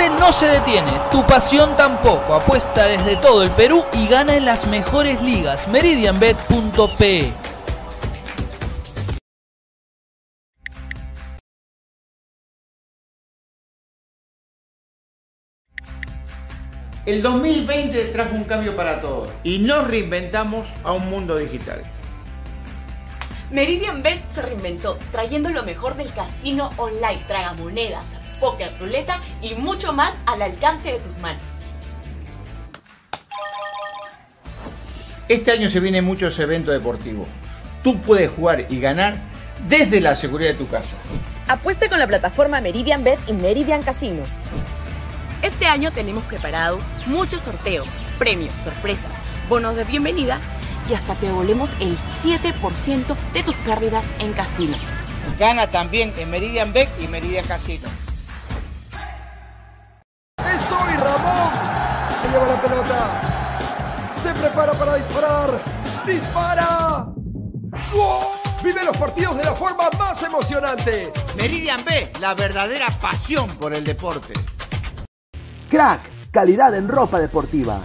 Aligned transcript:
Deporte 0.00 0.20
no 0.20 0.32
se 0.32 0.46
detiene, 0.46 0.92
tu 1.10 1.26
pasión 1.26 1.76
tampoco. 1.76 2.34
Apuesta 2.34 2.86
desde 2.86 3.16
todo 3.16 3.42
el 3.42 3.50
Perú 3.50 3.84
y 3.92 4.06
gana 4.06 4.36
en 4.36 4.44
las 4.44 4.66
mejores 4.66 5.20
ligas. 5.22 5.68
Meridianbet.pe 5.68 7.32
El 17.06 17.22
2020 17.22 18.04
trajo 18.06 18.36
un 18.36 18.44
cambio 18.44 18.76
para 18.76 19.00
todos 19.00 19.30
y 19.42 19.58
nos 19.58 19.88
reinventamos 19.88 20.68
a 20.84 20.92
un 20.92 21.10
mundo 21.10 21.36
digital. 21.36 21.82
Meridian 23.50 24.00
Bet 24.00 24.22
se 24.32 24.42
reinventó 24.42 24.96
trayendo 25.10 25.48
lo 25.48 25.64
mejor 25.64 25.96
del 25.96 26.12
casino 26.12 26.70
online, 26.76 27.18
tragamonedas, 27.26 28.19
póker, 28.40 28.72
ruleta 28.80 29.20
y 29.42 29.54
mucho 29.54 29.92
más 29.92 30.14
al 30.26 30.42
alcance 30.42 30.92
de 30.92 30.98
tus 30.98 31.18
manos. 31.18 31.42
Este 35.28 35.52
año 35.52 35.70
se 35.70 35.78
vienen 35.78 36.04
muchos 36.04 36.36
eventos 36.40 36.74
deportivos. 36.74 37.28
Tú 37.84 38.00
puedes 38.00 38.30
jugar 38.30 38.66
y 38.68 38.80
ganar 38.80 39.14
desde 39.68 40.00
la 40.00 40.16
seguridad 40.16 40.50
de 40.50 40.56
tu 40.56 40.68
casa. 40.68 40.96
Apuesta 41.46 41.88
con 41.88 42.00
la 42.00 42.08
plataforma 42.08 42.60
Meridian 42.60 43.04
Bet 43.04 43.20
y 43.28 43.32
Meridian 43.32 43.82
Casino. 43.82 44.22
Este 45.42 45.66
año 45.66 45.92
tenemos 45.92 46.24
preparado 46.24 46.78
muchos 47.06 47.42
sorteos, 47.42 47.88
premios, 48.18 48.52
sorpresas, 48.54 49.12
bonos 49.48 49.76
de 49.76 49.84
bienvenida 49.84 50.40
y 50.88 50.94
hasta 50.94 51.14
te 51.14 51.26
devolvemos 51.26 51.70
el 51.80 51.96
7% 51.96 53.16
de 53.32 53.42
tus 53.42 53.54
pérdidas 53.56 54.04
en 54.18 54.32
casino. 54.32 54.76
Gana 55.38 55.70
también 55.70 56.12
en 56.18 56.30
Meridian 56.30 56.72
Bet 56.72 56.88
y 57.00 57.06
Meridian 57.06 57.46
Casino. 57.46 57.88
Lleva 62.30 62.46
la 62.46 62.62
pelota. 62.62 63.22
Se 64.22 64.32
prepara 64.34 64.72
para 64.72 64.96
disparar. 64.96 65.50
¡Dispara! 66.06 67.06
¡Gol! 67.92 68.26
Vive 68.62 68.84
los 68.84 68.96
partidos 68.96 69.36
de 69.36 69.44
la 69.44 69.54
forma 69.54 69.88
más 69.98 70.22
emocionante. 70.22 71.12
Meridian 71.36 71.84
B, 71.84 72.12
la 72.20 72.34
verdadera 72.34 72.86
pasión 73.00 73.48
por 73.56 73.74
el 73.74 73.84
deporte. 73.84 74.34
Crack, 75.70 76.00
calidad 76.30 76.74
en 76.74 76.88
ropa 76.88 77.18
deportiva. 77.20 77.80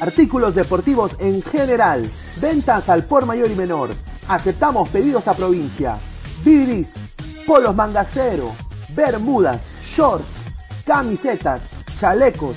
Artículos 0.00 0.54
deportivos 0.54 1.16
en 1.20 1.42
general. 1.42 2.10
Ventas 2.36 2.88
al 2.88 3.04
por 3.04 3.24
mayor 3.24 3.50
y 3.50 3.54
menor. 3.54 3.90
Aceptamos 4.28 4.88
pedidos 4.88 5.26
a 5.28 5.34
provincia. 5.34 5.96
Bidris, 6.44 7.14
polos 7.46 7.74
mangacero, 7.74 8.52
bermudas, 8.90 9.62
shorts, 9.84 10.26
camisetas, 10.84 11.70
chalecos, 11.98 12.56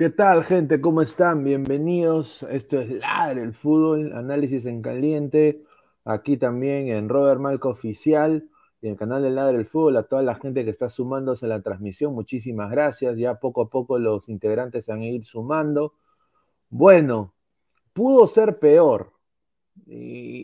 ¿Qué 0.00 0.08
tal, 0.08 0.44
gente? 0.44 0.80
¿Cómo 0.80 1.02
están? 1.02 1.44
Bienvenidos. 1.44 2.42
Esto 2.44 2.80
es 2.80 2.90
Ladre 3.00 3.42
el 3.42 3.52
Fútbol, 3.52 4.14
análisis 4.14 4.64
en 4.64 4.80
caliente. 4.80 5.62
Aquí 6.06 6.38
también 6.38 6.88
en 6.88 7.10
Robert 7.10 7.38
Malco 7.38 7.68
Oficial 7.68 8.48
y 8.80 8.86
en 8.86 8.92
el 8.92 8.98
canal 8.98 9.22
de 9.22 9.28
Ladre 9.28 9.58
el 9.58 9.66
Fútbol. 9.66 9.98
A 9.98 10.04
toda 10.04 10.22
la 10.22 10.36
gente 10.36 10.64
que 10.64 10.70
está 10.70 10.88
sumándose 10.88 11.44
a 11.44 11.50
la 11.50 11.60
transmisión, 11.60 12.14
muchísimas 12.14 12.70
gracias. 12.70 13.18
Ya 13.18 13.34
poco 13.34 13.60
a 13.60 13.68
poco 13.68 13.98
los 13.98 14.30
integrantes 14.30 14.86
se 14.86 14.92
van 14.92 15.02
a 15.02 15.06
ir 15.06 15.22
sumando. 15.22 15.92
Bueno, 16.70 17.34
pudo 17.92 18.26
ser 18.26 18.58
peor. 18.58 19.12
Y, 19.86 19.96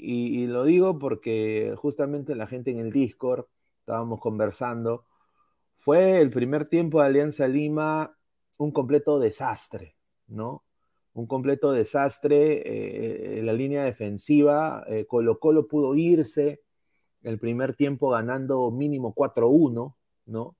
y- 0.03 0.43
y 0.45 0.47
lo 0.49 0.65
digo 0.65 0.99
porque 0.99 1.75
justamente 1.79 2.35
la 2.35 2.47
gente 2.47 2.73
en 2.73 2.81
el 2.81 2.93
Discord 2.93 3.47
estábamos 3.81 4.21
conversando. 4.21 5.07
Fue 5.79 6.21
el 6.21 6.31
primer 6.31 6.69
tiempo 6.69 7.01
de 7.01 7.07
Alianza 7.07 7.49
Lima 7.49 8.16
un 8.59 8.73
completo 8.73 9.19
desastre, 9.19 9.97
¿no? 10.29 10.65
Un 11.15 11.27
completo 11.27 11.73
desastre 11.73 12.63
eh, 12.67 13.39
en 13.41 13.47
la 13.47 13.53
línea 13.53 13.85
defensiva. 13.85 14.85
eh, 14.89 15.07
Colo 15.07 15.39
Colo 15.39 15.67
pudo 15.67 15.95
irse 15.95 16.63
el 17.23 17.39
primer 17.39 17.75
tiempo 17.75 18.11
ganando 18.11 18.71
mínimo 18.71 19.15
4-1, 19.15 19.97
¿no? 20.27 20.57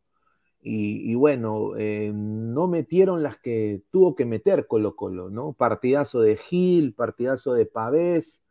Y, 0.69 1.15
bueno, 1.15 1.77
eh, 1.77 2.11
no 2.13 2.67
metieron 2.67 3.23
las 3.23 3.39
que 3.39 3.85
tuvo 3.93 4.17
que 4.17 4.27
meter 4.27 4.67
Colo 4.67 4.97
Colo, 4.97 5.31
¿no? 5.31 5.53
Partidazo 5.53 6.21
de 6.23 6.37
Gil, 6.37 6.93
partidazo 6.93 7.55
de 7.55 7.67
Pavés, 7.67 8.43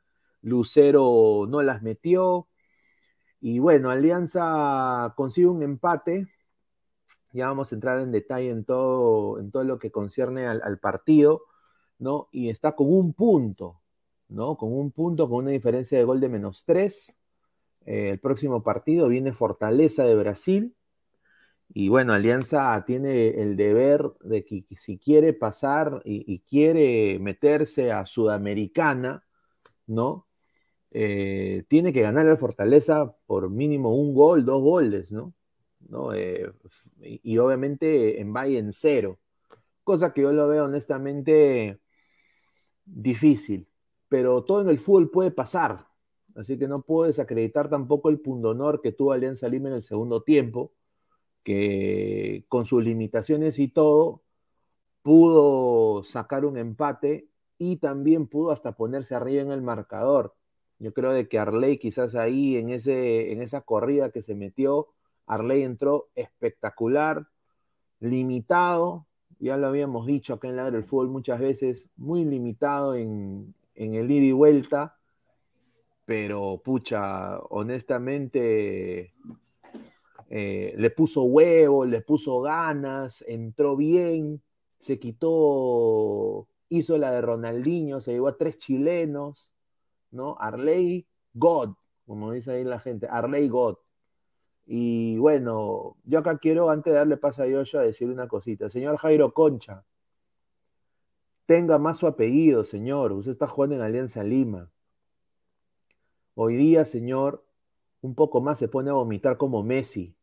Lucero 0.41 1.45
no 1.49 1.61
las 1.61 1.81
metió. 1.81 2.47
Y 3.41 3.59
bueno, 3.59 3.89
Alianza 3.89 5.13
consigue 5.17 5.47
un 5.47 5.61
empate. 5.63 6.27
Ya 7.35 7.47
vamos 7.47 7.69
a 7.69 7.75
entrar 7.75 7.99
en 7.99 8.13
detalle 8.13 8.49
en 8.49 8.63
todo, 8.63 9.39
en 9.39 9.51
todo 9.51 9.65
lo 9.65 9.77
que 9.77 9.91
concierne 9.91 10.47
al, 10.47 10.79
partido, 10.79 11.43
¿no? 11.99 12.29
Y 12.31 12.47
está 12.47 12.77
con 12.77 12.89
un 12.89 13.13
punto, 13.13 13.81
¿no? 14.29 14.55
Con 14.55 14.71
un 14.71 14.91
punto, 14.91 15.27
con 15.27 15.39
una 15.39 15.51
diferencia 15.51 15.97
de 15.97 16.05
gol 16.05 16.21
de 16.21 16.29
menos 16.29 16.63
tres. 16.63 17.17
Eh, 17.85 18.11
el 18.11 18.19
próximo 18.21 18.63
partido 18.63 19.09
viene 19.09 19.33
Fortaleza 19.33 20.05
de 20.05 20.15
Brasil. 20.15 20.77
Y 21.73 21.89
bueno, 21.89 22.13
Alianza 22.13 22.81
tiene 22.87 23.27
el 23.41 23.57
deber 23.57 24.13
de 24.21 24.45
que 24.45 24.63
si 24.77 24.97
quiere 24.97 25.33
pasar 25.33 26.01
y, 26.05 26.39
quiere 26.39 27.19
meterse 27.19 27.91
a 27.91 28.05
Sudamericana, 28.05 29.25
¿no? 29.87 30.25
Eh, 30.91 31.65
tiene 31.67 31.91
que 31.91 32.01
ganar 32.01 32.27
al 32.27 32.37
Fortaleza 32.37 33.13
por 33.25 33.49
mínimo 33.49 33.93
un 33.93 34.13
gol, 34.13 34.45
dos 34.45 34.61
goles, 34.61 35.11
¿no? 35.11 35.33
Eh, 36.13 36.51
y, 37.01 37.37
obviamente 37.37 38.19
en 38.19 38.33
Valle 38.33 38.57
en 38.57 38.73
cero, 38.73 39.19
cosa 39.83 40.13
que 40.13 40.21
yo 40.21 40.31
lo 40.31 40.47
veo 40.47 40.65
honestamente 40.65 41.79
difícil, 42.85 43.69
pero 44.09 44.43
todo 44.43 44.61
en 44.61 44.69
el 44.69 44.79
fútbol 44.79 45.11
puede 45.11 45.31
pasar, 45.31 45.87
así 46.35 46.57
que 46.57 46.67
no 46.67 46.81
puedo 46.81 47.07
desacreditar 47.07 47.69
tampoco 47.69 48.09
el 48.09 48.19
pundonor 48.19 48.81
que 48.81 48.91
tuvo 48.91 49.13
Alianza 49.13 49.47
Lima 49.47 49.69
en 49.69 49.75
el 49.75 49.83
segundo 49.83 50.23
tiempo, 50.23 50.73
que 51.43 52.45
con 52.49 52.65
sus 52.65 52.83
limitaciones 52.83 53.59
y 53.59 53.67
todo, 53.67 54.23
pudo 55.03 56.03
sacar 56.03 56.45
un 56.45 56.57
empate 56.57 57.29
y 57.57 57.77
también 57.77 58.27
pudo 58.27 58.51
hasta 58.51 58.75
ponerse 58.75 59.15
arriba 59.15 59.43
en 59.43 59.51
el 59.51 59.61
marcador. 59.61 60.35
Yo 60.79 60.93
creo 60.93 61.13
de 61.13 61.29
que 61.29 61.39
Arley 61.39 61.77
quizás 61.77 62.15
ahí 62.15 62.57
en, 62.57 62.69
ese, 62.69 63.31
en 63.31 63.41
esa 63.41 63.61
corrida 63.61 64.11
que 64.11 64.21
se 64.21 64.35
metió, 64.35 64.89
Arley 65.25 65.63
entró 65.63 66.09
espectacular, 66.15 67.27
limitado, 67.99 69.07
ya 69.39 69.57
lo 69.57 69.67
habíamos 69.67 70.05
dicho 70.05 70.33
acá 70.33 70.47
en 70.47 70.55
la 70.55 70.71
del 70.71 70.83
fútbol 70.83 71.09
muchas 71.09 71.39
veces, 71.39 71.89
muy 71.95 72.25
limitado 72.25 72.95
en, 72.95 73.53
en 73.75 73.95
el 73.95 74.09
ida 74.09 74.25
y 74.25 74.31
vuelta, 74.31 74.97
pero 76.05 76.61
pucha, 76.63 77.39
honestamente 77.49 79.13
eh, 80.29 80.73
le 80.77 80.89
puso 80.89 81.23
huevo, 81.23 81.85
le 81.85 82.01
puso 82.01 82.41
ganas, 82.41 83.23
entró 83.27 83.75
bien, 83.75 84.41
se 84.79 84.99
quitó, 84.99 86.47
hizo 86.69 86.97
la 86.97 87.11
de 87.11 87.21
Ronaldinho, 87.21 88.01
se 88.01 88.13
llevó 88.13 88.29
a 88.29 88.37
tres 88.37 88.57
chilenos, 88.57 89.53
¿no? 90.11 90.35
Arley 90.39 91.07
God, 91.33 91.75
como 92.05 92.31
dice 92.31 92.53
ahí 92.53 92.63
la 92.63 92.79
gente, 92.79 93.07
Arley 93.09 93.47
God. 93.49 93.77
Y 94.65 95.17
bueno, 95.17 95.95
yo 96.05 96.19
acá 96.19 96.37
quiero, 96.37 96.69
antes 96.69 96.91
de 96.91 96.97
darle 96.99 97.17
paso 97.17 97.43
a 97.43 97.47
Yoyo, 97.47 97.79
a 97.79 97.83
decir 97.83 98.09
una 98.09 98.27
cosita. 98.27 98.69
Señor 98.69 98.97
Jairo 98.97 99.33
Concha, 99.33 99.85
tenga 101.45 101.77
más 101.77 101.97
su 101.97 102.07
apellido, 102.07 102.63
señor. 102.63 103.11
Usted 103.11 103.31
está 103.31 103.47
jugando 103.47 103.75
en 103.75 103.81
Alianza 103.81 104.23
Lima. 104.23 104.71
Hoy 106.33 106.55
día, 106.55 106.85
señor, 106.85 107.45
un 108.01 108.15
poco 108.15 108.41
más 108.41 108.57
se 108.57 108.67
pone 108.67 108.89
a 108.89 108.93
vomitar 108.93 109.37
como 109.37 109.63
Messi. 109.63 110.15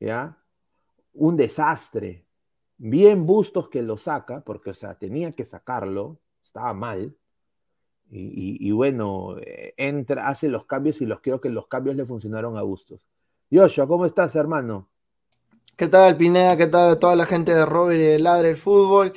¿Ya? 0.00 0.42
Un 1.12 1.36
desastre. 1.36 2.26
Bien 2.76 3.26
Bustos 3.26 3.68
que 3.68 3.82
lo 3.82 3.98
saca, 3.98 4.42
porque, 4.42 4.70
o 4.70 4.74
sea, 4.74 4.98
tenía 4.98 5.32
que 5.32 5.44
sacarlo, 5.44 6.18
estaba 6.42 6.74
mal. 6.74 7.14
Y, 8.12 8.72
bueno, 8.72 9.36
eh, 9.38 9.72
entra, 9.76 10.26
hace 10.28 10.48
los 10.48 10.64
cambios 10.64 11.00
y 11.00 11.06
los 11.06 11.20
creo 11.20 11.40
que 11.40 11.48
los 11.48 11.68
cambios 11.68 11.94
le 11.94 12.04
funcionaron 12.04 12.56
a 12.56 12.62
Bustos. 12.62 13.06
Joshua, 13.52 13.86
¿cómo 13.86 14.04
estás, 14.04 14.34
hermano? 14.34 14.88
¿Qué 15.76 15.86
tal, 15.86 16.16
Pineda? 16.16 16.56
¿Qué 16.56 16.66
tal 16.66 16.98
toda 16.98 17.14
la 17.14 17.24
gente 17.24 17.54
de 17.54 17.64
Robert 17.64 18.00
y 18.00 18.04
de 18.04 18.18
Ladre 18.18 18.50
el 18.50 18.56
Fútbol? 18.56 19.12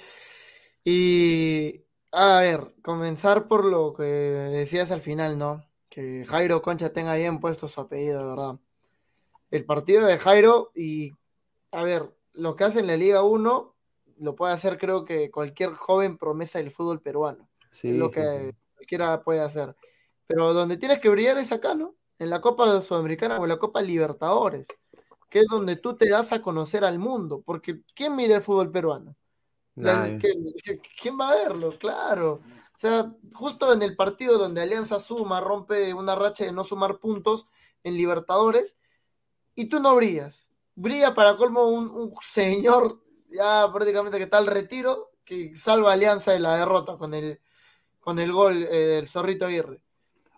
Y 0.84 1.84
a 2.12 2.42
ver, 2.42 2.76
comenzar 2.84 3.48
por 3.48 3.66
lo 3.66 3.94
que 3.94 4.04
decías 4.04 4.92
al 4.92 5.02
final, 5.02 5.40
¿no? 5.40 5.66
Que 5.90 6.24
Jairo 6.28 6.62
Concha 6.62 6.94
tenga 6.94 7.16
bien 7.16 7.40
puesto 7.40 7.68
su 7.68 7.82
apellido, 7.82 8.20
de 8.20 8.28
verdad. 8.28 8.60
El 9.50 9.66
partido 9.66 10.06
de 10.06 10.20
Jairo 10.20 10.72
y, 10.76 11.14
a 11.72 11.84
ver, 11.84 12.16
lo 12.34 12.56
que 12.56 12.64
hace 12.64 12.80
en 12.80 12.88
la 12.88 12.98
Liga 12.98 13.24
1 13.24 13.76
lo 14.20 14.36
puede 14.36 14.54
hacer 14.54 14.78
creo 14.78 15.06
que 15.06 15.32
cualquier 15.32 15.74
joven 15.74 16.18
promesa 16.18 16.60
del 16.60 16.72
fútbol 16.72 17.02
peruano. 17.02 17.50
Sí, 17.72 17.90
es 17.90 17.96
lo 17.96 18.12
que 18.12 18.54
cualquiera 18.84 19.24
puede 19.24 19.42
hacer. 19.42 19.76
Pero 20.28 20.54
donde 20.54 20.78
tienes 20.78 21.00
que 21.00 21.10
brillar 21.10 21.38
es 21.38 21.52
acá, 21.52 21.74
¿no? 21.74 21.96
En 22.20 22.30
la 22.30 22.42
Copa 22.42 22.82
Sudamericana 22.82 23.40
o 23.40 23.44
en 23.44 23.50
la 23.50 23.58
Copa 23.58 23.82
Libertadores, 23.82 24.68
que 25.30 25.40
es 25.40 25.48
donde 25.50 25.78
tú 25.78 25.96
te 25.96 26.10
das 26.10 26.32
a 26.32 26.42
conocer 26.42 26.86
al 26.86 27.00
mundo. 27.00 27.42
Porque 27.46 27.82
¿quién 27.96 28.16
mira 28.16 28.36
el 28.36 28.42
fútbol 28.42 28.72
peruano? 28.72 29.16
¿quién, 29.76 31.20
va 31.20 31.30
a 31.30 31.36
verlo? 31.36 31.78
Claro. 31.80 32.42
O 32.76 32.80
sea, 32.80 33.12
justo 33.34 33.74
en 33.74 33.82
el 33.82 33.96
partido 33.96 34.38
donde 34.38 34.62
Alianza 34.62 35.00
suma, 35.00 35.42
rompe 35.42 35.94
una 35.94 36.16
racha 36.16 36.46
de 36.46 36.52
no 36.52 36.64
sumar 36.64 37.00
puntos 37.00 37.48
en 37.84 37.96
Libertadores, 37.96 38.78
y 39.56 39.66
tú 39.66 39.80
no 39.80 39.96
brillas. 39.96 40.48
Brilla 40.76 41.14
para 41.14 41.38
colmo 41.38 41.70
un, 41.70 42.14
señor 42.22 43.02
ya 43.30 43.70
prácticamente 43.72 44.18
que 44.18 44.26
está 44.26 44.38
al 44.38 44.48
retiro, 44.48 45.12
que 45.26 45.56
salva 45.56 45.94
Alianza 45.94 46.32
de 46.32 46.40
la 46.40 46.58
derrota 46.58 46.98
con 46.98 47.14
el, 47.14 47.40
con 48.04 48.20
el 48.20 48.32
gol 48.32 48.64
eh, 48.64 48.78
del 48.78 49.08
Zorrito 49.08 49.46
Aguirre. 49.46 49.82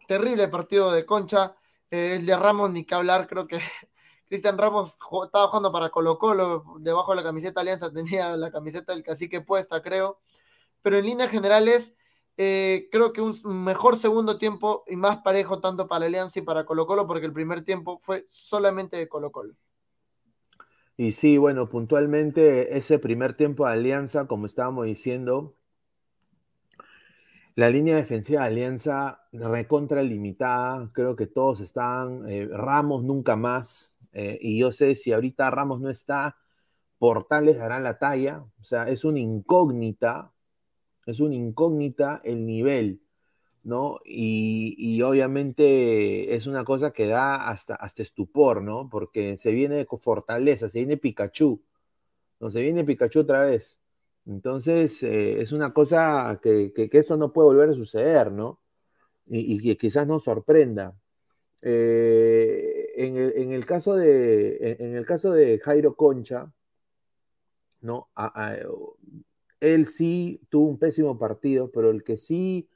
Terrible 0.08 0.48
partido 0.48 0.92
de 0.92 1.06
Concha. 1.06 1.56
Eh, 1.90 2.16
el 2.18 2.26
de 2.26 2.38
Ramos, 2.38 2.72
ni 2.72 2.86
que 2.86 2.96
hablar, 2.96 3.28
creo 3.28 3.48
que 3.48 3.60
Cristian 4.28 4.58
Ramos 4.58 4.96
estaba 5.24 5.48
jugando 5.48 5.72
para 5.72 5.90
Colo 5.90 6.18
Colo, 6.18 6.64
debajo 6.80 7.12
de 7.12 7.18
la 7.18 7.24
camiseta 7.24 7.62
Alianza 7.62 7.92
tenía 7.92 8.36
la 8.38 8.52
camiseta 8.52 8.94
del 8.94 9.04
cacique 9.04 9.42
puesta, 9.42 9.82
creo. 9.82 10.20
Pero 10.82 10.98
en 10.98 11.06
líneas 11.06 11.32
generales, 11.32 11.94
eh, 12.38 12.88
creo 12.92 13.12
que 13.14 13.22
un 13.22 13.34
mejor 13.64 13.98
segundo 13.98 14.38
tiempo 14.38 14.84
y 14.88 14.96
más 14.96 15.18
parejo 15.18 15.60
tanto 15.60 15.88
para 15.88 16.06
Alianza 16.06 16.40
y 16.40 16.44
para 16.44 16.66
Colo 16.66 16.86
Colo, 16.86 17.08
porque 17.08 17.26
el 17.26 17.34
primer 17.34 17.64
tiempo 17.64 18.00
fue 18.04 18.26
solamente 18.30 18.98
de 18.98 19.08
Colo 19.08 19.32
Colo. 19.32 19.56
Y 20.98 21.12
sí, 21.12 21.38
bueno, 21.38 21.68
puntualmente 21.68 22.78
ese 22.78 23.00
primer 23.00 23.36
tiempo 23.36 23.66
de 23.66 23.74
Alianza, 23.74 24.28
como 24.28 24.46
estábamos 24.46 24.86
diciendo, 24.86 25.56
la 27.56 27.70
línea 27.70 27.96
defensiva 27.96 28.42
de 28.42 28.48
Alianza 28.48 29.28
recontra 29.32 30.04
limitada, 30.04 30.92
creo 30.94 31.16
que 31.16 31.28
todos 31.28 31.62
están, 31.62 32.30
eh, 32.30 32.48
Ramos 32.52 33.04
nunca 33.04 33.36
más, 33.36 33.98
eh, 34.14 34.38
y 34.42 34.60
yo 34.60 34.72
sé 34.72 34.96
si 34.96 35.14
ahorita 35.14 35.50
Ramos 35.52 35.82
no 35.82 35.90
está, 35.90 36.38
Portales 36.98 37.58
darán 37.58 37.84
la 37.84 38.00
talla. 38.00 38.46
O 38.62 38.64
sea, 38.64 38.86
es 38.86 39.06
una 39.06 39.20
incógnita, 39.20 40.34
es 41.06 41.20
una 41.20 41.36
incógnita 41.36 42.22
el 42.24 42.46
nivel, 42.46 43.02
¿no? 43.64 44.00
Y, 44.06 45.02
obviamente 45.02 46.36
es 46.36 46.48
una 46.48 46.64
cosa 46.66 46.92
que 46.92 47.08
da 47.08 47.50
hasta, 47.50 47.76
hasta 47.76 48.04
estupor, 48.04 48.62
¿no? 48.62 48.90
Porque 48.90 49.38
se 49.38 49.52
viene 49.52 49.86
Fortaleza, 50.02 50.70
se 50.70 50.80
viene 50.80 50.98
Pikachu, 50.98 51.62
no 52.40 52.52
se 52.52 52.62
viene 52.62 52.84
Pikachu 52.86 53.22
otra 53.22 53.44
vez. 53.44 53.80
Entonces, 54.26 55.04
eh, 55.04 55.42
es 55.42 55.52
una 55.52 55.74
cosa 55.74 56.40
que, 56.42 56.72
eso 56.92 57.18
no 57.18 57.32
puede 57.34 57.48
volver 57.48 57.70
a 57.70 57.74
suceder, 57.74 58.32
¿no? 58.32 58.60
Y, 59.28 59.56
y 59.56 59.60
que 59.62 59.78
quizás 59.78 60.08
nos 60.08 60.24
sorprenda. 60.24 60.96
Eh, 61.62 62.94
en 62.98 63.52
el, 63.52 63.66
caso 63.66 63.96
de, 63.96 64.78
en 64.80 64.96
el 64.96 65.06
caso 65.06 65.32
de 65.34 65.60
Jairo 65.60 65.96
Concha, 65.96 66.52
¿no? 67.82 68.10
él 69.60 69.88
sí 69.88 70.42
tuvo 70.50 70.70
un 70.70 70.80
pésimo 70.80 71.18
partido, 71.18 71.72
pero 71.72 71.92
el 71.92 72.04
que 72.04 72.18
sí 72.18 72.70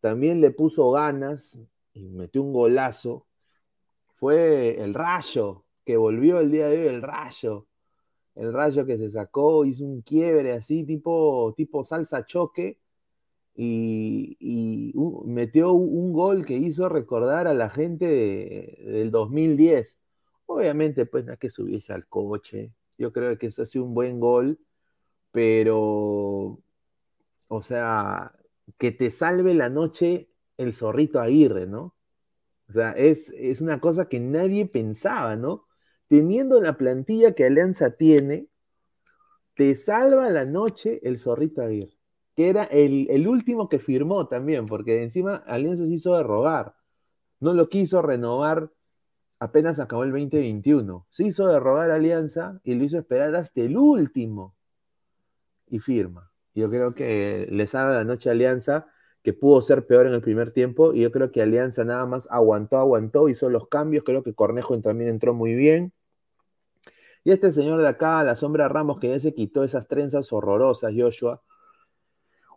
también 0.00 0.40
le 0.40 0.50
puso 0.50 0.90
ganas 0.90 1.60
y 1.92 2.08
metió 2.08 2.42
un 2.42 2.52
golazo 2.52 3.26
fue 4.14 4.82
el 4.82 4.94
Rayo, 4.94 5.64
que 5.84 5.96
volvió 5.96 6.40
el 6.40 6.50
día 6.50 6.68
de 6.68 6.80
hoy, 6.80 6.86
el 6.88 7.02
Rayo. 7.02 7.67
El 8.38 8.52
Rayo 8.52 8.86
que 8.86 8.98
se 8.98 9.10
sacó, 9.10 9.64
hizo 9.64 9.84
un 9.84 10.02
quiebre 10.02 10.52
así, 10.52 10.84
tipo, 10.84 11.54
tipo 11.56 11.84
salsa 11.84 12.24
choque, 12.24 12.78
y, 13.60 14.92
metió 15.24 15.72
un 15.72 16.12
gol 16.12 16.46
que 16.46 16.54
hizo 16.56 16.88
recordar 16.88 17.48
a 17.48 17.54
la 17.54 17.68
gente 17.70 18.76
del 18.84 19.10
2010. 19.10 19.98
Obviamente, 20.46 21.06
pues 21.06 21.24
no 21.24 21.32
es 21.32 21.38
que 21.38 21.50
subiese 21.50 21.92
al 21.92 22.06
coche. 22.06 22.72
Yo 22.98 23.12
creo 23.12 23.36
que 23.38 23.48
eso 23.48 23.62
ha 23.62 23.66
sido 23.66 23.84
un 23.84 23.94
buen 23.94 24.20
gol, 24.20 24.60
pero, 25.32 26.60
o 27.48 27.62
sea, 27.62 28.32
que 28.78 28.92
te 28.92 29.10
salve 29.10 29.54
la 29.54 29.68
noche 29.70 30.30
el 30.56 30.74
zorrito 30.74 31.20
Aguirre, 31.20 31.66
¿no? 31.66 31.94
O 32.68 32.72
sea, 32.72 32.92
es, 32.92 33.30
es 33.30 33.60
una 33.60 33.80
cosa 33.80 34.08
que 34.08 34.20
nadie 34.20 34.66
pensaba, 34.66 35.36
¿no? 35.36 35.67
Teniendo 36.08 36.60
la 36.60 36.76
plantilla 36.76 37.34
que 37.34 37.44
Alianza 37.44 37.90
tiene, 37.90 38.48
te 39.54 39.74
salva 39.74 40.30
la 40.30 40.44
noche 40.44 41.00
el 41.02 41.18
zorrito 41.18 41.62
Aguirre 41.62 41.98
que 42.38 42.48
era 42.48 42.62
el, 42.62 43.26
último 43.26 43.68
que 43.68 43.80
firmó 43.80 44.28
también, 44.28 44.66
porque 44.66 45.02
encima 45.02 45.42
Alianza 45.48 45.88
se 45.88 45.94
hizo 45.94 46.16
de 46.16 46.22
rogar. 46.22 46.76
No 47.40 47.52
lo 47.52 47.68
quiso 47.68 48.00
renovar 48.00 48.70
apenas 49.40 49.80
acabó 49.80 50.04
el 50.04 50.12
2021. 50.12 51.04
Se 51.10 51.24
hizo 51.24 51.48
de 51.48 51.58
rogar 51.58 51.90
Alianza 51.90 52.60
y 52.62 52.76
lo 52.76 52.84
hizo 52.84 52.96
esperar 52.96 53.34
hasta 53.34 53.62
el 53.62 53.76
último. 53.76 54.54
Y 55.66 55.80
firma. 55.80 56.30
Yo 56.54 56.70
creo 56.70 56.94
que 56.94 57.48
le 57.50 57.66
salva 57.66 57.94
la 57.94 58.04
noche 58.04 58.28
a 58.28 58.32
Alianza, 58.34 58.86
que 59.24 59.32
pudo 59.32 59.60
ser 59.60 59.88
peor 59.88 60.06
en 60.06 60.12
el 60.12 60.22
primer 60.22 60.52
tiempo 60.52 60.94
y 60.94 61.00
yo 61.00 61.10
creo 61.10 61.32
que 61.32 61.42
Alianza 61.42 61.84
nada 61.84 62.06
más 62.06 62.28
aguantó, 62.30 62.76
aguantó, 62.78 63.28
hizo 63.28 63.50
los 63.50 63.66
cambios, 63.66 64.04
creo 64.04 64.22
que 64.22 64.34
Cornejo 64.34 64.80
también 64.80 65.10
entró 65.10 65.34
muy 65.34 65.56
bien. 65.56 65.92
Y 67.28 67.30
este 67.30 67.52
señor 67.52 67.82
de 67.82 67.88
acá, 67.88 68.24
la 68.24 68.34
sombra 68.34 68.68
Ramos, 68.68 68.98
que 68.98 69.10
ya 69.10 69.20
se 69.20 69.34
quitó 69.34 69.62
esas 69.62 69.86
trenzas 69.86 70.32
horrorosas, 70.32 70.94
Joshua, 70.96 71.42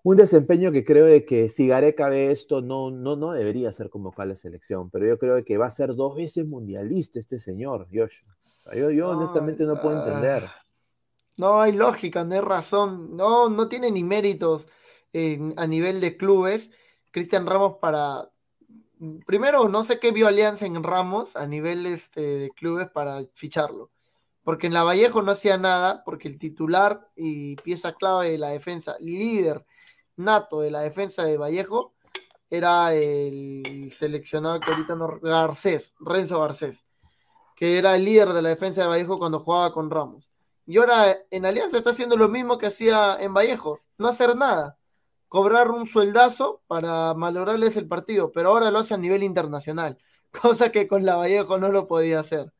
un 0.01 0.15
desempeño 0.15 0.71
que 0.71 0.85
creo 0.85 1.07
de 1.07 1.25
que 1.25 1.49
si 1.49 1.67
Gareca 1.67 2.07
ve 2.07 2.31
esto, 2.31 2.61
no, 2.61 2.89
no, 2.89 3.17
no 3.17 3.33
debería 3.33 3.73
ser 3.73 3.89
convocado 3.89 4.21
a 4.21 4.25
la 4.27 4.35
selección, 4.37 4.89
pero 4.89 5.05
yo 5.05 5.19
creo 5.19 5.43
que 5.43 5.57
va 5.57 5.65
a 5.65 5.71
ser 5.71 5.93
dos 5.93 6.15
veces 6.15 6.47
mundialista 6.47 7.19
este 7.19 7.37
señor, 7.37 7.89
Joshua. 7.93 8.33
yo, 8.73 8.91
yo 8.91 9.09
honestamente 9.09 9.65
no 9.65 9.81
puedo 9.81 10.07
entender. 10.07 10.49
No 11.35 11.59
hay 11.59 11.73
lógica, 11.73 12.23
no 12.23 12.35
hay 12.35 12.39
razón, 12.39 13.17
no, 13.17 13.49
no 13.49 13.67
tiene 13.67 13.91
ni 13.91 14.05
méritos 14.05 14.69
a 15.57 15.67
nivel 15.67 15.99
de 15.99 16.15
clubes. 16.15 16.71
Cristian 17.11 17.45
Ramos 17.45 17.75
para... 17.81 18.29
Primero, 19.25 19.67
no 19.67 19.83
sé 19.83 19.99
qué 19.99 20.13
vio 20.13 20.29
Alianza 20.29 20.65
en 20.65 20.81
Ramos 20.81 21.35
a 21.35 21.45
nivel 21.45 21.85
este, 21.87 22.21
de 22.21 22.49
clubes 22.51 22.89
para 22.89 23.25
ficharlo. 23.33 23.91
Porque 24.43 24.67
en 24.67 24.73
la 24.73 24.83
Vallejo 24.83 25.21
no 25.21 25.31
hacía 25.31 25.57
nada, 25.57 26.03
porque 26.03 26.27
el 26.27 26.37
titular 26.37 27.01
y 27.15 27.55
pieza 27.57 27.93
clave 27.93 28.31
de 28.31 28.37
la 28.37 28.49
defensa, 28.49 28.95
líder 28.99 29.65
nato 30.15 30.61
de 30.61 30.71
la 30.71 30.81
defensa 30.81 31.23
de 31.23 31.37
Vallejo 31.37 31.93
era 32.49 32.93
el 32.93 33.91
seleccionado 33.93 34.59
que 34.59 34.71
ahorita 34.71 34.95
no, 34.95 35.19
Garcés, 35.21 35.93
Renzo 35.99 36.39
Garcés, 36.41 36.85
que 37.55 37.77
era 37.77 37.95
el 37.95 38.03
líder 38.03 38.33
de 38.33 38.41
la 38.41 38.49
defensa 38.49 38.81
de 38.81 38.87
Vallejo 38.87 39.17
cuando 39.17 39.39
jugaba 39.39 39.71
con 39.71 39.89
Ramos. 39.89 40.29
Y 40.65 40.77
ahora 40.77 41.17
en 41.31 41.45
Alianza 41.45 41.77
está 41.77 41.91
haciendo 41.91 42.17
lo 42.17 42.29
mismo 42.29 42.57
que 42.57 42.67
hacía 42.67 43.17
en 43.19 43.33
Vallejo, 43.33 43.79
no 43.97 44.07
hacer 44.07 44.35
nada, 44.35 44.77
cobrar 45.29 45.71
un 45.71 45.87
sueldazo 45.87 46.61
para 46.67 47.13
malograrles 47.13 47.77
el 47.77 47.87
partido, 47.87 48.31
pero 48.33 48.49
ahora 48.49 48.69
lo 48.69 48.79
hace 48.79 48.93
a 48.93 48.97
nivel 48.97 49.23
internacional, 49.23 49.97
cosa 50.41 50.71
que 50.71 50.87
con 50.87 51.05
la 51.05 51.15
Vallejo 51.15 51.57
no 51.57 51.69
lo 51.69 51.87
podía 51.87 52.19
hacer. 52.19 52.51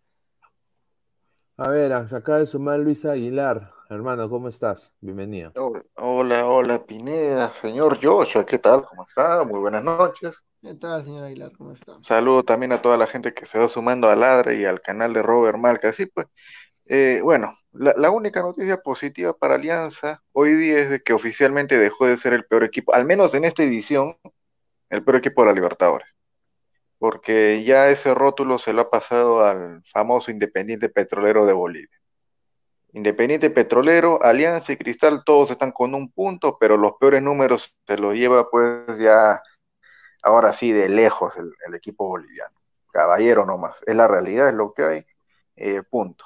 A 1.58 1.70
ver, 1.70 1.94
acaba 1.94 2.40
de 2.40 2.46
sumar 2.46 2.80
Luis 2.80 3.06
Aguilar. 3.06 3.72
Hermano, 3.90 4.30
¿cómo 4.30 4.48
estás? 4.48 4.92
Bienvenido. 5.02 5.52
Hola, 5.96 6.48
hola, 6.48 6.86
Pineda, 6.86 7.52
señor 7.54 8.00
Joshua, 8.02 8.46
¿qué 8.46 8.58
tal? 8.58 8.86
¿Cómo 8.86 9.04
está? 9.04 9.44
Muy 9.44 9.60
buenas 9.60 9.84
noches. 9.84 10.44
¿Qué 10.62 10.76
tal, 10.76 11.04
señor 11.04 11.26
Aguilar? 11.26 11.52
¿Cómo 11.58 11.74
está? 11.74 11.98
Saludo 12.02 12.44
también 12.44 12.72
a 12.72 12.82
toda 12.82 12.98
la 12.98 13.06
gente 13.06 13.34
que 13.34 13.46
se 13.46 13.60
va 13.60 13.68
sumando 13.68 14.10
a 14.10 14.16
Ladre 14.16 14.56
y 14.56 14.66
al 14.66 14.82
canal 14.82 15.14
de 15.14 15.22
Robert 15.22 15.58
Malca. 15.58 15.90
Así 15.90 16.06
pues, 16.06 16.28
eh, 16.86 17.20
bueno, 17.22 17.54
la, 17.74 18.12
única 18.12 18.42
noticia 18.42 18.78
positiva 18.82 19.34
para 19.34 19.56
Alianza 19.56 20.22
hoy 20.32 20.54
día 20.54 20.80
es 20.80 20.90
de 20.90 21.02
que 21.02 21.14
oficialmente 21.14 21.78
dejó 21.78 22.06
de 22.08 22.18
ser 22.18 22.34
el 22.34 22.46
peor 22.46 22.64
equipo, 22.64 22.94
al 22.94 23.06
menos 23.06 23.34
en 23.34 23.46
esta 23.46 23.64
edición, 23.64 24.16
el 24.90 25.04
peor 25.04 25.18
equipo 25.18 25.42
de 25.42 25.48
la 25.48 25.54
Libertadores. 25.54 26.16
Porque 27.02 27.64
ya 27.64 27.90
ese 27.90 28.14
rótulo 28.14 28.60
se 28.60 28.74
lo 28.74 28.84
ha 28.84 28.90
pasado 28.92 29.44
al 29.44 29.82
famoso 29.86 30.30
Independiente 30.30 30.88
Petrolero 30.88 31.48
de 31.48 31.54
Bolivia. 31.54 32.00
Independiente 32.94 33.50
Petrolero, 33.50 34.22
Alianza 34.22 34.72
y 34.72 34.78
Cristal, 34.78 35.24
todos 35.26 35.50
están 35.50 35.72
con 35.72 35.96
un 35.96 36.12
punto, 36.12 36.58
pero 36.60 36.78
los 36.78 36.94
peores 37.00 37.24
números 37.24 37.76
se 37.88 37.98
los 37.98 38.14
lleva 38.14 38.52
pues 38.52 39.00
ya 39.00 39.42
ahora 40.22 40.54
sí 40.54 40.72
de 40.72 40.90
lejos 40.90 41.34
el, 41.38 41.74
equipo 41.74 42.08
boliviano. 42.08 42.56
Caballero 42.94 43.48
nomás, 43.48 43.82
es 43.88 43.96
la 43.96 44.08
realidad, 44.08 44.50
es 44.50 44.54
lo 44.54 44.72
que 44.72 44.84
hay, 44.84 45.06
eh, 45.56 45.82
punto. 45.82 46.24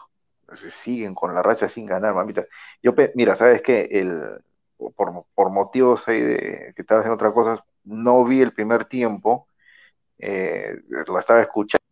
siguen 0.71 1.15
con 1.15 1.33
la 1.33 1.41
racha 1.41 1.69
sin 1.69 1.85
ganar, 1.85 2.13
mamita. 2.13 2.45
Yo, 2.83 2.93
mira, 3.13 3.37
¿sabes 3.37 3.61
qué? 3.61 3.87
El, 3.91 4.43
por, 4.97 5.51
motivos 5.51 6.05
ahí 6.09 6.19
de 6.19 6.73
que 6.75 6.81
estaba 6.81 6.99
haciendo 6.99 7.15
otra 7.15 7.31
cosa, 7.31 7.65
no 7.85 8.25
vi 8.25 8.41
el 8.41 8.51
primer 8.51 8.83
tiempo, 8.83 9.47
eh, 10.19 10.75
lo 10.87 11.19
estaba 11.19 11.41
escuchando 11.41 11.85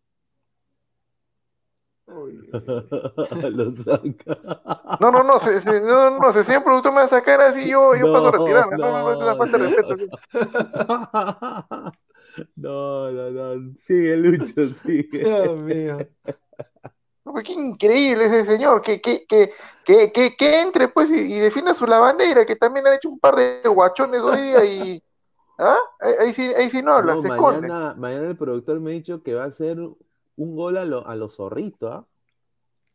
Lo 2.06 3.70
saca. 3.70 4.98
No, 5.00 5.10
no, 5.10 5.22
no, 5.22 5.40
se, 5.40 5.60
se, 5.60 5.80
no, 5.80 6.18
no, 6.18 6.32
se, 6.32 6.44
señor 6.44 6.62
productor 6.62 6.92
me 6.92 6.98
va 6.98 7.04
a 7.04 7.08
sacar 7.08 7.40
así, 7.40 7.68
yo, 7.68 7.94
yo 7.94 8.12
paso 8.12 8.28
a 8.28 8.32
retirarme. 8.32 8.76
No, 8.76 8.92
no, 8.92 9.02
no, 9.02 9.12
es 9.12 9.22
una 9.22 9.36
falta 9.36 9.58
de 9.58 9.68
respeto. 9.68 9.96
No, 12.56 13.12
no, 13.12 13.30
no. 13.30 13.74
Sigue, 13.78 14.16
Lucho, 14.16 14.66
sigue. 14.82 15.20
Dios 15.20 15.62
mío. 15.62 15.98
qué 17.44 17.52
increíble 17.52 18.24
ese 18.24 18.44
señor, 18.44 18.82
que, 18.82 19.00
que, 19.00 19.24
que, 19.24 19.52
que, 19.84 20.10
que, 20.10 20.34
que 20.34 20.60
entre 20.60 20.88
pues 20.88 21.12
y, 21.12 21.32
y, 21.32 21.38
defina 21.38 21.74
su 21.74 21.86
lavandera, 21.86 22.44
que 22.44 22.56
también 22.56 22.88
han 22.88 22.94
hecho 22.94 23.08
un 23.08 23.20
par 23.20 23.36
de 23.36 23.60
guachones 23.68 24.20
hoy 24.20 24.40
día 24.40 24.64
y... 24.64 25.02
¿Ah? 25.58 25.78
Ahí, 26.20 26.32
sí, 26.32 26.52
ahí 26.56 26.68
sí 26.68 26.82
no 26.82 26.92
habla, 26.92 27.16
se 27.20 27.28
mañana, 27.28 27.94
mañana 27.96 28.26
el 28.26 28.36
productor 28.36 28.80
me 28.80 28.90
ha 28.90 28.94
dicho 28.94 29.22
que 29.22 29.34
va 29.34 29.44
a 29.44 29.50
ser 29.50 29.78
un 29.78 30.56
gol 30.56 30.76
a, 30.76 30.84
lo, 30.84 31.06
a 31.06 31.14
los 31.14 31.36
zorritos, 31.36 31.90
¿ah? 31.92 32.06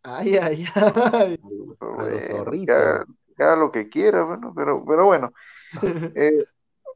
Ay, 0.04 0.38
ay, 0.38 0.66
ay. 0.76 1.40
A 1.80 2.04
los 2.04 2.26
zorritos. 2.26 2.76
Haga, 3.38 3.56
lo 3.56 3.72
que 3.72 3.88
quiera, 3.90 4.24
bueno, 4.24 4.54
pero, 4.56 4.84
pero 4.86 5.06
bueno. 5.06 5.34
Eh, 6.16 6.46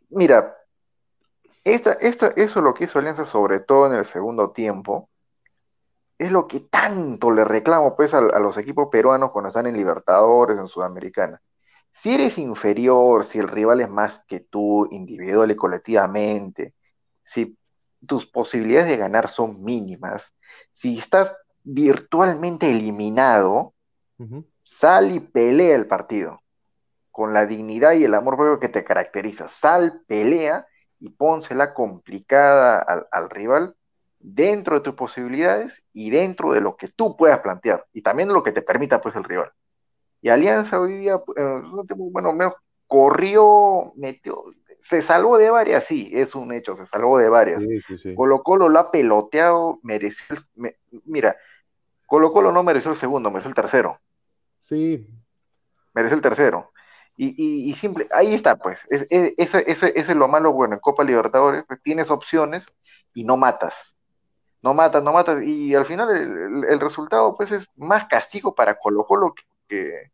mira, 0.10 0.58
esta, 1.64 1.94
esta, 1.94 2.34
eso 2.36 2.60
lo 2.60 2.74
que 2.74 2.86
hizo 2.86 2.98
Alianza, 2.98 3.24
sobre 3.24 3.60
todo 3.60 3.86
en 3.88 3.94
el 3.94 4.04
segundo 4.04 4.52
tiempo, 4.52 5.10
es 6.18 6.32
lo 6.32 6.48
que 6.48 6.62
tanto 6.62 7.32
le 7.32 7.46
reclamo 7.46 7.96
pues 7.96 8.14
a, 8.14 8.18
a, 8.18 8.40
los 8.40 8.58
equipos 8.58 8.90
peruanos 8.92 9.32
cuando 9.32 9.50
están 9.50 9.68
en 9.68 9.78
Libertadores, 9.78 10.58
en 10.58 10.68
Sudamericana. 10.68 11.42
Si 11.94 12.14
eres 12.14 12.40
inferior, 12.40 13.24
si 13.24 13.38
el 13.38 13.48
rival 13.48 13.80
es 13.80 13.90
más 13.90 14.24
que 14.28 14.40
tú, 14.40 14.88
individual 14.92 15.52
y 15.52 15.56
colectivamente, 15.56 16.74
si 17.24 17.56
tus 18.08 18.26
posibilidades 18.26 18.90
de 18.90 18.98
ganar 18.98 19.30
son 19.30 19.64
mínimas, 19.64 20.34
si 20.72 20.98
estás 20.98 21.34
virtualmente 21.64 22.72
eliminado, 22.72 23.76
sal 24.64 25.12
y 25.12 25.20
pelea 25.20 25.76
el 25.76 25.88
partido 25.88 26.42
con 27.12 27.32
la 27.32 27.46
dignidad 27.46 27.94
y 27.94 28.06
el 28.06 28.16
amor 28.16 28.38
propio 28.38 28.60
que 28.60 28.70
te 28.70 28.84
caracteriza. 28.84 29.48
Sal, 29.48 30.02
pelea 30.08 30.66
y 31.00 31.10
pónsela 31.10 31.76
complicada 31.76 32.80
al, 32.80 33.08
al, 33.12 33.30
rival 33.30 33.76
dentro 34.18 34.76
de 34.76 34.82
tus 34.82 34.96
posibilidades 34.96 35.84
y 35.94 36.10
dentro 36.10 36.54
de 36.54 36.62
lo 36.62 36.76
que 36.76 36.88
tú 36.88 37.16
puedas 37.16 37.40
plantear 37.42 37.86
y 37.94 38.02
también 38.02 38.30
de 38.30 38.34
lo 38.34 38.42
que 38.42 38.52
te 38.52 38.64
permita 38.64 39.00
pues 39.00 39.16
el 39.16 39.24
rival. 39.24 39.52
Y 40.24 40.30
Alianza 40.30 40.80
hoy 40.80 40.94
día, 40.94 41.22
eh, 41.36 41.62
bueno, 41.98 42.32
me 42.32 42.50
corrió, 42.88 43.92
metió, 43.98 44.46
se 44.80 45.02
salvó 45.02 45.38
de 45.38 45.50
varias, 45.50 45.84
sí, 45.84 46.12
es 46.14 46.34
un 46.34 46.54
hecho, 46.54 46.78
se 46.78 46.86
salvó 46.86 47.18
de 47.18 47.28
varias. 47.28 47.62
Colo 48.16 48.42
Colo 48.42 48.70
lo 48.70 48.80
ha 48.80 48.90
peloteado, 48.90 49.82
mereció, 49.84 50.38
mira, 51.04 51.36
Colo 52.06 52.32
Colo 52.32 52.54
no 52.54 52.64
mereció 52.64 52.92
el 52.92 52.98
segundo, 52.98 53.32
mereció 53.32 53.50
el 53.50 53.56
tercero. 53.56 54.00
Sí. 54.62 55.06
Mereció 55.94 56.16
el 56.16 56.22
tercero. 56.22 56.72
Y, 57.18 57.70
y, 57.70 57.74
simple, 57.74 58.08
ahí 58.14 58.34
está, 58.34 58.56
pues, 58.56 58.80
es, 58.90 59.06
es, 59.10 59.56
ese, 59.56 59.92
es 59.94 60.08
lo 60.16 60.30
malo, 60.30 60.54
bueno, 60.54 60.76
en 60.76 60.80
Copa 60.80 61.04
Libertadores, 61.04 61.66
pues, 61.68 61.82
tienes 61.82 62.10
opciones 62.10 62.72
y 63.14 63.26
no 63.26 63.36
matas. 63.36 63.98
No 64.62 64.74
matas, 64.74 65.04
no 65.04 65.12
matas, 65.12 65.44
y 65.44 65.76
al 65.76 65.86
final 65.86 66.10
el, 66.66 66.80
resultado, 66.80 67.36
pues, 67.36 67.52
es 67.52 67.68
más 67.76 68.06
castigo 68.06 68.56
para 68.56 68.80
Colo 68.80 69.06
Colo 69.06 69.34
que, 69.34 69.44
que 69.68 70.13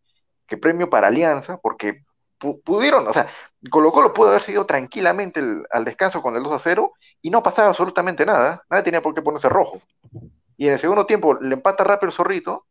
premio 0.57 0.89
para 0.89 1.07
Alianza, 1.07 1.57
porque 1.57 2.03
pudieron, 2.39 3.07
o 3.07 3.13
sea, 3.13 3.29
Colo 3.69 3.91
Colo 3.91 4.13
pudo 4.13 4.29
haber 4.29 4.41
seguido 4.41 4.65
tranquilamente 4.65 5.41
al 5.69 5.85
descanso 5.85 6.21
con 6.21 6.35
el 6.35 6.43
2 6.43 6.53
a 6.53 6.59
0 6.59 6.93
y 7.21 7.29
no 7.29 7.43
pasaba 7.43 7.69
absolutamente 7.69 8.25
nada, 8.25 8.63
nadie 8.69 8.83
tenía 8.83 9.01
por 9.01 9.13
qué 9.13 9.21
ponerse 9.21 9.49
rojo. 9.49 9.81
Y 10.55 10.67
en 10.67 10.73
el 10.73 10.79
segundo 10.79 11.05
tiempo 11.05 11.35
le 11.35 11.53
empata 11.53 11.83
rápido 11.83 12.09
el 12.09 12.15
zorrito 12.15 12.65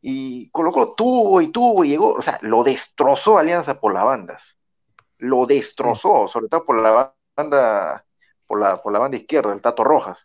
y 0.00 0.50
Colo 0.50 0.72
Colo 0.72 0.94
tuvo 0.94 1.40
y 1.40 1.48
tuvo 1.48 1.84
y 1.84 1.88
llegó, 1.88 2.12
o 2.12 2.22
sea, 2.22 2.38
lo 2.42 2.62
destrozó 2.62 3.38
Alianza 3.38 3.80
por 3.80 3.94
las 3.94 4.04
bandas, 4.04 4.58
lo 5.18 5.46
destrozó, 5.46 6.28
sobre 6.28 6.48
todo 6.48 6.64
por 6.64 6.80
la 6.80 7.14
banda, 7.36 8.04
por 8.46 8.60
la, 8.60 8.82
por 8.82 8.92
la 8.92 8.98
banda 8.98 9.16
izquierda, 9.16 9.52
el 9.52 9.62
Tato 9.62 9.84
Rojas. 9.84 10.18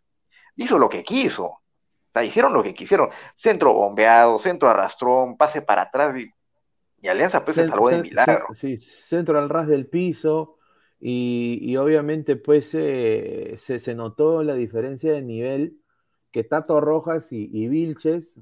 Hizo 0.55 0.77
lo 0.77 0.89
que 0.89 1.03
quiso, 1.03 1.45
o 1.45 1.61
sea, 2.13 2.23
hicieron 2.23 2.53
lo 2.53 2.61
que 2.61 2.75
quisieron, 2.75 3.09
centro 3.37 3.73
bombeado, 3.73 4.37
centro 4.37 4.69
arrastrón, 4.69 5.37
pase 5.37 5.61
para 5.61 5.83
atrás 5.83 6.15
y 6.17 6.29
y 7.03 7.09
Alianza 7.09 7.43
pues 7.43 7.57
se 7.57 7.67
salvó 7.67 7.89
de 7.89 8.01
milagro. 8.01 8.47
Sí, 8.53 8.77
centro 8.77 9.37
al 9.37 9.49
ras 9.49 9.67
del 9.67 9.87
piso. 9.87 10.57
Y, 11.01 11.75
obviamente 11.75 12.37
pues 12.37 12.73
eh, 12.73 13.57
se, 13.59 13.79
se, 13.79 13.93
notó 13.93 14.41
la 14.41 14.53
diferencia 14.53 15.11
de 15.11 15.21
nivel 15.21 15.81
que 16.31 16.45
Tato 16.45 16.79
Rojas 16.79 17.33
y, 17.33 17.49
y, 17.51 17.67
Vilches, 17.67 18.39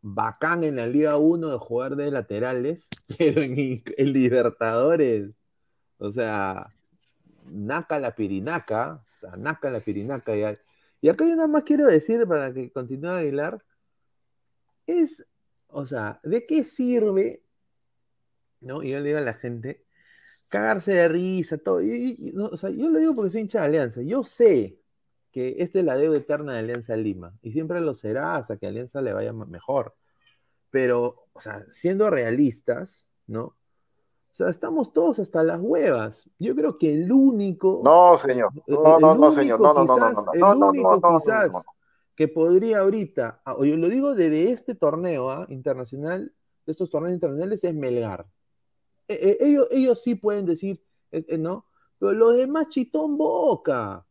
bacán 0.00 0.62
en 0.62 0.76
la 0.76 0.86
Liga 0.86 1.16
1 1.16 1.48
de 1.48 1.58
jugar 1.58 1.96
de 1.96 2.12
laterales, 2.12 2.88
pero 3.18 3.42
en, 3.42 3.82
en 3.84 4.12
Libertadores, 4.12 5.30
o 5.98 6.12
sea, 6.12 6.72
naca 7.50 7.98
la 7.98 8.14
pirinaca, 8.14 9.04
o 9.12 9.18
sea, 9.18 9.36
naca 9.36 9.72
la 9.72 9.80
pirinaca. 9.80 10.36
Y, 10.36 10.44
y 11.00 11.08
acá 11.08 11.24
yo 11.24 11.34
nada 11.34 11.48
más 11.48 11.64
quiero 11.64 11.86
decir, 11.86 12.28
para 12.28 12.54
que 12.54 12.70
continúe 12.70 13.10
Aguilar, 13.10 13.60
es, 14.86 15.26
o 15.66 15.84
sea, 15.84 16.20
¿de 16.22 16.46
qué 16.46 16.62
sirve 16.62 17.43
¿no? 18.64 18.82
Y 18.82 18.90
yo 18.90 18.98
le 19.00 19.08
digo 19.08 19.18
a 19.18 19.22
la 19.22 19.34
gente, 19.34 19.84
cagarse 20.48 20.92
de 20.92 21.08
risa, 21.08 21.58
todo. 21.58 21.80
o 22.50 22.56
sea, 22.56 22.70
yo 22.70 22.88
lo 22.88 22.98
digo 22.98 23.14
porque 23.14 23.30
soy 23.30 23.42
hincha 23.42 23.60
de 23.60 23.66
Alianza. 23.66 24.02
Yo 24.02 24.24
sé 24.24 24.78
que 25.32 25.56
esta 25.58 25.80
es 25.80 25.84
la 25.84 25.96
deuda 25.96 26.16
eterna 26.16 26.52
de 26.52 26.60
Alianza 26.60 26.96
Lima 26.96 27.36
y 27.42 27.52
siempre 27.52 27.80
lo 27.80 27.94
será 27.94 28.36
hasta 28.36 28.56
que 28.56 28.66
Alianza 28.66 29.02
le 29.02 29.12
vaya 29.12 29.32
mejor. 29.32 29.94
Pero, 30.70 31.28
o 31.32 31.40
sea, 31.40 31.64
siendo 31.70 32.10
realistas, 32.10 33.06
¿no? 33.26 33.42
O 34.34 34.36
sea, 34.36 34.48
estamos 34.48 34.92
todos 34.92 35.20
hasta 35.20 35.44
las 35.44 35.60
huevas. 35.60 36.28
Yo 36.40 36.56
creo 36.56 36.76
que 36.76 36.92
el 36.92 37.12
único. 37.12 37.82
No, 37.84 38.18
señor. 38.18 38.50
No, 38.66 38.98
no, 38.98 39.14
no, 39.14 39.30
señor. 39.30 39.60
No, 39.60 39.72
no, 39.72 39.84
no, 39.84 39.96
no, 39.96 40.12
no. 40.12 40.32
El 40.32 40.42
único 40.42 41.00
quizás 41.20 41.52
que 42.14 42.28
podría 42.28 42.80
ahorita, 42.80 43.42
ah, 43.44 43.56
yo 43.58 43.76
lo 43.76 43.88
digo 43.88 44.14
desde 44.14 44.50
este 44.50 44.74
torneo 44.74 45.30
¿ah? 45.30 45.46
internacional, 45.48 46.32
de 46.66 46.72
estos 46.72 46.90
torneos 46.90 47.14
internacionales, 47.14 47.62
es 47.64 47.74
Melgar. 47.74 48.26
E, 49.08 49.14
e, 49.14 49.46
ellos, 49.46 49.68
ellos 49.70 50.02
sí 50.02 50.14
pueden 50.14 50.46
decir, 50.46 50.82
eh, 51.12 51.24
eh, 51.28 51.38
¿no? 51.38 51.66
Pero 51.98 52.12
los 52.12 52.36
demás 52.36 52.68
chitón 52.68 53.16
boca. 53.16 54.04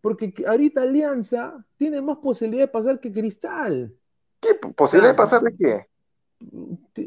Porque 0.00 0.32
ahorita 0.46 0.82
Alianza 0.82 1.64
tiene 1.76 2.00
más 2.00 2.18
posibilidad 2.18 2.64
de 2.64 2.68
pasar 2.68 3.00
que 3.00 3.12
Cristal. 3.12 3.94
¿Qué 4.40 4.54
posibilidad 4.54 5.12
de 5.12 5.16
pasar 5.16 5.42
de 5.42 5.56
qué? 5.56 5.88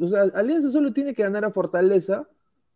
O 0.02 0.08
sea, 0.08 0.24
Alianza 0.34 0.70
solo 0.70 0.92
tiene 0.92 1.14
que 1.14 1.24
ganar 1.24 1.46
a 1.46 1.52
Fortaleza. 1.52 2.28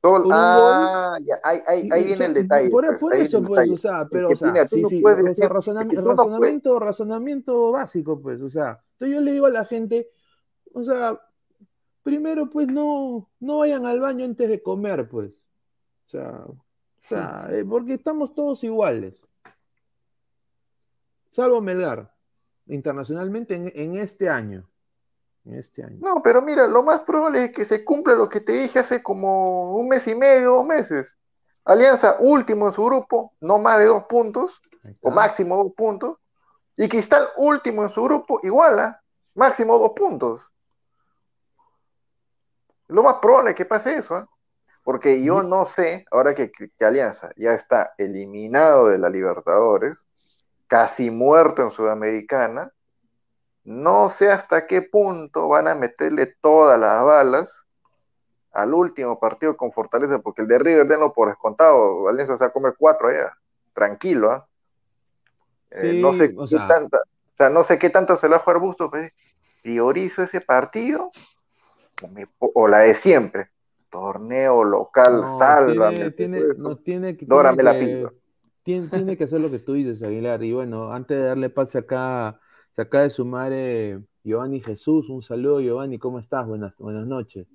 ah, 0.03 1.17
ya, 1.21 1.39
ahí, 1.43 1.89
ahí, 1.91 2.03
viene 2.05 2.25
el 2.25 2.33
detalle. 2.33 2.69
Por, 2.69 2.97
pues, 2.99 3.19
eso, 3.19 3.43
pues, 3.43 3.69
o 3.69 3.77
sea, 3.77 4.07
pero, 4.09 4.29
o 4.29 4.35
sea, 4.35 4.67
sí, 4.67 4.83
sí, 4.85 5.03
o 5.03 5.33
sea 5.33 5.49
razonamiento, 5.49 6.79
razonamiento 6.79 7.71
básico, 7.71 8.21
pues, 8.21 8.41
o 8.41 8.49
sea, 8.49 8.81
entonces 8.93 9.15
yo 9.15 9.21
le 9.21 9.31
digo 9.33 9.45
a 9.45 9.51
la 9.51 9.65
gente, 9.65 10.09
o 10.73 10.83
sea, 10.83 11.19
primero, 12.03 12.49
pues, 12.49 12.67
no, 12.67 13.29
no 13.39 13.59
vayan 13.59 13.85
al 13.85 13.99
baño 13.99 14.25
antes 14.25 14.47
de 14.49 14.61
comer, 14.61 15.07
pues, 15.09 15.31
o 15.31 16.09
sea, 16.09 16.45
o 16.45 16.57
sea 17.09 17.47
eh, 17.51 17.65
porque 17.65 17.93
estamos 17.93 18.35
todos 18.35 18.63
iguales 18.63 19.23
salvo 21.33 21.61
Melgar, 21.61 22.13
internacionalmente 22.67 23.55
en, 23.55 23.95
este 23.95 24.29
año. 24.29 24.69
En 25.45 25.55
este 25.55 25.83
año. 25.83 25.97
No, 25.99 26.21
pero 26.23 26.41
mira, 26.41 26.67
lo 26.67 26.83
más 26.83 27.01
probable 27.01 27.45
es 27.45 27.51
que 27.51 27.65
se 27.65 27.83
cumpla 27.83 28.13
lo 28.13 28.29
que 28.29 28.39
te 28.39 28.53
dije 28.53 28.79
hace 28.79 29.03
como 29.03 29.75
un 29.75 29.89
mes 29.89 30.07
y 30.07 30.15
medio, 30.15 30.53
dos 30.53 30.65
meses. 30.65 31.17
Alianza 31.65 32.17
último 32.19 32.67
en 32.67 32.73
su 32.73 32.85
grupo, 32.85 33.33
no 33.41 33.57
más 33.57 33.79
de 33.79 33.85
dos 33.85 34.03
puntos, 34.03 34.61
o 35.01 35.11
máximo 35.11 35.57
dos 35.57 35.73
puntos. 35.73 36.17
Y 36.77 36.87
Cristal 36.87 37.27
último 37.37 37.83
en 37.83 37.89
su 37.89 38.03
grupo, 38.03 38.39
igual, 38.43 38.79
¿ah? 38.79 39.01
máximo 39.35 39.77
dos 39.77 39.91
puntos. 39.95 40.41
Lo 42.87 43.03
más 43.03 43.15
probable 43.15 43.51
es 43.51 43.55
que 43.55 43.65
pase 43.65 43.97
eso, 43.97 44.17
¿eh? 44.19 44.25
porque 44.83 45.23
yo 45.23 45.43
no 45.43 45.65
sé, 45.65 46.05
ahora 46.11 46.35
que, 46.35 46.51
que 46.51 46.85
Alianza 46.85 47.31
ya 47.37 47.53
está 47.53 47.93
eliminado 47.97 48.89
de 48.89 48.99
la 48.99 49.09
Libertadores, 49.09 49.97
casi 50.67 51.09
muerto 51.09 51.61
en 51.61 51.71
Sudamericana, 51.71 52.71
no 53.63 54.09
sé 54.09 54.29
hasta 54.29 54.67
qué 54.67 54.81
punto 54.81 55.47
van 55.47 55.67
a 55.67 55.75
meterle 55.75 56.35
todas 56.41 56.79
las 56.79 57.03
balas 57.03 57.65
al 58.51 58.73
último 58.73 59.19
partido 59.19 59.55
con 59.55 59.71
Fortaleza, 59.71 60.19
porque 60.19 60.41
el 60.41 60.47
de 60.47 60.59
River 60.59 60.87
denlo 60.87 61.13
por 61.13 61.29
descontado, 61.29 62.03
Valencia 62.03 62.37
se 62.37 62.43
va 62.43 62.49
a 62.49 62.53
comer 62.53 62.75
cuatro 62.77 63.07
allá, 63.07 63.35
tranquilo, 63.73 64.31
¿ah? 64.31 64.47
eh, 65.71 65.99
no 66.01 66.13
sé 66.13 66.35
qué 66.35 66.57
tanta, 66.67 66.97
o 66.97 67.35
sea, 67.35 67.49
no 67.49 67.63
sé 67.63 67.79
qué 67.79 67.89
tanto 67.89 68.15
se 68.15 68.27
le 68.27 68.35
va 68.35 68.37
a 68.37 68.43
jugar 68.43 68.89
pues, 68.91 69.11
priorizo 69.63 70.23
ese 70.23 70.41
partido 70.41 71.09
o, 72.39 72.67
la 72.67 72.79
de 72.79 72.93
siempre, 72.93 73.49
torneo 73.89 74.63
local, 74.63 75.21
no, 75.21 75.37
sálvame, 75.37 76.11
tiene, 76.11 76.41
no 76.57 76.77
tiene 76.77 77.15
que, 77.15 77.25
Dórame 77.25 77.63
la 77.63 77.73
pinta 77.73 78.11
tiene, 78.63 79.17
que 79.17 79.25
hacer 79.25 79.41
lo 79.41 79.51
que 79.51 79.59
tú 79.59 79.73
dices, 79.73 80.01
Aguilar. 80.03 80.43
Y 80.43 80.53
bueno, 80.53 80.91
antes 80.91 81.17
de 81.17 81.25
darle 81.25 81.49
pase 81.49 81.77
acá, 81.77 82.39
se 82.75 82.81
acaba 82.81 83.03
de 83.03 83.09
sumar 83.09 83.51
eh, 83.53 83.99
Giovanni 84.23 84.61
Jesús. 84.61 85.09
Un 85.09 85.21
saludo, 85.21 85.59
Giovanni, 85.59 85.99
¿cómo 85.99 86.19
estás? 86.19 86.47
Buenas, 86.47 86.73
buenas 86.77 87.05
noches. 87.05 87.45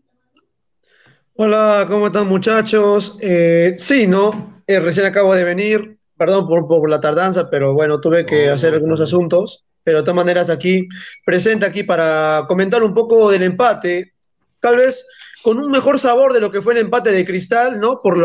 Hola, 1.34 1.86
¿cómo 1.88 2.06
están 2.06 2.28
muchachos? 2.28 3.16
Eh, 3.20 3.76
sí, 3.78 4.06
¿no? 4.06 4.62
Eh, 4.66 4.80
recién 4.80 5.06
acabo 5.06 5.34
de 5.34 5.44
venir, 5.44 5.98
perdón 6.16 6.46
por, 6.46 6.90
la 6.90 7.00
tardanza, 7.00 7.48
pero 7.48 7.72
bueno, 7.72 8.00
tuve 8.00 8.26
que 8.26 8.50
hacer 8.50 8.74
algunos 8.74 9.00
asuntos, 9.00 9.64
pero 9.82 9.98
de 9.98 10.04
todas 10.04 10.16
maneras 10.16 10.50
aquí, 10.50 10.88
presente 11.24 11.64
aquí 11.64 11.84
para 11.84 12.44
comentar 12.48 12.82
un 12.82 12.92
poco 12.92 13.30
del 13.30 13.44
empate, 13.44 14.14
tal 14.60 14.76
vez 14.76 15.06
con 15.42 15.58
un 15.58 15.70
mejor 15.70 15.98
sabor 15.98 16.32
de 16.32 16.40
lo 16.40 16.50
que 16.50 16.62
fue 16.62 16.74
el 16.74 16.80
empate 16.80 17.12
de 17.12 17.24
Cristal, 17.24 17.80
¿no? 17.80 18.00
Por, 18.00 18.18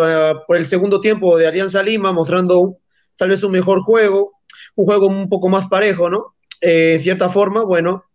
el 0.49 0.65
segundo 0.65 0.99
tiempo 0.99 1.37
de 1.37 1.47
Alianza 1.47 1.83
Lima, 1.83 2.11
mostrando 2.11 2.79
tal 3.15 3.29
vez 3.29 3.43
un 3.43 3.51
mejor 3.51 3.81
juego, 3.81 4.41
un 4.75 4.85
juego 4.85 5.07
un 5.07 5.29
poco 5.29 5.49
más 5.49 5.67
parejo, 5.67 6.09
¿no? 6.09 6.35
Eh, 6.61 6.97
cierta 6.99 7.29
forma, 7.29 7.63
bueno, 7.63 8.05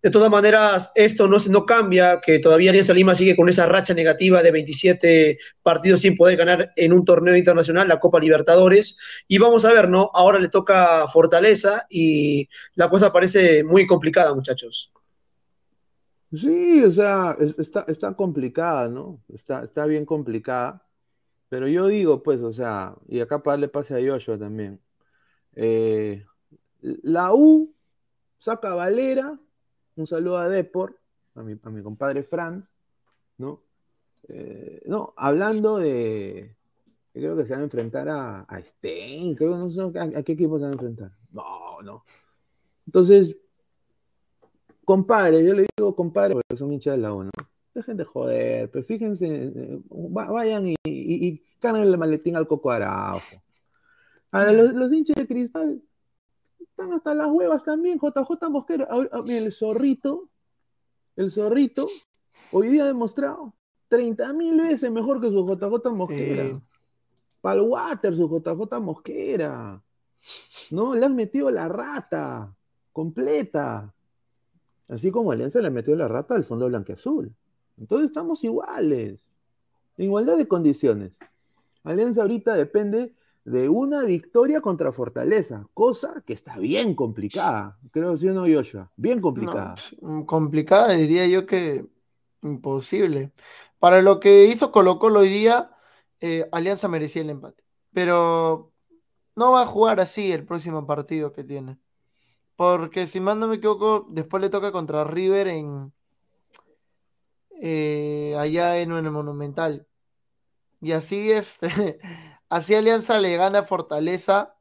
de 0.00 0.10
todas 0.10 0.30
maneras, 0.30 0.92
esto 0.94 1.26
no, 1.26 1.38
no 1.50 1.66
cambia, 1.66 2.20
que 2.20 2.38
todavía 2.38 2.70
Alianza 2.70 2.92
Lima 2.92 3.16
sigue 3.16 3.34
con 3.34 3.48
esa 3.48 3.66
racha 3.66 3.94
negativa 3.94 4.42
de 4.42 4.52
27 4.52 5.38
partidos 5.62 6.00
sin 6.00 6.14
poder 6.14 6.36
ganar 6.36 6.72
en 6.76 6.92
un 6.92 7.04
torneo 7.04 7.36
internacional, 7.36 7.88
la 7.88 7.98
Copa 7.98 8.20
Libertadores. 8.20 8.96
Y 9.26 9.38
vamos 9.38 9.64
a 9.64 9.72
ver, 9.72 9.88
¿no? 9.88 10.10
Ahora 10.14 10.38
le 10.38 10.50
toca 10.50 11.08
Fortaleza 11.08 11.86
y 11.90 12.48
la 12.76 12.88
cosa 12.88 13.12
parece 13.12 13.64
muy 13.64 13.86
complicada, 13.86 14.32
muchachos. 14.34 14.92
Sí, 16.32 16.84
o 16.84 16.92
sea, 16.92 17.36
está, 17.40 17.84
está 17.88 18.14
complicada, 18.14 18.88
¿no? 18.88 19.22
Está, 19.32 19.64
está 19.64 19.86
bien 19.86 20.04
complicada. 20.04 20.84
Pero 21.48 21.66
yo 21.68 21.86
digo, 21.86 22.22
pues, 22.22 22.40
o 22.42 22.52
sea, 22.52 22.94
y 23.08 23.20
acá 23.20 23.42
para 23.42 23.54
darle 23.54 23.68
pase 23.68 23.94
a 23.94 24.00
Yoyo 24.00 24.38
también. 24.38 24.80
Eh, 25.54 26.24
la 26.80 27.32
U 27.34 27.74
saca 28.38 28.74
Valera, 28.74 29.38
un 29.96 30.06
saludo 30.06 30.38
a 30.38 30.48
Depor, 30.48 30.98
a 31.34 31.42
mi, 31.42 31.58
a 31.62 31.70
mi 31.70 31.82
compadre 31.82 32.22
Franz, 32.22 32.70
¿no? 33.38 33.62
Eh, 34.28 34.82
no, 34.86 35.14
hablando 35.16 35.78
de. 35.78 36.54
Creo 37.12 37.36
que 37.36 37.44
se 37.44 37.52
van 37.52 37.62
a 37.62 37.64
enfrentar 37.64 38.08
a, 38.08 38.40
a 38.42 38.60
Stein, 38.60 39.34
creo 39.34 39.56
no 39.56 39.70
sé 39.70 39.98
a 39.98 40.22
qué 40.22 40.32
equipo 40.32 40.58
se 40.58 40.64
van 40.64 40.72
a 40.72 40.74
enfrentar. 40.74 41.12
No, 41.32 41.80
no. 41.82 42.04
Entonces, 42.86 43.36
compadre, 44.88 45.44
yo 45.44 45.52
le 45.52 45.66
digo 45.76 45.94
compadre 45.94 46.32
porque 46.32 46.56
son 46.56 46.72
hinchas 46.72 46.96
de 46.96 47.02
la 47.02 47.12
ONU. 47.12 47.30
Dejen 47.74 47.98
de 47.98 48.04
joder, 48.04 48.70
pero 48.70 48.82
fíjense, 48.82 49.52
vayan 49.90 50.66
y, 50.66 50.76
y, 50.82 51.42
el 51.62 51.98
maletín 51.98 52.36
al 52.36 52.48
Coco 52.48 52.70
Araujo. 52.70 53.42
Ahora, 54.30 54.50
los, 54.50 54.90
hinchas 54.90 55.16
de 55.16 55.26
cristal 55.26 55.82
están 56.58 56.94
hasta 56.94 57.14
las 57.14 57.28
huevas 57.28 57.64
también, 57.64 57.98
JJ 57.98 58.48
Mosquera. 58.48 58.88
el 59.26 59.52
zorrito, 59.52 60.30
el 61.16 61.32
zorrito, 61.32 61.86
hoy 62.50 62.68
día 62.68 62.84
ha 62.84 62.86
demostrado 62.86 63.52
30 63.88 64.32
mil 64.32 64.56
veces 64.56 64.90
mejor 64.90 65.20
que 65.20 65.28
su 65.28 65.46
JJ 65.46 65.92
Mosquera. 65.92 66.62
Pal 67.42 67.60
water 67.60 68.16
su 68.16 68.26
JJ 68.26 68.80
Mosquera. 68.80 69.82
No, 70.70 70.94
le 70.94 71.04
han 71.04 71.14
metido 71.14 71.50
la 71.50 71.68
rata 71.68 72.56
completa. 72.90 73.94
Así 74.88 75.10
como 75.10 75.32
Alianza 75.32 75.60
le 75.60 75.70
metió 75.70 75.94
la 75.96 76.08
rata 76.08 76.34
al 76.34 76.44
fondo 76.44 76.70
azul. 76.92 77.34
Entonces 77.76 78.08
estamos 78.08 78.42
iguales. 78.44 79.24
igualdad 79.96 80.36
de 80.36 80.48
condiciones. 80.48 81.18
Alianza 81.84 82.22
ahorita 82.22 82.54
depende 82.54 83.12
de 83.44 83.68
una 83.68 84.02
victoria 84.02 84.60
contra 84.60 84.92
Fortaleza, 84.92 85.66
cosa 85.72 86.22
que 86.26 86.32
está 86.32 86.58
bien 86.58 86.94
complicada. 86.94 87.78
Creo 87.90 88.12
que 88.12 88.18
sí 88.18 88.28
o 88.28 88.34
no, 88.34 88.42
Joshua. 88.42 88.90
Bien 88.96 89.20
complicada. 89.20 89.74
Mm, 90.00 90.22
complicada, 90.22 90.92
diría 90.92 91.26
yo 91.26 91.46
que 91.46 91.86
imposible. 92.42 93.32
Para 93.78 94.02
lo 94.02 94.20
que 94.20 94.46
hizo 94.46 94.70
Colo 94.70 94.98
Colo 94.98 95.20
hoy 95.20 95.28
día, 95.28 95.70
eh, 96.20 96.48
Alianza 96.52 96.88
merecía 96.88 97.22
el 97.22 97.30
empate. 97.30 97.64
Pero 97.92 98.72
no 99.34 99.52
va 99.52 99.62
a 99.62 99.66
jugar 99.66 100.00
así 100.00 100.30
el 100.32 100.44
próximo 100.44 100.86
partido 100.86 101.32
que 101.32 101.44
tiene. 101.44 101.78
Porque 102.58 103.06
si 103.06 103.20
más 103.20 103.36
no 103.36 103.46
me 103.46 103.54
equivoco, 103.54 104.08
después 104.10 104.40
le 104.40 104.50
toca 104.50 104.72
contra 104.72 105.04
River 105.04 105.46
en 105.46 105.92
eh, 107.62 108.34
allá 108.36 108.80
en 108.80 108.90
el 108.90 109.12
Monumental. 109.12 109.86
Y 110.80 110.90
así 110.90 111.30
es. 111.30 111.56
así 112.48 112.74
Alianza 112.74 113.20
le 113.20 113.36
gana 113.36 113.62
Fortaleza. 113.62 114.56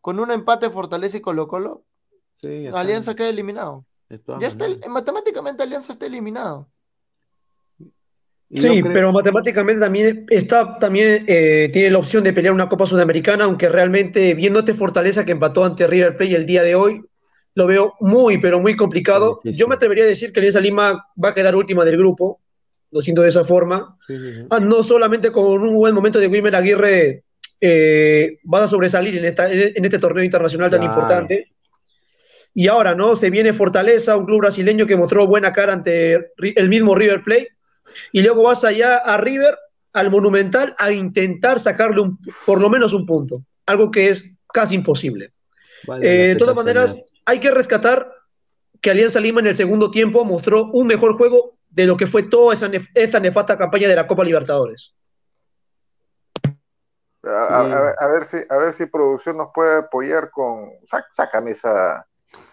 Con 0.00 0.18
un 0.18 0.30
empate 0.30 0.70
Fortaleza 0.70 1.18
y 1.18 1.20
Colo 1.20 1.46
Colo. 1.46 1.84
Alianza 2.72 3.14
queda 3.14 3.28
eliminado. 3.28 3.82
Ya 4.40 4.48
está, 4.48 4.66
matemáticamente 4.88 5.62
Alianza 5.62 5.92
está 5.92 6.06
eliminado. 6.06 6.70
Sí, 8.50 8.82
pero 8.82 9.12
matemáticamente 9.12 9.80
también 9.80 10.24
está, 10.30 10.78
también 10.78 11.26
eh, 11.26 11.68
tiene 11.70 11.90
la 11.90 11.98
opción 11.98 12.24
de 12.24 12.32
pelear 12.32 12.54
una 12.54 12.70
Copa 12.70 12.86
Sudamericana, 12.86 13.44
aunque 13.44 13.68
realmente 13.68 14.32
viendo 14.32 14.60
este 14.60 14.72
Fortaleza 14.72 15.26
que 15.26 15.32
empató 15.32 15.66
ante 15.66 15.86
River 15.86 16.16
Plate 16.16 16.34
el 16.34 16.46
día 16.46 16.62
de 16.62 16.76
hoy, 16.76 17.04
lo 17.56 17.66
veo 17.66 17.94
muy, 18.00 18.38
pero 18.38 18.60
muy 18.60 18.76
complicado. 18.76 19.40
Yo 19.42 19.66
me 19.66 19.74
atrevería 19.74 20.04
a 20.04 20.08
decir 20.08 20.30
que 20.30 20.40
Alianza 20.40 20.60
Lima 20.60 21.06
va 21.22 21.30
a 21.30 21.34
quedar 21.34 21.56
última 21.56 21.86
del 21.86 21.96
grupo, 21.96 22.42
lo 22.90 23.00
siento 23.00 23.22
de 23.22 23.30
esa 23.30 23.44
forma. 23.44 23.96
Ah, 24.50 24.60
no 24.60 24.84
solamente 24.84 25.32
con 25.32 25.62
un 25.62 25.74
buen 25.74 25.94
momento 25.94 26.20
de 26.20 26.26
Wilmer 26.26 26.54
Aguirre 26.54 27.24
eh, 27.58 28.38
van 28.44 28.64
a 28.64 28.68
sobresalir 28.68 29.16
en, 29.16 29.24
esta, 29.24 29.50
en 29.50 29.82
este 29.82 29.98
torneo 29.98 30.22
internacional 30.22 30.70
tan 30.70 30.82
importante. 30.82 31.52
Y 32.52 32.68
ahora, 32.68 32.94
¿no? 32.94 33.16
Se 33.16 33.30
viene 33.30 33.54
Fortaleza, 33.54 34.18
un 34.18 34.26
club 34.26 34.40
brasileño 34.40 34.86
que 34.86 34.96
mostró 34.96 35.26
buena 35.26 35.54
cara 35.54 35.72
ante 35.72 36.32
el 36.38 36.68
mismo 36.68 36.94
River 36.94 37.22
Plate. 37.22 37.56
Y 38.12 38.20
luego 38.20 38.42
vas 38.42 38.64
allá 38.64 38.98
a 38.98 39.16
River, 39.16 39.56
al 39.94 40.10
Monumental, 40.10 40.74
a 40.78 40.92
intentar 40.92 41.58
sacarle 41.58 42.02
un, 42.02 42.18
por 42.44 42.60
lo 42.60 42.68
menos 42.68 42.92
un 42.92 43.06
punto. 43.06 43.42
Algo 43.64 43.90
que 43.90 44.10
es 44.10 44.36
casi 44.52 44.74
imposible. 44.74 45.32
Eh, 46.02 46.28
de 46.28 46.36
todas 46.36 46.54
maneras, 46.54 46.96
hay 47.24 47.40
que 47.40 47.50
rescatar 47.50 48.12
que 48.80 48.90
Alianza 48.90 49.20
Lima 49.20 49.40
en 49.40 49.48
el 49.48 49.54
segundo 49.54 49.90
tiempo 49.90 50.24
mostró 50.24 50.66
un 50.66 50.86
mejor 50.86 51.16
juego 51.16 51.58
de 51.68 51.86
lo 51.86 51.96
que 51.96 52.06
fue 52.06 52.22
toda 52.24 52.54
esa, 52.54 52.70
esa 52.94 53.20
nefasta 53.20 53.56
campaña 53.56 53.88
de 53.88 53.96
la 53.96 54.06
Copa 54.06 54.24
Libertadores. 54.24 54.94
A, 57.22 58.06
ver 58.08 58.24
si, 58.24 58.36
a 58.48 58.56
ver 58.56 58.74
si 58.74 58.86
producción 58.86 59.36
nos 59.36 59.48
puede 59.52 59.78
apoyar 59.78 60.30
con. 60.30 60.70
sácame 61.10 61.50
esa, 61.50 62.06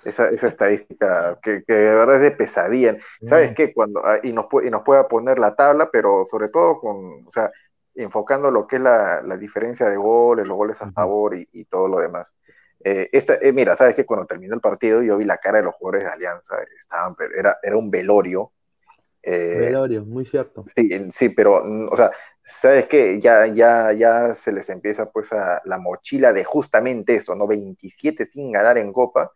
esa, 0.04 0.30
estadística 0.30 1.38
que, 1.42 1.64
de 1.68 1.96
verdad 1.96 2.16
es 2.16 2.22
de 2.22 2.32
pesadilla. 2.32 2.98
¿Sabes 3.22 3.52
mm. 3.52 3.54
qué? 3.54 3.74
Cuando, 3.74 4.04
ah, 4.04 4.20
y, 4.24 4.34
nos, 4.34 4.48
y 4.64 4.70
nos 4.72 4.84
puede 4.84 5.04
poner 5.04 5.38
la 5.38 5.56
tabla, 5.56 5.90
pero 5.92 6.26
sobre 6.26 6.48
todo 6.50 6.80
con, 6.80 7.26
o 7.28 7.32
sea, 7.32 7.52
enfocando 7.96 8.52
lo 8.52 8.68
que 8.68 8.78
es 8.78 8.82
la, 8.82 9.22
diferencia 9.38 9.90
de 9.90 9.98
goles, 9.98 10.48
los 10.48 10.58
goles 10.58 10.82
a 10.82 10.92
favor 10.92 11.36
y, 11.36 11.66
todo 11.66 11.88
lo 11.88 12.00
demás. 12.00 12.34
Eh, 12.86 13.10
esta, 13.14 13.36
eh, 13.36 13.54
mira, 13.54 13.76
sabes 13.76 13.96
que 13.96 14.06
cuando 14.06 14.26
terminó 14.26 14.56
el 14.56 14.62
partido 14.62 15.02
yo 15.02 15.18
vi 15.18 15.24
la 15.24 15.38
cara 15.38 15.60
de 15.60 15.64
los 15.64 15.76
jugadores 15.76 16.04
de 16.04 16.12
Alianza, 16.12 16.58
estaban, 16.78 17.16
era, 17.36 17.58
era 17.64 17.78
un 17.78 17.90
velorio. 17.90 18.52
Eh, 19.22 19.58
velorio, 19.60 20.04
muy 20.04 20.26
cierto. 20.26 20.66
Sí, 20.68 20.90
sí, 21.12 21.30
pero, 21.30 21.64
o 21.90 21.96
sea, 21.96 22.12
sabes 22.44 22.88
que 22.88 23.22
ya, 23.22 23.48
ya, 23.48 23.94
ya 23.94 24.36
se 24.36 24.52
les 24.52 24.70
empieza 24.70 25.10
pues 25.10 25.32
a 25.32 25.62
la 25.64 25.78
mochila 25.78 26.34
de 26.34 26.44
justamente 26.44 27.16
eso, 27.16 27.36
¿no? 27.36 27.48
27 27.48 28.26
sin 28.26 28.52
ganar 28.52 28.78
en 28.78 28.92
Copa, 28.92 29.32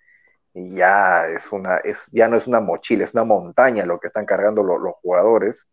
y 0.54 0.76
ya 0.76 1.28
es 1.30 1.50
una, 1.52 1.78
es, 1.78 2.08
ya 2.12 2.28
no 2.28 2.36
es 2.36 2.48
una 2.48 2.60
mochila, 2.60 3.06
es 3.06 3.14
una 3.14 3.24
montaña 3.24 3.86
lo 3.86 4.00
que 4.00 4.08
están 4.08 4.26
cargando 4.26 4.62
los 4.64 4.94
jugadores, 5.02 5.70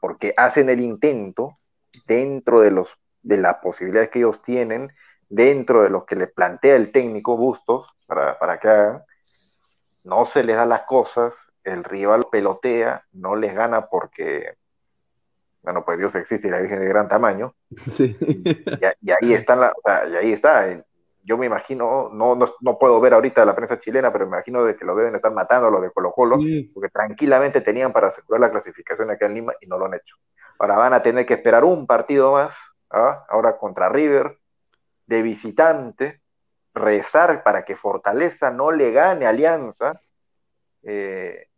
porque 0.00 0.34
hacen 0.36 0.68
el 0.68 0.80
intento 0.80 1.58
dentro 2.06 2.60
de 2.60 2.70
los 2.70 2.98
de 3.22 3.38
las 3.38 3.56
posibilidades 3.56 4.10
que 4.10 4.20
ellos 4.20 4.42
tienen 4.42 4.92
dentro 5.34 5.82
de 5.82 5.90
lo 5.90 6.06
que 6.06 6.16
le 6.16 6.28
plantea 6.28 6.76
el 6.76 6.92
técnico 6.92 7.36
Bustos 7.36 7.86
para, 8.06 8.38
para 8.38 8.58
que 8.58 8.68
hagan, 8.68 9.02
no 10.04 10.26
se 10.26 10.44
les 10.44 10.56
da 10.56 10.64
las 10.64 10.82
cosas, 10.82 11.32
el 11.64 11.82
rival 11.82 12.26
pelotea, 12.30 13.04
no 13.12 13.34
les 13.34 13.54
gana 13.54 13.86
porque, 13.86 14.54
bueno, 15.62 15.84
pues 15.84 15.98
Dios 15.98 16.14
existe 16.14 16.46
y 16.46 16.50
la 16.50 16.60
Virgen 16.60 16.80
de 16.80 16.88
gran 16.88 17.08
tamaño. 17.08 17.54
Y, 19.00 19.10
ahí 19.10 19.34
están 19.34 19.60
la, 19.60 19.74
y 20.10 20.16
ahí 20.16 20.32
está. 20.32 20.66
Yo 21.22 21.38
me 21.38 21.46
imagino, 21.46 22.10
no, 22.12 22.36
no, 22.36 22.78
puedo 22.78 23.00
ver 23.00 23.14
ahorita 23.14 23.44
la 23.44 23.56
prensa 23.56 23.80
chilena, 23.80 24.12
pero 24.12 24.26
me 24.26 24.36
imagino 24.36 24.64
de 24.64 24.76
que 24.76 24.84
lo 24.84 24.94
deben 24.94 25.14
estar 25.14 25.32
matando 25.32 25.68
a 25.68 25.70
los 25.70 25.82
de 25.82 25.90
Colo 25.90 26.12
Colo, 26.12 26.38
porque 26.72 26.90
tranquilamente 26.90 27.60
tenían 27.62 27.92
para 27.92 28.08
asegurar 28.08 28.40
la 28.40 28.50
clasificación 28.50 29.10
acá 29.10 29.26
en 29.26 29.34
Lima 29.34 29.52
y 29.60 29.66
no 29.66 29.78
lo 29.78 29.86
han 29.86 29.94
hecho. 29.94 30.16
Ahora 30.58 30.76
van 30.76 30.92
a 30.92 31.02
tener 31.02 31.24
que 31.26 31.34
esperar 31.34 31.64
un 31.64 31.86
partido 31.86 32.32
más, 32.32 32.54
¿ah? 32.90 33.24
ahora 33.28 33.56
contra 33.56 33.88
River, 33.88 34.38
de 35.06 35.22
visitante, 35.22 36.20
rezar 36.74 37.42
para 37.42 37.64
que 37.64 37.76
Fortaleza 37.76 38.50
no 38.50 38.72
le 38.72 38.90
gane 38.90 39.26
Alianza, 39.26 40.00
eh, 40.82 41.48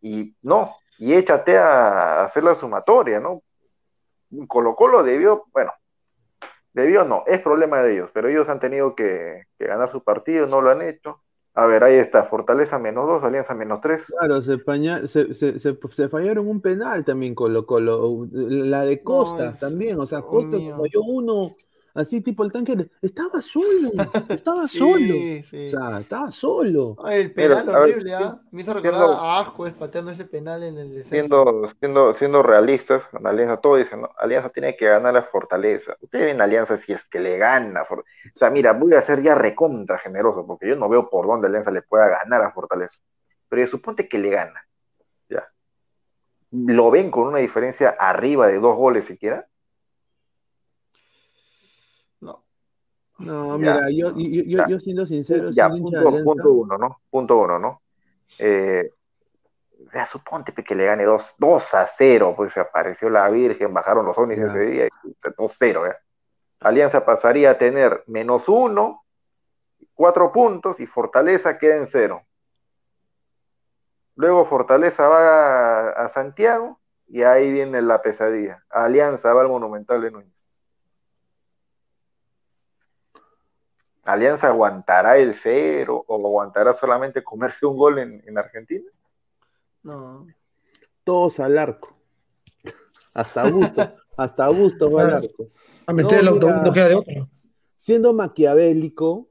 y 0.00 0.34
no, 0.42 0.76
y 0.98 1.14
échate 1.14 1.56
a 1.58 2.24
hacer 2.24 2.44
la 2.44 2.54
sumatoria, 2.54 3.20
¿no? 3.20 3.42
Colo 4.48 4.74
Colo 4.74 5.02
debió, 5.02 5.44
bueno, 5.52 5.72
debió 6.72 7.04
no, 7.04 7.24
es 7.26 7.40
problema 7.40 7.82
de 7.82 7.94
ellos, 7.94 8.10
pero 8.12 8.28
ellos 8.28 8.48
han 8.48 8.60
tenido 8.60 8.94
que, 8.94 9.44
ganar 9.58 9.90
su 9.90 10.02
partido, 10.02 10.46
no 10.46 10.60
lo 10.60 10.70
han 10.70 10.82
hecho. 10.82 11.20
A 11.56 11.66
ver, 11.66 11.84
ahí 11.84 11.94
está, 11.94 12.24
Fortaleza 12.24 12.80
menos 12.80 13.06
dos, 13.06 13.22
Alianza 13.22 13.54
menos 13.54 13.80
tres. 13.80 14.06
Claro, 14.06 14.42
se, 14.42 14.58
se, 15.34 16.08
fallaron 16.08 16.48
un 16.48 16.60
penal 16.60 17.04
también 17.04 17.36
Colo 17.36 17.64
Colo, 17.64 18.26
la 18.32 18.84
de 18.84 19.02
Costa 19.04 19.52
también, 19.52 20.00
o 20.00 20.06
sea, 20.06 20.22
Costa 20.22 20.56
falló 20.76 21.02
uno 21.02 21.52
así 21.94 22.20
tipo 22.20 22.44
el 22.44 22.52
tanque, 22.52 22.90
estaba 23.00 23.40
solo, 23.40 23.90
estaba 24.28 24.68
solo. 24.68 25.14
O 25.14 25.44
sea, 25.44 26.00
estaba 26.00 26.30
solo. 26.30 26.96
el 27.08 27.32
penal 27.32 27.68
horrible, 27.68 28.14
¿ah? 28.14 28.40
Me 28.50 28.62
hizo 28.62 28.74
recordar 28.74 29.10
a 29.10 29.40
Asco 29.40 29.64
pateando 29.78 30.10
ese 30.10 30.24
penal 30.24 30.62
en 30.64 30.76
el 30.76 30.90
descenso. 30.90 31.44
Siendo, 31.44 31.70
siendo, 31.78 32.14
siendo 32.14 32.42
realistas, 32.42 33.02
en 33.12 33.26
Alianza 33.26 33.56
todo 33.58 33.76
dicen, 33.76 34.02
¿no? 34.02 34.10
Alianza 34.18 34.50
tiene 34.50 34.76
que 34.76 34.86
ganar 34.86 35.16
a 35.16 35.22
Fortaleza. 35.22 35.96
Ustedes 36.00 36.26
ven 36.26 36.40
Alianza 36.40 36.76
si 36.76 36.92
es 36.92 37.04
que 37.04 37.20
le 37.20 37.38
gana. 37.38 37.82
O 37.82 38.04
sea, 38.34 38.50
mira, 38.50 38.72
voy 38.72 38.94
a 38.94 39.02
ser 39.02 39.22
ya 39.22 39.34
recontra 39.34 39.98
generoso, 39.98 40.46
porque 40.46 40.68
yo 40.68 40.76
no 40.76 40.88
veo 40.88 41.08
por 41.08 41.26
dónde 41.26 41.46
Alianza 41.46 41.70
le 41.70 41.82
pueda 41.82 42.08
ganar 42.08 42.42
a 42.42 42.52
Fortaleza. 42.52 42.98
Pero 43.48 43.66
suponte 43.66 44.08
que 44.08 44.18
le 44.18 44.30
gana. 44.30 44.66
Ya. 45.28 45.48
¿Lo 46.50 46.90
ven 46.90 47.10
con 47.10 47.28
una 47.28 47.38
diferencia 47.38 47.90
arriba 47.90 48.48
de 48.48 48.58
dos 48.58 48.76
goles 48.76 49.04
siquiera? 49.04 49.46
No, 53.18 53.58
mira, 53.58 53.88
yo, 53.90 54.12
yo, 54.16 54.66
yo, 54.68 54.80
siendo 54.80 55.06
sincero, 55.06 55.50
ya, 55.50 55.68
punto, 55.68 56.52
uno, 56.52 56.76
¿no? 56.76 57.00
Punto 57.08 57.38
uno, 57.38 57.58
¿no? 57.58 57.82
Eh, 58.38 58.90
o 59.86 59.90
sea, 59.90 60.06
suponte 60.06 60.52
que 60.52 60.74
le 60.74 60.86
gane 60.86 61.04
2, 61.04 61.74
a 61.74 61.86
0, 61.86 62.34
pues 62.36 62.52
se 62.52 62.60
apareció 62.60 63.08
la 63.10 63.28
Virgen, 63.30 63.72
bajaron 63.72 64.04
los 64.04 64.18
ovnis 64.18 64.38
ese 64.38 64.66
día, 64.66 64.88
2-0, 65.22 65.90
¿eh? 65.90 65.96
Alianza 66.60 67.04
pasaría 67.04 67.50
a 67.50 67.58
tener 67.58 68.02
menos 68.06 68.48
uno, 68.48 69.04
cuatro 69.92 70.32
puntos 70.32 70.80
y 70.80 70.86
Fortaleza 70.86 71.58
queda 71.58 71.76
en 71.76 71.86
cero. 71.86 72.22
Luego 74.16 74.46
Fortaleza 74.46 75.08
va 75.08 75.90
a, 75.90 76.08
Santiago 76.08 76.80
y 77.06 77.22
ahí 77.22 77.50
viene 77.50 77.82
la 77.82 78.00
pesadilla. 78.00 78.64
Alianza 78.70 79.34
va 79.34 79.42
al 79.42 79.48
Monumental 79.48 80.00
de 80.00 80.10
Núñez. 80.10 80.33
¿Alianza 84.04 84.48
aguantará 84.48 85.16
el 85.16 85.34
cero 85.34 86.04
o 86.06 86.14
aguantará 86.14 86.74
solamente 86.74 87.24
comerse 87.24 87.64
un 87.64 87.76
gol 87.76 87.98
en, 87.98 88.38
Argentina? 88.38 88.90
No. 89.82 90.26
Todos 91.04 91.40
al 91.40 91.58
arco. 91.58 91.96
Hasta 93.14 93.42
Augusto. 93.42 93.92
hasta 94.16 94.44
Augusto 94.44 94.90
va 94.90 95.02
al 95.02 95.14
arco. 95.14 95.48
A 95.86 95.92
meter 95.92 96.20
el 96.20 96.28
autobús 96.28 96.62
no 96.62 96.72
queda 96.72 96.88
de 96.88 96.94
otro. 96.94 97.30
Siendo 97.76 98.12
maquiavélico, 98.12 99.28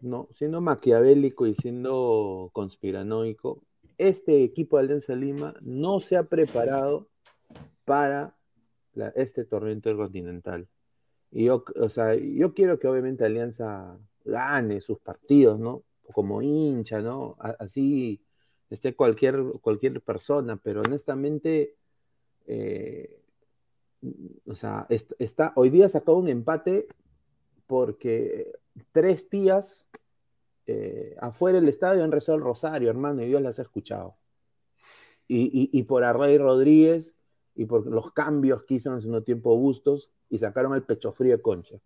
¿no? 0.00 0.28
Siendo 0.32 0.60
maquiavélico 0.60 1.46
y 1.46 1.54
siendo 1.54 2.50
conspiranoico, 2.52 3.62
este 3.96 4.44
equipo 4.44 4.76
de 4.76 4.84
Alianza 4.84 5.14
Lima 5.14 5.54
no 5.60 6.00
se 6.00 6.16
ha 6.16 6.24
preparado 6.24 7.08
para 7.84 8.36
este 9.14 9.44
torneo 9.44 9.72
intercontinental. 9.72 10.68
Y 11.30 11.44
yo, 11.44 11.64
o 11.76 11.88
sea, 11.88 12.14
yo 12.14 12.54
quiero 12.54 12.78
que 12.78 12.88
obviamente 12.88 13.24
Alianza 13.24 13.98
gane 14.24 14.80
sus 14.80 14.98
partidos, 14.98 15.58
¿no? 15.58 15.84
Como 16.12 16.42
hincha, 16.42 17.00
¿no? 17.00 17.36
Así 17.38 18.22
esté 18.70 18.94
cualquier, 18.94 19.42
cualquier 19.60 20.00
persona, 20.02 20.56
pero 20.56 20.80
honestamente, 20.80 21.76
eh, 22.46 23.22
o 24.46 24.54
sea, 24.54 24.86
está, 25.18 25.52
hoy 25.56 25.70
día 25.70 25.88
sacó 25.88 26.14
un 26.14 26.28
empate 26.28 26.86
porque 27.66 28.52
tres 28.92 29.28
tías 29.28 29.88
eh, 30.66 31.16
afuera 31.20 31.58
del 31.60 31.68
estadio 31.68 32.04
han 32.04 32.12
rezado 32.12 32.36
el 32.36 32.44
rosario, 32.44 32.90
hermano, 32.90 33.22
y 33.22 33.26
Dios 33.26 33.42
las 33.42 33.58
ha 33.58 33.62
escuchado. 33.62 34.16
Y, 35.26 35.68
y, 35.70 35.82
por 35.82 36.04
Array 36.04 36.38
Rodríguez 36.38 37.17
y 37.58 37.66
por 37.66 37.84
los 37.88 38.12
cambios 38.12 38.62
que 38.62 38.74
hizo 38.74 38.94
en 38.94 39.00
su 39.00 39.22
tiempo 39.22 39.56
Bustos, 39.56 40.10
y 40.30 40.38
sacaron 40.38 40.74
el 40.74 40.84
pecho 40.84 41.10
frío 41.10 41.36
de 41.36 41.42
Concha. 41.42 41.80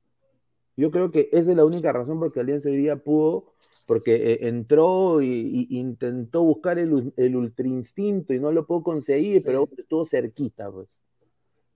Yo 0.77 0.91
creo 0.91 1.11
que 1.11 1.31
esa 1.33 1.51
es 1.51 1.57
la 1.57 1.65
única 1.65 1.91
razón 1.93 2.19
por 2.19 2.31
que 2.31 2.41
Alianza 2.41 2.69
hoy 2.69 2.77
día 2.77 3.03
pudo, 3.03 3.55
porque 3.87 4.17
eh, 4.17 4.49
entró 4.49 5.23
e 5.23 5.25
intentó 5.25 6.43
buscar 6.43 6.79
el, 6.79 7.15
el 7.17 7.37
ultra 7.37 7.67
instinto 7.67 8.35
y 8.35 8.39
no 8.39 8.53
lo 8.53 8.67
pudo 8.67 8.83
conseguir, 8.83 9.43
pero 9.43 9.67
estuvo 9.77 10.05
cerquita, 10.05 10.71
pues. 10.71 10.89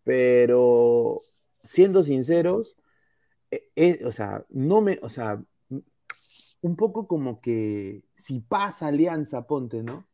Pero 0.05 1.23
siendo 1.65 2.05
sinceros, 2.05 2.77
eh, 3.51 3.71
eh, 3.77 4.05
o 4.05 4.13
sea, 4.13 4.45
no 4.51 4.83
me, 4.83 4.99
o 5.01 5.09
sea, 5.09 5.43
un 6.61 6.77
poco 6.77 7.09
como 7.09 7.41
que 7.41 8.05
si 8.15 8.41
pasa 8.41 8.89
Alianza, 8.89 9.47
ponte, 9.47 9.83
¿no? 9.83 10.07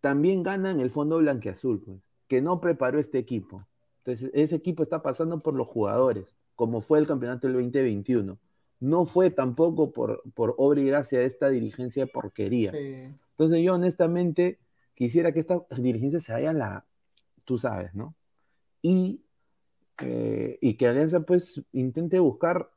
También 0.00 0.42
ganan 0.42 0.80
el 0.80 0.90
fondo 0.90 1.16
blanqueazul, 1.16 1.80
pues, 1.80 1.98
que 2.30 2.40
no 2.40 2.60
preparó 2.60 3.00
este 3.00 3.18
equipo. 3.18 3.66
Entonces, 3.98 4.30
ese 4.34 4.54
equipo 4.54 4.84
está 4.84 5.02
pasando 5.02 5.40
por 5.40 5.56
los 5.56 5.66
jugadores, 5.66 6.36
como 6.54 6.80
fue 6.80 7.00
el 7.00 7.08
campeonato 7.08 7.48
del 7.48 7.56
2021. 7.56 8.38
No 8.78 9.04
fue 9.04 9.30
tampoco 9.30 9.90
por, 9.90 10.22
por 10.32 10.54
obra 10.56 10.80
y 10.80 10.86
gracia 10.86 11.18
de 11.18 11.24
esta 11.24 11.48
dirigencia 11.48 12.04
de 12.04 12.12
porquería. 12.12 12.70
Entonces, 12.72 13.64
yo 13.64 13.74
honestamente 13.74 14.60
quisiera 14.94 15.32
que 15.32 15.40
esta 15.40 15.66
dirigencia 15.76 16.20
se 16.20 16.32
vaya 16.32 16.50
a 16.50 16.54
la, 16.54 16.86
tú 17.44 17.58
sabes, 17.58 17.96
¿no? 17.96 18.14
Y, 18.80 19.24
eh, 20.00 20.56
y 20.60 20.74
que 20.74 20.86
Alianza 20.86 21.22
pues 21.22 21.60
intente 21.72 22.20
buscar 22.20 22.70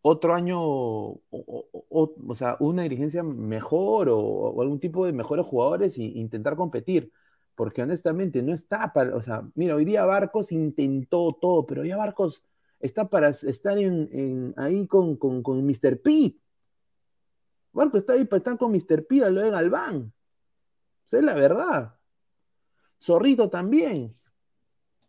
otro 0.00 0.34
año, 0.34 0.58
o, 0.58 1.20
o, 1.30 2.34
sea, 2.34 2.56
una 2.60 2.84
dirigencia 2.84 3.22
mejor 3.22 4.08
o, 4.10 4.58
algún 4.62 4.80
tipo 4.80 5.04
de 5.04 5.12
mejores 5.12 5.44
jugadores 5.44 5.98
e 5.98 6.04
intentar 6.04 6.56
competir. 6.56 7.12
Porque 7.60 7.82
honestamente 7.82 8.42
no 8.42 8.54
está 8.54 8.90
para, 8.90 9.14
o 9.14 9.20
sea, 9.20 9.46
mira, 9.54 9.74
hoy 9.74 9.84
día 9.84 10.06
Barcos 10.06 10.50
intentó 10.50 11.36
todo, 11.38 11.66
pero 11.66 11.84
ya 11.84 11.98
Barcos 11.98 12.42
está 12.78 13.10
para 13.10 13.28
estar 13.28 13.76
en, 13.76 14.54
ahí 14.56 14.86
con, 14.86 15.16
con, 15.16 15.42
con 15.42 15.62
Mr. 15.66 16.00
Pete. 16.00 16.38
Barcos 17.70 18.00
está 18.00 18.14
ahí 18.14 18.24
para 18.24 18.38
estar 18.38 18.56
con 18.56 18.72
Mr. 18.72 19.06
Pete, 19.06 19.30
lo 19.30 19.42
de 19.42 19.50
Galván. 19.50 20.10
Esa 21.06 21.18
es 21.18 21.22
la 21.22 21.34
verdad. 21.34 21.94
Zorrito 22.98 23.50
también. 23.50 24.16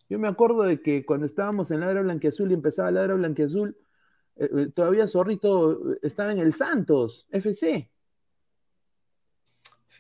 Yo 0.10 0.20
me 0.20 0.28
acuerdo 0.28 0.64
de 0.64 0.82
que 0.82 1.06
cuando 1.06 1.28
estábamos 1.28 1.72
en 1.72 1.80
Ladra 1.80 2.02
Blanquiazul 2.02 2.52
y 2.52 2.56
empezaba 2.56 2.92
Ladra 2.92 3.14
Blanquiazul, 3.14 3.78
eh, 4.36 4.50
eh, 4.54 4.72
todavía 4.76 5.08
Zorrito 5.08 5.96
estaba 6.02 6.34
en 6.34 6.40
el 6.40 6.54
Santos, 6.54 7.26
FC. 7.32 7.90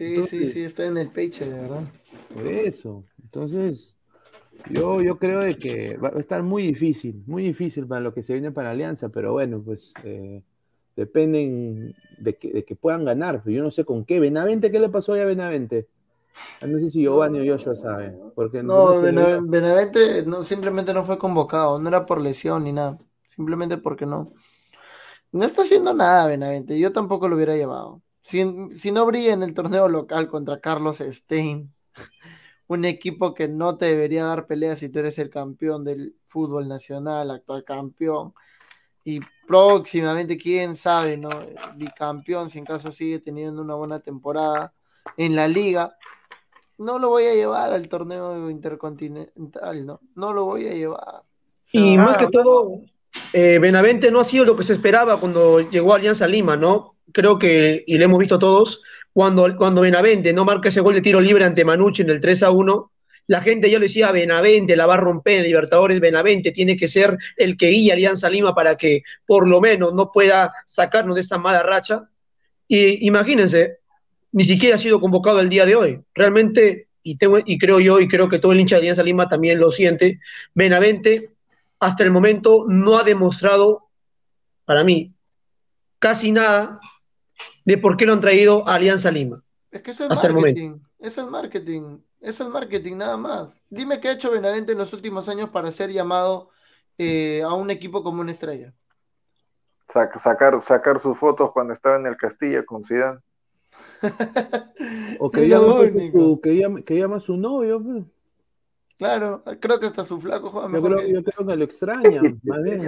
Sí, 0.01 0.23
sí, 0.23 0.49
sí, 0.49 0.63
está 0.63 0.87
en 0.87 0.97
el 0.97 1.09
pecho, 1.09 1.45
de 1.45 1.61
verdad. 1.61 1.83
Por 2.33 2.47
eso. 2.47 3.03
Entonces, 3.21 3.93
yo, 4.71 4.99
yo 5.03 5.19
creo 5.19 5.41
de 5.41 5.57
que 5.57 5.95
va 5.97 6.09
a 6.09 6.19
estar 6.19 6.41
muy 6.41 6.63
difícil, 6.63 7.21
muy 7.27 7.43
difícil 7.43 7.85
para 7.85 8.01
lo 8.01 8.11
que 8.11 8.23
se 8.23 8.33
viene 8.33 8.51
para 8.51 8.71
Alianza, 8.71 9.09
pero 9.09 9.33
bueno, 9.33 9.61
pues 9.63 9.93
eh, 10.03 10.41
dependen 10.95 11.95
de 12.17 12.35
que, 12.35 12.51
de 12.51 12.65
que, 12.65 12.75
puedan 12.75 13.05
ganar. 13.05 13.43
Yo 13.45 13.61
no 13.61 13.69
sé 13.69 13.85
con 13.85 14.03
qué. 14.03 14.19
Benavente, 14.19 14.71
¿qué 14.71 14.79
le 14.79 14.89
pasó 14.89 15.13
a 15.13 15.23
Benavente? 15.23 15.87
Ah, 16.61 16.65
no 16.65 16.79
sé 16.79 16.89
si 16.89 17.01
Giovanni 17.01 17.47
o 17.47 17.53
Joshua 17.53 17.75
sabe. 17.75 18.17
Porque 18.33 18.63
no, 18.63 18.99
no 19.11 19.47
Benavente 19.47 20.23
no, 20.25 20.43
simplemente 20.43 20.95
no 20.95 21.03
fue 21.03 21.19
convocado, 21.19 21.79
no 21.79 21.87
era 21.87 22.07
por 22.07 22.19
lesión 22.19 22.63
ni 22.63 22.71
nada. 22.71 22.97
Simplemente 23.27 23.77
porque 23.77 24.07
no. 24.07 24.33
No 25.31 25.45
está 25.45 25.61
haciendo 25.61 25.93
nada 25.93 26.25
Benavente. 26.25 26.79
Yo 26.79 26.91
tampoco 26.91 27.29
lo 27.29 27.35
hubiera 27.35 27.55
llevado. 27.55 28.01
Si, 28.23 28.43
si 28.75 28.91
no 28.91 29.05
brilla 29.05 29.33
en 29.33 29.43
el 29.43 29.53
torneo 29.53 29.87
local 29.87 30.27
contra 30.27 30.59
Carlos 30.59 30.97
Stein, 30.99 31.73
un 32.67 32.85
equipo 32.85 33.33
que 33.33 33.47
no 33.47 33.77
te 33.77 33.85
debería 33.85 34.25
dar 34.25 34.47
pelea 34.47 34.77
si 34.77 34.89
tú 34.89 34.99
eres 34.99 35.19
el 35.19 35.29
campeón 35.29 35.83
del 35.83 36.15
fútbol 36.27 36.67
nacional, 36.67 37.31
actual 37.31 37.63
campeón. 37.63 38.33
Y 39.03 39.19
próximamente, 39.47 40.37
quién 40.37 40.75
sabe, 40.75 41.17
¿no? 41.17 41.29
Bicampeón, 41.75 42.49
si 42.49 42.59
en 42.59 42.65
caso 42.65 42.91
sigue 42.91 43.19
teniendo 43.19 43.61
una 43.61 43.75
buena 43.75 43.99
temporada 43.99 44.73
en 45.17 45.35
la 45.35 45.47
liga. 45.47 45.97
No 46.77 46.99
lo 46.99 47.09
voy 47.09 47.25
a 47.25 47.33
llevar 47.33 47.73
al 47.73 47.87
torneo 47.87 48.49
intercontinental, 48.49 49.85
¿no? 49.85 49.99
No 50.15 50.33
lo 50.33 50.45
voy 50.45 50.67
a 50.67 50.73
llevar. 50.73 51.23
y 51.71 51.97
más 51.97 52.17
que 52.17 52.27
todo, 52.27 52.81
eh, 53.33 53.59
Benavente 53.59 54.11
no 54.11 54.19
ha 54.19 54.23
sido 54.23 54.45
lo 54.45 54.55
que 54.55 54.63
se 54.63 54.73
esperaba 54.73 55.19
cuando 55.19 55.59
llegó 55.69 55.93
a 55.93 55.97
Alianza 55.97 56.27
Lima, 56.27 56.55
¿no? 56.55 56.90
Creo 57.13 57.37
que, 57.37 57.83
y 57.85 57.97
lo 57.97 58.05
hemos 58.05 58.19
visto 58.19 58.39
todos, 58.39 58.81
cuando, 59.13 59.55
cuando 59.57 59.81
Benavente 59.81 60.33
no 60.33 60.45
marca 60.45 60.69
ese 60.69 60.81
gol 60.81 60.93
de 60.93 61.01
tiro 61.01 61.19
libre 61.19 61.43
ante 61.43 61.65
Manucci 61.65 62.01
en 62.03 62.09
el 62.09 62.21
3 62.21 62.43
a 62.43 62.51
1, 62.51 62.91
la 63.27 63.41
gente 63.41 63.69
ya 63.69 63.79
le 63.79 63.85
decía, 63.85 64.11
Benavente 64.11 64.75
la 64.75 64.85
va 64.85 64.95
a 64.95 64.97
romper 64.97 65.37
en 65.37 65.43
Libertadores, 65.43 65.99
Benavente 65.99 66.51
tiene 66.51 66.75
que 66.75 66.87
ser 66.87 67.17
el 67.37 67.55
que 67.55 67.67
guía 67.67 67.93
Alianza 67.93 68.29
Lima 68.29 68.53
para 68.53 68.75
que 68.75 69.03
por 69.25 69.47
lo 69.47 69.61
menos 69.61 69.93
no 69.93 70.11
pueda 70.11 70.53
sacarnos 70.65 71.15
de 71.15 71.21
esa 71.21 71.37
mala 71.37 71.63
racha. 71.63 72.09
Y 72.67 73.05
imagínense, 73.07 73.77
ni 74.31 74.43
siquiera 74.43 74.75
ha 74.75 74.79
sido 74.79 74.99
convocado 74.99 75.39
el 75.39 75.49
día 75.49 75.65
de 75.65 75.75
hoy. 75.75 75.99
Realmente, 76.13 76.87
y, 77.03 77.17
tengo, 77.17 77.39
y 77.45 77.57
creo 77.57 77.79
yo, 77.79 77.99
y 77.99 78.07
creo 78.07 78.27
que 78.27 78.39
todo 78.39 78.51
el 78.51 78.59
hincha 78.59 78.75
de 78.75 78.81
Alianza 78.81 79.03
Lima 79.03 79.29
también 79.29 79.59
lo 79.59 79.71
siente, 79.71 80.19
Benavente 80.53 81.31
hasta 81.79 82.03
el 82.03 82.11
momento 82.11 82.65
no 82.67 82.97
ha 82.97 83.03
demostrado, 83.03 83.87
para 84.65 84.83
mí, 84.83 85.13
casi 86.01 86.31
nada 86.31 86.79
de 87.63 87.77
por 87.77 87.95
qué 87.95 88.05
lo 88.05 88.13
han 88.13 88.19
traído 88.19 88.67
a 88.67 88.75
Alianza 88.75 89.11
Lima. 89.11 89.43
Es 89.69 89.81
que 89.81 89.91
eso 89.91 90.03
es 90.03 90.11
hasta 90.11 90.29
marketing. 90.29 90.57
El 90.57 90.69
momento. 90.71 90.89
Eso 90.99 91.21
es 91.21 91.27
marketing. 91.29 91.97
Eso 92.19 92.43
es 92.43 92.49
marketing, 92.49 92.97
nada 92.97 93.17
más. 93.17 93.55
Dime 93.69 94.01
qué 94.01 94.09
ha 94.09 94.13
hecho 94.13 94.31
Benavente 94.31 94.73
en 94.73 94.79
los 94.79 94.91
últimos 94.93 95.29
años 95.29 95.49
para 95.49 95.71
ser 95.71 95.91
llamado 95.91 96.49
eh, 96.97 97.41
a 97.43 97.53
un 97.53 97.71
equipo 97.71 98.03
como 98.03 98.21
una 98.21 98.31
estrella. 98.31 98.73
sacar, 99.87 100.59
sacar 100.61 100.99
sus 100.99 101.17
fotos 101.17 101.51
cuando 101.51 101.73
estaba 101.73 101.95
en 101.97 102.07
el 102.07 102.17
Castilla 102.17 102.65
con 102.65 102.83
Zidane. 102.83 103.19
o 105.19 105.31
que 105.31 105.47
llama, 105.47 105.87
su, 105.89 106.39
que, 106.41 106.57
llama, 106.57 106.81
que 106.81 106.97
llama, 106.97 107.19
su 107.19 107.37
novio. 107.37 107.81
Pues. 107.81 108.03
Claro, 108.97 109.43
creo 109.59 109.79
que 109.79 109.87
hasta 109.87 110.03
su 110.03 110.19
flaco 110.19 110.51
juega 110.51 110.71
yo 110.71 110.81
creo, 110.83 110.97
que... 110.99 111.13
yo 111.13 111.23
creo 111.23 111.47
que 111.47 111.55
lo 111.55 111.63
extraña. 111.63 112.21
más 112.43 112.61
bien, 112.61 112.81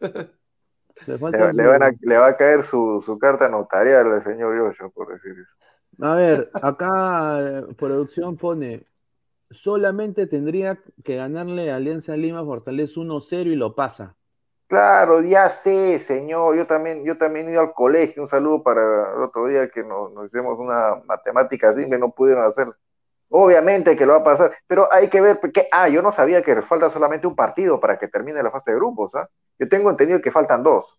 le, 1.06 1.52
le, 1.52 1.66
van 1.66 1.82
a, 1.82 1.90
le, 2.00 2.16
va 2.16 2.26
a 2.28 2.36
caer 2.36 2.62
su, 2.62 3.02
su 3.04 3.18
carta 3.18 3.48
notarial 3.48 4.12
al 4.12 4.22
señor 4.22 4.56
Yoyo, 4.56 4.90
por 4.90 5.12
decir 5.12 5.32
eso. 5.32 5.54
A 6.00 6.14
ver, 6.14 6.50
acá 6.62 7.40
eh, 7.40 7.74
producción 7.76 8.36
pone, 8.36 8.86
solamente 9.50 10.26
tendría 10.26 10.78
que 11.04 11.16
ganarle 11.16 11.70
a 11.72 11.76
Alianza 11.76 12.16
Lima 12.16 12.44
Fortaleza 12.44 13.00
1-0 13.00 13.46
y 13.46 13.56
lo 13.56 13.74
pasa. 13.74 14.16
Claro, 14.68 15.22
ya 15.22 15.48
sé, 15.48 15.98
señor. 15.98 16.54
Yo 16.56 16.66
también, 16.66 17.02
yo 17.04 17.16
también 17.16 17.48
he 17.48 17.52
ido 17.52 17.62
al 17.62 17.72
colegio. 17.72 18.22
Un 18.22 18.28
saludo 18.28 18.62
para 18.62 19.14
el 19.16 19.22
otro 19.22 19.46
día 19.46 19.70
que 19.70 19.82
nos, 19.82 20.12
nos 20.12 20.26
hicimos 20.26 20.58
una 20.58 21.02
matemática 21.06 21.74
simple, 21.74 21.98
no 21.98 22.10
pudieron 22.10 22.44
hacer. 22.44 22.68
Obviamente 23.30 23.94
que 23.94 24.06
lo 24.06 24.14
va 24.14 24.20
a 24.20 24.24
pasar, 24.24 24.56
pero 24.66 24.92
hay 24.92 25.08
que 25.08 25.20
ver 25.20 25.38
que, 25.52 25.68
ah, 25.70 25.88
yo 25.88 26.00
no 26.00 26.12
sabía 26.12 26.42
que 26.42 26.62
falta 26.62 26.88
solamente 26.88 27.26
un 27.26 27.36
partido 27.36 27.78
para 27.78 27.98
que 27.98 28.08
termine 28.08 28.42
la 28.42 28.50
fase 28.50 28.70
de 28.70 28.78
grupos, 28.78 29.14
¿ah? 29.14 29.28
Yo 29.58 29.68
tengo 29.68 29.90
entendido 29.90 30.20
que 30.20 30.30
faltan 30.30 30.62
dos. 30.62 30.98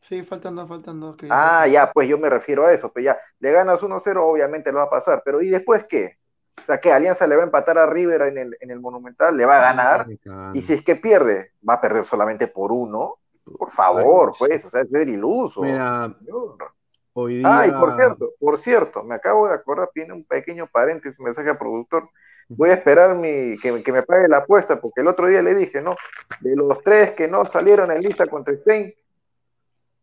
Sí, 0.00 0.22
faltan 0.22 0.54
dos, 0.54 0.68
faltan 0.68 1.00
dos. 1.00 1.16
ah, 1.30 1.66
ya, 1.66 1.90
pues 1.90 2.08
yo 2.08 2.18
me 2.18 2.28
refiero 2.28 2.66
a 2.66 2.72
eso, 2.72 2.92
pues 2.92 3.06
ya, 3.06 3.18
le 3.40 3.50
ganas 3.50 3.82
1-0, 3.82 4.16
obviamente 4.22 4.70
lo 4.70 4.78
va 4.78 4.84
a 4.84 4.90
pasar, 4.90 5.22
pero 5.24 5.40
¿y 5.40 5.48
después 5.48 5.86
qué? 5.88 6.18
O 6.62 6.66
sea, 6.66 6.78
que 6.78 6.92
Alianza 6.92 7.26
le 7.26 7.36
va 7.36 7.42
a 7.42 7.46
empatar 7.46 7.78
a 7.78 7.86
River 7.86 8.22
en 8.22 8.38
el, 8.38 8.56
en 8.60 8.70
el 8.70 8.80
Monumental, 8.80 9.36
le 9.36 9.44
va 9.44 9.56
a 9.56 9.72
ganar, 9.72 10.06
y 10.52 10.62
si 10.62 10.74
es 10.74 10.84
que 10.84 10.96
pierde, 10.96 11.52
va 11.68 11.74
a 11.74 11.80
perder 11.80 12.04
solamente 12.04 12.46
por 12.46 12.70
uno, 12.70 13.16
por 13.58 13.70
favor, 13.70 14.32
pues, 14.38 14.64
o 14.64 14.70
sea, 14.70 14.82
es 14.82 14.90
ser 14.90 15.08
iluso. 15.08 15.62
Mira, 15.62 16.14
hoy 17.14 17.36
día... 17.38 17.60
Ah, 17.60 17.66
y 17.66 17.70
por 17.70 17.96
cierto, 17.96 18.32
por 18.38 18.58
cierto, 18.58 19.02
me 19.02 19.14
acabo 19.14 19.48
de 19.48 19.54
acordar, 19.54 19.90
tiene 19.92 20.12
un 20.12 20.24
pequeño 20.24 20.66
paréntesis, 20.66 21.18
un 21.18 21.24
mensaje 21.24 21.50
al 21.50 21.58
productor, 21.58 22.10
voy 22.48 22.70
a 22.70 22.74
esperar 22.74 23.16
mi, 23.16 23.56
que, 23.58 23.82
que, 23.82 23.92
me 23.92 24.02
pague 24.02 24.28
la 24.28 24.38
apuesta, 24.38 24.80
porque 24.80 25.00
el 25.00 25.08
otro 25.08 25.26
día 25.28 25.42
le 25.42 25.54
dije, 25.54 25.80
¿no? 25.80 25.96
De 26.40 26.54
los 26.54 26.82
tres 26.82 27.12
que 27.12 27.26
no 27.26 27.44
salieron 27.46 27.90
en 27.90 28.02
lista 28.02 28.26
contra 28.26 28.54
Stein, 28.54 28.92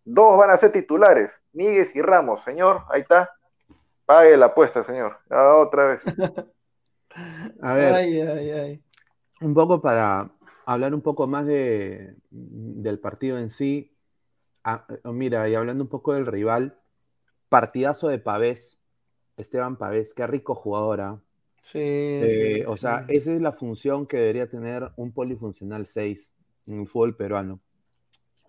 dos 0.03 0.37
van 0.37 0.49
a 0.49 0.57
ser 0.57 0.71
titulares, 0.71 1.31
Miguel 1.53 1.87
y 1.93 2.01
Ramos, 2.01 2.43
señor, 2.43 2.81
ahí 2.89 3.01
está. 3.01 3.29
Pague 4.05 4.35
la 4.37 4.47
apuesta, 4.47 4.83
señor. 4.83 5.17
otra 5.29 5.87
vez. 5.87 6.01
a 7.61 7.73
ver, 7.73 8.79
un 9.41 9.53
poco 9.53 9.81
para 9.81 10.31
hablar 10.65 10.93
un 10.93 11.01
poco 11.01 11.27
más 11.27 11.45
de, 11.45 12.15
del 12.29 12.99
partido 12.99 13.37
en 13.37 13.49
sí. 13.49 13.95
Ah, 14.63 14.85
mira, 15.05 15.47
y 15.49 15.55
hablando 15.55 15.83
un 15.83 15.89
poco 15.89 16.13
del 16.13 16.25
rival, 16.25 16.80
partidazo 17.51 18.07
de 18.07 18.17
Pavés, 18.17 18.79
Esteban 19.35 19.75
Pavés, 19.75 20.13
qué 20.13 20.25
rico 20.25 20.55
jugadora. 20.55 21.09
¿ah? 21.09 21.21
Sí, 21.61 21.79
eh, 21.81 22.65
O 22.65 22.77
sea, 22.77 23.03
esa 23.09 23.33
es 23.33 23.41
la 23.41 23.51
función 23.51 24.07
que 24.07 24.15
debería 24.15 24.49
tener 24.49 24.89
un 24.95 25.11
polifuncional 25.11 25.85
6 25.85 26.31
en 26.67 26.79
el 26.79 26.87
fútbol 26.87 27.17
peruano. 27.17 27.59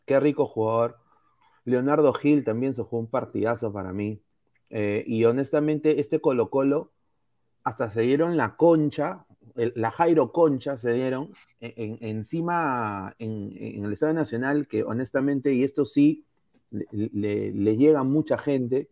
Qué 0.07 0.21
rico 0.21 0.47
jugador. 0.47 0.99
Leonardo 1.65 2.13
Gil 2.13 2.45
también 2.45 2.75
se 2.75 2.85
jugó 2.85 3.01
un 3.01 3.11
partidazo 3.11 3.73
para 3.73 3.93
mí. 3.93 4.23
Eh, 4.71 5.03
y 5.05 5.25
honestamente, 5.25 5.99
este 5.99 6.21
Colo 6.21 6.49
Colo 6.49 6.93
hasta 7.65 7.91
se 7.91 8.03
dieron 8.03 8.37
la 8.37 8.55
concha, 8.55 9.27
la 9.57 9.91
Jairo 9.91 10.31
Concha 10.31 10.79
se 10.79 10.93
dieron 10.93 11.33
encima 11.61 13.17
en, 13.19 13.85
el 13.85 13.93
Estado 13.93 14.13
Nacional, 14.13 14.69
que 14.69 14.85
honestamente, 14.85 15.53
y 15.55 15.65
esto 15.65 15.85
sí 15.85 16.25
le, 16.73 17.77
llega 17.77 18.01
a 18.01 18.05
mucha 18.05 18.39
gente, 18.39 18.91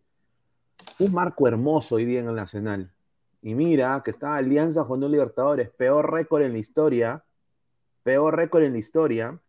un 0.99 1.13
marco 1.13 1.47
hermoso 1.47 1.95
hoy 1.95 2.05
día 2.05 2.19
en 2.19 2.27
el 2.27 2.35
Nacional. 2.35 2.93
Y 3.41 3.55
mira 3.55 4.01
que 4.05 4.11
está 4.11 4.35
Alianza 4.35 4.85
los 4.87 5.11
Libertadores, 5.11 5.69
peor 5.71 6.11
récord 6.11 6.43
en 6.43 6.53
la 6.53 6.59
historia, 6.59 7.25
peor 8.03 8.35
récord 8.35 8.63
en 8.63 8.73
la 8.73 8.79
historia. 8.79 9.41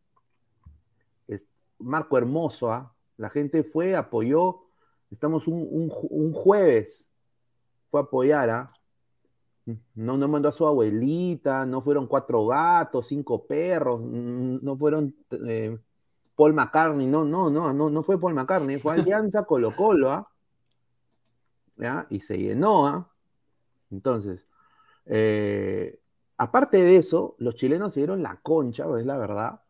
Es 1.29 1.47
marco 1.79 2.16
hermoso, 2.16 2.73
¿ah? 2.73 2.95
La 3.18 3.29
gente 3.29 3.62
fue, 3.62 3.95
apoyó. 3.95 4.62
Estamos 5.11 5.47
un, 5.47 5.88
jueves. 6.33 7.09
Fue 7.90 8.01
a 8.01 8.05
apoyar, 8.05 8.51
¿ah? 8.51 8.71
No, 9.95 10.16
no 10.16 10.27
mandó 10.27 10.49
a 10.49 10.53
su 10.53 10.66
abuelita, 10.66 11.66
no 11.66 11.83
fueron 11.83 12.07
cuatro 12.07 12.47
gatos, 12.47 13.07
cinco 13.07 13.47
perros, 13.47 14.01
no 14.01 14.77
fueron 14.77 15.14
eh, 15.47 15.79
Paul 16.37 16.55
McCartney, 16.55 17.07
no, 17.07 17.25
no, 17.25 17.51
no, 17.51 17.73
no, 17.73 17.90
no 17.90 18.03
fue 18.03 18.21
Paul 18.21 18.35
McCartney, 18.35 18.79
fue 18.79 18.95
Alianza 18.95 19.42
Colo 19.47 19.75
Colo, 19.77 20.11
¿ah? 20.11 20.29
¿Ya? 21.77 22.07
Y 22.11 22.21
se 22.21 22.38
llenó, 22.38 22.87
¿ah? 22.87 23.11
Entonces, 23.90 24.47
eh, 25.07 25.99
aparte 26.38 26.83
de 26.83 26.97
eso, 26.97 27.35
los 27.38 27.55
chilenos 27.55 27.92
se 27.92 28.01
dieron 28.01 28.23
la 28.23 28.40
concha, 28.42 28.85
es 28.99 29.07
la 29.07 29.18
verdad, 29.18 29.61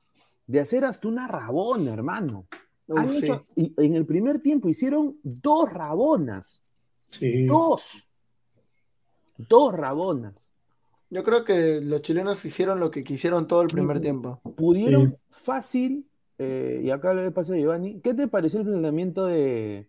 de 0.46 0.60
hacer 0.60 0.84
hasta 0.84 1.08
una 1.08 1.26
rabona, 1.26 1.92
hermano. 1.92 2.46
Han 2.88 3.12
hecho, 3.14 3.46
y 3.56 3.72
en 3.76 3.94
el 3.94 4.04
primer 4.04 4.40
tiempo 4.40 4.68
hicieron 4.68 5.18
dos 5.22 5.72
rabonas. 5.72 6.62
Sí. 7.08 7.46
Dos. 7.46 8.08
Dos 9.36 9.74
rabonas. 9.74 10.34
Yo 11.10 11.22
creo 11.24 11.44
que 11.44 11.80
los 11.80 12.00
chilenos 12.02 12.42
hicieron 12.44 12.80
lo 12.80 12.90
que 12.90 13.04
quisieron 13.04 13.46
todo 13.46 13.62
el 13.62 13.68
primer 13.68 14.00
tiempo. 14.00 14.40
Pudieron 14.56 15.18
fácil, 15.28 16.06
eh, 16.42 16.80
y 16.82 16.90
acá 16.90 17.14
le 17.14 17.30
paso 17.30 17.52
a 17.52 17.56
Giovanni, 17.56 18.00
¿qué 18.00 18.14
te 18.14 18.26
pareció 18.26 18.60
el 18.60 18.66
planteamiento 18.66 19.26
de, 19.26 19.88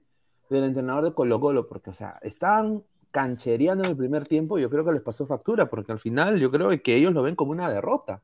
del 0.49 0.63
entrenador 0.65 1.05
de 1.05 1.13
Colo 1.13 1.39
Colo? 1.39 1.67
Porque, 1.67 1.89
o 1.89 1.93
sea, 1.93 2.19
estaban 2.21 2.83
canchereando 3.09 3.83
en 3.83 3.89
el 3.89 3.97
primer 3.97 4.27
tiempo, 4.27 4.59
yo 4.59 4.69
creo 4.69 4.85
que 4.85 4.91
les 4.91 5.01
pasó 5.01 5.25
factura, 5.25 5.69
porque 5.69 5.91
al 5.91 5.99
final 5.99 6.39
yo 6.39 6.51
creo 6.51 6.69
que 6.81 6.95
ellos 6.95 7.13
lo 7.13 7.23
ven 7.23 7.35
como 7.35 7.51
una 7.51 7.71
derrota. 7.71 8.21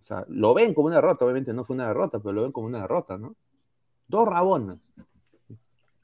O 0.00 0.04
sea, 0.04 0.24
lo 0.28 0.54
ven 0.54 0.74
como 0.74 0.86
una 0.86 0.96
derrota, 0.96 1.24
obviamente 1.24 1.52
no 1.52 1.64
fue 1.64 1.74
una 1.74 1.88
derrota, 1.88 2.20
pero 2.20 2.32
lo 2.32 2.42
ven 2.42 2.52
como 2.52 2.66
una 2.66 2.82
derrota, 2.82 3.18
¿no? 3.18 3.34
Dos 4.06 4.28
rabonas. 4.28 4.78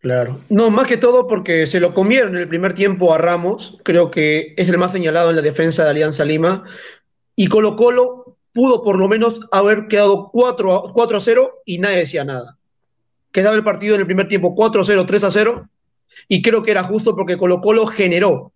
Claro. 0.01 0.41
No, 0.51 0.71
más 0.71 0.87
que 0.87 0.97
todo 0.97 1.27
porque 1.27 1.67
se 1.67 1.81
lo 1.81 1.95
comieron 1.95 2.35
en 2.35 2.43
el 2.43 2.49
primer 2.49 2.75
tiempo 2.75 3.15
a 3.15 3.19
Ramos, 3.19 3.79
creo 3.85 4.11
que 4.11 4.55
es 4.57 4.69
el 4.69 4.79
más 4.79 4.93
señalado 4.93 5.31
en 5.31 5.37
la 5.37 5.43
defensa 5.43 5.85
de 5.85 5.91
Alianza 5.91 6.25
Lima, 6.25 6.65
y 7.37 7.47
Colo 7.47 7.77
Colo 7.77 8.37
pudo 8.55 8.83
por 8.83 8.99
lo 8.99 9.09
menos 9.09 9.41
haber 9.51 9.89
quedado 9.89 10.31
4 10.33 10.73
a, 10.73 10.93
4 10.93 11.17
a 11.17 11.21
0 11.21 11.63
y 11.67 11.79
nadie 11.79 11.99
decía 11.99 12.25
nada. 12.25 12.57
Quedaba 13.33 13.57
el 13.57 13.65
partido 13.65 13.97
en 13.97 14.01
el 14.01 14.07
primer 14.07 14.29
tiempo 14.29 14.55
4 14.55 14.81
a 14.81 14.85
0, 14.85 15.05
3 15.07 15.25
a 15.25 15.31
0, 15.31 15.69
y 16.29 16.41
creo 16.41 16.63
que 16.63 16.71
era 16.71 16.85
justo 16.85 17.17
porque 17.17 17.37
Colo 17.37 17.61
Colo 17.61 17.87
generó, 17.87 18.53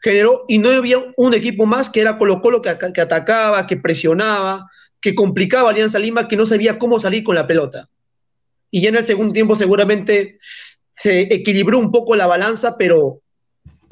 generó, 0.00 0.44
y 0.48 0.58
no 0.58 0.70
había 0.70 0.96
un 1.16 1.34
equipo 1.34 1.66
más 1.66 1.90
que 1.90 2.00
era 2.00 2.16
Colo 2.16 2.40
Colo 2.40 2.62
que, 2.62 2.70
atacaba, 2.70 3.66
que 3.66 3.76
presionaba, 3.76 4.66
que 5.00 5.14
complicaba 5.14 5.68
a 5.68 5.72
Alianza 5.72 5.98
Lima, 5.98 6.26
que 6.26 6.36
no 6.36 6.46
sabía 6.46 6.78
cómo 6.78 6.98
salir 6.98 7.22
con 7.22 7.34
la 7.34 7.46
pelota. 7.46 7.88
Y 8.70 8.80
ya 8.80 8.88
en 8.88 8.96
el 8.96 9.04
segundo 9.04 9.34
tiempo 9.34 9.54
seguramente 9.54 10.38
se 10.94 11.20
equilibró 11.34 11.78
un 11.78 11.92
poco 11.92 12.16
la 12.16 12.26
balanza, 12.26 12.78
pero 12.78 13.20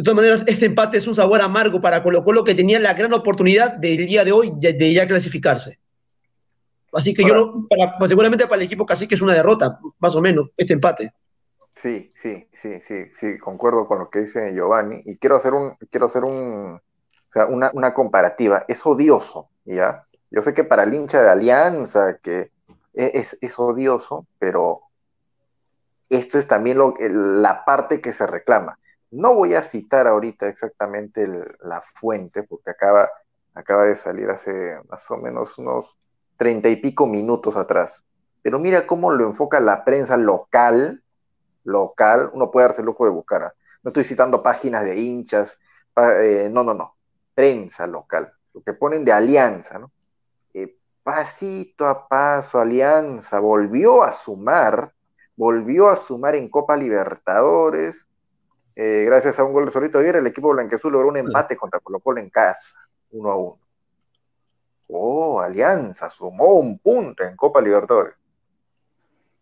de 0.01 0.05
todas 0.05 0.17
maneras 0.17 0.45
este 0.47 0.65
empate 0.65 0.97
es 0.97 1.07
un 1.07 1.15
sabor 1.15 1.43
amargo 1.43 1.79
para 1.79 2.03
Colo 2.03 2.25
Colo 2.25 2.43
que 2.43 2.55
tenía 2.55 2.81
la 2.81 2.95
gran 2.95 3.13
oportunidad 3.13 3.75
del 3.75 4.07
día 4.07 4.25
de 4.25 4.33
hoy 4.33 4.51
de, 4.57 4.73
de 4.73 4.95
ya 4.95 5.07
clasificarse. 5.07 5.79
Así 6.91 7.13
que 7.13 7.23
yo 7.23 7.35
no, 7.35 7.67
para, 7.69 7.99
pues 7.99 8.09
seguramente 8.09 8.47
para 8.47 8.63
el 8.63 8.63
equipo 8.63 8.87
casi 8.87 9.07
que 9.07 9.15
es 9.15 9.21
una 9.21 9.35
derrota, 9.35 9.79
más 9.99 10.17
o 10.17 10.23
menos, 10.23 10.53
este 10.57 10.73
empate. 10.73 11.13
Sí, 11.75 12.11
sí, 12.15 12.49
sí, 12.55 12.81
sí, 12.81 13.11
sí, 13.13 13.39
concuerdo 13.39 13.87
con 13.87 13.99
lo 13.99 14.09
que 14.09 14.21
dice 14.21 14.55
Giovanni 14.55 15.03
y 15.05 15.19
quiero 15.19 15.37
hacer 15.37 15.53
un, 15.53 15.77
quiero 15.91 16.07
hacer 16.07 16.25
un, 16.25 16.77
o 16.77 17.33
sea, 17.35 17.45
una, 17.45 17.71
una 17.75 17.93
comparativa. 17.93 18.65
Es 18.69 18.87
odioso, 18.87 19.51
¿ya? 19.67 20.07
Yo 20.31 20.41
sé 20.41 20.55
que 20.55 20.65
para 20.65 20.85
el 20.85 20.95
hincha 20.95 21.21
de 21.21 21.29
Alianza, 21.29 22.17
que 22.23 22.53
es, 22.95 23.37
es 23.39 23.59
odioso, 23.59 24.27
pero 24.39 24.81
esto 26.09 26.39
es 26.39 26.47
también 26.47 26.79
lo, 26.79 26.95
la 26.99 27.67
parte 27.67 28.01
que 28.01 28.15
se 28.15 28.27
reclama. 28.27 28.79
No 29.11 29.35
voy 29.35 29.55
a 29.55 29.63
citar 29.63 30.07
ahorita 30.07 30.49
exactamente 30.49 31.29
la 31.61 31.81
fuente, 31.81 32.43
porque 32.43 32.71
acaba, 32.71 33.09
acaba 33.55 33.85
de 33.85 33.97
salir 33.97 34.31
hace 34.31 34.79
más 34.89 35.11
o 35.11 35.17
menos 35.17 35.59
unos 35.59 35.97
treinta 36.37 36.69
y 36.69 36.77
pico 36.77 37.07
minutos 37.07 37.57
atrás. 37.57 38.05
Pero 38.43 38.59
mira 38.59 38.87
cómo 38.87 39.11
lo 39.11 39.25
enfoca 39.25 39.61
la 39.61 39.85
prensa 39.85 40.17
local, 40.17 41.03
local, 41.65 42.31
uno 42.33 42.51
puede 42.51 42.69
darse 42.69 42.83
el 42.83 42.87
lujo 42.87 43.05
de 43.05 43.11
buscar. 43.11 43.43
¿ah? 43.43 43.55
No 43.83 43.91
estoy 43.91 44.05
citando 44.05 44.43
páginas 44.43 44.85
de 44.85 44.99
hinchas, 44.99 45.59
eh, 45.97 46.49
no, 46.51 46.63
no, 46.63 46.73
no, 46.73 46.95
prensa 47.35 47.87
local, 47.87 48.33
lo 48.55 48.63
que 48.63 48.73
ponen 48.73 49.05
de 49.05 49.13
alianza, 49.13 49.79
¿no? 49.79 49.93
Eh, 50.55 50.79
pasito 51.03 51.87
a 51.87 52.09
paso, 52.09 52.59
alianza 52.59 53.41
volvió 53.41 54.03
a 54.03 54.13
sumar 54.13 54.95
volvió 55.41 55.89
a 55.89 55.97
sumar 55.97 56.35
en 56.35 56.51
Copa 56.51 56.77
Libertadores. 56.77 58.07
Eh, 58.83 59.05
gracias 59.05 59.39
a 59.39 59.45
un 59.45 59.53
gol 59.53 59.67
de 59.67 59.73
Solito 59.73 59.99
Aguirre, 59.99 60.21
el 60.21 60.27
equipo 60.27 60.55
blanqueazul 60.55 60.91
logró 60.91 61.09
un 61.11 61.19
empate 61.19 61.55
contra 61.55 61.81
Colo 61.81 62.01
Colo 62.01 62.19
en 62.19 62.31
casa, 62.31 62.79
uno 63.11 63.31
a 63.31 63.37
uno. 63.37 63.59
Oh, 64.87 65.39
Alianza 65.39 66.09
sumó 66.09 66.55
un 66.55 66.79
punto 66.79 67.23
en 67.23 67.37
Copa 67.37 67.61
Libertadores. 67.61 68.15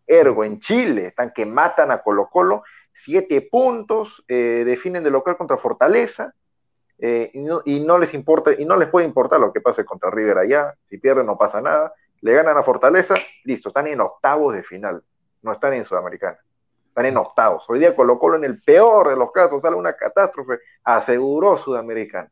Ergo 0.05 0.43
en 0.43 0.59
Chile, 0.59 1.05
están 1.05 1.31
que 1.31 1.45
matan 1.45 1.89
a 1.89 1.99
Colo 1.99 2.27
Colo, 2.29 2.63
siete 2.91 3.41
puntos, 3.49 4.21
eh, 4.27 4.63
definen 4.65 5.05
de 5.05 5.09
local 5.09 5.37
contra 5.37 5.55
Fortaleza, 5.55 6.33
eh, 6.97 7.31
y, 7.33 7.39
no, 7.39 7.61
y, 7.63 7.79
no, 7.79 7.97
les 7.97 8.13
importa, 8.13 8.51
y 8.51 8.65
no 8.65 8.75
les 8.75 8.89
puede 8.89 9.07
importar 9.07 9.39
lo 9.39 9.53
que 9.53 9.61
pase 9.61 9.85
contra 9.85 10.11
River 10.11 10.39
allá, 10.39 10.75
si 10.89 10.97
pierden 10.97 11.27
no 11.27 11.37
pasa 11.37 11.61
nada, 11.61 11.93
le 12.19 12.33
ganan 12.33 12.57
a 12.57 12.63
Fortaleza, 12.63 13.15
listo, 13.45 13.69
están 13.69 13.87
en 13.87 14.01
octavos 14.01 14.53
de 14.53 14.63
final 14.63 15.01
no 15.41 15.51
están 15.51 15.73
en 15.73 15.85
Sudamericana, 15.85 16.37
están 16.89 17.05
en 17.05 17.17
octavos. 17.17 17.63
Hoy 17.69 17.79
día 17.79 17.95
Colo 17.95 18.19
Colo 18.19 18.37
en 18.37 18.43
el 18.43 18.61
peor 18.61 19.09
de 19.09 19.15
los 19.15 19.31
casos, 19.31 19.61
sale 19.61 19.75
una 19.75 19.93
catástrofe, 19.93 20.59
aseguró 20.83 21.57
Sudamericana. 21.57 22.29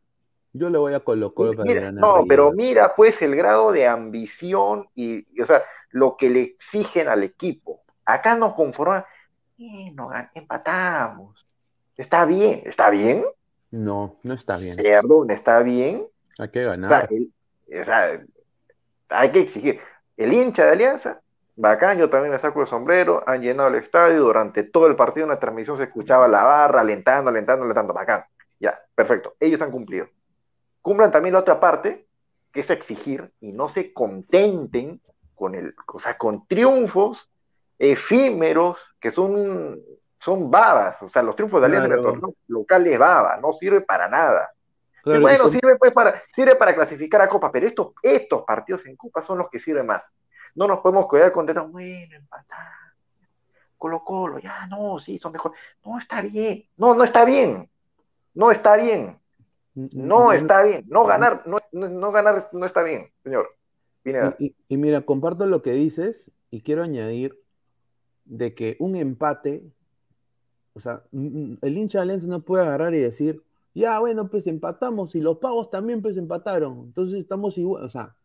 Yo 0.54 0.70
le 0.70 0.78
voy 0.78 0.94
a 0.94 1.00
Colo 1.00 1.34
Colo 1.34 1.54
para 1.54 1.64
mira, 1.64 1.82
ganar. 1.82 2.02
No, 2.02 2.26
pero 2.28 2.52
mira 2.52 2.94
pues 2.96 3.22
el 3.22 3.36
grado 3.36 3.72
de 3.72 3.88
ambición 3.88 4.88
y, 4.96 5.26
y, 5.32 5.42
o 5.42 5.46
sea, 5.46 5.64
lo 5.92 6.18
que 6.18 6.30
le 6.30 6.42
exigen 6.42 7.08
al 7.08 7.24
equipo. 7.24 7.82
Acá 8.06 8.36
nos 8.36 8.54
conforman, 8.56 9.06
eh, 9.60 9.92
no, 9.94 10.10
empatamos. 10.34 11.46
Está 11.96 12.26
bien, 12.26 12.62
¿está 12.66 12.90
bien? 12.90 13.26
No, 13.72 14.18
no 14.24 14.34
está 14.34 14.58
bien. 14.58 14.78
Perdón, 14.78 15.32
¿está 15.32 15.62
bien? 15.62 16.08
Hay 16.40 16.50
que 16.50 16.64
ganar. 16.64 16.92
O 16.92 17.08
sea, 17.08 17.18
el, 17.18 17.82
o 17.82 17.86
sea, 17.86 18.22
hay 19.10 19.32
que 19.32 19.40
exigir. 19.42 19.80
El 20.16 20.34
hincha 20.34 20.66
de 20.66 20.72
Alianza 20.72 21.22
Bacán, 21.60 21.98
yo 21.98 22.08
también 22.08 22.32
me 22.32 22.38
saco 22.38 22.62
el 22.62 22.68
sombrero, 22.68 23.24
han 23.26 23.42
llenado 23.42 23.70
el 23.70 23.76
estadio, 23.76 24.20
durante 24.22 24.62
todo 24.62 24.86
el 24.86 24.96
partido 24.96 25.24
en 25.26 25.32
la 25.32 25.40
transmisión 25.40 25.76
se 25.76 25.86
escuchaba 25.86 26.28
la 26.28 26.44
barra, 26.44 26.82
alentando, 26.82 27.32
alentando, 27.32 27.66
alentando, 27.66 27.94
bacán. 27.94 28.26
Ya, 28.60 28.80
perfecto, 28.94 29.34
ellos 29.40 29.60
han 29.62 29.72
cumplido. 29.72 30.08
Cumplan 30.84 31.12
también 31.12 31.34
la 31.34 31.40
otra 31.40 31.60
parte, 31.60 32.06
que 32.54 32.60
es 32.60 32.70
exigir 32.70 33.32
y 33.42 33.54
no 33.54 33.70
se 33.70 33.92
contenten 33.92 35.02
con 35.34 35.56
el, 35.56 35.74
o 35.92 36.00
sea, 36.00 36.16
con 36.16 36.46
triunfos 36.48 37.28
efímeros 37.80 38.78
que 39.00 39.10
son, 39.10 39.80
son 40.20 40.52
babas, 40.52 41.02
o 41.02 41.10
sea, 41.10 41.24
los 41.24 41.36
triunfos 41.36 41.60
de 41.60 41.66
Alianza 41.66 41.88
claro. 41.88 42.14
en 42.14 42.36
local 42.50 42.86
es 42.86 43.00
baba, 43.00 43.38
no 43.38 43.54
sirve 43.54 43.82
para 43.82 44.08
nada. 44.08 44.52
Claro, 45.02 45.22
bueno, 45.22 45.46
con... 45.46 45.54
sirve 45.54 45.76
pues 45.78 45.92
para, 45.92 46.22
sirve 46.36 46.56
para 46.56 46.76
clasificar 46.76 47.22
a 47.22 47.30
Copa, 47.30 47.52
pero 47.52 47.66
estos, 47.66 47.94
estos 48.04 48.44
partidos 48.44 48.86
en 48.86 48.96
Copa 48.96 49.24
son 49.24 49.40
los 49.40 49.50
que 49.50 49.60
sirven 49.60 49.88
más 49.88 50.04
no 50.58 50.68
nos 50.68 50.80
podemos 50.80 51.06
cuidar 51.06 51.32
con 51.32 51.46
tener, 51.46 51.64
bueno, 51.64 52.16
empatar, 52.16 52.68
Colo 53.78 54.04
Colo, 54.04 54.40
ya, 54.40 54.66
no, 54.66 54.98
sí, 54.98 55.20
son 55.20 55.32
mejores. 55.32 55.58
No 55.86 56.00
está 56.00 56.22
bien, 56.22 56.66
no, 56.78 56.96
no 56.96 57.04
está 57.04 57.24
bien, 57.26 57.70
no 58.34 58.52
está 58.52 58.76
bien, 58.76 59.20
no 59.76 60.32
está 60.34 60.64
bien, 60.64 60.84
no 60.88 61.06
ganar, 61.06 61.44
no, 61.46 61.58
no 61.72 62.12
ganar 62.12 62.50
no 62.52 62.66
está 62.66 62.82
bien, 62.82 63.12
señor. 63.24 63.56
Y, 64.04 64.46
y, 64.46 64.56
y, 64.68 64.78
mira, 64.78 65.02
comparto 65.02 65.46
lo 65.46 65.62
que 65.62 65.74
dices 65.74 66.32
y 66.50 66.62
quiero 66.62 66.82
añadir 66.82 67.40
de 68.26 68.56
que 68.56 68.78
un 68.80 68.96
empate, 68.96 69.62
o 70.74 70.80
sea, 70.80 71.04
el 71.12 71.78
hincha 71.78 72.00
de 72.00 72.04
Alianza 72.04 72.26
no 72.26 72.42
puede 72.42 72.64
agarrar 72.64 72.96
y 72.96 73.00
decir, 73.00 73.44
ya, 73.76 74.00
bueno, 74.00 74.28
pues 74.28 74.48
empatamos 74.48 75.14
y 75.14 75.22
los 75.22 75.38
pagos 75.38 75.70
también 75.70 76.02
pues 76.02 76.18
empataron, 76.18 76.80
entonces 76.80 77.20
estamos 77.20 77.60
igual, 77.60 77.84
o 77.84 77.90
sea, 77.90 78.16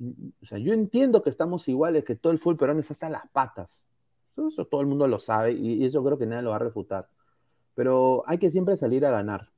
o 0.00 0.46
sea, 0.46 0.58
yo 0.58 0.72
entiendo 0.72 1.22
que 1.22 1.30
estamos 1.30 1.68
iguales, 1.68 2.04
que 2.04 2.16
todo 2.16 2.32
el 2.32 2.38
fútbol 2.38 2.56
peruano 2.56 2.80
está 2.80 2.94
hasta 2.94 3.10
las 3.10 3.28
patas. 3.32 3.86
Eso 4.36 4.64
todo 4.64 4.80
el 4.80 4.86
mundo 4.86 5.06
lo 5.06 5.20
sabe 5.20 5.52
y 5.52 5.84
eso 5.84 6.02
creo 6.02 6.18
que 6.18 6.26
nadie 6.26 6.42
lo 6.42 6.50
va 6.50 6.56
a 6.56 6.60
refutar. 6.60 7.08
Pero 7.74 8.24
hay 8.26 8.38
que 8.38 8.50
siempre 8.50 8.76
salir 8.76 9.06
a 9.06 9.10
ganar. 9.10 9.50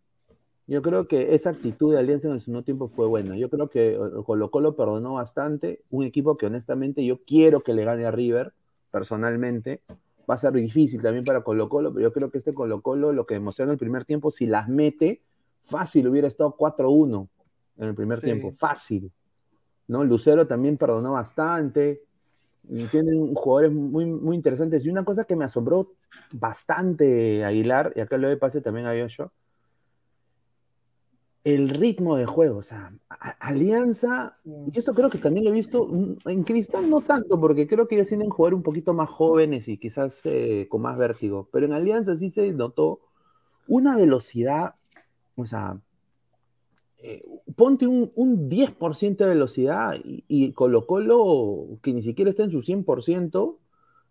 Yo 0.66 0.82
creo 0.82 1.06
que 1.06 1.34
esa 1.34 1.50
actitud 1.50 1.92
de 1.92 2.00
Alianza 2.00 2.26
en 2.26 2.34
el 2.34 2.40
segundo 2.40 2.64
tiempo 2.64 2.88
fue 2.88 3.06
buena. 3.06 3.36
Yo 3.36 3.48
creo 3.48 3.68
que 3.68 3.98
Colo 4.24 4.50
Colo 4.50 4.74
perdonó 4.74 5.14
bastante. 5.14 5.82
Un 5.90 6.04
equipo 6.04 6.36
que 6.36 6.46
honestamente 6.46 7.04
yo 7.04 7.22
quiero 7.24 7.60
que 7.60 7.72
le 7.72 7.84
gane 7.84 8.04
a 8.04 8.10
River, 8.10 8.52
personalmente. 8.90 9.82
Va 10.28 10.34
a 10.34 10.38
ser 10.38 10.52
difícil 10.52 11.00
también 11.00 11.24
para 11.24 11.42
Colo 11.42 11.68
Colo, 11.68 11.92
pero 11.92 12.02
yo 12.02 12.12
creo 12.12 12.30
que 12.32 12.38
este 12.38 12.52
Colo 12.52 12.82
Colo, 12.82 13.12
lo 13.12 13.26
que 13.26 13.34
demostró 13.34 13.64
en 13.64 13.70
el 13.70 13.78
primer 13.78 14.04
tiempo, 14.04 14.32
si 14.32 14.46
las 14.46 14.68
mete, 14.68 15.22
fácil 15.62 16.08
hubiera 16.08 16.26
estado 16.26 16.56
4-1 16.56 17.28
en 17.76 17.88
el 17.88 17.94
primer 17.94 18.18
sí. 18.18 18.24
tiempo. 18.24 18.52
Fácil. 18.56 19.12
¿No? 19.88 20.04
Lucero 20.04 20.46
también 20.46 20.76
perdonó 20.76 21.12
bastante. 21.12 22.02
Tienen 22.90 23.34
jugadores 23.34 23.72
muy, 23.72 24.06
muy 24.06 24.36
interesantes. 24.36 24.84
Y 24.84 24.90
una 24.90 25.04
cosa 25.04 25.24
que 25.24 25.36
me 25.36 25.44
asombró 25.44 25.92
bastante, 26.34 27.44
Aguilar, 27.44 27.92
y 27.94 28.00
acá 28.00 28.16
lo 28.18 28.28
de 28.28 28.36
pase 28.36 28.60
también 28.60 28.86
a 28.86 28.94
Yoshua, 28.94 29.30
el 31.44 31.70
ritmo 31.70 32.16
de 32.16 32.26
juego. 32.26 32.58
O 32.58 32.62
sea, 32.64 32.92
Alianza, 33.38 34.36
y 34.44 34.76
eso 34.76 34.94
creo 34.94 35.08
que 35.08 35.18
también 35.18 35.44
lo 35.44 35.50
he 35.50 35.54
visto 35.54 35.88
en 36.24 36.42
Cristal, 36.42 36.90
no 36.90 37.02
tanto, 37.02 37.40
porque 37.40 37.68
creo 37.68 37.86
que 37.86 37.94
ellos 37.94 38.08
tienen 38.08 38.30
jugadores 38.30 38.56
un 38.56 38.62
poquito 38.64 38.94
más 38.94 39.08
jóvenes 39.08 39.68
y 39.68 39.78
quizás 39.78 40.22
eh, 40.24 40.66
con 40.68 40.82
más 40.82 40.98
vértigo. 40.98 41.48
Pero 41.52 41.66
en 41.66 41.72
Alianza 41.72 42.16
sí 42.16 42.30
se 42.30 42.52
notó 42.52 42.98
una 43.68 43.96
velocidad, 43.96 44.74
o 45.36 45.46
sea, 45.46 45.78
eh, 46.98 47.22
ponte 47.56 47.86
un, 47.86 48.10
un 48.14 48.48
10% 48.48 49.24
de 49.24 49.30
velocidad 49.30 49.94
y, 50.04 50.24
y 50.28 50.52
Colo 50.52 50.86
Colo, 50.86 51.78
que 51.82 51.92
ni 51.92 52.02
siquiera 52.02 52.30
está 52.30 52.44
en 52.44 52.50
su 52.50 52.62
100%, 52.62 53.58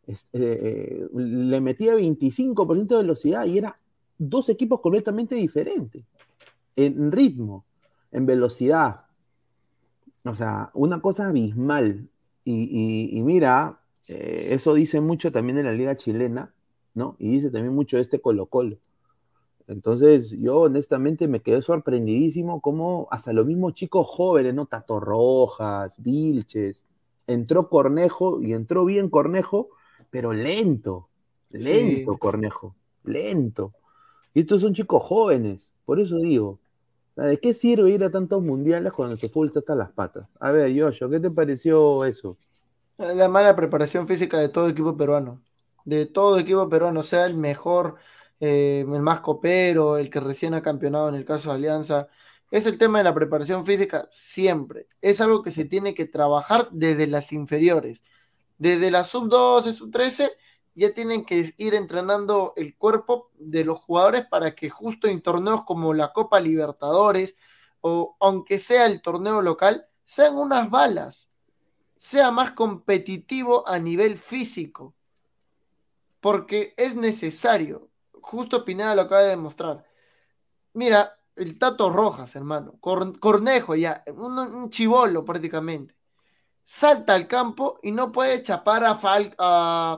es- 0.07 0.29
eh, 0.33 0.59
eh, 0.63 1.07
le 1.13 1.61
metía 1.61 1.95
25% 1.95 2.95
de 2.97 3.03
velocidad 3.03 3.45
y 3.45 3.57
era 3.57 3.79
dos 4.17 4.49
equipos 4.49 4.81
completamente 4.81 5.36
diferentes 5.36 6.03
en 6.75 7.11
ritmo, 7.11 7.65
en 8.11 8.25
velocidad. 8.25 9.01
O 10.23 10.33
sea, 10.36 10.71
una 10.73 11.01
cosa 11.01 11.27
abismal. 11.27 12.07
Y, 12.43 13.21
mira, 13.23 13.79
eh, 14.07 14.49
eso 14.51 14.73
dice 14.73 15.01
mucho 15.01 15.31
también 15.31 15.57
de 15.57 15.63
la 15.63 15.71
liga 15.71 15.95
chilena, 15.95 16.53
¿no? 16.93 17.15
Y 17.19 17.29
dice 17.29 17.49
también 17.49 17.73
mucho 17.73 17.97
de 17.97 18.03
este 18.03 18.21
Colo 18.21 18.45
Colo. 18.47 18.77
Entonces, 19.68 20.32
yo 20.39 20.61
honestamente 20.61 21.28
me 21.28 21.41
quedé 21.41 21.61
sorprendidísimo 21.61 22.61
cómo 22.61 23.07
hasta 23.11 23.34
los 23.34 23.45
mismos 23.45 23.74
chicos 23.74 24.07
jóvenes, 24.07 24.53
¿no? 24.53 24.68
Tato 24.68 24.99
Rojas, 24.99 25.95
Vilches, 25.97 26.84
entró 27.28 27.70
Cornejo 27.70 28.41
y 28.41 28.53
entró 28.53 28.86
bien 28.86 29.09
Cornejo, 29.09 29.70
pero 30.11 30.34
lento, 30.34 31.09
lento 31.51 32.11
Sí. 32.13 32.20
Cornejo, 32.20 32.76
lento. 33.03 33.74
Y 34.34 34.41
estos 34.41 34.61
son 34.61 34.74
chicos 34.74 35.01
jóvenes, 35.03 35.72
por 35.86 35.99
eso 35.99 36.18
digo, 36.18 36.59
¿de 37.16 37.39
qué 37.39 37.53
sirve 37.53 37.91
ir 37.91 38.03
a 38.03 38.11
tantos 38.11 38.43
mundiales 38.43 38.93
cuando 38.93 39.11
nuestro 39.11 39.30
fútbol 39.30 39.47
está 39.47 39.59
hasta 39.59 39.76
las 39.76 39.91
patas? 39.91 40.28
A 40.39 40.51
ver, 40.51 40.72
Yoyo, 40.72 41.09
¿qué 41.09 41.20
te 41.20 41.32
pareció 41.32 42.05
eso? 42.05 42.38
La 42.97 43.28
mala 43.30 43.55
preparación 43.55 44.07
física 44.07 44.38
de 44.39 44.49
todo 44.49 44.70
equipo 44.70 44.95
peruano. 44.97 45.41
De 45.86 46.05
todo 46.05 46.39
equipo 46.39 46.68
peruano, 46.70 47.03
sea 47.03 47.26
el 47.26 47.36
mejor, 47.36 47.95
eh, 48.39 48.81
el 48.81 49.01
más 49.01 49.21
copero, 49.21 49.97
el 49.97 50.09
que 50.09 50.19
recién 50.19 50.53
ha 50.53 50.61
campeonado 50.61 51.09
en 51.09 51.15
el 51.15 51.25
caso 51.25 51.49
de 51.49 51.55
Alianza. 51.55 52.07
Es 52.51 52.65
el 52.65 52.77
tema 52.77 52.99
de 52.99 53.03
la 53.03 53.13
preparación 53.13 53.65
física 53.65 54.07
siempre. 54.11 54.88
Es 55.01 55.21
algo 55.21 55.41
que 55.41 55.51
se 55.51 55.65
tiene 55.65 55.93
que 55.93 56.05
trabajar 56.05 56.69
desde 56.71 57.07
las 57.07 57.31
inferiores. 57.31 58.03
Desde 58.57 58.91
la 58.91 59.03
sub-12, 59.03 59.73
sub-13, 59.73 60.31
ya 60.75 60.93
tienen 60.93 61.25
que 61.25 61.53
ir 61.57 61.75
entrenando 61.75 62.53
el 62.55 62.75
cuerpo 62.77 63.31
de 63.36 63.65
los 63.65 63.79
jugadores 63.79 64.25
para 64.27 64.55
que 64.55 64.69
justo 64.69 65.07
en 65.07 65.21
torneos 65.21 65.63
como 65.65 65.93
la 65.93 66.13
Copa 66.13 66.39
Libertadores 66.39 67.36
o 67.81 68.17
aunque 68.19 68.59
sea 68.59 68.86
el 68.86 69.01
torneo 69.01 69.41
local, 69.41 69.88
sean 70.05 70.36
unas 70.36 70.69
balas 70.69 71.29
sea 72.05 72.29
más 72.29 72.51
competitivo 72.51 73.67
a 73.67 73.79
nivel 73.79 74.19
físico. 74.19 74.93
Porque 76.19 76.75
es 76.77 76.95
necesario. 76.95 77.89
Justo 78.26 78.65
Pineda 78.65 78.95
lo 78.95 79.03
acaba 79.03 79.21
de 79.23 79.30
demostrar. 79.30 79.86
Mira, 80.73 81.19
el 81.36 81.57
Tato 81.59 81.89
Rojas, 81.89 82.36
hermano. 82.36 82.78
Cor- 82.80 83.19
Cornejo, 83.19 83.76
ya. 83.76 84.03
Un, 84.15 84.38
un 84.39 84.69
chivolo 84.69 85.26
prácticamente. 85.26 85.95
Salta 86.65 87.15
al 87.15 87.28
campo 87.28 87.80
y 87.84 87.91
no 87.91 88.11
puede 88.11 88.43
chapar 88.43 88.86
a, 88.86 88.95
Fal, 88.95 89.36
a, 89.39 89.97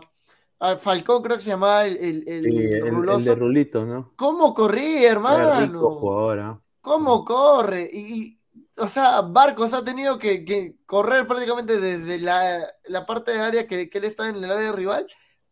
a 0.60 0.78
Falcón, 0.78 1.24
creo 1.24 1.38
que 1.38 1.44
se 1.44 1.50
llamaba 1.52 1.86
el, 1.86 1.98
el, 1.98 2.30
el 2.30 2.46
Sí, 2.46 2.50
el, 2.58 2.84
el 2.84 2.90
ruloso. 2.92 3.32
de 3.32 3.36
Rulito, 3.36 3.86
¿no? 3.86 4.16
¿Cómo 4.16 4.54
corría, 4.54 5.12
hermano? 5.12 5.52
jugador, 6.00 6.40
¿ah? 6.40 6.62
¿Cómo 6.82 7.26
corre? 7.26 7.90
Y, 7.92 8.40
y, 8.54 8.62
o 8.78 8.88
sea, 8.88 9.22
Barcos 9.22 9.74
ha 9.74 9.84
tenido 9.84 10.18
que, 10.20 10.46
que 10.46 10.78
correr 10.86 11.28
prácticamente 11.28 11.80
desde 11.80 12.20
la, 12.20 12.68
la 12.86 13.06
parte 13.06 13.32
de 13.34 13.40
área 13.42 13.68
que, 13.68 13.90
que 13.90 13.98
él 13.98 14.06
está 14.06 14.30
en 14.30 14.38
el 14.38 14.52
área 14.52 14.72
rival 14.72 15.08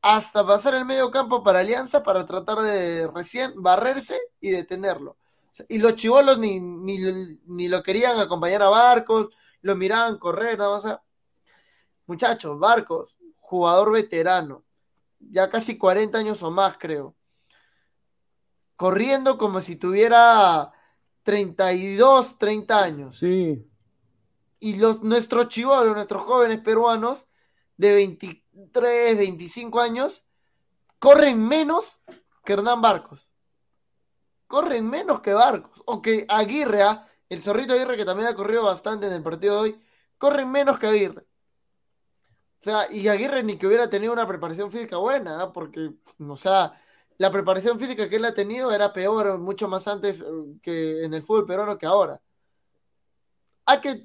hasta 0.08 0.46
pasar 0.46 0.76
el 0.76 0.86
medio 0.86 1.10
campo 1.10 1.42
para 1.42 1.62
Alianza 1.62 2.04
para 2.04 2.28
tratar 2.28 2.60
de 2.60 3.08
recién 3.08 3.54
barrerse 3.56 4.16
y 4.40 4.52
detenerlo. 4.52 5.18
Y 5.68 5.80
los 5.80 5.96
chivolos 5.96 6.38
ni, 6.38 6.60
ni, 6.60 7.00
ni 7.48 7.68
lo 7.68 7.82
querían 7.82 8.20
acompañar 8.20 8.62
a 8.62 8.70
Barcos, 8.70 9.30
lo 9.62 9.76
miraban 9.76 10.20
correr, 10.20 10.60
nada 10.60 10.80
más. 10.80 11.00
Muchachos, 12.06 12.60
Barcos, 12.60 13.18
jugador 13.40 13.94
veterano, 13.94 14.64
ya 15.20 15.50
casi 15.50 15.76
40 15.76 16.20
años 16.20 16.44
o 16.44 16.52
más, 16.52 16.78
creo. 16.78 17.16
Corriendo 18.76 19.40
como 19.40 19.60
si 19.60 19.76
tuviera 19.76 20.72
32, 21.24 22.38
30 22.38 22.84
años. 22.84 23.18
Sí, 23.18 23.68
Y 24.60 24.76
los, 24.76 25.02
nuestros 25.02 25.48
chivolos, 25.48 25.96
nuestros 25.96 26.22
jóvenes 26.22 26.60
peruanos 26.60 27.28
de 27.76 27.96
23, 28.56 29.18
25 29.18 29.80
años, 29.82 30.26
corren 31.00 31.46
menos 31.46 32.00
que 32.44 32.54
Hernán 32.54 32.82
Barcos. 32.82 33.30
Corren 34.48 34.90
menos 34.90 35.22
que 35.22 35.34
Barcos. 35.34 35.84
O 35.86 36.02
que 36.02 36.26
Aguirre, 36.30 36.84
¿ah? 36.84 37.08
el 37.30 37.42
zorrito 37.42 37.74
Aguirre 37.74 37.98
que 37.98 38.06
también 38.06 38.30
ha 38.30 38.36
corrido 38.36 38.64
bastante 38.64 39.08
en 39.08 39.14
el 39.14 39.24
partido 39.24 39.56
de 39.56 39.62
hoy, 39.62 39.82
corren 40.18 40.50
menos 40.50 40.80
que 40.80 40.88
Aguirre. 40.88 41.26
O 42.62 42.64
sea, 42.64 42.92
y 42.92 43.08
Aguirre 43.08 43.44
ni 43.44 43.58
que 43.58 43.68
hubiera 43.68 43.90
tenido 43.90 44.14
una 44.14 44.28
preparación 44.28 44.72
física 44.72 44.98
buena, 44.98 45.42
¿ah? 45.42 45.54
porque, 45.54 45.94
o 46.18 46.38
sea, 46.38 46.82
la 47.18 47.32
preparación 47.32 47.80
física 47.80 48.10
que 48.10 48.16
él 48.16 48.26
ha 48.26 48.34
tenido 48.34 48.72
era 48.72 48.94
peor, 48.94 49.38
mucho 49.38 49.68
más 49.68 49.88
antes 49.88 50.22
eh, 50.22 50.26
que 50.62 51.04
en 51.04 51.14
el 51.14 51.24
fútbol 51.24 51.46
peruano 51.46 51.78
que 51.78 51.86
ahora. 51.86 52.22
Hay 53.66 53.82
que, 53.82 53.96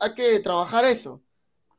hay 0.00 0.14
que 0.14 0.40
trabajar 0.40 0.84
eso. 0.84 1.22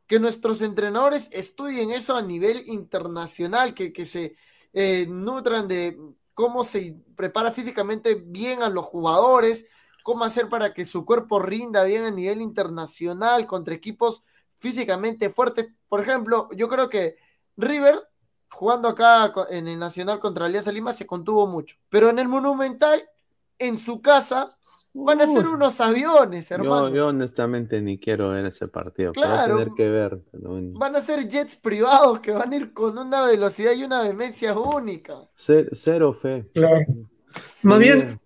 Que 0.07 0.19
nuestros 0.19 0.61
entrenadores 0.61 1.29
estudien 1.31 1.91
eso 1.91 2.15
a 2.15 2.21
nivel 2.21 2.63
internacional, 2.67 3.73
que, 3.73 3.91
que 3.91 4.05
se 4.05 4.35
eh, 4.73 5.05
nutran 5.09 5.67
de 5.67 5.99
cómo 6.33 6.63
se 6.63 6.95
prepara 7.15 7.51
físicamente 7.51 8.15
bien 8.15 8.61
a 8.61 8.69
los 8.69 8.85
jugadores, 8.85 9.67
cómo 10.03 10.23
hacer 10.23 10.49
para 10.49 10.73
que 10.73 10.85
su 10.85 11.03
cuerpo 11.03 11.39
rinda 11.39 11.83
bien 11.83 12.03
a 12.03 12.11
nivel 12.11 12.41
internacional 12.41 13.47
contra 13.47 13.75
equipos 13.75 14.23
físicamente 14.59 15.29
fuertes. 15.29 15.67
Por 15.89 15.99
ejemplo, 15.99 16.47
yo 16.55 16.69
creo 16.69 16.89
que 16.89 17.17
River, 17.57 18.07
jugando 18.51 18.87
acá 18.87 19.33
en 19.49 19.67
el 19.67 19.79
Nacional 19.79 20.19
contra 20.19 20.45
Alianza 20.45 20.71
Lima, 20.71 20.93
se 20.93 21.07
contuvo 21.07 21.47
mucho. 21.47 21.77
Pero 21.89 22.09
en 22.09 22.19
el 22.19 22.27
Monumental, 22.27 23.09
en 23.57 23.77
su 23.77 24.01
casa, 24.01 24.56
van 25.05 25.21
a 25.21 25.27
ser 25.27 25.47
unos 25.47 25.79
aviones, 25.79 26.49
hermano. 26.51 26.89
yo, 26.89 26.95
yo 26.95 27.07
honestamente 27.07 27.81
ni 27.81 27.97
quiero 27.99 28.29
ver 28.29 28.45
ese 28.47 28.67
partido. 28.67 29.13
Claro. 29.13 29.57
tener 29.57 29.73
que 29.75 29.89
ver. 29.89 30.19
Van 30.33 30.95
a 30.95 31.01
ser 31.01 31.27
jets 31.27 31.55
privados 31.57 32.19
que 32.19 32.31
van 32.31 32.51
a 32.51 32.55
ir 32.55 32.73
con 32.73 32.97
una 32.97 33.25
velocidad 33.25 33.73
y 33.73 33.83
una 33.83 34.01
vehemencia 34.01 34.57
única. 34.57 35.15
Ce- 35.35 35.69
Cero 35.73 36.13
fe. 36.13 36.45
Claro. 36.53 36.85
Más 37.61 37.79
bien, 37.79 38.19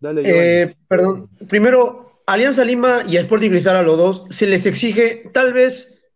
Dale. 0.00 0.22
Eh, 0.24 0.74
perdón, 0.88 1.28
primero, 1.48 2.22
Alianza 2.26 2.64
Lima 2.64 3.02
y 3.06 3.16
Sporting 3.18 3.50
Cristal 3.50 3.76
a 3.76 3.82
los 3.82 3.98
dos 3.98 4.24
se 4.30 4.46
les 4.46 4.64
exige, 4.64 5.30
tal 5.34 5.52
vez 5.52 6.06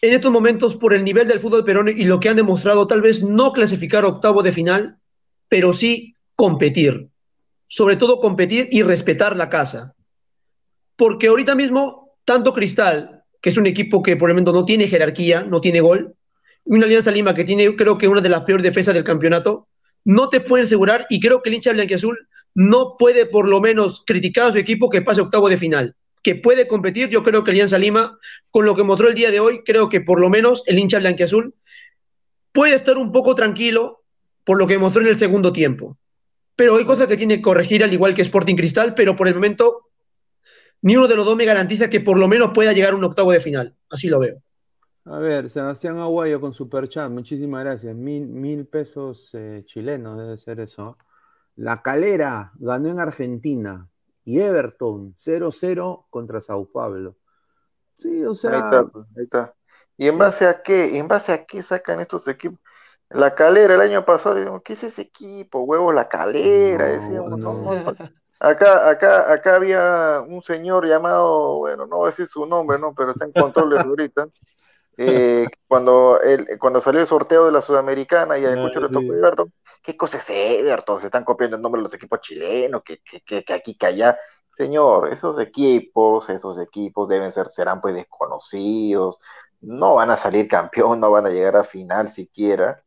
en 0.00 0.14
estos 0.14 0.30
momentos, 0.30 0.76
por 0.76 0.94
el 0.94 1.04
nivel 1.04 1.26
del 1.28 1.40
fútbol 1.40 1.64
peruano 1.64 1.90
y 1.90 2.04
lo 2.04 2.20
que 2.20 2.28
han 2.28 2.36
demostrado, 2.36 2.86
tal 2.86 3.02
vez 3.02 3.22
no 3.22 3.52
clasificar 3.52 4.04
a 4.04 4.08
octavo 4.08 4.42
de 4.42 4.52
final, 4.52 4.98
pero 5.48 5.72
sí 5.72 6.14
competir. 6.36 7.08
Sobre 7.68 7.96
todo 7.96 8.20
competir 8.20 8.68
y 8.70 8.82
respetar 8.82 9.36
la 9.36 9.48
casa. 9.48 9.94
Porque 10.96 11.28
ahorita 11.28 11.54
mismo, 11.54 12.16
tanto 12.24 12.52
Cristal, 12.52 13.22
que 13.40 13.50
es 13.50 13.56
un 13.56 13.66
equipo 13.66 14.02
que 14.02 14.16
por 14.16 14.30
el 14.30 14.34
momento 14.34 14.52
no 14.52 14.64
tiene 14.64 14.88
jerarquía, 14.88 15.42
no 15.42 15.60
tiene 15.60 15.80
gol, 15.80 16.14
y 16.64 16.74
una 16.74 16.86
Alianza 16.86 17.10
Lima 17.10 17.34
que 17.34 17.44
tiene, 17.44 17.76
creo 17.76 17.96
que 17.96 18.08
una 18.08 18.20
de 18.20 18.28
las 18.28 18.42
peores 18.42 18.64
defensas 18.64 18.94
del 18.94 19.04
campeonato, 19.04 19.68
no 20.04 20.28
te 20.28 20.40
pueden 20.40 20.66
asegurar, 20.66 21.06
y 21.08 21.20
creo 21.20 21.42
que 21.42 21.50
el 21.50 21.56
hincha 21.56 21.72
blanquiazul 21.72 22.18
no 22.54 22.96
puede 22.98 23.26
por 23.26 23.48
lo 23.48 23.60
menos 23.60 24.02
criticar 24.06 24.48
a 24.48 24.52
su 24.52 24.58
equipo 24.58 24.90
que 24.90 25.02
pase 25.02 25.20
octavo 25.20 25.48
de 25.48 25.58
final. 25.58 25.94
Que 26.22 26.34
puede 26.34 26.66
competir, 26.66 27.08
yo 27.08 27.22
creo 27.22 27.44
que 27.44 27.52
Alianza 27.52 27.78
Lima, 27.78 28.18
con 28.50 28.64
lo 28.64 28.74
que 28.74 28.82
mostró 28.82 29.08
el 29.08 29.14
día 29.14 29.30
de 29.30 29.40
hoy, 29.40 29.62
creo 29.64 29.88
que 29.88 30.00
por 30.00 30.20
lo 30.20 30.28
menos 30.30 30.64
el 30.66 30.78
hincha 30.78 30.98
blanquiazul 30.98 31.54
puede 32.52 32.74
estar 32.74 32.98
un 32.98 33.12
poco 33.12 33.34
tranquilo 33.34 34.02
por 34.44 34.58
lo 34.58 34.66
que 34.66 34.78
mostró 34.78 35.02
en 35.02 35.08
el 35.08 35.16
segundo 35.16 35.52
tiempo. 35.52 35.96
Pero 36.58 36.74
hay 36.74 36.84
cosas 36.84 37.06
que 37.06 37.16
tiene 37.16 37.36
que 37.36 37.42
corregir, 37.42 37.84
al 37.84 37.92
igual 37.92 38.14
que 38.14 38.22
Sporting 38.22 38.56
Cristal, 38.56 38.92
pero 38.92 39.14
por 39.14 39.28
el 39.28 39.34
momento 39.34 39.90
ni 40.82 40.96
uno 40.96 41.06
de 41.06 41.14
los 41.14 41.24
dos 41.24 41.36
me 41.36 41.44
garantiza 41.44 41.88
que 41.88 42.00
por 42.00 42.18
lo 42.18 42.26
menos 42.26 42.50
pueda 42.52 42.72
llegar 42.72 42.94
a 42.94 42.96
un 42.96 43.04
octavo 43.04 43.30
de 43.30 43.38
final. 43.38 43.76
Así 43.88 44.08
lo 44.08 44.18
veo. 44.18 44.42
A 45.04 45.20
ver, 45.20 45.48
Sebastián 45.48 45.98
Aguayo 45.98 46.40
con 46.40 46.52
Superchat, 46.52 47.08
muchísimas 47.12 47.62
gracias. 47.62 47.94
Mil, 47.94 48.26
mil 48.26 48.66
pesos 48.66 49.30
eh, 49.34 49.62
chilenos 49.66 50.18
debe 50.18 50.36
ser 50.36 50.58
eso. 50.58 50.98
La 51.54 51.80
Calera 51.80 52.50
ganó 52.56 52.88
en 52.88 52.98
Argentina 52.98 53.88
y 54.24 54.40
Everton 54.40 55.14
0-0 55.14 56.06
contra 56.10 56.40
Sao 56.40 56.66
Paulo. 56.66 57.14
Sí, 57.94 58.24
o 58.24 58.34
sea, 58.34 58.50
Ahí 58.50 58.56
está, 58.58 58.78
ahí 59.16 59.24
está. 59.24 59.54
¿Y 59.96 60.08
en 60.08 60.18
base 60.18 60.44
a 60.44 60.60
qué? 60.60 60.98
¿En 60.98 61.06
base 61.06 61.32
a 61.32 61.44
qué 61.46 61.62
sacan 61.62 62.00
estos 62.00 62.26
equipos? 62.26 62.58
La 63.10 63.34
Calera 63.34 63.74
el 63.74 63.80
año 63.80 64.04
pasado, 64.04 64.34
decíamos, 64.34 64.62
¿qué 64.62 64.74
es 64.74 64.84
ese 64.84 65.02
equipo? 65.02 65.60
Huevo, 65.60 65.92
la 65.92 66.08
Calera, 66.08 66.86
decíamos, 66.86 67.30
no, 67.30 67.54
no, 67.54 67.72
no. 67.72 67.94
Acá, 68.40 68.88
acá, 68.88 69.32
acá 69.32 69.56
había 69.56 70.22
un 70.26 70.42
señor 70.42 70.86
llamado, 70.86 71.56
bueno, 71.58 71.86
no 71.86 71.96
voy 71.96 72.06
a 72.06 72.10
decir 72.10 72.26
su 72.28 72.46
nombre, 72.46 72.78
¿no? 72.78 72.94
Pero 72.94 73.10
está 73.10 73.24
en 73.24 73.32
controles 73.32 73.80
ahorita. 73.80 74.28
Eh, 75.00 75.46
cuando, 75.68 76.20
el, 76.20 76.58
cuando 76.58 76.80
salió 76.80 77.00
el 77.00 77.06
sorteo 77.06 77.46
de 77.46 77.52
la 77.52 77.62
Sudamericana 77.62 78.36
y 78.36 78.44
a 78.44 78.60
Cucho 78.60 78.80
le 78.80 78.88
tocó 78.88 79.14
Everton, 79.14 79.52
¿qué 79.80 79.96
cosa 79.96 80.18
es 80.18 80.28
Everton? 80.28 80.98
Se 80.98 81.06
están 81.06 81.22
copiando 81.22 81.54
el 81.54 81.62
nombre 81.62 81.78
de 81.78 81.84
los 81.84 81.94
equipos 81.94 82.20
chilenos, 82.20 82.82
que, 82.82 82.98
que, 82.98 83.20
que, 83.20 83.44
que 83.44 83.52
aquí, 83.52 83.76
que 83.78 83.86
allá. 83.86 84.18
Señor, 84.56 85.12
esos 85.12 85.40
equipos, 85.40 86.28
esos 86.30 86.58
equipos 86.58 87.08
deben 87.08 87.30
ser, 87.30 87.46
serán 87.46 87.80
pues 87.80 87.94
desconocidos, 87.94 89.20
no 89.60 89.94
van 89.94 90.10
a 90.10 90.16
salir 90.16 90.48
campeón, 90.48 90.98
no 90.98 91.12
van 91.12 91.26
a 91.26 91.30
llegar 91.30 91.54
a 91.54 91.62
final 91.62 92.08
siquiera, 92.08 92.82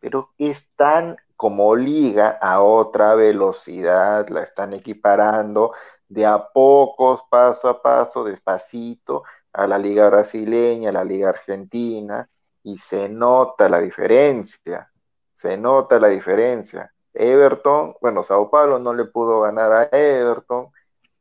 pero 0.00 0.30
están 0.38 1.16
como 1.36 1.76
liga 1.76 2.38
a 2.40 2.62
otra 2.62 3.14
velocidad, 3.14 4.28
la 4.28 4.42
están 4.42 4.72
equiparando 4.72 5.72
de 6.08 6.26
a 6.26 6.48
pocos, 6.48 7.22
paso 7.30 7.68
a 7.68 7.82
paso, 7.82 8.24
despacito, 8.24 9.22
a 9.52 9.66
la 9.66 9.78
liga 9.78 10.08
brasileña, 10.08 10.90
a 10.90 10.92
la 10.92 11.04
liga 11.04 11.28
argentina, 11.28 12.28
y 12.62 12.78
se 12.78 13.08
nota 13.08 13.68
la 13.68 13.80
diferencia, 13.80 14.90
se 15.34 15.56
nota 15.56 15.98
la 16.00 16.08
diferencia. 16.08 16.92
Everton, 17.14 17.94
bueno, 18.00 18.22
Sao 18.22 18.50
Paulo 18.50 18.78
no 18.78 18.94
le 18.94 19.04
pudo 19.06 19.40
ganar 19.40 19.72
a 19.72 19.82
Everton, 19.92 20.68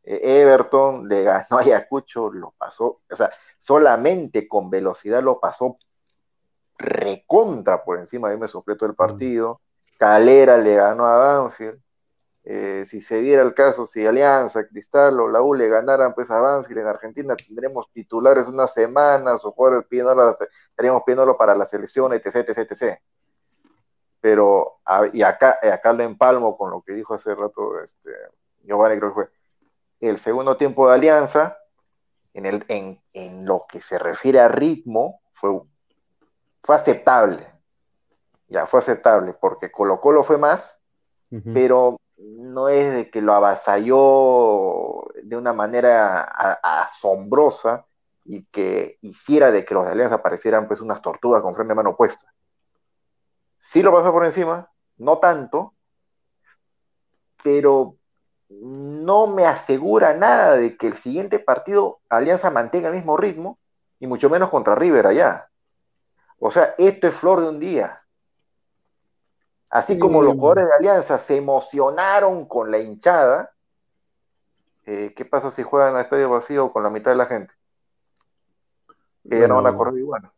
eh, 0.03 0.41
Everton 0.41 1.07
le 1.07 1.23
ganó 1.23 1.57
a 1.57 1.61
Ayacucho, 1.61 2.31
lo 2.31 2.53
pasó, 2.57 3.01
o 3.09 3.15
sea, 3.15 3.31
solamente 3.59 4.47
con 4.47 4.69
velocidad 4.69 5.21
lo 5.23 5.39
pasó 5.39 5.77
recontra 6.77 7.83
por 7.83 7.99
encima, 7.99 8.29
de 8.29 8.37
me 8.37 8.47
sopló 8.47 8.75
el 8.79 8.95
partido. 8.95 9.61
Calera 9.97 10.57
le 10.57 10.75
ganó 10.75 11.05
a 11.05 11.17
Banfield. 11.17 11.81
Eh, 12.49 12.85
si 12.87 13.01
se 13.01 13.19
diera 13.19 13.43
el 13.43 13.53
caso, 13.53 13.85
si 13.85 14.05
Alianza, 14.05 14.65
Cristal 14.67 15.19
o 15.19 15.27
la 15.27 15.41
U 15.41 15.53
le 15.53 15.67
ganaran 15.67 16.13
pues 16.13 16.31
a 16.31 16.39
Banfield 16.39 16.79
en 16.79 16.87
Argentina, 16.87 17.35
tendremos 17.35 17.91
titulares 17.91 18.47
unas 18.47 18.73
semanas 18.73 19.43
o 19.43 19.51
jugadores 19.51 19.85
pidiéndolo, 19.89 20.33
estaríamos 20.69 21.03
pidiéndolo 21.05 21.35
para 21.35 21.55
la 21.55 21.65
selección, 21.65 22.13
etc, 22.13 22.47
etc, 22.47 22.71
etc. 22.71 22.99
Pero, 24.21 24.79
y 25.11 25.23
acá, 25.23 25.59
acá 25.61 25.91
lo 25.91 26.03
empalmo 26.03 26.57
con 26.57 26.71
lo 26.71 26.81
que 26.81 26.93
dijo 26.93 27.15
hace 27.15 27.35
rato 27.35 27.81
este, 27.83 28.11
Giovanni, 28.63 28.97
creo 28.97 29.09
que 29.09 29.15
fue, 29.15 29.29
el 29.99 30.17
segundo 30.17 30.55
tiempo 30.55 30.87
de 30.87 30.95
Alianza, 30.95 31.57
en, 32.33 32.45
el, 32.45 32.63
en, 32.69 33.01
en 33.11 33.45
lo 33.45 33.65
que 33.67 33.81
se 33.81 33.99
refiere 33.99 34.39
a 34.39 34.47
ritmo, 34.47 35.19
fue, 35.33 35.59
fue 36.67 36.75
aceptable. 36.75 37.47
Ya 38.49 38.65
fue 38.65 38.81
aceptable, 38.81 39.33
porque 39.39 39.71
Colo 39.71 40.01
Colo 40.01 40.21
fue 40.21 40.37
más, 40.37 40.77
pero 41.53 41.97
no 42.17 42.67
es 42.67 42.93
de 42.93 43.09
que 43.09 43.21
lo 43.21 43.33
avasalló 43.33 45.05
de 45.23 45.37
una 45.37 45.53
manera 45.53 46.23
asombrosa 46.61 47.85
y 48.25 48.43
que 48.47 48.97
hiciera 48.99 49.51
de 49.51 49.63
que 49.63 49.73
los 49.75 49.85
de 49.85 49.91
Alianza 49.91 50.21
parecieran 50.21 50.67
pues 50.67 50.81
unas 50.81 51.01
tortugas 51.01 51.41
con 51.41 51.55
frente 51.55 51.71
de 51.71 51.75
mano 51.75 51.95
puesta. 51.95 52.33
Sí 53.57 53.81
lo 53.81 53.93
pasó 53.93 54.11
por 54.11 54.25
encima, 54.25 54.69
no 54.97 55.19
tanto, 55.19 55.73
pero 57.43 57.95
no 58.49 59.27
me 59.27 59.45
asegura 59.45 60.13
nada 60.13 60.57
de 60.57 60.75
que 60.75 60.87
el 60.87 60.97
siguiente 60.97 61.39
partido 61.39 62.01
Alianza 62.09 62.49
mantenga 62.49 62.89
el 62.89 62.95
mismo 62.95 63.15
ritmo, 63.15 63.57
y 63.99 64.07
mucho 64.07 64.29
menos 64.29 64.49
contra 64.49 64.75
River 64.75 65.07
allá. 65.07 65.46
O 66.39 66.51
sea, 66.51 66.75
esto 66.77 67.07
es 67.07 67.15
flor 67.15 67.41
de 67.41 67.49
un 67.49 67.59
día. 67.59 68.01
Así 69.69 69.99
como 69.99 70.21
los 70.21 70.35
jugadores 70.35 70.67
de 70.67 70.73
Alianza 70.73 71.19
se 71.19 71.35
emocionaron 71.35 72.45
con 72.45 72.71
la 72.71 72.79
hinchada, 72.79 73.51
eh, 74.85 75.13
¿qué 75.15 75.25
pasa 75.25 75.51
si 75.51 75.63
juegan 75.63 75.95
a 75.95 76.01
estadio 76.01 76.29
vacío 76.29 76.71
con 76.71 76.83
la 76.83 76.89
mitad 76.89 77.11
de 77.11 77.17
la 77.17 77.25
gente? 77.25 77.53
Que 79.29 79.41
ya 79.41 79.47
no 79.47 79.61
van 79.61 79.73
a 79.73 79.75
correr 79.75 79.97
igual. 79.97 80.31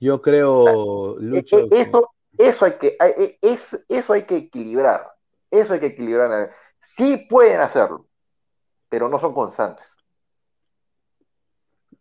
Yo 0.00 0.22
creo, 0.22 1.20
e, 1.20 1.38
e, 1.38 1.68
eso, 1.72 2.14
eso, 2.38 2.64
hay 2.64 2.78
que, 2.78 2.96
e, 2.98 3.38
eso 3.42 4.12
hay 4.12 4.22
que 4.22 4.36
equilibrar. 4.36 5.12
Eso 5.50 5.74
hay 5.74 5.80
que 5.80 5.86
equilibrar. 5.86 6.54
Sí 6.80 7.26
pueden 7.28 7.60
hacerlo, 7.60 8.06
pero 8.88 9.08
no 9.10 9.18
son 9.18 9.34
constantes. 9.34 9.97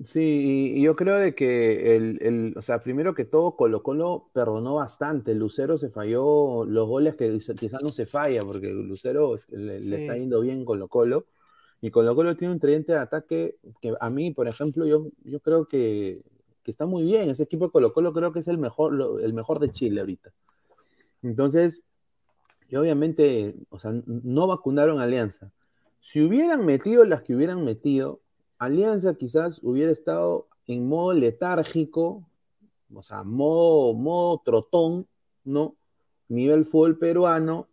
Sí, 0.03 0.73
y 0.75 0.81
yo 0.83 0.93
creo 0.95 1.15
de 1.17 1.33
que 1.33 1.95
el, 1.95 2.19
el, 2.21 2.53
o 2.55 2.61
sea, 2.61 2.83
primero 2.83 3.15
que 3.15 3.25
todo, 3.25 3.55
Colo 3.55 3.81
Colo 3.81 4.29
perdonó 4.31 4.75
bastante. 4.75 5.33
Lucero 5.33 5.75
se 5.77 5.89
falló 5.89 6.65
los 6.65 6.87
goles 6.87 7.15
que 7.15 7.39
quizás 7.59 7.81
no 7.81 7.89
se 7.89 8.05
falla, 8.05 8.43
porque 8.43 8.69
Lucero 8.69 9.35
le, 9.49 9.77
está 10.03 10.15
yendo 10.15 10.41
bien 10.41 10.65
Colo 10.65 10.87
Colo. 10.87 11.25
Y 11.81 11.89
Colo 11.89 12.15
Colo 12.15 12.37
tiene 12.37 12.53
un 12.53 12.59
tridente 12.59 12.93
de 12.93 12.99
ataque 12.99 13.57
que 13.81 13.95
a 13.99 14.09
mí, 14.11 14.31
por 14.31 14.47
ejemplo, 14.47 14.85
yo, 14.85 15.07
yo 15.23 15.39
creo 15.39 15.67
que, 15.67 16.23
que 16.61 16.69
está 16.71 16.85
muy 16.85 17.03
bien. 17.03 17.29
Ese 17.29 17.43
equipo 17.43 17.65
de 17.65 17.71
Colo 17.71 17.91
Colo 17.91 18.13
creo 18.13 18.31
que 18.31 18.39
es 18.39 18.47
el 18.47 18.59
mejor, 18.59 19.19
el 19.23 19.33
mejor 19.33 19.59
de 19.59 19.71
Chile 19.71 20.01
ahorita. 20.01 20.31
Entonces, 21.23 21.81
y 22.69 22.75
obviamente, 22.75 23.55
o 23.69 23.79
sea, 23.79 23.93
no 24.05 24.47
vacunaron 24.47 24.99
a 24.99 25.03
Alianza. 25.03 25.51
Si 25.99 26.21
hubieran 26.21 26.65
metido 26.65 27.03
las 27.05 27.23
que 27.23 27.35
hubieran 27.35 27.65
metido, 27.65 28.21
Alianza 28.59 29.15
quizás 29.15 29.59
hubiera 29.63 29.91
estado 29.91 30.47
en 30.65 30.87
modo 30.87 31.13
letárgico, 31.13 32.27
o 32.93 33.03
sea, 33.03 33.23
modo, 33.23 33.93
modo 33.93 34.41
trotón, 34.43 35.07
¿no? 35.43 35.75
Nivel 36.27 36.65
fútbol 36.65 36.97
peruano, 36.97 37.67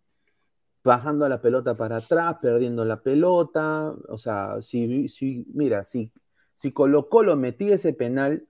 pasando 0.83 1.29
la 1.29 1.41
pelota 1.41 1.77
para 1.77 1.97
atrás, 1.97 2.37
perdiendo 2.43 2.85
la 2.85 3.03
pelota, 3.03 3.95
o 4.09 4.19
sea, 4.19 4.61
si, 4.61 5.09
si 5.09 5.47
mira, 5.55 5.85
si, 5.85 6.13
si 6.55 6.73
Colo 6.73 7.09
Colo 7.09 7.37
metía 7.37 7.77
ese 7.77 7.93
penal, 7.95 8.47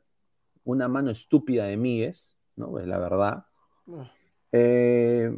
una 0.64 0.89
mano 0.89 1.11
estúpida 1.11 1.66
de 1.66 1.76
Míguez, 1.76 2.37
¿no? 2.57 2.78
Es 2.78 2.87
la 2.87 2.99
verdad. 2.99 3.47
Ah. 3.89 4.11
Eh, 4.53 5.37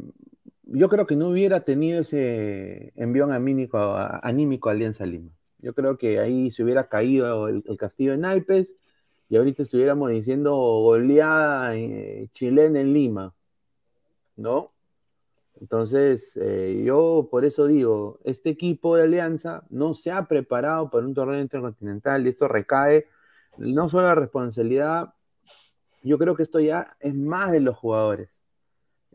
yo 0.63 0.89
creo 0.89 1.05
que 1.05 1.15
no 1.15 1.29
hubiera 1.29 1.61
tenido 1.61 2.01
ese 2.01 2.93
envión 2.95 3.31
anímico, 3.31 3.77
anímico 3.95 4.69
a 4.69 4.71
Alianza 4.73 5.05
Lima. 5.05 5.36
Yo 5.59 5.73
creo 5.73 5.97
que 5.97 6.19
ahí 6.19 6.51
se 6.51 6.63
hubiera 6.63 6.87
caído 6.87 7.47
el, 7.47 7.63
castillo 7.77 8.11
de 8.11 8.17
naipes 8.19 8.75
y 9.29 9.37
ahorita 9.37 9.63
estuviéramos 9.63 10.09
diciendo 10.11 10.55
goleada 10.55 11.75
eh, 11.75 12.29
chilena 12.31 12.79
en 12.79 12.93
Lima, 12.93 13.35
¿no? 14.35 14.73
Entonces, 15.59 16.37
eh, 16.37 16.83
yo 16.85 17.27
por 17.31 17.43
eso 17.43 17.65
digo, 17.67 18.19
este 18.23 18.49
equipo 18.51 18.95
de 18.95 19.03
Alianza 19.03 19.63
no 19.69 19.93
se 19.95 20.11
ha 20.11 20.27
preparado 20.27 20.89
para 20.91 21.05
un 21.05 21.15
torneo 21.15 21.41
intercontinental 21.41 22.25
y 22.25 22.29
esto 22.29 22.47
recae 22.47 23.07
no 23.57 23.89
solo 23.89 24.07
la 24.07 24.15
responsabilidad, 24.15 25.13
yo 26.03 26.19
creo 26.19 26.35
que 26.35 26.43
esto 26.43 26.59
ya 26.59 26.95
es 26.99 27.15
más 27.15 27.51
de 27.51 27.61
los 27.61 27.75
jugadores 27.75 28.37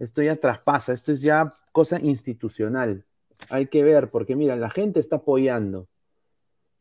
esto 0.03 0.22
ya 0.22 0.36
traspasa, 0.36 0.93
esto 0.93 1.12
es 1.12 1.20
ya 1.22 1.53
cosa 1.70 2.01
institucional. 2.01 3.05
Hay 3.51 3.66
que 3.66 3.82
ver, 3.82 4.11
porque 4.11 4.36
mira, 4.36 4.57
la 4.57 4.70
gente 4.70 5.01
está 5.01 5.16
apoyando, 5.16 5.88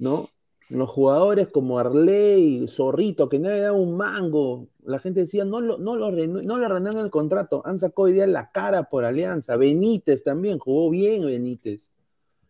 ¿no? 0.02 0.30
Los 0.70 0.89
jugadores 0.89 1.49
como 1.49 1.78
Arley, 1.78 2.66
Zorrito, 2.68 3.30
que 3.30 3.39
nadie 3.39 3.60
da 3.60 3.72
un 3.74 3.95
mango. 3.95 4.68
La 4.84 4.99
gente 4.99 5.22
decía, 5.22 5.45
no, 5.45 5.62
lo, 5.62 5.78
no, 5.78 5.95
lo, 5.95 6.12
no 6.12 6.58
le 6.58 6.68
renuevan 6.68 7.06
el 7.06 7.12
contrato. 7.12 7.62
Han 7.66 7.78
sacado 7.78 8.04
hoy 8.04 8.14
día 8.14 8.26
la 8.26 8.52
cara 8.52 8.84
por 8.84 9.06
Alianza. 9.06 9.58
Benítez 9.58 10.24
también, 10.24 10.60
jugó 10.60 10.89
bien 10.89 11.26
Benítez. 11.26 11.91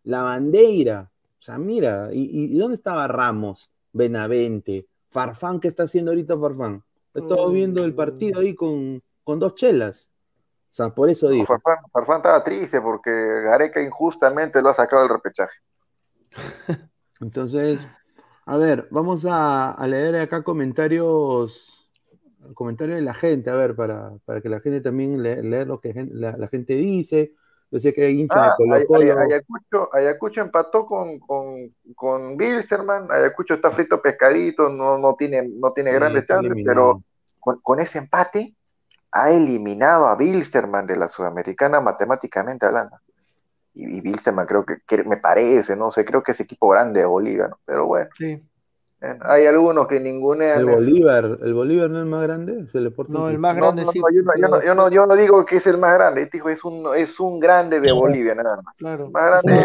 La 0.04 0.22
bandera. 0.22 1.12
O 1.40 1.44
sea, 1.44 1.58
mira, 1.58 2.10
¿y, 2.14 2.58
dónde 2.58 2.76
estaba 2.76 3.08
Ramos? 3.08 3.70
Benavente. 3.92 4.88
Farfán, 5.10 5.60
¿qué 5.60 5.68
está 5.68 5.84
haciendo 5.84 6.12
ahorita 6.12 6.38
Farfán? 6.38 6.84
Estaba 7.14 7.50
viendo 7.50 7.84
el 7.84 7.94
partido 7.94 8.40
ahí 8.40 8.56
con, 8.56 9.04
con 9.24 9.40
dos 9.40 9.56
chelas. 9.56 10.10
O 10.70 10.74
sea, 10.74 10.90
por 10.92 11.10
eso 11.10 11.28
digo. 11.28 11.46
Farfán, 11.46 12.18
estaba 12.18 12.44
triste 12.44 12.80
porque 12.80 13.12
Gareca 13.12 13.82
injustamente 13.82 14.62
lo 14.62 14.70
ha 14.70 14.74
sacado 14.74 15.02
del 15.02 15.12
repechaje. 15.12 15.58
Entonces, 17.22 17.88
a 18.46 18.58
ver, 18.58 18.88
vamos 18.90 19.26
a, 19.30 19.78
leer 19.88 20.16
acá 20.18 20.44
comentarios, 20.44 21.88
comentarios 22.56 22.98
de 22.98 23.04
la 23.04 23.14
gente, 23.14 23.50
a 23.52 23.56
ver, 23.56 23.76
para, 23.76 24.14
para 24.26 24.42
que 24.42 24.50
la 24.50 24.60
gente 24.60 24.82
también 24.82 25.22
lea, 25.22 25.66
lo 25.66 25.80
que 25.80 25.94
la, 26.12 26.48
gente 26.48 26.74
dice. 26.74 27.32
Yo 27.70 27.80
sé 27.80 27.94
que 27.94 28.06
hay 28.06 28.20
hincha 28.20 28.42
de 28.42 28.48
ah, 28.48 28.54
Colo 28.58 28.86
Colo. 28.86 29.20
Ayacucho, 29.20 29.90
Ayacucho 29.94 30.42
empató 30.42 30.86
con, 30.86 31.20
con, 31.20 31.74
con 31.96 32.36
Bilsterman. 32.36 33.10
Ayacucho 33.10 33.54
está 33.54 33.72
frito 33.72 34.02
pescadito, 34.02 34.68
no, 34.68 34.98
no 34.98 35.16
tiene, 35.16 35.48
no 35.48 35.72
tiene 35.72 35.94
grandes 35.94 36.26
chances, 36.26 36.52
pero 36.66 37.04
con, 37.40 37.62
con, 37.62 37.80
ese 37.80 38.00
empate 38.00 38.56
ha 39.12 39.32
eliminado 39.32 40.08
a 40.08 40.16
Bilsterman 40.16 40.86
de 40.86 40.98
la 40.98 41.08
Sudamericana 41.08 41.80
matemáticamente 41.80 42.66
hablando. 42.66 42.98
Y, 43.74 43.98
y 43.98 44.02
Bilsterman 44.02 44.46
creo 44.46 44.66
que, 44.66 45.04
me 45.04 45.18
parece, 45.18 45.76
no 45.76 45.92
sé, 45.92 46.04
creo 46.06 46.24
que 46.24 46.32
es 46.32 46.40
equipo 46.40 46.70
grande 46.70 47.02
de 47.02 47.06
Bolivia, 47.06 47.48
¿no? 47.48 47.60
pero 47.66 47.86
bueno. 47.86 48.10
Sí. 48.18 48.42
hay 49.22 49.46
algunos 49.46 49.88
que 49.88 50.00
ningunean. 50.00 50.60
El 50.60 50.66
Bolívar, 50.66 51.40
¿el 51.42 51.54
Bolívar 51.54 51.90
no 51.90 51.98
es 51.98 52.04
el 52.04 52.10
más 52.10 52.24
grande? 52.24 52.68
no, 53.08 53.30
el 53.30 53.40
más 53.40 53.56
grande 53.56 53.86
sí. 53.92 54.00
yo, 54.44 54.76
no, 54.76 54.90
yo, 54.90 55.06
no, 55.06 55.16
digo 55.16 55.46
que 55.46 55.58
es 55.58 55.68
el 55.68 55.78
más 55.78 55.94
grande, 55.94 56.24
este 56.24 56.42
es 56.46 56.64
un, 56.64 56.88
es 56.96 57.20
un 57.20 57.40
grande 57.40 57.80
de 57.80 57.92
Bolivia, 57.92 58.36
nada 58.36 58.62
más. 58.62 58.76
Claro. 58.78 59.10
Más 59.10 59.44
grande 59.44 59.64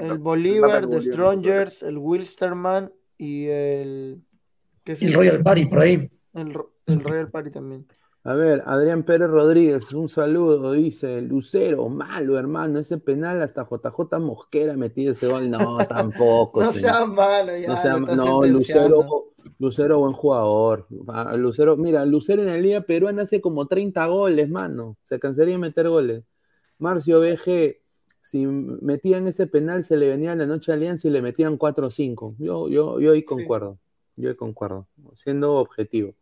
el, 0.00 0.18
Bolívar, 0.18 0.88
The 0.88 1.00
Strongers, 1.02 1.82
el 1.82 1.98
Wilsterman 1.98 2.92
y 3.16 3.46
el. 3.48 4.22
el 4.84 5.12
Royal 5.12 5.42
Party 5.42 5.66
por 5.66 5.80
ahí. 5.80 6.10
El, 6.34 6.56
el 6.86 7.02
Royal 7.02 7.30
Party 7.30 7.50
también. 7.50 7.86
A 8.24 8.34
ver, 8.34 8.62
Adrián 8.66 9.04
Pérez 9.04 9.28
Rodríguez, 9.30 9.92
un 9.94 10.08
saludo, 10.08 10.72
dice, 10.72 11.22
Lucero, 11.22 11.88
malo 11.88 12.38
hermano, 12.38 12.78
ese 12.80 12.98
penal 12.98 13.40
hasta 13.40 13.62
JJ 13.66 14.18
Mosquera 14.20 14.76
metió 14.76 15.12
ese 15.12 15.28
gol, 15.28 15.50
no, 15.50 15.78
tampoco. 15.88 16.62
no 16.62 16.72
señor. 16.72 16.90
sea 16.92 17.06
malo, 17.06 17.56
ya. 17.56 17.68
No, 17.68 17.76
sea- 17.76 17.96
no. 18.16 18.42
Lucero, 18.44 19.06
Lucero, 19.58 19.98
buen 20.00 20.12
jugador. 20.12 20.86
Ah, 21.06 21.34
Lucero, 21.36 21.76
mira, 21.76 22.04
Lucero 22.04 22.42
en 22.42 22.48
la 22.48 22.58
Liga 22.58 22.80
Peruana 22.82 23.22
hace 23.22 23.40
como 23.40 23.66
30 23.66 24.06
goles, 24.06 24.48
mano. 24.50 24.96
Se 25.04 25.18
cansaría 25.18 25.54
de 25.54 25.58
meter 25.58 25.88
goles. 25.88 26.24
Marcio 26.78 27.20
BG, 27.20 27.78
si 28.20 28.46
metían 28.46 29.26
ese 29.26 29.46
penal, 29.46 29.84
se 29.84 29.96
le 29.96 30.08
venía 30.08 30.34
la 30.34 30.44
noche 30.46 30.70
a 30.70 30.74
Alianza 30.74 31.08
y 31.08 31.12
le 31.12 31.22
metían 31.22 31.56
4 31.56 31.86
o 31.86 31.90
5. 31.90 32.34
Yo, 32.38 32.68
yo, 32.68 33.00
yo 33.00 33.12
ahí 33.12 33.22
concuerdo. 33.22 33.78
Yo 34.16 34.28
ahí 34.28 34.34
concuerdo. 34.36 34.86
Siendo 35.14 35.54
objetivo. 35.54 36.14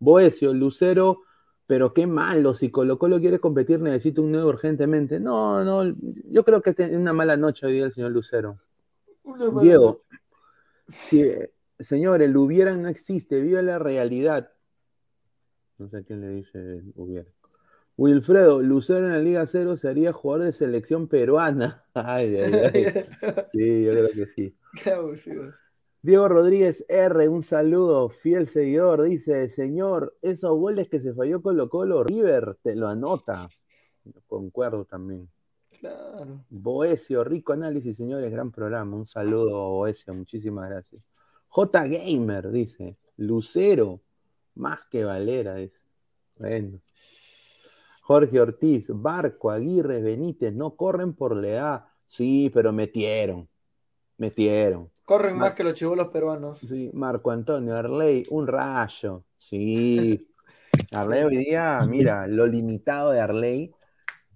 Boesio, 0.00 0.52
Lucero, 0.52 1.20
pero 1.72 1.94
qué 1.94 2.06
malo. 2.06 2.52
Si 2.52 2.70
Colo 2.70 2.98
Colo 2.98 3.18
quiere 3.18 3.38
competir, 3.38 3.80
necesita 3.80 4.20
un 4.20 4.30
nuevo 4.30 4.50
urgentemente. 4.50 5.18
No, 5.18 5.64
no, 5.64 5.96
yo 6.28 6.44
creo 6.44 6.60
que 6.60 6.74
tiene 6.74 6.98
una 6.98 7.14
mala 7.14 7.38
noche 7.38 7.64
hoy 7.64 7.72
día 7.72 7.86
el 7.86 7.92
señor 7.92 8.10
Lucero. 8.12 8.58
Diego, 9.58 10.02
si, 10.98 11.32
señor, 11.78 12.20
el 12.20 12.36
hubieran 12.36 12.82
no 12.82 12.90
existe, 12.90 13.40
viva 13.40 13.62
la 13.62 13.78
realidad. 13.78 14.52
No 15.78 15.88
sé 15.88 15.96
a 15.96 16.02
quién 16.02 16.20
le 16.20 16.28
dice 16.28 16.82
hubiera. 16.94 17.30
Wilfredo, 17.96 18.60
Lucero 18.60 19.06
en 19.06 19.12
la 19.14 19.18
Liga 19.18 19.46
Cero 19.46 19.78
sería 19.78 20.12
jugador 20.12 20.44
de 20.44 20.52
selección 20.52 21.08
peruana. 21.08 21.86
Ay, 21.94 22.36
ay, 22.36 22.52
ay. 22.52 22.84
Sí, 23.52 23.84
yo 23.84 23.92
creo 23.92 24.10
que 24.10 24.26
sí. 24.26 24.54
Diego 26.04 26.26
Rodríguez 26.28 26.84
R, 26.88 27.28
un 27.28 27.44
saludo, 27.44 28.08
fiel 28.08 28.48
seguidor, 28.48 29.02
dice, 29.02 29.48
señor, 29.48 30.18
esos 30.20 30.58
goles 30.58 30.88
que 30.88 30.98
se 30.98 31.14
falló 31.14 31.40
Colo 31.40 31.68
Colo, 31.68 32.02
River 32.02 32.58
te 32.60 32.74
lo 32.74 32.88
anota. 32.88 33.48
Concuerdo 34.26 34.84
también. 34.84 35.30
Claro. 35.78 36.44
Boesio, 36.50 37.22
rico 37.22 37.52
análisis, 37.52 37.96
señores, 37.96 38.32
gran 38.32 38.50
programa. 38.50 38.96
Un 38.96 39.06
saludo, 39.06 39.70
Boesio, 39.70 40.12
muchísimas 40.12 40.68
gracias. 40.68 41.00
J 41.46 41.86
Gamer 41.86 42.50
dice, 42.50 42.96
Lucero, 43.16 44.00
más 44.56 44.80
que 44.90 45.04
Valera, 45.04 45.54
dice. 45.54 45.78
Bueno. 46.36 46.80
Jorge 48.02 48.40
Ortiz, 48.40 48.90
Barco, 48.92 49.52
Aguirre, 49.52 50.02
Benítez, 50.02 50.52
no 50.52 50.74
corren 50.74 51.14
por 51.14 51.36
la 51.36 51.48
edad. 51.48 51.84
Sí, 52.08 52.50
pero 52.52 52.72
metieron. 52.72 53.48
Metieron. 54.18 54.91
Corren 55.04 55.36
más 55.36 55.54
que 55.54 55.64
los 55.64 55.74
chivolos 55.74 56.08
peruanos. 56.08 56.58
Sí, 56.58 56.90
Marco 56.94 57.30
Antonio 57.30 57.76
Arley, 57.76 58.22
un 58.30 58.46
rayo. 58.46 59.24
Sí. 59.38 60.28
Arley 60.92 61.22
hoy 61.24 61.36
día, 61.38 61.84
mira, 61.88 62.26
lo 62.26 62.46
limitado 62.46 63.10
de 63.12 63.20
Arley, 63.20 63.74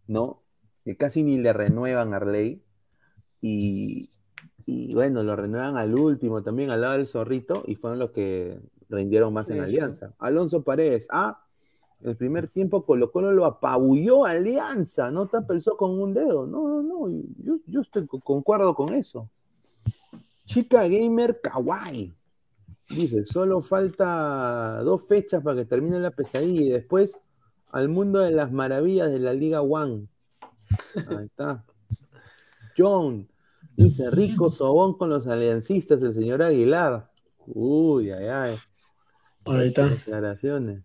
¿no? 0.06 0.42
Que 0.84 0.96
casi 0.96 1.22
ni 1.22 1.38
le 1.38 1.52
renuevan 1.52 2.14
a 2.14 2.16
Arley. 2.16 2.62
Y, 3.40 4.10
y 4.66 4.94
bueno, 4.94 5.22
lo 5.22 5.36
renuevan 5.36 5.76
al 5.76 5.94
último 5.94 6.42
también, 6.42 6.70
al 6.70 6.80
lado 6.80 6.94
del 6.94 7.06
zorrito, 7.06 7.62
y 7.66 7.76
fueron 7.76 7.98
los 7.98 8.10
que 8.10 8.60
rindieron 8.88 9.32
más 9.32 9.48
en 9.50 9.58
sí. 9.58 9.64
Alianza. 9.64 10.14
Alonso 10.18 10.62
Paredes, 10.64 11.06
ah, 11.10 11.44
el 12.02 12.16
primer 12.16 12.48
tiempo 12.48 12.84
Colo 12.84 13.10
Colo 13.12 13.32
lo 13.32 13.44
apabulló 13.46 14.26
a 14.26 14.32
Alianza, 14.32 15.10
no 15.10 15.28
tapelzó 15.28 15.76
con 15.76 15.98
un 16.00 16.14
dedo. 16.14 16.46
No, 16.46 16.68
no, 16.68 16.82
no, 16.82 17.22
yo, 17.38 17.58
yo 17.66 17.80
estoy 17.82 18.06
co- 18.06 18.20
concuerdo 18.20 18.74
con 18.74 18.94
eso. 18.94 19.30
Chica 20.46 20.88
Gamer 20.88 21.40
Kawaii. 21.42 22.14
Dice, 22.88 23.24
solo 23.24 23.60
falta 23.60 24.80
dos 24.82 25.06
fechas 25.06 25.42
para 25.42 25.56
que 25.56 25.64
termine 25.64 25.98
la 26.00 26.12
pesadilla 26.12 26.62
y 26.62 26.68
después 26.70 27.20
al 27.72 27.88
mundo 27.88 28.20
de 28.20 28.30
las 28.30 28.52
maravillas 28.52 29.12
de 29.12 29.18
la 29.18 29.34
Liga 29.34 29.60
One. 29.60 30.06
Ahí 31.08 31.26
está. 31.26 31.64
John. 32.76 33.28
Dice, 33.76 34.10
rico 34.10 34.50
sobón 34.50 34.96
con 34.96 35.10
los 35.10 35.26
aliancistas, 35.26 36.00
el 36.00 36.14
señor 36.14 36.42
Aguilar. 36.42 37.10
Uy, 37.46 38.10
ay, 38.10 38.26
ay. 38.26 38.56
Ahí 39.44 39.68
está. 39.68 39.88
Declaraciones. 39.88 40.82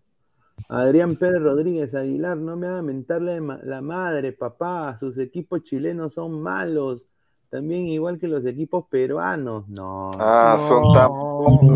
Adrián 0.68 1.16
Pérez 1.16 1.40
Rodríguez 1.40 1.94
Aguilar, 1.94 2.36
no 2.36 2.56
me 2.56 2.66
haga 2.66 2.82
mentarle 2.82 3.40
la 3.62 3.80
madre, 3.80 4.32
papá. 4.32 4.96
Sus 4.98 5.18
equipos 5.18 5.62
chilenos 5.62 6.14
son 6.14 6.42
malos. 6.42 7.08
También 7.52 7.86
igual 7.88 8.18
que 8.18 8.28
los 8.28 8.46
equipos 8.46 8.86
peruanos. 8.86 9.68
No. 9.68 10.10
Ah, 10.18 10.56
son 10.58 10.90
tan. 10.94 11.10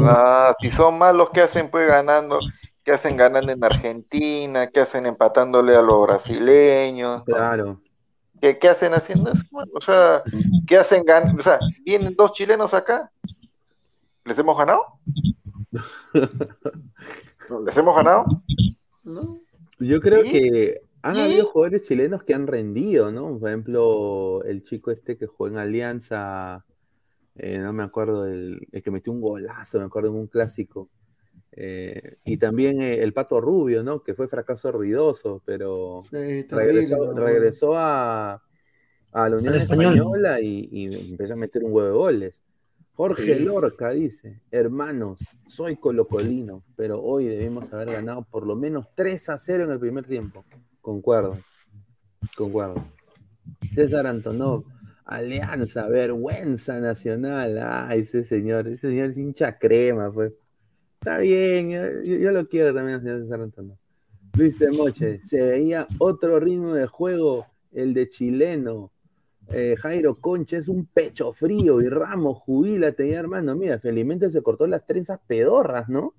Ah, 0.08 0.56
si 0.58 0.70
son 0.70 0.96
malos, 0.96 1.28
¿qué 1.34 1.42
hacen 1.42 1.70
pues 1.70 1.86
ganando? 1.86 2.40
¿Qué 2.82 2.92
hacen 2.92 3.14
ganando 3.14 3.52
en 3.52 3.62
Argentina? 3.62 4.70
¿Qué 4.70 4.80
hacen 4.80 5.04
empatándole 5.04 5.76
a 5.76 5.82
los 5.82 6.00
brasileños? 6.00 7.24
Claro. 7.24 7.82
¿Qué, 8.40 8.58
qué 8.58 8.70
hacen 8.70 8.94
haciendo 8.94 9.28
eso? 9.28 9.42
O 9.74 9.80
sea, 9.82 10.22
¿qué 10.66 10.78
hacen 10.78 11.04
ganando? 11.04 11.40
O 11.40 11.42
sea, 11.42 11.58
vienen 11.84 12.16
dos 12.16 12.32
chilenos 12.32 12.72
acá. 12.72 13.10
¿Les 14.24 14.38
hemos 14.38 14.56
ganado? 14.56 14.82
¿Les 17.66 17.76
hemos 17.76 17.94
ganado? 17.94 18.24
Yo 19.78 20.00
creo 20.00 20.22
que 20.22 20.80
han 21.02 21.16
¿Y? 21.16 21.20
habido 21.20 21.46
jugadores 21.46 21.82
chilenos 21.82 22.22
que 22.24 22.34
han 22.34 22.46
rendido, 22.46 23.12
¿no? 23.12 23.38
Por 23.38 23.48
ejemplo, 23.50 24.42
el 24.44 24.62
chico 24.62 24.90
este 24.90 25.16
que 25.16 25.26
jugó 25.26 25.48
en 25.48 25.58
Alianza, 25.58 26.64
eh, 27.36 27.58
no 27.58 27.72
me 27.72 27.82
acuerdo, 27.84 28.26
el, 28.26 28.66
el 28.72 28.82
que 28.82 28.90
metió 28.90 29.12
un 29.12 29.20
golazo, 29.20 29.78
me 29.78 29.84
acuerdo 29.86 30.10
en 30.10 30.16
un 30.16 30.26
clásico. 30.26 30.90
Eh, 31.52 32.16
y 32.24 32.36
también 32.38 32.80
eh, 32.82 33.02
el 33.02 33.12
Pato 33.14 33.40
Rubio, 33.40 33.82
¿no? 33.82 34.02
Que 34.02 34.14
fue 34.14 34.28
fracaso 34.28 34.72
ruidoso, 34.72 35.42
pero 35.44 36.02
Sí, 36.10 36.42
regresó, 36.50 36.96
¿no? 37.14 37.14
regresó 37.14 37.76
a, 37.76 38.42
a 39.12 39.28
la 39.28 39.36
Unión 39.36 39.54
Español. 39.54 39.94
Española 39.94 40.40
y, 40.40 40.68
y 40.70 41.10
empezó 41.10 41.34
a 41.34 41.36
meter 41.36 41.64
un 41.64 41.72
huevo 41.72 41.88
de 41.88 41.94
goles. 41.94 42.42
Jorge 42.94 43.36
Sí. 43.36 43.44
Lorca 43.44 43.90
dice, 43.90 44.40
hermanos, 44.50 45.20
soy 45.46 45.76
colocolino, 45.76 46.64
pero 46.76 47.00
hoy 47.02 47.26
debemos 47.26 47.70
haber 47.72 47.92
ganado 47.92 48.26
por 48.30 48.46
lo 48.46 48.56
menos 48.56 48.88
3 48.94 49.28
a 49.30 49.38
0 49.38 49.64
en 49.64 49.70
el 49.70 49.78
primer 49.78 50.06
tiempo. 50.06 50.44
Concuerdo, 50.96 51.36
concuerdo. 52.36 52.84
César 53.74 54.06
Antonov, 54.06 54.62
Alianza, 55.04 55.88
vergüenza 55.88 56.78
nacional. 56.78 57.58
Ay, 57.60 58.02
ese 58.02 58.22
señor, 58.22 58.68
ese 58.68 58.90
señor 58.90 59.10
es 59.10 59.18
hincha 59.18 59.58
crema, 59.58 60.12
pues. 60.12 60.32
Está 61.00 61.18
bien, 61.18 61.70
yo, 61.70 62.14
yo 62.16 62.30
lo 62.30 62.46
quiero 62.48 62.72
también, 62.72 63.00
señor 63.00 63.20
César 63.20 63.40
Antonov. 63.40 63.76
Luis 64.36 64.56
Temoche, 64.56 65.20
se 65.22 65.42
veía 65.42 65.88
otro 65.98 66.38
ritmo 66.38 66.72
de 66.74 66.86
juego, 66.86 67.46
el 67.72 67.92
de 67.92 68.08
chileno. 68.08 68.92
Eh, 69.48 69.74
Jairo 69.80 70.20
Concha 70.20 70.56
es 70.56 70.68
un 70.68 70.86
pecho 70.86 71.32
frío 71.32 71.80
y 71.80 71.88
Ramos, 71.88 72.38
jubílate 72.38 73.10
ya, 73.10 73.18
hermano. 73.18 73.56
Mira, 73.56 73.80
felizmente 73.80 74.30
se 74.30 74.40
cortó 74.40 74.68
las 74.68 74.86
trenzas 74.86 75.18
pedorras, 75.26 75.88
¿no? 75.88 76.14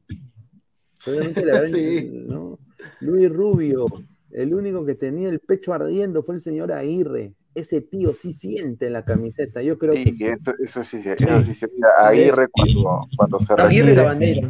Obviamente 1.07 1.39
habrán- 1.53 1.71
Sí. 1.71 2.09
¿no? 2.27 2.59
Luis 2.99 3.29
Rubio, 3.29 3.85
el 4.31 4.53
único 4.53 4.85
que 4.85 4.95
tenía 4.95 5.29
el 5.29 5.39
pecho 5.39 5.73
ardiendo 5.73 6.23
fue 6.23 6.35
el 6.35 6.41
señor 6.41 6.71
Aguirre. 6.71 7.35
Ese 7.55 7.81
tío 7.81 8.13
sí 8.15 8.33
siente 8.33 8.89
la 8.89 9.03
camiseta. 9.05 9.61
Yo 9.63 9.77
creo 9.77 10.01
que 10.01 10.13
Sí, 10.13 10.13
sí. 10.13 10.31
eso, 10.33 10.51
eso 10.59 10.83
sí, 10.83 11.01
eso 11.05 11.41
sí, 11.41 11.53
se- 11.53 11.67
mira, 11.69 11.89
Aguirre 12.07 12.49
cuando, 12.49 13.07
cuando 13.15 13.39
se 13.39 13.55
Aguirre 13.55 13.93
la 13.95 14.03
retire, 14.03 14.03
bandera. 14.03 14.49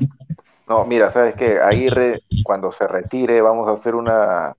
no, 0.67 0.85
mira, 0.85 1.09
¿sabes 1.11 1.35
qué? 1.35 1.59
Aguirre 1.59 2.23
cuando 2.43 2.71
se 2.71 2.87
retire 2.87 3.41
vamos 3.41 3.67
a 3.69 3.73
hacer 3.73 3.95
una, 3.95 4.51
o 4.51 4.55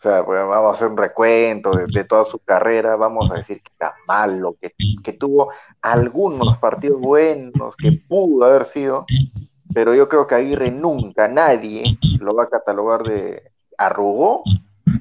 sea, 0.00 0.24
pues, 0.24 0.40
vamos 0.40 0.72
a 0.72 0.74
hacer 0.76 0.88
un 0.88 0.96
recuento 0.98 1.74
de, 1.76 1.88
de 1.88 2.04
toda 2.04 2.24
su 2.24 2.40
carrera, 2.40 2.96
vamos 2.96 3.30
a 3.32 3.36
decir 3.36 3.62
que 3.62 3.72
era 3.80 3.94
malo, 4.06 4.56
que, 4.60 4.74
que 5.02 5.14
tuvo 5.14 5.52
algunos 5.82 6.58
partidos 6.58 7.00
buenos, 7.00 7.76
que 7.78 7.92
pudo 7.92 8.46
haber 8.46 8.64
sido, 8.64 9.10
pero 9.72 9.94
yo 9.94 10.08
creo 10.08 10.26
que 10.26 10.36
Aguirre 10.36 10.70
nunca, 10.70 11.28
nadie 11.28 12.00
lo 12.18 12.34
va 12.34 12.44
a 12.44 12.50
catalogar 12.50 13.04
de 13.04 13.52
arrugó 13.78 14.42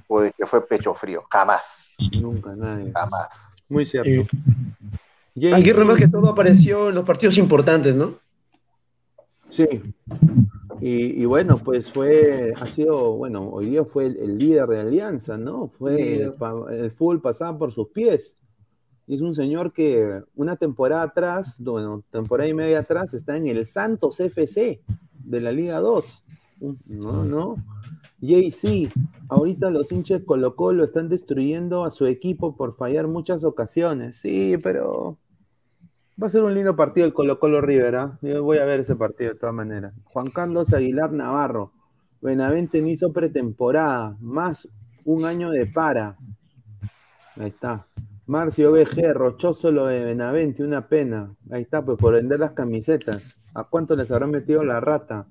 o 0.07 0.21
de 0.21 0.31
que 0.31 0.45
fue 0.45 0.65
pecho 0.65 0.93
frío, 0.93 1.23
jamás, 1.29 1.91
Nunca, 2.13 2.55
nadie. 2.55 2.91
jamás. 2.93 3.27
Muy 3.67 3.85
cierto. 3.85 4.09
Jay 5.35 5.51
Aguirre 5.53 5.83
más 5.83 5.97
que 5.97 6.07
todo 6.07 6.29
apareció 6.29 6.89
en 6.89 6.95
los 6.95 7.03
partidos 7.05 7.37
importantes, 7.37 7.95
¿no? 7.95 8.15
Sí. 9.49 9.67
Y, 10.79 11.21
y 11.21 11.25
bueno, 11.25 11.57
pues 11.57 11.89
fue, 11.91 12.53
ha 12.59 12.67
sido, 12.67 13.13
bueno, 13.17 13.47
hoy 13.49 13.67
día 13.69 13.83
fue 13.85 14.07
el, 14.07 14.17
el 14.17 14.37
líder 14.37 14.67
de 14.67 14.79
Alianza, 14.81 15.37
¿no? 15.37 15.67
Fue 15.77 16.33
pa- 16.37 16.65
el 16.69 16.91
full 16.91 17.17
pasaba 17.19 17.57
por 17.57 17.71
sus 17.73 17.89
pies. 17.89 18.35
Y 19.07 19.15
es 19.15 19.21
un 19.21 19.33
señor 19.35 19.71
que 19.71 20.21
una 20.35 20.55
temporada 20.57 21.03
atrás, 21.03 21.57
bueno, 21.59 22.03
temporada 22.09 22.49
y 22.49 22.53
media 22.53 22.79
atrás, 22.79 23.13
está 23.13 23.37
en 23.37 23.47
el 23.47 23.65
Santos 23.65 24.19
FC 24.19 24.81
de 25.13 25.41
la 25.41 25.51
Liga 25.51 25.79
2. 25.79 26.23
No, 26.87 27.23
no. 27.23 27.55
JC, 28.19 28.91
ahorita 29.29 29.69
los 29.69 29.91
hinchas 29.91 30.21
Colo 30.25 30.55
Colo 30.55 30.83
están 30.83 31.07
destruyendo 31.07 31.85
a 31.85 31.91
su 31.91 32.07
equipo 32.07 32.55
por 32.55 32.75
fallar 32.75 33.07
muchas 33.07 33.43
ocasiones. 33.43 34.17
Sí, 34.17 34.57
pero 34.61 35.17
va 36.21 36.27
a 36.27 36.29
ser 36.29 36.43
un 36.43 36.53
lindo 36.55 36.75
partido 36.75 37.05
el 37.05 37.13
Colo 37.13 37.39
Colo 37.39 37.61
River. 37.61 37.95
¿ah? 37.95 38.19
Yo 38.21 38.43
voy 38.43 38.57
a 38.57 38.65
ver 38.65 38.79
ese 38.79 38.95
partido 38.95 39.33
de 39.33 39.39
todas 39.39 39.53
maneras. 39.53 39.93
Juan 40.05 40.29
Carlos 40.31 40.73
Aguilar 40.73 41.11
Navarro. 41.11 41.73
Benavente 42.19 42.81
no 42.81 42.87
hizo 42.87 43.13
pretemporada, 43.13 44.17
más 44.19 44.67
un 45.05 45.25
año 45.25 45.51
de 45.51 45.67
para. 45.67 46.17
Ahí 47.35 47.49
está. 47.49 47.85
Marcio 48.25 48.71
BG, 48.71 49.13
rochoso 49.13 49.71
lo 49.71 49.85
de 49.85 50.03
Benavente, 50.03 50.63
una 50.63 50.87
pena. 50.87 51.35
Ahí 51.51 51.61
está, 51.61 51.85
pues 51.85 51.97
por 51.97 52.15
vender 52.15 52.39
las 52.39 52.51
camisetas. 52.51 53.39
¿A 53.53 53.63
cuánto 53.63 53.95
les 53.95 54.09
habrán 54.09 54.31
metido 54.31 54.63
la 54.63 54.81
rata? 54.81 55.27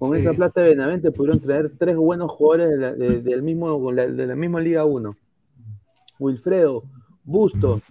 Con 0.00 0.16
esa 0.16 0.32
plata 0.32 0.62
de 0.62 0.70
Benavente 0.70 1.12
pudieron 1.12 1.40
traer 1.40 1.72
tres 1.78 1.94
buenos 1.94 2.30
jugadores 2.30 2.70
de 2.70 2.76
la, 2.78 2.92
del 2.94 3.42
mismo, 3.42 3.92
de 3.92 4.26
la 4.26 4.34
misma 4.34 4.58
Liga 4.58 4.86
1. 4.86 5.14
Wilfredo, 6.18 6.84
Bustos, 7.22 7.82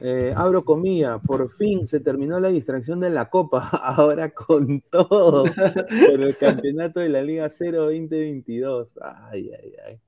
eh, 0.00 0.32
abro 0.34 0.64
comillas, 0.64 1.20
por 1.20 1.50
fin 1.50 1.86
se 1.86 2.00
terminó 2.00 2.40
la 2.40 2.48
distracción 2.48 2.98
de 2.98 3.10
la 3.10 3.28
Copa, 3.28 3.68
ahora 3.82 4.30
con 4.30 4.80
todo 4.90 5.44
por 5.44 6.22
el 6.22 6.34
campeonato 6.38 7.00
de 7.00 7.10
la 7.10 7.20
Liga 7.20 7.50
0 7.50 7.82
2022. 7.82 8.98
Ay, 9.02 9.50
ay, 9.52 9.72
ay. 9.86 10.00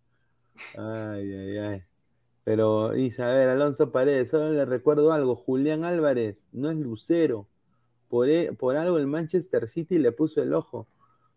Ay, 0.75 1.33
ay, 1.35 1.59
ay. 1.59 1.83
Pero 2.45 2.93
ver, 2.93 3.49
Alonso 3.51 3.93
Paredes, 3.93 4.31
solo 4.31 4.53
le 4.53 4.65
recuerdo 4.65 5.13
algo, 5.13 5.37
Julián 5.37 5.85
Álvarez 5.85 6.49
no 6.53 6.71
es 6.71 6.79
Lucero. 6.79 7.47
Por, 8.09 8.31
e, 8.31 8.55
por 8.55 8.79
algo 8.79 8.97
el 8.97 9.07
Manchester 9.07 9.69
City 9.69 9.99
le 9.99 10.13
puso 10.13 10.43
el 10.43 10.55
ojo. 10.55 10.87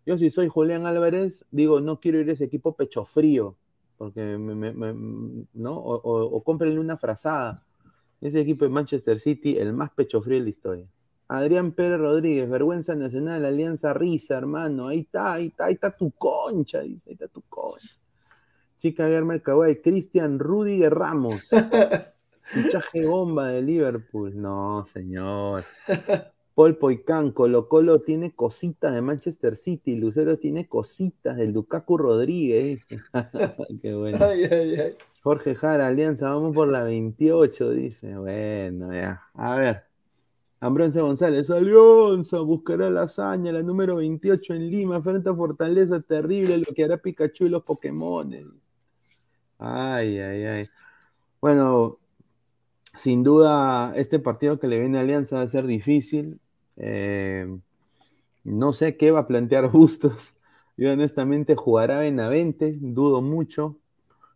Yo 0.09 0.17
si 0.17 0.31
soy 0.31 0.47
Julián 0.47 0.87
Álvarez, 0.87 1.45
digo, 1.51 1.81
no 1.81 1.99
quiero 1.99 2.19
ir 2.19 2.27
a 2.31 2.33
ese 2.33 2.45
equipo 2.45 2.75
pecho 2.75 3.05
frío, 3.05 3.55
porque 3.95 4.39
me, 4.39 4.73
¿no? 5.53 5.77
O, 5.77 6.01
o, 6.01 6.43
cómprenle 6.43 6.79
una 6.79 6.97
frazada. 6.97 7.63
Ese 8.19 8.39
equipo 8.39 8.65
de 8.65 8.71
Manchester 8.71 9.19
City, 9.19 9.59
el 9.59 9.71
más 9.71 9.91
pecho 9.91 10.19
frío 10.19 10.39
de 10.39 10.45
la 10.45 10.49
historia. 10.49 10.87
Adrián 11.27 11.73
Pérez 11.73 11.99
Rodríguez, 11.99 12.49
vergüenza 12.49 12.95
nacional, 12.95 13.45
Alianza 13.45 13.93
Risa, 13.93 14.35
hermano. 14.35 14.87
Ahí 14.87 15.01
está, 15.01 15.33
ahí 15.33 15.45
está, 15.49 15.65
ahí 15.65 15.73
está 15.75 15.95
tu 15.95 16.09
concha, 16.09 16.79
dice, 16.79 17.11
ahí 17.11 17.13
está 17.13 17.27
tu 17.27 17.43
concha. 17.43 17.95
Chica 18.79 19.07
Germán 19.07 19.41
Kawai, 19.41 19.79
Cristian 19.79 20.39
Rudiger 20.39 20.95
Ramos. 20.95 21.35
Fichaje 22.45 23.05
bomba 23.05 23.49
de 23.49 23.61
Liverpool. 23.61 24.41
No, 24.41 24.83
señor. 24.85 25.65
Paul 26.59 26.75
Poicán, 26.75 27.31
Colo 27.31 27.69
Colo 27.69 28.01
tiene 28.01 28.35
cositas 28.35 28.93
de 28.93 29.01
Manchester 29.01 29.55
City, 29.55 29.95
Lucero 29.95 30.37
tiene 30.39 30.67
cositas 30.67 31.37
de 31.37 31.47
Lukaku 31.47 31.97
Rodríguez. 31.97 32.85
Qué 33.81 33.93
bueno. 33.93 34.19
Jorge 35.23 35.55
Jara, 35.55 35.87
Alianza, 35.87 36.27
vamos 36.27 36.53
por 36.53 36.67
la 36.67 36.83
28, 36.83 37.71
dice. 37.71 38.17
Bueno, 38.17 38.93
ya. 38.93 39.21
A 39.35 39.55
ver. 39.55 39.85
Ambronce 40.59 40.99
González, 40.99 41.49
Alianza, 41.49 42.39
buscará 42.39 42.89
la 42.89 43.03
hazaña, 43.03 43.53
la 43.53 43.63
número 43.63 43.95
28 43.95 44.55
en 44.55 44.69
Lima, 44.69 45.01
frente 45.01 45.29
a 45.29 45.33
Fortaleza, 45.33 46.01
terrible 46.01 46.57
lo 46.57 46.73
que 46.75 46.83
hará 46.83 46.97
Pikachu 46.97 47.45
y 47.45 47.49
los 47.51 47.63
Pokémon. 47.63 48.33
Ay, 49.59 50.19
ay, 50.19 50.43
ay. 50.43 50.69
Bueno, 51.39 51.99
sin 52.95 53.23
duda, 53.23 53.93
este 53.95 54.19
partido 54.19 54.59
que 54.59 54.67
le 54.67 54.77
viene 54.77 54.97
a 54.97 55.01
Alianza 55.01 55.37
va 55.37 55.43
a 55.43 55.47
ser 55.47 55.65
difícil. 55.65 56.41
Eh, 56.79 57.47
no 58.43 58.73
sé 58.73 58.97
qué 58.97 59.11
va 59.11 59.21
a 59.21 59.27
plantear 59.27 59.69
Bustos. 59.71 60.33
Yo 60.77 60.91
honestamente 60.91 61.55
jugará 61.55 61.99
Benavente, 61.99 62.77
dudo 62.79 63.21
mucho. 63.21 63.77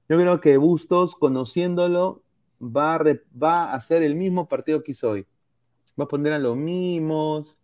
Yo 0.09 0.17
creo 0.17 0.41
que 0.41 0.57
Bustos, 0.57 1.15
conociéndolo, 1.15 2.21
va 2.61 2.95
a, 2.95 3.03
va 3.41 3.63
a 3.65 3.73
hacer 3.73 4.03
el 4.03 4.15
mismo 4.15 4.47
partido 4.47 4.83
que 4.83 4.91
hizo 4.91 5.11
hoy. 5.11 5.25
Va 5.99 6.05
a 6.05 6.07
poner 6.07 6.33
a 6.33 6.39
los 6.39 6.57
mismos, 6.57 7.57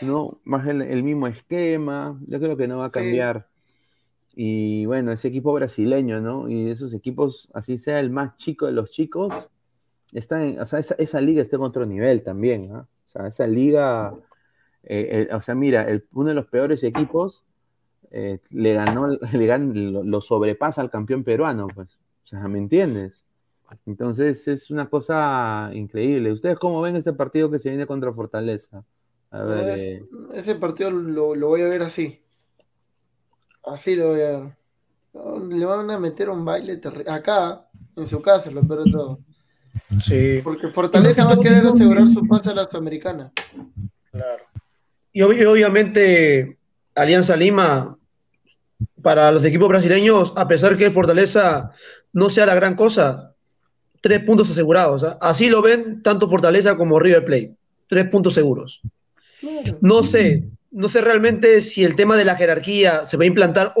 ¿no? 0.00 0.40
Más 0.44 0.66
el, 0.66 1.02
mismo 1.02 1.26
esquema. 1.26 2.20
Yo 2.26 2.40
creo 2.40 2.56
que 2.56 2.66
no 2.66 2.78
va 2.78 2.86
a 2.86 2.90
cambiar. 2.90 3.48
Y 4.34 4.86
bueno, 4.86 5.12
ese 5.12 5.28
equipo 5.28 5.52
brasileño, 5.52 6.20
¿no? 6.20 6.48
Y 6.48 6.70
esos 6.70 6.94
equipos, 6.94 7.50
así 7.54 7.78
sea 7.78 7.98
el 8.00 8.10
más 8.10 8.36
chico 8.36 8.66
de 8.66 8.72
los 8.72 8.90
chicos, 8.90 9.50
está 10.12 10.44
en, 10.44 10.60
o 10.60 10.66
sea, 10.66 10.78
esa, 10.78 11.20
liga 11.20 11.42
está 11.42 11.56
en 11.56 11.62
otro 11.62 11.84
nivel 11.86 12.22
también, 12.22 12.68
¿no? 12.68 12.88
O 13.08 13.10
sea, 13.10 13.26
esa 13.26 13.46
liga, 13.46 14.12
eh, 14.82 15.28
eh, 15.30 15.34
o 15.34 15.40
sea, 15.40 15.54
mira, 15.54 15.86
uno 16.12 16.28
de 16.28 16.34
los 16.34 16.44
peores 16.44 16.84
equipos 16.84 17.42
eh, 18.10 18.40
le 18.50 18.74
ganó, 18.74 19.08
le 19.32 19.58
lo, 20.04 20.20
sobrepasa 20.20 20.82
al 20.82 20.90
campeón 20.90 21.24
peruano, 21.24 21.68
pues. 21.68 21.96
O 22.24 22.26
sea, 22.26 22.46
¿me 22.48 22.58
entiendes? 22.58 23.24
Entonces 23.86 24.46
es 24.46 24.70
una 24.70 24.90
cosa 24.90 25.70
increíble. 25.72 26.32
¿Ustedes 26.32 26.58
cómo 26.58 26.82
ven 26.82 26.96
este 26.96 27.14
partido 27.14 27.50
que 27.50 27.58
se 27.58 27.70
viene 27.70 27.86
contra 27.86 28.12
Fortaleza? 28.12 28.84
A 29.30 29.42
ver, 29.42 30.02
Ese 30.34 30.54
partido 30.56 30.90
lo, 30.90 31.34
lo 31.34 31.48
voy 31.48 31.62
a 31.62 31.68
ver 31.68 31.82
así. 31.82 32.22
Así 33.64 33.96
lo 33.96 34.08
voy 34.08 34.20
a 34.20 34.38
ver. 34.38 34.58
Le 35.48 35.64
van 35.64 35.90
a 35.90 35.98
meter 35.98 36.28
un 36.28 36.44
baile 36.44 36.78
Acá, 37.06 37.70
en 37.96 38.06
su 38.06 38.20
casa, 38.20 38.50
lo 38.50 38.60
peor 38.60 38.84
de 38.84 38.92
todo. 38.92 39.18
Sí. 40.00 40.40
Porque 40.42 40.68
Fortaleza 40.68 41.24
va 41.24 41.34
a 41.34 41.40
querer 41.40 41.66
asegurar 41.66 42.08
su 42.08 42.26
pase 42.26 42.50
a 42.50 42.54
la 42.54 42.64
Sudamericana. 42.64 43.32
Claro. 44.10 44.44
Y 45.12 45.22
obviamente, 45.22 46.58
Alianza 46.94 47.34
Lima, 47.34 47.96
para 49.02 49.32
los 49.32 49.44
equipos 49.44 49.68
brasileños, 49.68 50.32
a 50.36 50.46
pesar 50.46 50.76
que 50.76 50.90
Fortaleza 50.90 51.72
no 52.12 52.28
sea 52.28 52.46
la 52.46 52.54
gran 52.54 52.74
cosa, 52.74 53.34
tres 54.00 54.20
puntos 54.24 54.50
asegurados. 54.50 55.04
¿ah? 55.04 55.18
Así 55.20 55.48
lo 55.48 55.62
ven 55.62 56.02
tanto 56.02 56.28
Fortaleza 56.28 56.76
como 56.76 57.00
River 57.00 57.24
Plate. 57.24 57.56
Tres 57.88 58.08
puntos 58.10 58.34
seguros. 58.34 58.82
No 59.80 60.02
sé, 60.02 60.44
no 60.70 60.88
sé 60.88 61.00
realmente 61.00 61.60
si 61.60 61.84
el 61.84 61.96
tema 61.96 62.16
de 62.16 62.24
la 62.24 62.36
jerarquía 62.36 63.04
se 63.04 63.16
va 63.16 63.24
a 63.24 63.26
implantar 63.26 63.74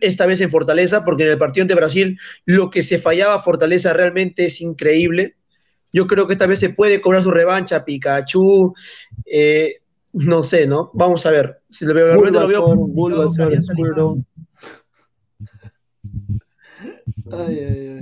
esta 0.00 0.26
vez 0.26 0.40
en 0.40 0.50
Fortaleza, 0.50 1.04
porque 1.04 1.22
en 1.22 1.30
el 1.30 1.38
partido 1.38 1.66
de 1.66 1.74
Brasil 1.74 2.18
lo 2.44 2.70
que 2.70 2.82
se 2.82 2.98
fallaba 2.98 3.42
Fortaleza 3.42 3.92
realmente 3.92 4.46
es 4.46 4.60
increíble. 4.60 5.36
Yo 5.92 6.06
creo 6.06 6.26
que 6.26 6.34
esta 6.34 6.46
vez 6.46 6.58
se 6.58 6.70
puede 6.70 7.00
cobrar 7.00 7.22
su 7.22 7.30
revancha, 7.30 7.84
Pikachu. 7.84 8.74
Eh, 9.24 9.76
no 10.12 10.42
sé, 10.42 10.66
¿no? 10.66 10.90
Vamos 10.94 11.24
a 11.26 11.30
ver. 11.30 11.60
Si 11.70 11.86
lo 11.86 11.94
veo, 11.94 12.06
realmente 12.06 12.38
lo 12.38 12.48
veo. 12.48 12.60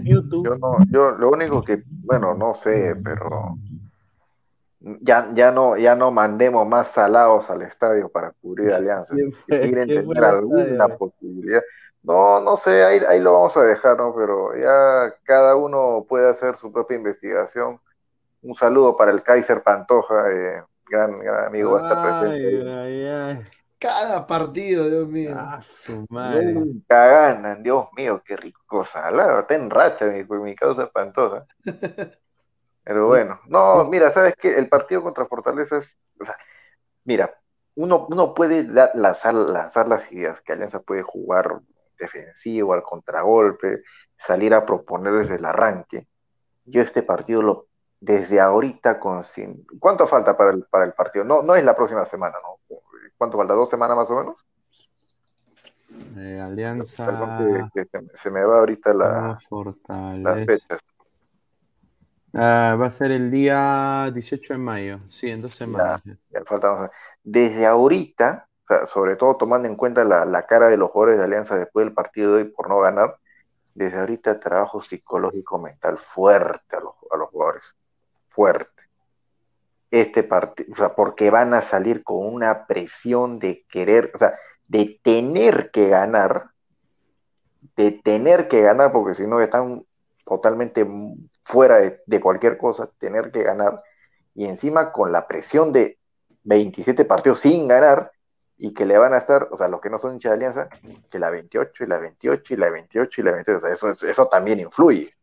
Yo, 0.05 0.57
no, 0.57 0.78
yo 0.91 1.12
lo 1.12 1.30
único 1.30 1.62
que, 1.62 1.82
bueno, 1.87 2.35
no 2.35 2.55
sé, 2.55 2.95
pero 3.03 3.57
ya, 5.01 5.30
ya, 5.35 5.51
no, 5.51 5.76
ya 5.76 5.95
no 5.95 6.11
mandemos 6.11 6.66
más 6.66 6.89
salados 6.89 7.49
al 7.51 7.62
estadio 7.62 8.09
para 8.09 8.32
cubrir 8.32 8.72
alianzas. 8.74 9.16
quieren 9.47 9.89
tener 9.89 10.24
alguna 10.24 10.89
posibilidad. 10.89 11.62
No, 12.03 12.41
no 12.41 12.59
sé, 12.59 12.85
ahí, 12.85 13.01
ahí 13.09 13.20
lo 13.20 13.32
vamos 13.32 13.57
a 13.57 13.64
dejar, 13.64 13.97
¿no? 13.97 14.14
Pero 14.14 14.55
ya 14.57 15.14
cada 15.22 15.57
uno 15.57 16.05
puede 16.07 16.28
hacer 16.28 16.57
su 16.57 16.70
propia 16.70 16.99
investigación. 16.99 17.80
Un 18.43 18.55
saludo 18.55 18.95
para 18.95 19.11
el 19.11 19.22
Kaiser 19.22 19.62
Pantoja, 19.62 20.30
eh, 20.30 20.62
gran, 20.87 21.18
gran 21.18 21.47
amigo, 21.47 21.76
hasta 21.76 22.03
presente. 22.03 23.49
Cada 23.78 24.26
partido, 24.26 24.89
Dios 24.89 25.09
mío. 25.09 25.35
Ah, 25.35 25.61
Nunca 26.11 27.07
ganan, 27.07 27.62
Dios 27.62 27.87
mío, 27.97 28.22
qué 28.24 28.37
rico 28.37 28.85
salado. 28.85 29.41
Está 29.41 29.55
en 29.55 29.70
racha 29.70 30.07
mi, 30.07 30.24
mi 30.24 30.55
causa 30.55 30.91
Pantoja. 30.91 31.47
Pero 32.85 33.07
bueno, 33.07 33.41
no, 33.47 33.85
mira, 33.87 34.11
¿sabes 34.11 34.35
qué? 34.37 34.57
El 34.59 34.68
partido 34.68 35.03
contra 35.03 35.26
Fortaleza 35.26 35.78
es, 35.78 35.99
o 36.20 36.24
sea, 36.24 36.37
mira, 37.05 37.35
uno, 37.76 38.07
uno 38.11 38.35
puede 38.35 38.64
lanzar, 38.95 39.35
lanzar 39.35 39.89
las 39.89 40.11
ideas, 40.12 40.41
que 40.43 40.53
Alianza 40.53 40.80
puede 40.80 41.03
jugar 41.03 41.61
defensivo, 41.99 42.74
al 42.74 42.82
contragolpe, 42.82 43.82
salir 44.16 44.55
a 44.55 44.66
proponer 44.66 45.14
desde 45.14 45.37
el 45.37 45.45
arranque. 45.45 46.07
Yo 46.66 46.82
este 46.82 47.03
partido 47.03 47.43
lo, 47.43 47.66
desde 48.01 48.39
ahorita 48.39 49.01
con 49.01 49.24
sin, 49.24 49.66
¿cuánto 49.80 50.07
falta 50.07 50.37
para 50.37 50.51
el, 50.51 50.64
para 50.64 50.85
el 50.85 50.93
partido? 50.93 51.24
No, 51.24 51.43
no 51.43 51.55
es 51.57 51.64
la 51.64 51.74
próxima 51.74 52.05
semana, 52.05 52.37
¿no? 52.43 52.78
¿Cuánto 53.16 53.39
falta? 53.39 53.55
¿Dos 53.55 53.70
semanas 53.70 53.97
más 53.97 54.11
o 54.11 54.16
menos? 54.16 54.37
Eh, 56.18 56.41
Alianza. 56.41 57.07
Perdón 57.07 57.70
que, 57.72 57.87
se, 58.14 58.30
me 58.30 58.45
va 58.45 58.59
ahorita 58.59 58.93
la, 58.93 59.39
las 60.18 60.45
fechas. 60.45 60.80
Ah, 62.35 62.76
va 62.80 62.87
a 62.87 62.91
ser 62.91 63.12
el 63.12 63.30
día 63.30 64.11
18 64.12 64.55
de 64.55 64.59
mayo, 64.59 65.01
sí, 65.09 65.30
en 65.30 65.41
dos 65.41 65.55
semanas. 65.55 66.03
Desde 67.22 67.64
ahorita, 67.64 68.49
sobre 68.93 69.16
todo 69.16 69.37
tomando 69.37 69.68
en 69.68 69.76
cuenta 69.76 70.05
la, 70.05 70.47
cara 70.47 70.68
de 70.68 70.76
los 70.76 70.91
jugadores 70.91 71.18
de 71.18 71.24
Alianza 71.24 71.57
después 71.57 71.87
del 71.87 71.95
partido 71.95 72.35
de 72.35 72.43
hoy 72.43 72.49
por 72.49 72.68
no 72.68 72.80
ganar, 72.80 73.18
desde 73.74 73.99
ahorita 73.99 74.41
trabajo 74.41 74.80
psicológico 74.80 75.59
mental 75.59 75.97
fuerte 75.99 76.76
a 76.76 76.80
los, 76.80 76.95
a 77.11 77.16
los 77.16 77.28
jugadores, 77.30 77.76
fuerte. 78.26 78.82
Este 79.91 80.24
partido, 80.24 80.72
o 80.72 80.76
sea, 80.76 80.95
porque 80.95 81.30
van 81.30 81.55
a 81.55 81.62
salir 81.62 82.03
con 82.03 82.26
una 82.26 82.66
presión 82.66 83.39
de 83.39 83.64
querer, 83.68 84.11
o 84.12 84.18
sea, 84.18 84.35
de 84.66 84.99
tener 85.05 85.70
que 85.70 85.89
ganar, 85.89 86.51
de 87.76 87.93
tener 87.93 88.49
que 88.49 88.61
ganar, 88.61 88.91
porque 88.91 89.14
si 89.14 89.24
no 89.24 89.41
están 89.41 89.85
totalmente 90.24 90.85
fuera 91.45 91.78
de, 92.07 92.20
cualquier 92.20 92.57
cosa, 92.59 92.90
tener 92.99 93.30
que 93.30 93.42
ganar, 93.42 93.82
y 94.34 94.47
encima 94.47 94.92
con 94.92 95.12
la 95.12 95.26
presión 95.26 95.72
de 95.72 95.99
27 96.45 97.05
partidos 97.05 97.40
sin 97.40 97.68
ganar, 97.68 98.12
y 98.57 98.72
que 98.72 98.86
le 98.86 98.97
van 98.99 99.12
a 99.12 99.18
estar, 99.18 99.49
o 99.51 99.57
sea, 99.57 99.68
los 99.68 99.80
que 99.80 99.90
no 99.90 99.99
son 99.99 100.14
hinchas 100.14 100.30
de 100.30 100.36
Alianza, 100.36 100.68
que 101.11 101.18
la 101.18 101.30
28 101.30 101.84
y 101.84 101.86
la 101.86 101.99
28 101.99 102.55
y 102.55 102.57
la 102.57 102.70
28 102.70 103.20
y 103.20 103.24
la 103.24 103.32
28, 103.32 103.57
o 103.57 103.61
sea, 103.61 103.72
eso, 103.72 104.07
eso 104.07 104.28
también 104.28 104.61
influye. 104.61 105.14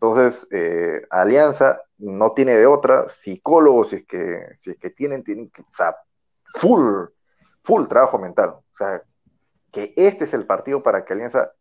Entonces, 0.00 0.46
eh, 0.52 1.02
Alianza 1.10 1.82
no 1.98 2.32
tiene 2.32 2.56
de 2.56 2.66
otra, 2.66 3.08
psicólogos, 3.08 3.90
si 3.90 3.96
es 3.96 4.06
que, 4.06 4.46
si 4.56 4.70
es 4.70 4.78
que 4.78 4.90
tienen, 4.90 5.24
tienen 5.24 5.50
que, 5.50 5.62
o 5.62 5.74
sea, 5.76 5.96
full, 6.44 7.06
full 7.62 7.88
trabajo 7.88 8.16
mental. 8.16 8.50
O 8.50 8.76
sea, 8.76 9.02
que 9.72 9.92
este 9.96 10.24
es 10.24 10.34
el 10.34 10.46
partido 10.46 10.84
para 10.84 11.04
que 11.04 11.12
Alianza 11.14 11.52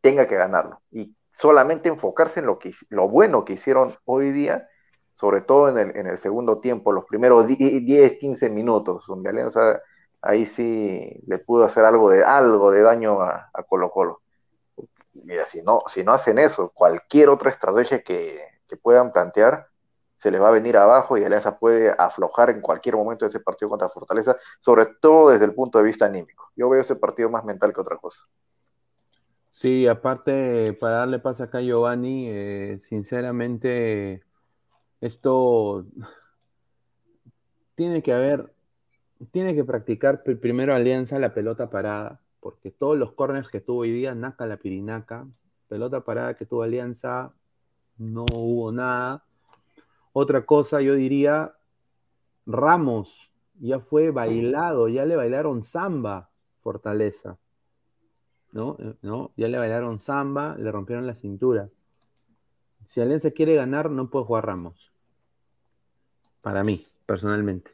tenga 0.00 0.28
que 0.28 0.36
ganarlo. 0.36 0.80
Y 0.92 1.16
solamente 1.34 1.88
enfocarse 1.88 2.40
en 2.40 2.46
lo, 2.46 2.58
que, 2.58 2.72
lo 2.90 3.08
bueno 3.08 3.44
que 3.44 3.54
hicieron 3.54 3.96
hoy 4.04 4.30
día, 4.30 4.68
sobre 5.16 5.40
todo 5.40 5.68
en 5.68 5.78
el, 5.78 5.96
en 5.96 6.06
el 6.06 6.18
segundo 6.18 6.60
tiempo, 6.60 6.92
los 6.92 7.04
primeros 7.04 7.46
10, 7.46 8.18
15 8.18 8.50
minutos, 8.50 9.04
donde 9.06 9.30
Alianza 9.30 9.80
ahí 10.22 10.46
sí 10.46 11.20
le 11.26 11.38
pudo 11.38 11.64
hacer 11.64 11.84
algo 11.84 12.08
de, 12.10 12.24
algo 12.24 12.70
de 12.70 12.82
daño 12.82 13.20
a, 13.20 13.50
Colo 13.68 13.90
Colo. 13.90 14.22
Mira, 15.12 15.44
si 15.44 15.62
no, 15.62 15.82
si 15.86 16.04
no 16.04 16.12
hacen 16.12 16.38
eso, 16.38 16.70
cualquier 16.72 17.28
otra 17.28 17.50
estrategia 17.50 18.02
que, 18.02 18.40
que 18.68 18.76
puedan 18.76 19.12
plantear, 19.12 19.68
se 20.16 20.30
les 20.30 20.40
va 20.40 20.48
a 20.48 20.52
venir 20.52 20.76
abajo 20.76 21.18
y 21.18 21.24
Alianza 21.24 21.58
puede 21.58 21.90
aflojar 21.98 22.50
en 22.50 22.60
cualquier 22.60 22.96
momento 22.96 23.24
de 23.24 23.30
ese 23.30 23.40
partido 23.40 23.68
contra 23.68 23.88
Fortaleza, 23.88 24.36
sobre 24.60 24.86
todo 24.86 25.30
desde 25.30 25.44
el 25.46 25.54
punto 25.54 25.78
de 25.78 25.84
vista 25.84 26.06
anímico. 26.06 26.50
Yo 26.56 26.68
veo 26.68 26.80
ese 26.80 26.96
partido 26.96 27.28
más 27.28 27.44
mental 27.44 27.74
que 27.74 27.80
otra 27.80 27.96
cosa. 27.96 28.22
Sí, 29.56 29.86
aparte, 29.86 30.72
para 30.80 30.96
darle 30.96 31.20
paso 31.20 31.44
acá 31.44 31.58
a 31.58 31.62
Giovanni, 31.62 32.26
eh, 32.28 32.76
sinceramente, 32.80 34.24
esto 35.00 35.86
tiene 37.76 38.02
que 38.02 38.12
haber, 38.12 38.52
tiene 39.30 39.54
que 39.54 39.62
practicar 39.62 40.24
primero 40.24 40.74
Alianza 40.74 41.20
la 41.20 41.34
pelota 41.34 41.70
parada, 41.70 42.20
porque 42.40 42.72
todos 42.72 42.98
los 42.98 43.12
corners 43.12 43.46
que 43.48 43.60
tuvo 43.60 43.82
hoy 43.82 43.92
día, 43.92 44.12
Naca 44.16 44.44
la 44.48 44.56
Pirinaca, 44.56 45.24
pelota 45.68 46.00
parada 46.00 46.34
que 46.34 46.46
tuvo 46.46 46.64
Alianza, 46.64 47.32
no 47.96 48.24
hubo 48.34 48.72
nada. 48.72 49.24
Otra 50.12 50.44
cosa, 50.46 50.80
yo 50.80 50.96
diría, 50.96 51.54
Ramos 52.44 53.30
ya 53.60 53.78
fue 53.78 54.10
bailado, 54.10 54.88
ya 54.88 55.04
le 55.04 55.14
bailaron 55.14 55.62
samba 55.62 56.28
Fortaleza. 56.60 57.38
Eh, 58.54 58.94
¿no? 59.02 59.32
Ya 59.36 59.48
le 59.48 59.58
bailaron 59.58 59.98
samba, 59.98 60.56
le 60.56 60.70
rompieron 60.70 61.06
la 61.06 61.14
cintura. 61.14 61.68
Si 62.86 63.00
Alianza 63.00 63.30
quiere 63.32 63.54
ganar, 63.56 63.90
no 63.90 64.10
puede 64.10 64.26
jugar 64.26 64.46
Ramos. 64.46 64.92
Para 66.40 66.62
mí, 66.62 66.84
personalmente. 67.06 67.72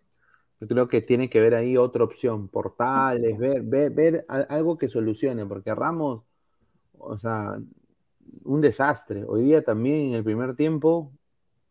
Yo 0.60 0.68
creo 0.68 0.88
que 0.88 1.02
tiene 1.02 1.28
que 1.28 1.40
ver 1.40 1.54
ahí 1.54 1.76
otra 1.76 2.04
opción, 2.04 2.48
portales, 2.48 3.38
ver, 3.38 3.62
ver, 3.62 4.26
algo 4.28 4.78
que 4.78 4.88
solucione, 4.88 5.44
porque 5.46 5.74
Ramos, 5.74 6.22
o 6.98 7.18
sea, 7.18 7.58
un 8.44 8.60
desastre. 8.60 9.24
Hoy 9.26 9.42
día 9.42 9.62
también 9.64 10.08
en 10.08 10.14
el 10.14 10.24
primer 10.24 10.54
tiempo, 10.56 11.12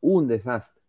un 0.01 0.27
desastre. 0.27 0.83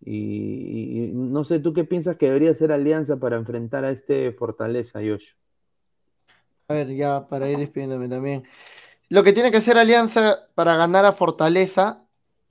Y, 0.00 1.06
y, 1.06 1.12
no 1.12 1.44
sé, 1.44 1.58
¿tú 1.58 1.72
qué 1.72 1.84
piensas 1.84 2.16
que 2.16 2.26
debería 2.26 2.54
ser 2.54 2.72
Alianza 2.72 3.16
para 3.16 3.36
enfrentar 3.36 3.84
a 3.84 3.90
este 3.90 4.32
Fortaleza, 4.32 5.02
Yosh? 5.02 5.32
A 6.68 6.74
ver, 6.74 6.94
ya 6.94 7.28
para 7.28 7.48
ir 7.48 7.58
despidiéndome 7.58 8.08
también. 8.08 8.46
Lo 9.08 9.22
que 9.22 9.32
tiene 9.32 9.50
que 9.50 9.58
hacer 9.58 9.78
Alianza 9.78 10.48
para 10.54 10.76
ganar 10.76 11.06
a 11.06 11.12
Fortaleza, 11.12 12.04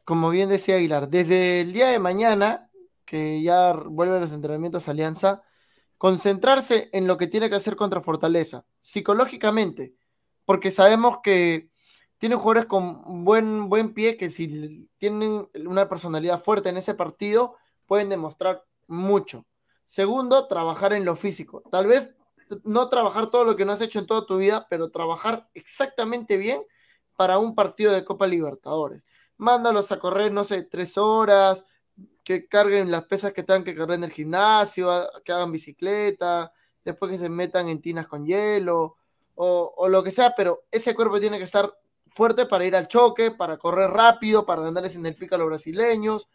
como 0.05 0.29
bien 0.29 0.49
decía 0.49 0.75
Aguilar, 0.77 1.09
desde 1.09 1.61
el 1.61 1.73
día 1.73 1.87
de 1.87 1.99
mañana, 1.99 2.71
que 3.05 3.41
ya 3.43 3.73
vuelven 3.73 4.21
los 4.21 4.31
entrenamientos 4.31 4.87
Alianza, 4.87 5.43
concentrarse 5.97 6.89
en 6.93 7.07
lo 7.07 7.17
que 7.17 7.27
tiene 7.27 7.49
que 7.49 7.57
hacer 7.57 7.75
contra 7.75 8.01
Fortaleza, 8.01 8.65
psicológicamente, 8.79 9.95
porque 10.45 10.71
sabemos 10.71 11.19
que 11.23 11.69
tienen 12.17 12.39
jugadores 12.39 12.67
con 12.67 13.25
buen, 13.25 13.69
buen 13.69 13.93
pie 13.93 14.17
que 14.17 14.29
si 14.29 14.89
tienen 14.97 15.49
una 15.67 15.89
personalidad 15.89 16.41
fuerte 16.41 16.69
en 16.69 16.77
ese 16.77 16.93
partido, 16.93 17.57
pueden 17.85 18.09
demostrar 18.09 18.63
mucho. 18.87 19.45
Segundo, 19.85 20.47
trabajar 20.47 20.93
en 20.93 21.05
lo 21.05 21.15
físico. 21.15 21.63
Tal 21.71 21.87
vez 21.87 22.15
no 22.63 22.89
trabajar 22.89 23.29
todo 23.29 23.43
lo 23.43 23.55
que 23.55 23.65
no 23.65 23.73
has 23.73 23.81
hecho 23.81 23.99
en 23.99 24.07
toda 24.07 24.25
tu 24.25 24.37
vida, 24.37 24.67
pero 24.69 24.91
trabajar 24.91 25.49
exactamente 25.53 26.37
bien 26.37 26.61
para 27.15 27.39
un 27.39 27.55
partido 27.55 27.93
de 27.93 28.03
Copa 28.03 28.27
Libertadores. 28.27 29.07
Mándalos 29.37 29.91
a 29.91 29.99
correr, 29.99 30.31
no 30.31 30.43
sé, 30.43 30.63
tres 30.63 30.97
horas, 30.97 31.65
que 32.23 32.47
carguen 32.47 32.91
las 32.91 33.05
pesas 33.05 33.33
que 33.33 33.43
tengan 33.43 33.63
que 33.63 33.75
cargar 33.75 33.97
en 33.97 34.03
el 34.05 34.11
gimnasio, 34.11 34.89
que 35.23 35.31
hagan 35.31 35.51
bicicleta, 35.51 36.51
después 36.83 37.11
que 37.11 37.17
se 37.17 37.29
metan 37.29 37.69
en 37.69 37.81
tinas 37.81 38.07
con 38.07 38.25
hielo, 38.25 38.97
o, 39.35 39.73
o 39.77 39.87
lo 39.87 40.03
que 40.03 40.11
sea, 40.11 40.33
pero 40.35 40.63
ese 40.71 40.95
cuerpo 40.95 41.19
tiene 41.19 41.37
que 41.37 41.43
estar 41.43 41.71
fuerte 42.15 42.45
para 42.45 42.65
ir 42.65 42.75
al 42.75 42.87
choque, 42.87 43.31
para 43.31 43.57
correr 43.57 43.91
rápido, 43.91 44.45
para 44.45 44.61
ganarles 44.63 44.95
en 44.95 45.05
el 45.05 45.15
pico 45.15 45.35
a 45.35 45.37
los 45.37 45.47
brasileños. 45.47 46.29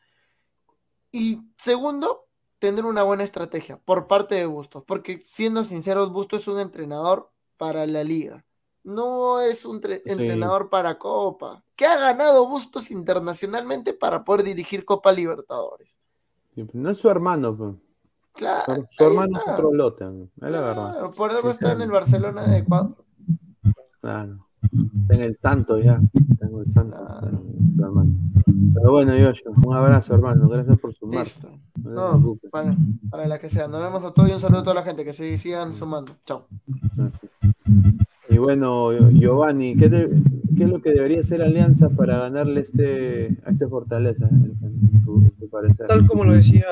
Y 1.11 1.41
segundo, 1.57 2.29
tener 2.61 2.85
una 2.85 3.03
buena 3.03 3.25
estrategia 3.25 3.79
por 3.79 4.07
parte 4.07 4.37
de 4.37 4.47
Bustos, 4.47 4.85
porque 4.87 5.21
siendo 5.21 5.65
sinceros, 5.65 6.13
Bustos 6.13 6.43
es 6.43 6.49
un 6.49 6.61
entrenador 6.61 7.31
para 7.57 7.87
la 7.87 8.05
liga, 8.05 8.45
no 8.85 9.41
es 9.41 9.65
un 9.65 9.81
entrenador 10.05 10.71
para 10.71 10.99
Copa. 10.99 11.65
¿Qué 11.75 11.87
ha 11.87 11.99
ganado 11.99 12.47
Bustos 12.47 12.91
internacionalmente 12.91 13.93
para 13.93 14.25
poder 14.25 14.45
dirigir 14.45 14.85
Copa 14.85 15.11
Libertadores? 15.11 15.99
No 16.73 16.91
es 16.91 16.99
su 16.99 17.09
hermano, 17.09 17.57
pues. 17.57 17.75
Claro. 18.33 18.87
Su, 18.91 19.05
hermano 19.05 19.39
es 19.39 19.53
otro 19.53 19.73
lote, 19.73 20.05
es 20.05 20.51
la 20.51 20.61
verdad. 20.61 21.11
Por 21.15 21.31
algo 21.31 21.51
está 21.51 21.73
en 21.73 21.83
el 21.83 21.91
Barcelona 21.91 22.47
de 22.47 22.59
Ecuador. 22.59 23.05
Claro. 24.01 24.47
En 25.09 25.21
el 25.21 25.37
santo 25.37 25.79
ya. 25.79 26.01
Tengo 26.39 26.63
el 26.63 26.69
santo. 26.69 26.97
Pero 28.75 28.93
bueno, 28.93 29.17
Yoyo, 29.17 29.51
un 29.65 29.75
abrazo, 29.75 30.15
hermano. 30.15 30.49
Gracias 30.49 30.79
por 30.79 30.95
sumar. 30.95 31.27
No, 31.83 32.39
para, 32.51 32.77
para, 33.11 33.27
la 33.27 33.39
que 33.39 33.51
sea. 33.51 33.69
Nos 33.69 33.83
vemos 33.83 34.05
a 34.05 34.13
todos 34.13 34.29
y 34.29 34.33
un 34.33 34.41
saludo 34.41 34.61
a 34.61 34.65
toda 34.65 34.75
la 34.75 34.83
gente. 34.83 35.05
Que 35.05 35.13
se 35.13 35.39
sigan 35.39 35.73
sumando. 35.73 36.13
Chao. 36.25 36.47
Y 38.29 38.39
bueno, 38.39 38.93
Giovanni, 39.11 39.77
¿qué, 39.77 39.91
¿qué, 40.57 40.65
es 40.65 40.71
lo 40.71 40.81
que 40.81 40.93
debería 40.93 41.21
hacer 41.21 41.43
Alianza 41.43 41.89
para 41.89 42.17
ganarle 42.19 42.61
este, 42.61 43.37
a 43.45 43.51
este 43.51 43.67
Fortaleza, 43.67 44.29
en, 44.31 45.05
tu, 45.05 45.49
parecer? 45.51 45.89
Tal 45.89 46.07
como 46.07 46.25
lo 46.25 46.35
decía 46.35 46.65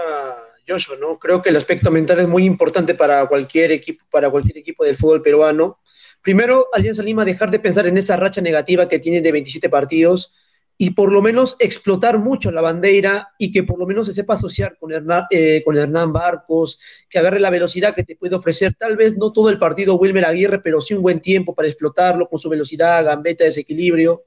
Yoyo, 0.66 0.92
¿no? 1.00 1.16
Creo 1.18 1.42
que 1.42 1.48
el 1.48 1.56
aspecto 1.56 1.90
mental 1.90 2.20
es 2.20 2.28
muy 2.28 2.44
importante 2.44 2.94
para 2.94 3.26
cualquier 3.26 3.72
equipo, 3.72 4.04
para 4.08 4.30
cualquier 4.30 4.58
equipo 4.58 4.84
del 4.84 4.94
fútbol 4.94 5.20
peruano 5.20 5.78
Primero, 6.22 6.66
Alianza 6.72 7.02
Lima 7.02 7.24
dejar 7.24 7.50
de 7.50 7.58
pensar 7.58 7.86
en 7.86 7.96
esa 7.96 8.16
racha 8.16 8.40
negativa 8.40 8.88
que 8.88 8.98
tiene 8.98 9.20
de 9.20 9.32
27 9.32 9.68
partidos 9.70 10.32
y 10.80 10.90
por 10.90 11.10
lo 11.10 11.20
menos 11.20 11.56
explotar 11.58 12.18
mucho 12.18 12.52
la 12.52 12.62
bandera 12.62 13.30
y 13.36 13.50
que 13.50 13.64
por 13.64 13.80
lo 13.80 13.86
menos 13.86 14.06
se 14.06 14.14
sepa 14.14 14.34
asociar 14.34 14.78
con 14.78 14.92
Hernán, 14.92 15.24
eh, 15.30 15.62
con 15.64 15.76
Hernán 15.76 16.12
Barcos, 16.12 16.78
que 17.10 17.18
agarre 17.18 17.40
la 17.40 17.50
velocidad 17.50 17.94
que 17.96 18.04
te 18.04 18.14
puede 18.14 18.36
ofrecer, 18.36 18.76
tal 18.78 18.96
vez 18.96 19.16
no 19.16 19.32
todo 19.32 19.50
el 19.50 19.58
partido 19.58 19.96
Wilmer 19.96 20.24
Aguirre, 20.24 20.60
pero 20.60 20.80
sí 20.80 20.94
un 20.94 21.02
buen 21.02 21.20
tiempo 21.20 21.54
para 21.54 21.66
explotarlo 21.66 22.28
con 22.28 22.38
su 22.38 22.48
velocidad, 22.48 23.04
gambeta, 23.04 23.42
desequilibrio. 23.42 24.24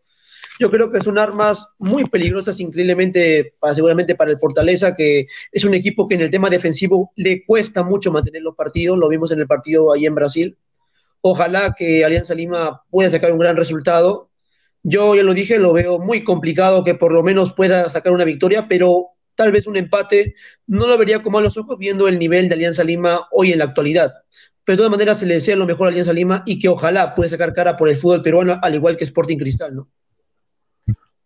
Yo 0.60 0.70
creo 0.70 0.92
que 0.92 1.02
son 1.02 1.18
armas 1.18 1.74
muy 1.80 2.06
peligrosas, 2.10 2.60
increíblemente, 2.60 3.56
seguramente 3.74 4.16
para 4.16 4.32
el 4.32 4.38
Fortaleza, 4.38 4.94
que 4.94 5.28
es 5.52 5.64
un 5.64 5.74
equipo 5.74 6.08
que 6.08 6.16
en 6.16 6.22
el 6.22 6.32
tema 6.32 6.50
defensivo 6.50 7.14
le 7.16 7.46
cuesta 7.46 7.82
mucho 7.82 8.12
mantener 8.12 8.42
los 8.42 8.56
partidos, 8.56 8.98
lo 8.98 9.08
vimos 9.08 9.32
en 9.32 9.40
el 9.40 9.48
partido 9.48 9.94
ahí 9.94 10.06
en 10.06 10.16
Brasil. 10.16 10.58
Ojalá 11.22 11.74
que 11.78 12.04
Alianza 12.04 12.34
Lima 12.34 12.84
pueda 12.90 13.10
sacar 13.12 13.32
un 13.32 13.40
gran 13.40 13.56
resultado. 13.56 14.30
Yo 14.84 15.16
ya 15.16 15.24
lo 15.24 15.34
dije, 15.34 15.60
lo 15.60 15.74
veo 15.74 16.00
muy 16.00 16.24
complicado 16.24 16.84
que 16.84 16.96
por 16.96 17.14
lo 17.14 17.22
menos 17.22 17.54
pueda 17.54 17.90
sacar 17.90 18.14
una 18.14 18.26
victoria, 18.26 18.68
pero 18.68 19.10
tal 19.36 19.52
vez 19.52 19.68
un 19.68 19.78
empate 19.78 20.36
no 20.68 20.88
lo 20.88 20.98
vería 20.98 21.22
como 21.22 21.38
a 21.38 21.42
los 21.42 21.58
ojos 21.58 21.78
viendo 21.78 22.08
el 22.08 22.18
nivel 22.18 22.50
de 22.50 22.56
Alianza 22.56 22.84
Lima 22.84 23.28
hoy 23.32 23.52
en 23.52 23.60
la 23.60 23.66
actualidad. 23.66 24.14
Pero 24.64 24.76
de 24.76 24.78
todas 24.78 24.92
maneras 24.92 25.20
se 25.20 25.26
le 25.26 25.36
desea 25.36 25.56
lo 25.56 25.66
mejor 25.66 25.88
a 25.88 25.90
Alianza 25.90 26.14
Lima 26.14 26.44
y 26.46 26.60
que 26.60 26.70
ojalá 26.70 27.16
pueda 27.16 27.30
sacar 27.30 27.54
cara 27.54 27.78
por 27.78 27.90
el 27.90 27.96
fútbol 27.96 28.22
peruano, 28.22 28.60
al 28.62 28.76
igual 28.76 28.98
que 28.98 29.04
Sporting 29.04 29.38
Cristal, 29.38 29.76
¿no? 29.76 29.90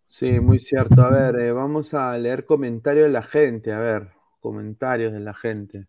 Sí, 0.08 0.40
muy 0.40 0.58
cierto. 0.58 1.02
A 1.02 1.10
ver, 1.10 1.38
eh, 1.40 1.52
vamos 1.52 1.92
a 1.92 2.16
leer 2.16 2.46
comentarios 2.46 3.06
de 3.06 3.12
la 3.12 3.22
gente. 3.22 3.72
A 3.72 3.78
ver, 3.78 4.08
comentarios 4.40 5.12
de 5.12 5.20
la 5.20 5.34
gente. 5.34 5.86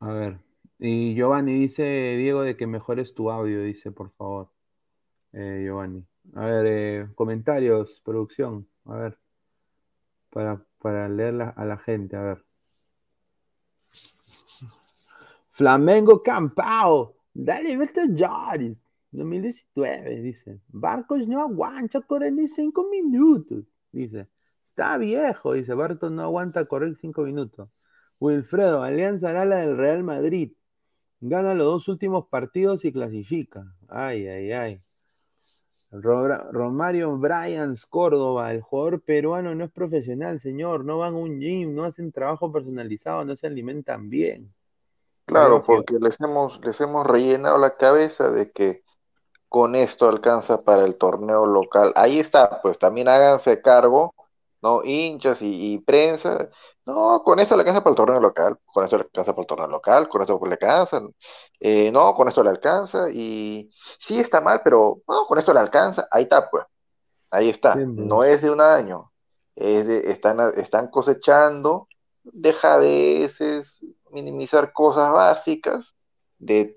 A 0.00 0.12
ver. 0.12 0.49
Y 0.82 1.14
Giovanni 1.14 1.52
dice, 1.54 1.82
Diego, 2.16 2.42
de 2.42 2.56
que 2.56 2.66
mejores 2.66 3.14
tu 3.14 3.30
audio, 3.30 3.62
dice, 3.62 3.92
por 3.92 4.10
favor. 4.12 4.50
Eh, 5.32 5.62
Giovanni. 5.64 6.04
A 6.34 6.46
ver, 6.46 6.66
eh, 6.66 7.08
comentarios, 7.14 8.00
producción. 8.02 8.66
A 8.86 8.96
ver. 8.96 9.18
Para, 10.30 10.64
para 10.78 11.08
leer 11.08 11.52
a 11.56 11.64
la 11.66 11.76
gente, 11.76 12.16
a 12.16 12.22
ver. 12.22 12.44
Flamengo 15.50 16.22
Campao. 16.22 17.14
Dale, 17.34 17.76
Berta 17.76 18.02
Joris. 18.06 18.78
2019, 19.10 20.22
dice. 20.22 20.60
Barcos 20.68 21.26
no 21.28 21.42
aguanta 21.42 22.00
correr 22.00 22.32
ni 22.32 22.48
cinco 22.48 22.88
minutos. 22.90 23.64
Dice. 23.92 24.28
Está 24.70 24.96
viejo, 24.96 25.52
dice. 25.52 25.74
Barcos 25.74 26.10
no 26.10 26.22
aguanta 26.22 26.64
correr 26.64 26.96
cinco 26.96 27.22
minutos. 27.22 27.68
Wilfredo, 28.18 28.82
Alianza 28.82 29.32
Gala 29.32 29.56
del 29.56 29.76
Real 29.76 30.02
Madrid. 30.04 30.52
Gana 31.20 31.54
los 31.54 31.66
dos 31.66 31.88
últimos 31.88 32.26
partidos 32.28 32.84
y 32.84 32.92
clasifica. 32.92 33.64
Ay, 33.88 34.26
ay, 34.26 34.52
ay. 34.52 34.82
Romario 35.92 37.16
Bryans 37.16 37.84
Córdoba, 37.84 38.52
el 38.52 38.62
jugador 38.62 39.00
peruano 39.00 39.54
no 39.54 39.64
es 39.64 39.72
profesional, 39.72 40.40
señor. 40.40 40.84
No 40.84 40.98
van 40.98 41.14
a 41.14 41.18
un 41.18 41.40
gym, 41.40 41.74
no 41.74 41.84
hacen 41.84 42.12
trabajo 42.12 42.52
personalizado, 42.52 43.24
no 43.24 43.36
se 43.36 43.46
alimentan 43.48 44.08
bien. 44.08 44.52
Claro, 45.26 45.62
porque 45.62 45.98
les 46.00 46.20
hemos, 46.20 46.60
les 46.64 46.80
hemos 46.80 47.06
rellenado 47.06 47.58
la 47.58 47.76
cabeza 47.76 48.30
de 48.30 48.50
que 48.50 48.82
con 49.48 49.74
esto 49.74 50.08
alcanza 50.08 50.62
para 50.62 50.84
el 50.84 50.96
torneo 50.96 51.44
local. 51.44 51.92
Ahí 51.96 52.20
está, 52.20 52.62
pues 52.62 52.78
también 52.78 53.08
háganse 53.08 53.60
cargo, 53.60 54.14
¿no? 54.62 54.82
Hinchas 54.84 55.38
y, 55.42 55.78
prensa. 55.78 56.48
No, 56.90 57.22
con 57.22 57.38
esto 57.38 57.54
le 57.54 57.60
alcanza 57.60 57.84
para 57.84 57.92
el 57.92 57.96
torneo 57.96 58.20
local, 58.20 58.58
con 58.66 58.84
esto 58.84 58.96
le 58.96 59.04
alcanza 59.04 59.32
para 59.32 59.42
el 59.42 59.46
torneo 59.46 59.66
local, 59.68 60.08
con 60.08 60.22
esto 60.22 60.40
le 60.44 60.52
alcanza. 60.52 61.00
Eh, 61.60 61.92
no, 61.92 62.14
con 62.14 62.26
esto 62.26 62.42
le 62.42 62.50
alcanza 62.50 63.08
y 63.12 63.70
sí 63.98 64.18
está 64.18 64.40
mal, 64.40 64.60
pero 64.64 65.00
no, 65.06 65.24
con 65.26 65.38
esto 65.38 65.54
le 65.54 65.60
alcanza. 65.60 66.08
Ahí 66.10 66.24
está, 66.24 66.50
pues. 66.50 66.64
Ahí 67.30 67.48
está. 67.48 67.76
No 67.76 68.24
es 68.24 68.42
de 68.42 68.50
un 68.50 68.60
año. 68.60 69.12
Es 69.54 69.86
de, 69.86 70.10
están, 70.10 70.40
están 70.56 70.88
cosechando 70.88 71.86
dejadeces, 72.24 73.78
minimizar 74.10 74.72
cosas 74.72 75.12
básicas 75.12 75.94
de 76.38 76.76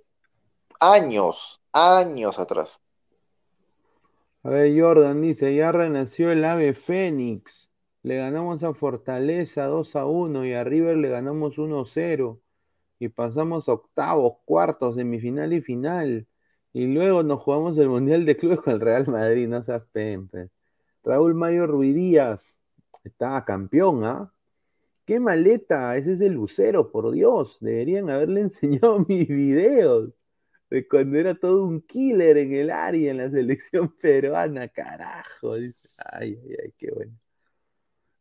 años, 0.80 1.60
años 1.72 2.38
atrás. 2.38 2.80
A 4.44 4.50
ver, 4.50 4.80
Jordan 4.80 5.22
dice, 5.22 5.56
ya 5.56 5.72
renació 5.72 6.32
el 6.32 6.46
ave 6.46 6.74
Fénix. 6.74 7.73
Le 8.04 8.18
ganamos 8.18 8.64
a 8.64 8.74
Fortaleza 8.74 9.66
2 9.66 9.96
a 9.96 10.06
1 10.06 10.46
y 10.46 10.54
a 10.54 10.64
River 10.64 10.98
le 10.98 11.10
ganamos 11.10 11.58
1 11.58 11.86
0. 11.86 12.42
Y 13.00 13.10
pasamos 13.10 13.70
octavos, 13.70 14.38
cuartos, 14.46 14.96
semifinal 14.96 15.54
y 15.54 15.62
final. 15.62 16.28
Y 16.74 16.88
luego 16.88 17.24
nos 17.24 17.42
jugamos 17.42 17.78
el 17.78 17.90
Mundial 17.90 18.26
de 18.26 18.38
Clubes 18.38 18.62
con 18.62 18.74
el 18.74 18.82
Real 18.82 19.08
Madrid, 19.08 19.48
no 19.48 19.64
seas 19.64 19.84
pempe. 19.92 20.50
Raúl 21.04 21.36
Mayo 21.36 21.68
Ruidías, 21.68 22.62
estaba 23.04 23.46
campeón, 23.46 24.04
¿ah? 24.06 24.34
¡Qué 25.06 25.20
maleta! 25.20 25.98
Ese 25.98 26.14
es 26.14 26.22
el 26.22 26.34
Lucero, 26.34 26.92
por 26.92 27.12
Dios. 27.12 27.58
Deberían 27.62 28.10
haberle 28.10 28.42
enseñado 28.44 29.00
mis 29.08 29.28
videos 29.28 30.14
de 30.70 30.88
cuando 30.88 31.20
era 31.20 31.36
todo 31.36 31.66
un 31.66 31.82
killer 31.82 32.38
en 32.38 32.54
el 32.54 32.72
área 32.72 33.12
en 33.12 33.18
la 33.18 33.30
selección 33.32 33.90
peruana, 34.02 34.68
carajo. 34.70 35.54
Ay, 35.54 35.74
ay, 35.98 36.40
ay, 36.64 36.74
qué 36.78 36.92
bueno. 36.92 37.23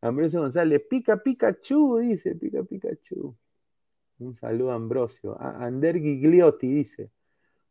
Ambrosio 0.03 0.41
González, 0.41 0.83
pica 0.89 1.23
Pikachu, 1.23 1.99
dice, 1.99 2.35
pica 2.35 2.65
Pikachu. 2.65 3.37
Un 4.19 4.35
saludo 4.35 4.73
a 4.73 4.75
Ambrosio. 4.75 5.37
Ander 5.41 5.99
Gigliotti 6.01 6.67
dice, 6.69 7.13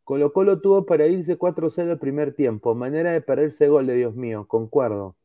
Colo 0.04 0.32
Colo 0.34 0.62
tuvo 0.62 0.86
para 0.86 1.08
irse 1.08 1.38
4-0 1.38 1.92
el 1.92 2.00
primer 2.00 2.34
tiempo. 2.34 2.74
Manera 2.74 3.12
de 3.12 3.22
perderse 3.22 3.68
gol 3.68 3.88
de 3.88 3.96
Dios 3.96 4.16
mío, 4.16 4.48
concuerdo. 4.48 5.18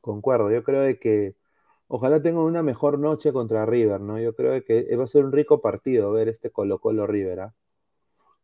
Concuerdo, 0.00 0.50
yo 0.50 0.62
creo 0.64 0.82
de 0.82 0.98
que 0.98 1.36
ojalá 1.88 2.20
tengan 2.22 2.42
una 2.44 2.62
mejor 2.62 2.98
noche 2.98 3.32
contra 3.32 3.64
River, 3.66 4.00
¿no? 4.00 4.18
Yo 4.18 4.34
creo 4.34 4.62
que 4.64 4.94
va 4.96 5.04
a 5.04 5.06
ser 5.06 5.24
un 5.24 5.32
rico 5.32 5.60
partido 5.62 6.12
ver 6.12 6.28
este 6.28 6.50
Colo 6.50 6.78
Colo 6.78 7.06
River, 7.06 7.40
¿ah? 7.40 7.54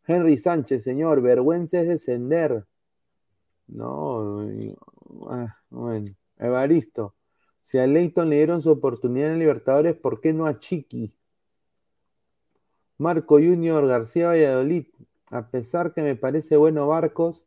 Henry 0.06 0.38
Sánchez, 0.38 0.82
señor, 0.84 1.20
vergüenza 1.20 1.80
es 1.82 1.88
descender. 1.88 2.66
No, 3.66 4.40
ah, 5.28 5.56
bueno. 5.68 6.06
Evaristo, 6.38 7.14
si 7.68 7.76
a 7.76 7.86
Leighton 7.86 8.30
le 8.30 8.36
dieron 8.36 8.62
su 8.62 8.70
oportunidad 8.70 9.30
en 9.30 9.38
Libertadores, 9.38 9.94
¿por 9.94 10.22
qué 10.22 10.32
no 10.32 10.46
a 10.46 10.58
Chiqui? 10.58 11.12
Marco 12.96 13.34
Junior 13.34 13.86
García 13.86 14.28
Valladolid, 14.28 14.86
a 15.30 15.50
pesar 15.50 15.92
que 15.92 16.00
me 16.00 16.16
parece 16.16 16.56
bueno 16.56 16.88
Barcos, 16.88 17.44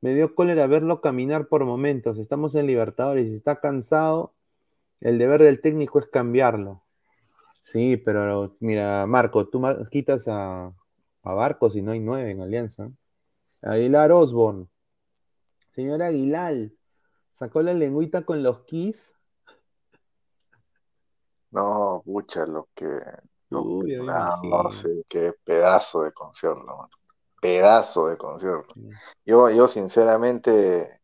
me 0.00 0.14
dio 0.14 0.34
cólera 0.34 0.66
verlo 0.66 1.02
caminar 1.02 1.48
por 1.48 1.66
momentos. 1.66 2.18
Estamos 2.18 2.54
en 2.54 2.66
Libertadores 2.66 3.28
si 3.28 3.34
está 3.34 3.60
cansado, 3.60 4.32
el 5.02 5.18
deber 5.18 5.42
del 5.42 5.60
técnico 5.60 5.98
es 5.98 6.06
cambiarlo. 6.06 6.82
Sí, 7.62 7.98
pero 7.98 8.56
mira, 8.60 9.04
Marco, 9.06 9.48
tú 9.48 9.62
quitas 9.90 10.28
a, 10.28 10.72
a 11.22 11.34
Barcos 11.34 11.76
y 11.76 11.82
no 11.82 11.92
hay 11.92 12.00
nueve 12.00 12.30
en 12.30 12.40
Alianza. 12.40 12.90
Aguilar 13.60 14.12
Osborne. 14.12 14.66
Señor 15.68 16.02
Aguilar, 16.02 16.70
¿sacó 17.34 17.60
la 17.60 17.74
lengüita 17.74 18.22
con 18.22 18.42
los 18.42 18.60
Kiss? 18.60 19.12
No, 21.50 22.02
pucha, 22.04 22.46
lo 22.46 22.68
que. 22.74 22.86
no, 23.50 24.72
sé, 24.72 25.04
qué 25.08 25.32
pedazo 25.44 26.02
de 26.02 26.12
concierto, 26.12 26.88
Pedazo 27.40 28.08
de 28.08 28.16
concierto. 28.16 28.74
Yo, 29.24 29.48
yo 29.50 29.68
sinceramente, 29.68 31.00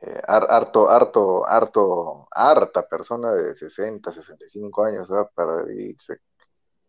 eh, 0.00 0.22
harto, 0.26 0.90
harto, 0.90 1.46
harto, 1.46 2.28
harta 2.30 2.86
persona 2.88 3.32
de 3.32 3.56
60, 3.56 4.12
65 4.12 4.84
años, 4.84 5.08
para 5.34 5.64
irse 5.72 6.20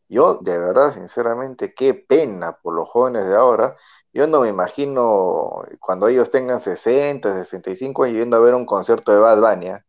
yo, 0.10 0.36
de 0.36 0.58
verdad, 0.58 0.94
sinceramente, 0.94 1.74
qué 1.74 1.94
pena 1.94 2.58
por 2.58 2.74
los 2.76 2.88
jóvenes 2.90 3.26
de 3.26 3.36
ahora. 3.36 3.76
Yo 4.14 4.26
no 4.28 4.42
me 4.42 4.50
imagino 4.50 5.64
cuando 5.80 6.08
ellos 6.08 6.30
tengan 6.30 6.62
60, 6.62 7.34
65 7.44 8.04
años 8.04 8.18
yendo 8.20 8.38
a 8.38 8.40
ver 8.40 8.56
un 8.56 8.66
concierto 8.66 9.12
de 9.12 9.20
Bad 9.20 9.42
Bunny. 9.42 9.68
¿eh? 9.68 9.84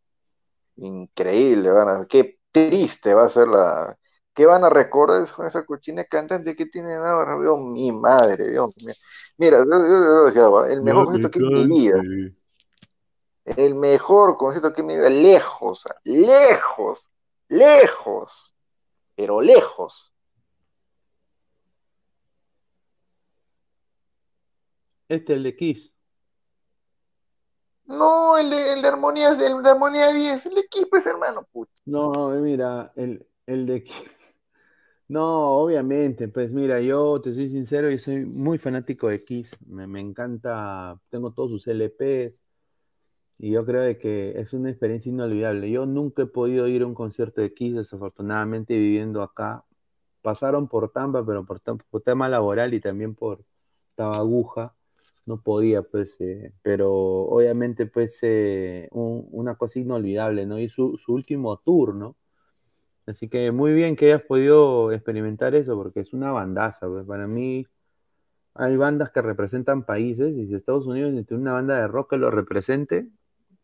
Increíble, 0.77 1.71
van 1.71 1.89
a, 1.89 2.05
qué 2.07 2.38
triste 2.51 3.13
va 3.13 3.25
a 3.25 3.29
ser 3.29 3.47
la... 3.47 3.97
¿Qué 4.33 4.45
van 4.45 4.63
a 4.63 4.69
recordar 4.69 5.29
con 5.33 5.45
esa 5.47 5.65
cochina 5.65 6.05
cantante 6.05 6.55
que 6.55 6.65
tienen 6.65 7.01
ahora? 7.03 7.35
Veo 7.35 7.57
mi 7.57 7.91
madre, 7.91 8.49
Dios 8.49 8.73
mío. 8.85 8.95
Mira, 9.37 9.59
yo, 9.59 10.65
el 10.65 10.81
mejor 10.81 11.05
concierto 11.05 11.31
que 11.31 11.39
mi 11.39 11.67
vida. 11.67 12.01
El 13.43 13.75
mejor 13.75 14.37
concierto 14.37 14.71
que 14.71 14.83
mi 14.83 14.95
vida, 14.95 15.09
lejos, 15.09 15.83
lejos, 16.03 16.99
lejos, 17.49 18.53
pero 19.15 19.41
lejos 19.41 20.09
Este, 25.09 25.33
el 25.33 25.43
de 25.43 25.55
Kiss. 25.55 25.91
No, 27.89 28.37
el 28.37 28.51
de, 28.51 28.73
el 28.73 28.81
de 28.83 28.87
Armonía, 28.87 29.29
el 29.31 29.63
de 29.63 29.69
Armonía 29.69 30.13
10, 30.13 30.45
el 30.45 30.53
de 30.53 30.63
pues 30.87 31.07
hermano, 31.07 31.43
pucha. 31.51 31.71
No, 31.85 32.29
mira, 32.39 32.93
el, 32.95 33.25
el 33.45 33.65
de. 33.65 33.83
No, 35.07 35.53
obviamente, 35.57 36.27
pues 36.27 36.53
mira, 36.53 36.79
yo 36.81 37.19
te 37.19 37.33
soy 37.33 37.49
sincero, 37.49 37.89
yo 37.89 37.97
soy 37.97 38.25
muy 38.25 38.59
fanático 38.59 39.07
de 39.07 39.23
Kiss, 39.23 39.57
me, 39.65 39.87
me 39.87 39.99
encanta, 39.99 40.99
tengo 41.09 41.31
todos 41.33 41.49
sus 41.49 41.65
LPs 41.65 42.43
y 43.39 43.49
yo 43.49 43.65
creo 43.65 43.97
que 43.97 44.39
es 44.39 44.53
una 44.53 44.69
experiencia 44.69 45.09
inolvidable. 45.09 45.71
Yo 45.71 45.87
nunca 45.87 46.23
he 46.23 46.25
podido 46.27 46.67
ir 46.67 46.83
a 46.83 46.85
un 46.85 46.93
concierto 46.93 47.41
de 47.41 47.55
Kiss, 47.55 47.73
desafortunadamente 47.73 48.75
viviendo 48.75 49.23
acá. 49.23 49.65
Pasaron 50.21 50.67
por 50.67 50.91
Tampa, 50.91 51.25
pero 51.25 51.43
por, 51.43 51.59
por 51.61 52.01
tema 52.03 52.29
laboral 52.29 52.73
y 52.75 52.79
también 52.79 53.15
por 53.15 53.43
Tabaguja 53.95 54.75
no 55.25 55.41
podía, 55.41 55.81
pues, 55.81 56.19
eh, 56.21 56.53
pero 56.61 56.91
obviamente, 56.91 57.85
pues, 57.85 58.19
eh, 58.23 58.89
una 58.91 59.55
cosa 59.55 59.79
inolvidable, 59.79 60.45
¿no? 60.45 60.59
Y 60.59 60.69
su, 60.69 60.99
último 61.07 61.57
tour, 61.57 61.95
¿no? 61.95 62.15
Así 63.05 63.27
que 63.27 63.51
muy 63.51 63.73
bien 63.73 63.95
que 63.95 64.07
hayas 64.07 64.21
podido 64.21 64.91
experimentar 64.91 65.55
eso, 65.55 65.75
porque 65.75 66.01
es 66.01 66.13
una 66.13 66.31
bandaza, 66.31 66.87
pues, 66.87 67.05
para 67.05 67.27
mí 67.27 67.67
hay 68.55 68.77
bandas 68.77 69.11
que 69.11 69.21
representan 69.21 69.83
países, 69.83 70.35
y 70.35 70.47
si 70.47 70.55
Estados 70.55 70.85
Unidos 70.85 71.13
tiene 71.25 71.41
una 71.41 71.53
banda 71.53 71.79
de 71.79 71.87
rock 71.87 72.11
que 72.11 72.17
lo 72.17 72.29
represente, 72.31 73.07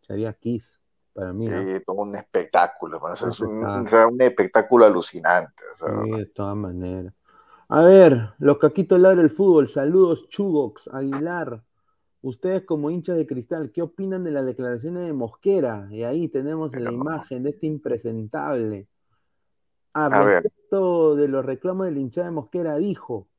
sería 0.02 0.34
Kiss, 0.34 0.80
para 1.14 1.34
mí. 1.34 1.48
Sí, 1.48 1.82
todo 1.86 1.98
un 1.98 2.16
espectáculo, 2.16 3.02
es 3.14 3.40
un, 3.42 4.22
espectáculo 4.22 4.86
alucinante. 4.86 5.64
sí, 5.80 6.12
de 6.12 6.26
todas 6.28 6.56
maneras. 6.56 7.14
A 7.68 7.84
ver, 7.84 8.30
los 8.38 8.60
caquitos 8.60 9.00
ladra 9.00 9.24
el 9.24 9.32
fútbol. 9.32 9.68
Saludos, 9.68 10.30
Chugox, 10.30 10.88
Aguilar. 10.90 11.64
Ustedes 12.22 12.64
como 12.64 12.92
hinchas 12.92 13.18
de 13.18 13.26
cristal, 13.26 13.72
¿qué 13.72 13.82
opinan 13.82 14.24
de 14.24 14.32
las 14.32 14.46
declaraciones 14.46 15.06
de 15.06 15.14
Mosquera? 15.14 15.88
Y 15.92 16.04
ahí 16.04 16.28
tenemos 16.28 16.76
la 16.76 16.92
imagen 16.92 17.44
de 17.44 17.52
este 17.52 17.66
impresentable. 17.66 18.88
A, 19.94 20.10
respecto 20.10 21.16
de 21.16 21.28
los 21.28 21.44
reclamos 21.44 21.88
del 21.88 21.98
hinchada 21.98 22.28
de 22.28 22.34
Mosquera, 22.34 22.78
dijo, 22.78 23.30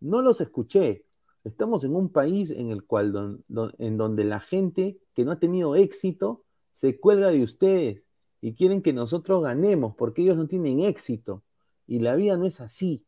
no 0.00 0.20
los 0.20 0.40
escuché. 0.40 1.04
Estamos 1.44 1.84
en 1.84 1.94
un 1.94 2.08
país 2.08 2.50
en 2.50 2.70
el 2.70 2.84
cual 2.84 3.40
en 3.78 3.96
donde 3.96 4.24
la 4.24 4.40
gente 4.40 4.98
que 5.14 5.24
no 5.24 5.30
ha 5.30 5.38
tenido 5.38 5.76
éxito 5.76 6.42
se 6.72 6.98
cuelga 6.98 7.28
de 7.28 7.44
ustedes 7.44 8.04
y 8.40 8.54
quieren 8.54 8.82
que 8.82 8.92
nosotros 8.92 9.42
ganemos 9.44 9.94
porque 9.94 10.22
ellos 10.22 10.36
no 10.36 10.48
tienen 10.48 10.80
éxito. 10.80 11.44
Y 11.86 12.00
la 12.00 12.16
vida 12.16 12.36
no 12.36 12.46
es 12.46 12.60
así 12.60 13.05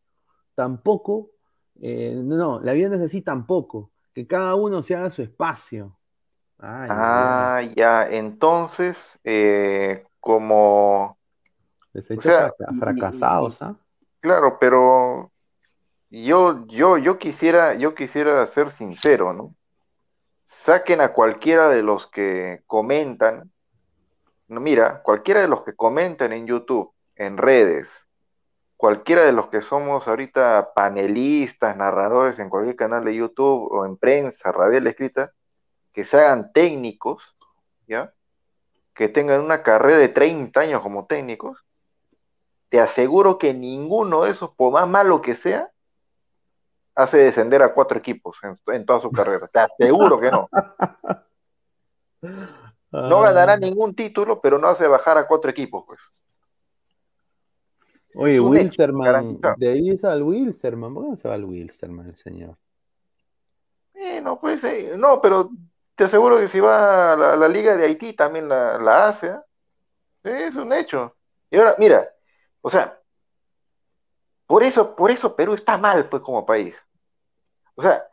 tampoco, 0.59 1.31
eh, 1.81 2.13
no, 2.17 2.59
la 2.59 2.73
vida 2.73 2.89
no 2.89 2.97
es 2.97 3.03
así 3.03 3.23
tampoco, 3.23 3.93
que 4.13 4.27
cada 4.27 4.57
uno 4.57 4.83
se 4.83 4.97
haga 4.97 5.09
su 5.09 5.23
espacio. 5.23 5.97
ah, 6.59 7.63
ya, 7.77 8.09
entonces, 8.11 9.21
eh, 9.23 10.05
como 10.19 11.17
Les 11.93 12.11
he 12.11 12.15
hecho 12.15 12.57
fracasados, 12.77 13.63
¿ah? 13.63 13.77
Claro, 14.19 14.59
pero 14.59 15.31
yo, 16.11 16.67
yo, 16.67 16.99
yo 16.99 17.21
quisiera, 17.21 17.75
yo 17.75 17.95
quisiera 17.95 18.45
ser 18.49 18.73
sincero, 18.73 19.33
¿no? 19.33 19.55
Saquen 20.45 21.01
a 21.01 21.13
cualquiera 21.13 21.69
de 21.69 21.85
los 21.85 22.09
que 22.09 22.65
comentan, 22.67 23.53
no, 24.49 24.59
mira, 24.59 25.03
cualquiera 25.05 25.41
de 25.41 25.47
los 25.47 25.63
que 25.63 25.77
comentan 25.77 26.33
en 26.33 26.49
YouTube, 26.49 26.93
en 27.15 27.37
redes, 27.37 28.08
cualquiera 28.79 29.25
de 29.25 29.33
los 29.33 29.49
que 29.49 29.61
somos 29.61 30.07
ahorita 30.07 30.73
panelistas, 30.73 31.77
narradores 31.77 32.39
en 32.39 32.49
cualquier 32.49 32.77
canal 32.77 33.05
de 33.05 33.17
YouTube 33.17 33.69
o 33.73 33.85
en 33.85 33.97
prensa, 33.97 34.53
radial 34.53 34.87
escrita, 34.87 35.33
que 35.93 36.05
se 36.05 36.17
hagan 36.17 36.53
técnicos, 36.53 37.37
¿ya? 37.89 38.15
Que 38.95 39.09
tengan 39.09 39.43
una 39.43 39.65
carrera 39.65 39.99
de 39.99 40.09
30 40.09 40.61
años 40.61 40.81
como 40.81 41.07
técnicos, 41.07 41.59
te 42.69 42.81
aseguro 42.81 43.37
que 43.37 43.53
ninguno 43.53 44.23
de 44.23 44.31
esos, 44.31 44.55
por 44.55 44.73
más 44.73 44.89
malo 44.89 45.23
que 45.23 45.35
sea, 45.35 45.73
hace 46.95 47.19
descender 47.19 47.63
a 47.63 47.75
cuatro 47.75 47.99
equipos 47.99 48.39
en, 48.69 48.87
toda 48.87 49.01
su 49.01 49.11
carrera. 49.11 49.49
Te 49.53 49.59
aseguro 49.59 50.21
que 50.21 50.31
no. 50.31 50.49
No 52.91 53.21
ganará 53.21 53.59
ningún 53.59 53.95
título, 53.95 54.41
pero 54.41 54.59
no 54.59 54.67
hace 54.67 54.87
bajar 54.87 55.19
a 55.19 55.27
cuatro 55.27 55.51
equipos, 55.51 55.85
pues. 55.87 56.01
Oye, 58.21 58.41
Wilsterman, 58.41 59.39
de 59.59 59.69
ahí 59.69 59.91
es 59.91 60.03
al 60.03 60.25
Wilsterman, 60.25 60.93
¿por 60.93 61.05
qué 61.05 61.11
no 61.11 61.17
se 61.17 61.29
va 61.29 61.35
al 61.35 61.45
Wilsterman 61.45 62.09
el 62.09 62.17
señor? 62.17 62.57
Eh, 63.95 64.21
no, 64.21 64.41
pues, 64.41 64.65
eh, 64.65 64.95
no, 64.97 65.23
pero 65.23 65.51
te 65.95 66.03
aseguro 66.03 66.41
que 66.41 66.49
si 66.49 66.59
va 66.59 67.13
a 67.13 67.37
la, 67.37 67.49
Liga 67.49 67.77
de 67.77 67.85
Haití 67.85 68.15
también 68.15 68.49
la, 68.49 69.07
hace, 69.07 69.29
¿eh? 70.25 70.47
es 70.49 70.57
un 70.57 70.73
hecho. 70.73 71.15
Y 71.49 71.59
ahora, 71.59 71.77
mira, 71.79 72.09
o 72.61 72.69
sea, 72.69 73.01
por 74.49 74.65
eso, 74.65 74.97
por 74.97 75.13
eso 75.13 75.37
Perú 75.37 75.55
está 75.55 75.79
mal, 75.79 76.09
pues, 76.09 76.21
como 76.21 76.45
país. 76.45 76.75
O 77.77 77.83
sea, 77.83 78.05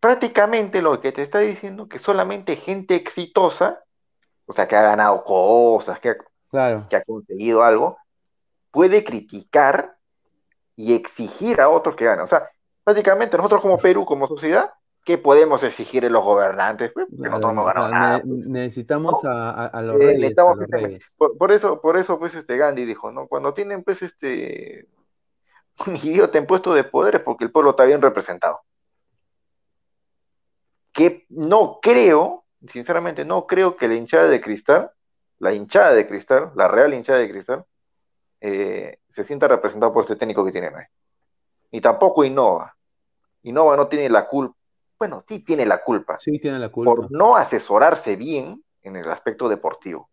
prácticamente 0.00 0.82
lo 0.82 1.00
que 1.00 1.12
te 1.12 1.22
está 1.22 1.38
diciendo 1.38 1.88
que 1.88 2.00
solamente 2.00 2.56
gente 2.56 2.96
exitosa, 2.96 3.84
o 4.46 4.52
sea, 4.52 4.66
que 4.66 4.74
ha 4.74 4.82
ganado 4.82 5.22
cosas, 5.22 6.00
que 6.00 6.16
que 6.50 6.96
ha 6.96 7.04
conseguido 7.04 7.62
algo, 7.62 7.96
puede 8.72 9.04
criticar 9.04 9.96
y 10.74 10.94
exigir 10.94 11.60
a 11.60 11.68
otros 11.68 11.94
que 11.94 12.06
ganen. 12.06 12.24
O 12.24 12.26
sea, 12.26 12.50
prácticamente 12.82 13.36
nosotros 13.36 13.60
como 13.60 13.78
Perú, 13.78 14.04
como 14.04 14.26
sociedad, 14.26 14.72
¿qué 15.04 15.18
podemos 15.18 15.62
exigir 15.62 16.04
en 16.04 16.12
los 16.12 16.24
gobernantes? 16.24 16.90
Pues, 16.92 17.06
nosotros 17.10 17.54
no 17.54 17.64
ganamos 17.64 17.90
nada. 17.90 18.20
Pues. 18.20 18.46
necesitamos 18.46 19.20
a, 19.24 19.80
los 19.82 20.00
eh, 20.00 20.34
reyes. 20.68 21.02
Por, 21.16 21.52
eso, 21.52 21.80
por 21.80 21.96
eso, 21.96 22.18
pues, 22.18 22.34
este 22.34 22.56
Gandhi 22.56 22.84
dijo, 22.84 23.12
¿no? 23.12 23.28
Cuando 23.28 23.54
tienen, 23.54 23.84
pues, 23.84 24.02
este, 24.02 24.88
un 25.86 25.96
idiota 25.96 26.38
en 26.38 26.46
puesto 26.46 26.74
de 26.74 26.84
poder 26.84 27.16
es 27.16 27.22
porque 27.22 27.44
el 27.44 27.52
pueblo 27.52 27.70
está 27.70 27.84
bien 27.84 28.02
representado. 28.02 28.60
Que 30.92 31.26
no 31.28 31.78
creo, 31.80 32.44
sinceramente, 32.66 33.24
no 33.24 33.46
creo 33.46 33.76
que 33.76 33.88
la 33.88 33.94
hinchada 33.94 34.28
de 34.28 34.40
cristal, 34.40 34.90
la 35.38 35.52
hinchada 35.52 35.94
de 35.94 36.06
cristal, 36.06 36.52
la 36.54 36.68
real 36.68 36.94
hinchada 36.94 37.18
de 37.18 37.30
cristal, 37.30 37.64
eh, 38.44 38.98
se 39.08 39.22
sienta 39.22 39.46
representado 39.46 39.92
por 39.92 40.02
este 40.02 40.16
técnico 40.16 40.44
que 40.44 40.50
tiene. 40.50 40.70
Y 41.70 41.80
tampoco 41.80 42.24
Innova. 42.24 42.76
Innova 43.44 43.76
no 43.76 43.86
tiene 43.86 44.08
la 44.08 44.26
culpa. 44.26 44.56
Bueno, 44.98 45.24
sí 45.28 45.38
tiene 45.38 45.64
la 45.64 45.82
culpa. 45.82 46.18
Sí 46.18 46.40
tiene 46.40 46.58
la 46.58 46.68
culpa. 46.68 46.92
Por 46.92 47.12
no 47.12 47.36
asesorarse 47.36 48.16
bien 48.16 48.62
en 48.82 48.96
el 48.96 49.08
aspecto 49.10 49.48
deportivo. 49.48 50.10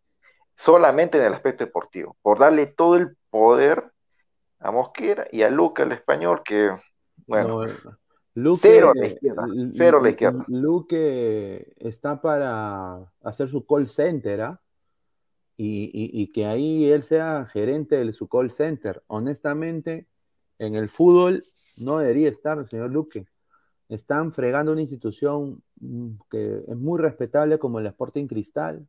Solamente 0.55 1.17
en 1.17 1.25
el 1.25 1.33
aspecto 1.33 1.65
deportivo. 1.65 2.17
Por 2.21 2.37
darle 2.37 2.67
todo 2.67 2.97
el 2.97 3.17
poder 3.31 3.91
a 4.59 4.71
Mosquera 4.71 5.27
y 5.31 5.41
a 5.41 5.49
Luca, 5.49 5.81
el 5.83 5.93
español, 5.93 6.43
que, 6.45 6.69
bueno, 7.25 7.65
cero 8.61 8.91
a 8.95 8.99
la 8.99 9.07
izquierda. 9.07 9.47
Cero 9.73 9.97
a 9.97 10.03
la 10.03 10.09
izquierda. 10.09 10.45
Luque 10.47 11.73
está 11.77 12.21
para 12.21 13.11
hacer 13.23 13.47
su 13.47 13.65
call 13.65 13.89
center, 13.89 14.41
¿ah? 14.41 14.61
Y, 15.61 16.31
que 16.31 16.45
ahí 16.45 16.85
él 16.85 17.03
sea 17.03 17.45
gerente 17.51 18.03
de 18.03 18.13
su 18.13 18.29
call 18.29 18.49
center. 18.49 19.03
Honestamente, 19.07 20.07
en 20.57 20.75
el 20.75 20.87
fútbol 20.87 21.43
no 21.77 21.99
debería 21.99 22.29
estar, 22.29 22.65
señor 22.69 22.91
Luque. 22.91 23.27
Están 23.89 24.31
fregando 24.31 24.71
una 24.71 24.81
institución 24.81 25.61
mm, 25.81 26.11
que 26.29 26.63
es 26.65 26.77
muy 26.77 26.99
respetable 26.99 27.59
como 27.59 27.79
el 27.79 27.87
Sporting 27.87 28.27
Cristal, 28.27 28.87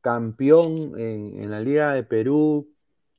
campeón 0.00 0.98
en, 0.98 1.50
la 1.50 1.60
Liga 1.60 1.92
de 1.92 2.04
Perú 2.04 2.72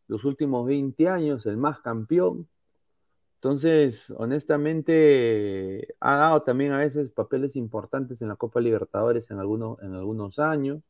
los 0.08 0.26
últimos 0.26 0.66
20 0.66 1.10
años, 1.10 1.46
el 1.46 1.58
más 1.58 1.80
campeón. 1.82 2.48
Entonces, 3.36 4.10
honestamente, 4.18 5.96
ha 6.00 6.18
dado 6.18 6.42
también 6.44 6.72
a 6.72 6.80
veces 6.80 7.12
papeles 7.12 7.56
importantes 7.56 8.22
en 8.22 8.30
la 8.30 8.36
Copa 8.36 8.62
Libertadores 8.62 9.30
en 9.30 9.40
algunos 9.40 10.40
años 10.40 10.82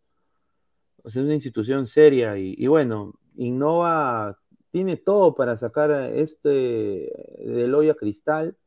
es 1.16 1.24
una 1.24 1.34
institución 1.34 1.88
seria 1.88 2.38
y, 2.38 2.68
bueno, 2.68 3.14
Innova 3.36 4.38
tiene 4.72 4.97
todo 4.97 5.36
para 5.36 5.58
sacar 5.58 5.91
este 6.14 7.12
del 7.39 7.74
hoyo 7.74 7.93
a 7.93 7.95
cristal, 7.95 8.58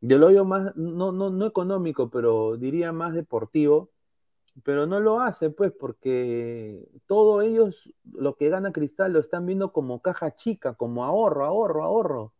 del 0.00 0.22
hoyo 0.22 0.44
más, 0.44 0.76
no, 0.76 1.12
no, 1.12 1.30
no 1.30 1.46
económico, 1.46 2.10
pero 2.10 2.56
diría 2.58 2.92
más 2.92 3.14
deportivo, 3.14 3.90
pero 4.62 4.86
no 4.86 5.00
lo 5.00 5.20
hace 5.20 5.50
pues 5.50 5.72
porque 5.72 6.86
todos 7.06 7.44
ellos 7.44 7.90
lo 8.12 8.36
que 8.36 8.50
gana 8.50 8.72
cristal 8.72 9.12
lo 9.12 9.20
están 9.20 9.46
viendo 9.46 9.72
como 9.72 10.02
caja 10.02 10.34
chica, 10.36 10.74
como 10.74 11.04
ahorro, 11.04 11.44
ahorro, 11.44 11.82
ahorro. 11.84 12.34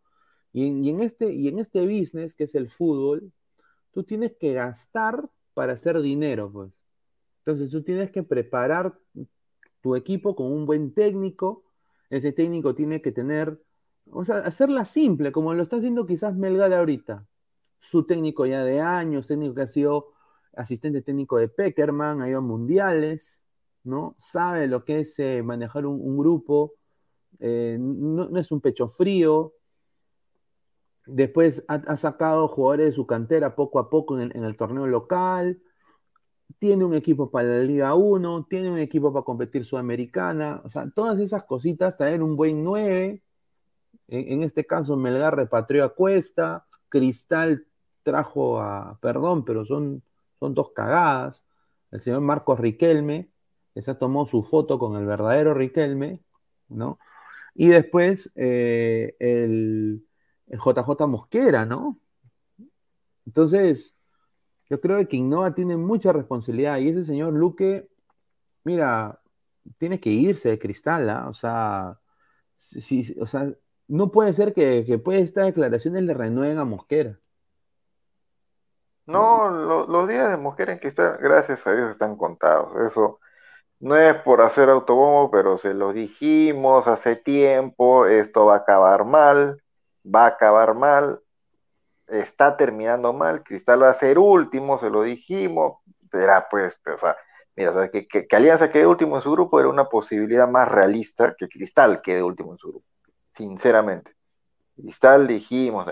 Y 0.52 0.68
en, 0.68 0.84
y 0.84 0.90
en, 0.90 1.00
este, 1.00 1.32
y 1.32 1.48
en 1.48 1.58
este 1.58 1.82
business 1.84 2.34
que 2.34 2.44
es 2.44 2.54
el 2.54 2.70
fútbol, 2.70 3.32
tú 3.92 4.04
tienes 4.04 4.36
que 4.36 4.52
gastar 4.52 5.28
para 5.54 5.72
hacer 5.72 6.00
dinero, 6.00 6.50
pues. 6.52 6.83
Entonces 7.44 7.70
tú 7.70 7.82
tienes 7.82 8.10
que 8.10 8.22
preparar 8.22 8.98
tu 9.82 9.96
equipo 9.96 10.34
con 10.34 10.50
un 10.50 10.64
buen 10.64 10.94
técnico. 10.94 11.64
Ese 12.08 12.32
técnico 12.32 12.74
tiene 12.74 13.02
que 13.02 13.12
tener, 13.12 13.62
o 14.10 14.24
sea, 14.24 14.36
hacerla 14.38 14.86
simple, 14.86 15.30
como 15.30 15.52
lo 15.52 15.62
está 15.62 15.76
haciendo 15.76 16.06
quizás 16.06 16.34
Melgar 16.34 16.72
ahorita. 16.72 17.26
Su 17.78 18.06
técnico 18.06 18.46
ya 18.46 18.64
de 18.64 18.80
años, 18.80 19.26
técnico 19.26 19.54
que 19.54 19.62
ha 19.62 19.66
sido 19.66 20.14
asistente 20.56 21.02
técnico 21.02 21.36
de 21.36 21.48
Peckerman, 21.48 22.22
ha 22.22 22.30
ido 22.30 22.38
a 22.38 22.40
mundiales, 22.40 23.42
¿no? 23.82 24.16
Sabe 24.18 24.66
lo 24.66 24.86
que 24.86 25.00
es 25.00 25.18
eh, 25.18 25.42
manejar 25.42 25.84
un, 25.84 26.16
grupo, 26.16 26.72
eh, 27.40 27.76
no, 27.78 28.38
es 28.38 28.50
un 28.52 28.62
pecho 28.62 28.88
frío. 28.88 29.52
Después 31.06 31.62
ha, 31.68 31.96
sacado 31.98 32.48
jugadores 32.48 32.86
de 32.86 32.92
su 32.92 33.06
cantera 33.06 33.54
poco 33.54 33.78
a 33.78 33.90
poco 33.90 34.18
en 34.18 34.44
el 34.44 34.56
torneo 34.56 34.86
local 34.86 35.60
tiene 36.58 36.84
un 36.84 36.94
equipo 36.94 37.30
para 37.30 37.48
la 37.48 37.60
Liga 37.60 37.94
1, 37.94 38.46
tiene 38.48 38.70
un 38.70 38.78
equipo 38.78 39.12
para 39.12 39.24
competir 39.24 39.64
Sudamericana, 39.64 40.60
o 40.64 40.70
sea, 40.70 40.88
todas 40.94 41.18
esas 41.18 41.44
cositas, 41.44 41.96
traer 41.96 42.22
un 42.22 42.36
buen 42.36 42.64
9, 42.64 43.22
en, 44.08 44.42
este 44.42 44.66
caso 44.66 44.96
Melgar 44.96 45.36
repatrió 45.36 45.84
a 45.84 45.94
Cuesta, 45.94 46.66
Cristal 46.88 47.66
trajo 48.02 48.60
a, 48.60 48.98
perdón, 49.00 49.44
pero 49.44 49.64
son, 49.64 50.02
son 50.38 50.54
dos 50.54 50.72
cagadas, 50.72 51.44
el 51.90 52.00
señor 52.02 52.20
Marcos 52.20 52.60
Riquelme, 52.60 53.30
que 53.74 53.82
se 53.82 53.94
tomó 53.94 54.26
su 54.26 54.42
foto 54.42 54.78
con 54.78 54.96
el 54.96 55.06
verdadero 55.06 55.54
Riquelme, 55.54 56.20
¿no? 56.68 56.98
Y 57.54 57.68
después 57.68 58.30
eh, 58.34 59.16
el, 59.18 60.06
el 60.48 60.58
JJ 60.58 61.06
Mosquera, 61.06 61.64
¿no? 61.64 61.96
Entonces, 63.26 63.93
yo 64.70 64.80
creo 64.80 65.06
que 65.06 65.16
Innova 65.16 65.54
tiene 65.54 65.76
mucha 65.76 66.12
responsabilidad 66.12 66.78
y 66.78 66.88
ese 66.88 67.04
señor 67.04 67.32
Luque, 67.34 67.88
mira, 68.64 69.20
tiene 69.78 70.00
que 70.00 70.10
irse 70.10 70.50
de 70.50 70.58
cristal, 70.58 71.08
¿ah? 71.10 71.28
o 71.28 71.34
sea, 71.34 71.98
o 73.20 73.26
sea, 73.26 73.52
no 73.88 74.10
puede 74.10 74.32
ser 74.32 74.54
que, 74.54 74.84
que 74.86 75.00
estas 75.18 75.46
declaraciones 75.46 76.02
le 76.04 76.14
renueven 76.14 76.58
a 76.58 76.64
Mosquera. 76.64 77.18
No, 79.06 79.50
los 79.50 80.08
días 80.08 80.30
de 80.30 80.36
Mosquera 80.38 80.72
en 80.72 80.78
cristal, 80.78 81.18
gracias 81.20 81.66
a 81.66 81.74
Dios, 81.74 81.90
están 81.90 82.16
contados. 82.16 82.74
Eso 82.90 83.20
no 83.80 83.96
es 83.96 84.16
por 84.22 84.40
hacer 84.40 84.70
autobombo, 84.70 85.30
pero 85.30 85.58
se 85.58 85.74
lo 85.74 85.92
dijimos 85.92 86.86
hace 86.86 87.16
tiempo, 87.16 88.06
esto 88.06 88.46
va 88.46 88.54
a 88.54 88.58
acabar 88.58 89.04
mal, 89.04 89.62
va 90.02 90.24
a 90.24 90.28
acabar 90.28 90.74
mal, 90.74 91.20
está 92.08 92.56
terminando 92.56 93.12
mal, 93.12 93.42
Cristal 93.42 93.82
va 93.82 93.90
a 93.90 93.94
ser 93.94 94.18
último, 94.18 94.78
se 94.78 94.90
lo 94.90 95.02
dijimos, 95.02 95.78
verá 96.12 96.46
pues, 96.50 96.80
o 96.86 96.98
sea, 96.98 97.16
mira, 97.56 97.90
que, 97.90 98.26
Alianza 98.32 98.70
quede 98.70 98.86
último 98.86 99.16
en 99.16 99.22
su 99.22 99.32
grupo 99.32 99.60
era 99.60 99.68
una 99.68 99.88
posibilidad 99.88 100.48
más 100.48 100.68
realista 100.68 101.34
que 101.36 101.48
Cristal 101.48 102.02
quede 102.02 102.22
último 102.22 102.52
en 102.52 102.58
su 102.58 102.68
grupo, 102.68 102.86
sinceramente. 103.34 104.14
Cristal 104.76 105.26
dijimos, 105.26 105.86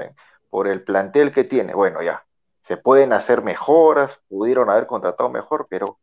por 0.51 0.69
el 0.69 0.83
plantel 0.85 1.33
que 1.33 1.45
tiene, 1.45 1.75
bueno, 1.75 2.03
ya, 2.03 2.25
se 2.65 2.77
pueden 2.77 3.13
hacer 3.13 3.43
mejoras, 3.43 4.21
pudieron 4.29 4.71
haber 4.71 4.87
contratado 4.87 5.29
mejor, 5.31 5.67
pero 5.69 5.99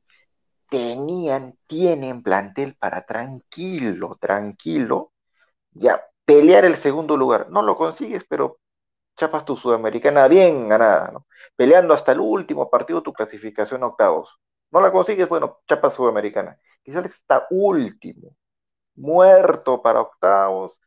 tenían, 0.69 1.55
tienen 1.67 2.21
plantel 2.23 2.75
para 2.75 3.05
tranquilo, 3.05 4.17
tranquilo, 4.19 5.11
ya 5.71 6.03
pelear 6.25 6.65
el 6.65 6.75
segundo 6.75 7.17
lugar. 7.17 7.49
No 7.49 7.61
lo 7.61 7.75
consigues, 7.75 8.23
pero 8.29 8.59
chapas 9.19 9.45
tu 9.45 9.55
sudamericana 9.57 10.27
bien 10.27 10.69
ganada, 10.69 11.11
¿no? 11.11 11.27
Peleando 11.55 11.93
hasta 11.93 12.13
el 12.13 12.19
último 12.21 12.69
partido 12.69 13.03
tu 13.03 13.13
clasificación 13.13 13.83
a 13.83 13.87
octavos. 13.87 14.39
No 14.71 14.81
la 14.81 14.91
consigues, 14.91 15.29
bueno, 15.29 15.59
chapas 15.67 15.95
sudamericana. 15.95 16.57
Quizás 16.83 17.05
está 17.05 17.47
último, 17.51 18.35
muerto 18.95 19.81
para 19.81 20.01
octavos. 20.01 20.77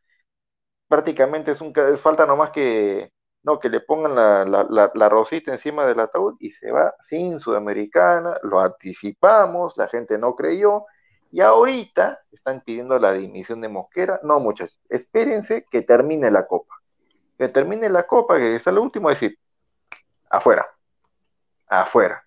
Prácticamente 0.87 1.51
es 1.51 1.61
un 1.61 1.73
falta 1.97 2.25
nomás 2.25 2.51
que 2.51 3.11
no, 3.43 3.59
que 3.59 3.69
le 3.69 3.81
pongan 3.81 4.15
la, 4.15 5.09
rosita 5.09 5.51
encima 5.51 5.85
del 5.85 5.99
ataúd 5.99 6.35
y 6.39 6.51
se 6.51 6.71
va 6.71 6.95
sin 7.01 7.39
Sudamericana, 7.39 8.37
lo 8.43 8.59
anticipamos, 8.61 9.77
la 9.77 9.87
gente 9.89 10.17
no 10.17 10.35
creyó, 10.35 10.85
y 11.31 11.41
ahorita 11.41 12.21
están 12.31 12.61
pidiendo 12.61 12.97
la 12.99 13.11
dimisión 13.13 13.61
de 13.61 13.69
Mosquera. 13.69 14.19
No, 14.23 14.39
muchachos, 14.39 14.79
espérense 14.89 15.65
que 15.69 15.81
termine 15.81 16.31
la 16.31 16.47
copa. 16.47 16.82
Que 17.37 17.49
termine 17.49 17.89
la 17.89 18.03
copa, 18.03 18.37
que 18.37 18.55
está 18.55 18.71
lo 18.71 18.81
último, 18.81 19.09
decir, 19.09 19.37
afuera, 20.29 20.67
afuera. 21.67 22.23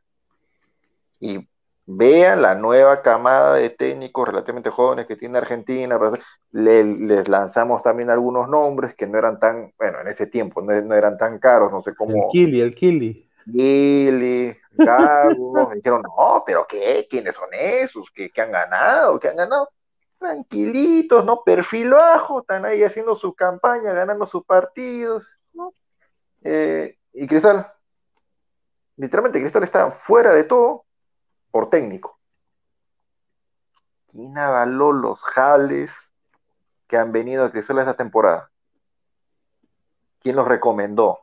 Y 1.20 1.46
vean 1.86 2.42
la 2.42 2.54
nueva 2.54 3.00
camada 3.00 3.54
de 3.54 3.70
técnicos 3.70 4.26
relativamente 4.26 4.70
jóvenes 4.70 5.06
que 5.06 5.16
tiene 5.16 5.38
Argentina. 5.38 5.98
Pues, 5.98 6.20
les 6.50 7.28
lanzamos 7.28 7.82
también 7.82 8.10
algunos 8.10 8.48
nombres 8.48 8.94
que 8.94 9.06
no 9.06 9.18
eran 9.18 9.38
tan, 9.38 9.72
bueno, 9.78 10.00
en 10.00 10.08
ese 10.08 10.26
tiempo 10.26 10.60
no, 10.62 10.72
eran 10.94 11.16
tan 11.16 11.38
caros, 11.38 11.70
no 11.72 11.82
sé 11.82 11.94
cómo. 11.94 12.14
El 12.14 12.30
Kili, 12.30 12.60
el 12.60 12.74
Kili. 12.74 13.28
Kili, 13.44 14.56
Gago, 14.72 15.70
dijeron, 15.74 16.02
no, 16.02 16.42
pero 16.44 16.66
¿qué? 16.68 17.06
¿Quiénes 17.08 17.36
son 17.36 17.48
esos? 17.52 18.06
¿Qué, 18.14 18.30
han 18.36 18.50
ganado? 18.50 19.20
¿Qué 19.20 19.28
han 19.28 19.36
ganado? 19.36 19.68
Tranquilitos, 20.18 21.24
¿no? 21.24 21.42
Perfil 21.44 21.90
bajo, 21.90 22.40
están 22.40 22.64
ahí 22.64 22.82
haciendo 22.82 23.16
su 23.16 23.34
campaña, 23.34 23.92
ganando 23.92 24.26
sus 24.26 24.44
partidos, 24.44 25.38
¿no? 25.52 25.72
Eh, 26.42 26.98
y 27.12 27.26
Cristal, 27.26 27.66
literalmente 28.96 29.40
Cristal 29.40 29.62
está 29.62 29.90
fuera 29.90 30.34
de 30.34 30.44
todo 30.44 30.84
por 31.50 31.68
técnico. 31.68 32.18
¿Quién 34.10 34.38
avaló 34.38 34.92
los 34.92 35.22
jales 35.22 36.12
que 36.86 36.96
han 36.96 37.12
venido 37.12 37.44
a 37.44 37.50
Cristal 37.50 37.78
esta 37.78 37.94
temporada? 37.94 38.50
¿Quién 40.20 40.36
los 40.36 40.48
recomendó? 40.48 41.20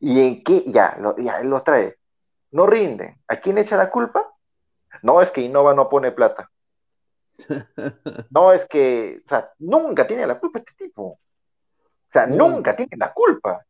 ¿Y 0.00 0.20
en 0.20 0.44
qué? 0.44 0.64
Ya, 0.66 0.98
ya, 1.18 1.40
él 1.40 1.48
los 1.48 1.64
trae. 1.64 1.98
No 2.50 2.66
rinden. 2.66 3.20
¿A 3.28 3.36
quién 3.36 3.58
echa 3.58 3.76
la 3.76 3.90
culpa? 3.90 4.32
No 5.02 5.20
es 5.20 5.30
que 5.30 5.40
Innova 5.40 5.74
no 5.74 5.88
pone 5.88 6.12
plata. 6.12 6.50
No 8.30 8.52
es 8.52 8.66
que, 8.66 9.22
o 9.24 9.28
sea, 9.28 9.50
nunca 9.58 10.06
tiene 10.06 10.26
la 10.26 10.38
culpa 10.38 10.58
este 10.58 10.72
tipo. 10.74 11.02
O 11.02 11.18
sea, 12.10 12.26
nunca 12.26 12.74
tiene 12.74 12.96
la 12.96 13.12
culpa. 13.12 13.64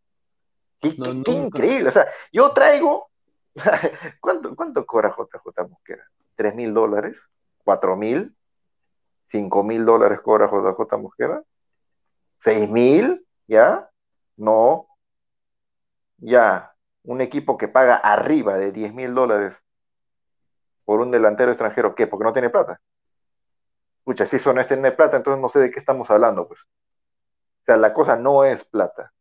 Qué, 0.81 0.95
qué 0.95 1.33
increíble. 1.33 1.89
O 1.89 1.93
sea, 1.93 2.07
yo 2.33 2.53
traigo 2.53 3.11
¿Cuánto, 4.21 4.55
¿Cuánto 4.55 4.87
cobra 4.87 5.11
JJ 5.11 5.69
Mosquera? 5.69 6.05
¿Tres 6.35 6.55
mil 6.55 6.75
dólares? 6.75 7.17
¿Cuatro 7.65 7.97
mil? 7.97 8.37
¿Cinco 9.29 9.63
mil 9.63 9.85
dólares 9.85 10.21
cobra 10.21 10.47
JJ 10.47 10.99
Mosquera? 10.99 11.43
¿Seis 12.41 12.69
mil? 12.69 13.27
¿Ya? 13.47 13.89
No. 14.37 14.87
Ya. 16.19 16.75
Un 17.03 17.21
equipo 17.21 17.57
que 17.57 17.69
paga 17.69 17.97
arriba 17.97 18.57
de 18.57 18.73
diez 18.73 18.93
mil 18.93 19.15
dólares 19.15 19.57
por 20.85 21.01
un 21.01 21.11
delantero 21.11 21.51
extranjero, 21.51 21.95
¿qué? 21.95 22.07
Porque 22.07 22.25
no 22.25 22.33
tiene 22.33 22.51
plata. 22.51 22.81
Escucha, 24.07 24.25
si 24.25 24.37
eso 24.37 24.53
no 24.53 24.61
es 24.61 24.69
tener 24.69 24.95
plata, 24.95 25.17
entonces 25.17 25.43
no 25.43 25.49
sé 25.49 25.59
de 25.59 25.73
qué 25.73 25.81
estamos 25.81 26.09
hablando, 26.13 26.47
pues. 26.47 26.61
O 26.61 27.65
sea, 27.65 27.77
la 27.77 27.93
cosa 27.93 28.17
no 28.17 28.45
es 28.45 28.65
plata. 28.65 29.13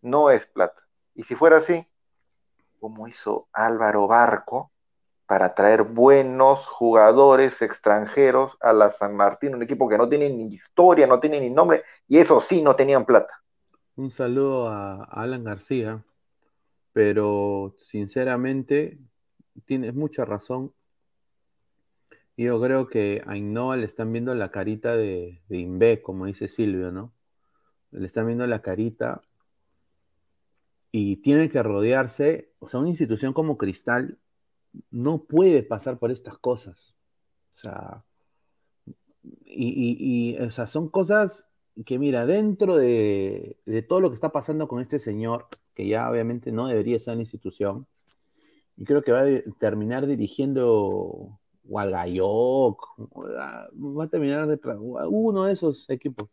No 0.00 0.30
es 0.30 0.46
plata. 0.46 0.80
Y 1.14 1.24
si 1.24 1.34
fuera 1.34 1.58
así, 1.58 1.86
como 2.80 3.06
hizo 3.06 3.48
Álvaro 3.52 4.06
Barco 4.06 4.72
para 5.26 5.54
traer 5.54 5.82
buenos 5.82 6.66
jugadores 6.66 7.60
extranjeros 7.60 8.56
a 8.60 8.72
la 8.72 8.92
San 8.92 9.14
Martín, 9.14 9.54
un 9.54 9.62
equipo 9.62 9.86
que 9.90 9.98
no 9.98 10.08
tiene 10.08 10.30
ni 10.30 10.54
historia, 10.54 11.06
no 11.06 11.20
tiene 11.20 11.38
ni 11.38 11.50
nombre, 11.50 11.84
y 12.08 12.16
eso 12.16 12.40
sí, 12.40 12.62
no 12.62 12.76
tenían 12.76 13.04
plata. 13.04 13.42
Un 13.96 14.10
saludo 14.10 14.68
a 14.68 15.04
Alan 15.04 15.44
García, 15.44 16.02
pero 16.94 17.74
sinceramente 17.76 18.96
tienes 19.66 19.92
mucha 19.94 20.24
razón. 20.24 20.72
Yo 22.36 22.60
creo 22.60 22.88
que 22.88 23.22
a 23.26 23.36
Innova 23.36 23.76
le 23.76 23.86
están 23.86 24.12
viendo 24.12 24.34
la 24.34 24.50
carita 24.50 24.96
de, 24.96 25.40
de 25.48 25.58
Inve, 25.58 26.02
como 26.02 26.26
dice 26.26 26.48
Silvio, 26.48 26.92
¿no? 26.92 27.12
Le 27.92 28.06
están 28.06 28.26
viendo 28.26 28.46
la 28.46 28.60
carita 28.60 29.20
y 30.92 31.16
tiene 31.16 31.50
que 31.50 31.62
rodearse, 31.62 32.52
o 32.58 32.68
sea, 32.68 32.80
una 32.80 32.90
institución 32.90 33.32
como 33.32 33.58
Cristal 33.58 34.18
no 34.90 35.24
puede 35.24 35.62
pasar 35.62 35.98
por 35.98 36.10
estas 36.10 36.38
cosas. 36.38 36.94
O 37.52 37.54
sea, 37.54 38.04
y, 39.44 40.36
o 40.38 40.50
sea, 40.50 40.66
son 40.66 40.88
cosas 40.88 41.48
que, 41.84 41.98
mira, 41.98 42.26
dentro 42.26 42.76
de, 42.76 43.58
todo 43.88 44.00
lo 44.00 44.08
que 44.08 44.14
está 44.14 44.30
pasando 44.32 44.68
con 44.68 44.80
este 44.80 44.98
señor, 44.98 45.48
que 45.74 45.86
ya 45.86 46.10
obviamente 46.10 46.52
no 46.52 46.66
debería 46.66 46.98
ser 46.98 47.14
una 47.14 47.22
institución, 47.22 47.86
y 48.76 48.84
creo 48.84 49.02
que 49.02 49.12
va 49.12 49.20
a 49.20 49.42
terminar 49.58 50.06
dirigiendo 50.06 51.38
o 51.68 52.76
va 53.98 54.04
a 54.04 54.08
terminar 54.08 54.48
uno 55.08 55.44
de 55.44 55.52
esos 55.52 55.88
equipos, 55.90 56.28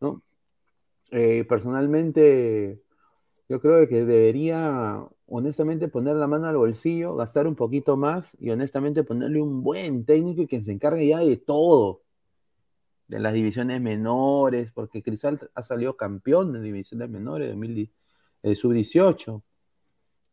¿no? 0.00 0.22
Eh, 1.10 1.44
personalmente, 1.44 2.82
yo 3.48 3.60
creo 3.60 3.88
que 3.88 4.04
debería, 4.04 5.06
honestamente, 5.26 5.88
poner 5.88 6.16
la 6.16 6.26
mano 6.26 6.46
al 6.46 6.56
bolsillo, 6.56 7.16
gastar 7.16 7.46
un 7.46 7.56
poquito 7.56 7.96
más 7.96 8.36
y 8.38 8.50
honestamente 8.50 9.04
ponerle 9.04 9.40
un 9.40 9.62
buen 9.62 10.04
técnico 10.04 10.42
y 10.42 10.46
que 10.46 10.62
se 10.62 10.72
encargue 10.72 11.08
ya 11.08 11.20
de 11.20 11.36
todo, 11.38 12.02
de 13.08 13.20
las 13.20 13.32
divisiones 13.32 13.80
menores, 13.80 14.70
porque 14.72 15.02
Cristal 15.02 15.50
ha 15.54 15.62
salido 15.62 15.96
campeón 15.96 16.54
en 16.54 16.62
divisiones 16.62 17.08
menores 17.08 17.58
de 17.58 17.90
eh, 18.42 18.54
sub-18, 18.54 19.42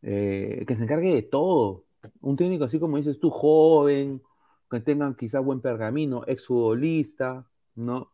eh, 0.02 0.64
que 0.66 0.76
se 0.76 0.84
encargue 0.84 1.14
de 1.14 1.22
todo. 1.22 1.85
Un 2.20 2.36
técnico 2.36 2.64
así 2.64 2.78
como 2.80 2.96
dices 2.96 3.18
tú, 3.18 3.30
joven, 3.30 4.22
que 4.70 4.80
tengan 4.80 5.14
quizás 5.14 5.44
buen 5.44 5.60
pergamino, 5.60 6.24
exfutbolista, 6.26 7.46
¿no? 7.74 8.12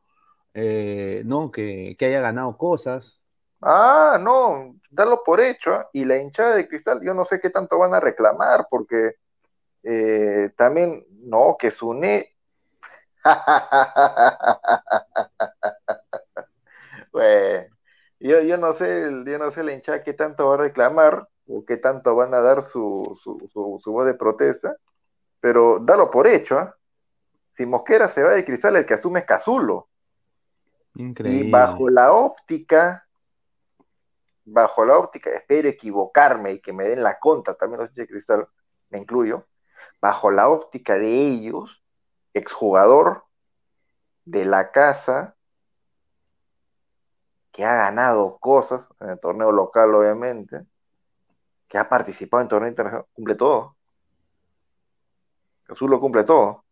Eh, 0.55 1.23
¿no? 1.27 1.51
Que, 1.51 1.97
que 1.99 2.07
haya 2.07 2.21
ganado 2.21 2.57
cosas, 2.59 3.23
Ah, 3.63 4.19
no, 4.21 4.77
darlo 4.91 5.23
por 5.25 5.41
hecho. 5.41 5.75
¿ah? 5.75 5.89
Y 5.93 6.05
la 6.05 6.19
hinchada 6.19 6.57
de 6.57 6.69
cristal, 6.69 7.01
yo 7.03 7.15
no 7.15 7.25
sé 7.25 7.41
qué 7.41 7.51
tanto 7.51 7.79
van 7.79 7.95
a 7.95 8.01
reclamar, 8.01 8.67
porque 8.71 9.17
eh, 9.85 10.51
también, 10.57 11.07
no, 11.11 11.57
que 11.59 11.71
Sune. 11.71 12.37
bueno, 17.13 17.77
yo, 18.21 18.41
yo 18.43 18.57
no 18.59 18.75
sé, 18.75 19.03
yo 19.27 19.39
no 19.39 19.51
sé 19.53 19.63
la 19.63 19.73
hinchada 19.73 20.03
qué 20.03 20.13
tanto 20.15 20.49
va 20.49 20.55
a 20.55 20.59
reclamar 20.59 21.29
o 21.47 21.65
qué 21.65 21.77
tanto 21.77 22.15
van 22.15 22.35
a 22.35 22.41
dar 22.41 22.65
su, 22.65 23.19
su, 23.21 23.49
su, 23.79 23.93
voz 23.93 24.07
de 24.07 24.15
protesta, 24.15 24.77
pero 25.41 25.79
dalo 25.81 26.11
por 26.11 26.27
hecho. 26.27 26.59
¿ah? 26.59 26.77
Si 27.53 27.67
Mosquera 27.67 28.09
se 28.09 28.23
va 28.23 28.31
de 28.31 28.45
cristal, 28.45 28.77
el 28.77 28.87
que 28.87 28.95
asume 28.95 29.21
es 29.21 29.27
Cazulo. 29.27 29.89
Increíble. 30.95 31.47
Y 31.47 31.51
bajo 31.51 31.89
la 31.89 32.13
óptica 32.13 33.07
bajo 34.45 34.85
la 34.85 34.99
óptica, 34.99 35.31
espero 35.31 35.69
equivocarme 35.69 36.53
y 36.53 36.61
que 36.61 36.73
me 36.73 36.85
den 36.85 37.03
la 37.03 37.19
contra, 37.19 37.55
también 37.55 37.83
los 37.83 37.95
de 37.95 38.07
cristal, 38.07 38.49
me 38.91 38.99
incluyo, 38.99 39.47
bajo 40.01 40.31
la 40.31 40.49
óptica 40.49 40.95
de 40.95 41.27
ellos, 41.29 41.83
exjugador 42.35 43.25
de 44.25 44.45
la 44.45 44.71
casa, 44.73 45.37
que 47.53 47.65
ha 47.65 47.75
ganado 47.75 48.39
cosas 48.39 48.89
en 49.01 49.11
el 49.11 49.21
torneo 49.21 49.53
local, 49.53 49.95
obviamente, 49.95 50.67
que 51.73 51.79
ha 51.79 51.89
participado 51.89 52.43
en 52.43 52.49
torneo 52.49 52.69
internacional, 52.69 53.07
cumple 53.15 53.35
todo. 53.35 53.77
Jesús 55.67 55.89
lo 55.89 55.99
cumple 55.99 56.23
todo. 56.23 56.65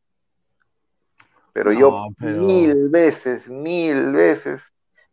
Pero 1.55 1.73
yo 1.73 2.09
mil 2.19 2.91
veces, 2.91 3.49
mil 3.49 4.13
veces, 4.13 4.63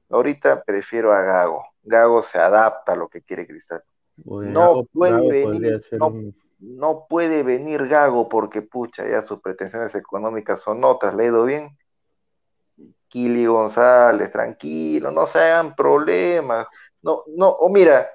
ahorita 0.09 0.61
prefiero 0.63 1.13
a 1.13 1.21
Gago. 1.21 1.63
Gago 1.83 2.21
se 2.21 2.37
adapta 2.37 2.91
a 2.91 2.95
lo 2.97 3.07
que 3.07 3.21
quiere 3.21 3.47
Cristal. 3.47 3.81
no 4.25 4.83
puede 4.91 5.45
venir, 5.45 5.79
no, 6.59 7.05
puede 7.07 7.43
venir 7.43 7.87
Gago 7.87 8.27
porque 8.27 8.61
pucha, 8.61 9.07
ya 9.07 9.21
sus 9.21 9.39
pretensiones 9.39 9.95
económicas 9.95 10.59
son 10.59 10.83
otras, 10.83 11.15
le 11.15 11.23
ha 11.23 11.27
ido 11.27 11.45
bien. 11.45 11.69
Kili 13.07 13.45
González, 13.45 14.33
tranquilo, 14.33 15.11
no 15.11 15.27
se 15.27 15.39
hagan 15.39 15.77
problemas. 15.77 16.67
No, 17.01 17.23
no, 17.27 17.51
o 17.51 17.69
mira, 17.69 18.09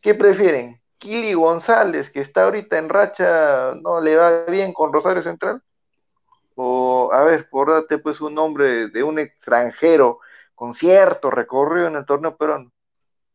¿qué 0.00 0.14
prefieren? 0.14 0.77
Kili 0.98 1.32
González, 1.34 2.10
que 2.10 2.20
está 2.20 2.44
ahorita 2.44 2.78
en 2.78 2.88
racha, 2.88 3.74
no 3.82 4.00
le 4.00 4.16
va 4.16 4.44
bien 4.46 4.72
con 4.72 4.92
Rosario 4.92 5.22
Central. 5.22 5.62
O, 6.56 7.10
a 7.12 7.22
ver, 7.22 7.40
acordate 7.40 7.98
pues 7.98 8.20
un 8.20 8.34
nombre 8.34 8.88
de 8.88 9.02
un 9.04 9.18
extranjero 9.18 10.20
con 10.54 10.74
cierto 10.74 11.30
recorrido 11.30 11.86
en 11.88 11.96
el 11.96 12.06
torneo 12.06 12.36
peruano. 12.36 12.72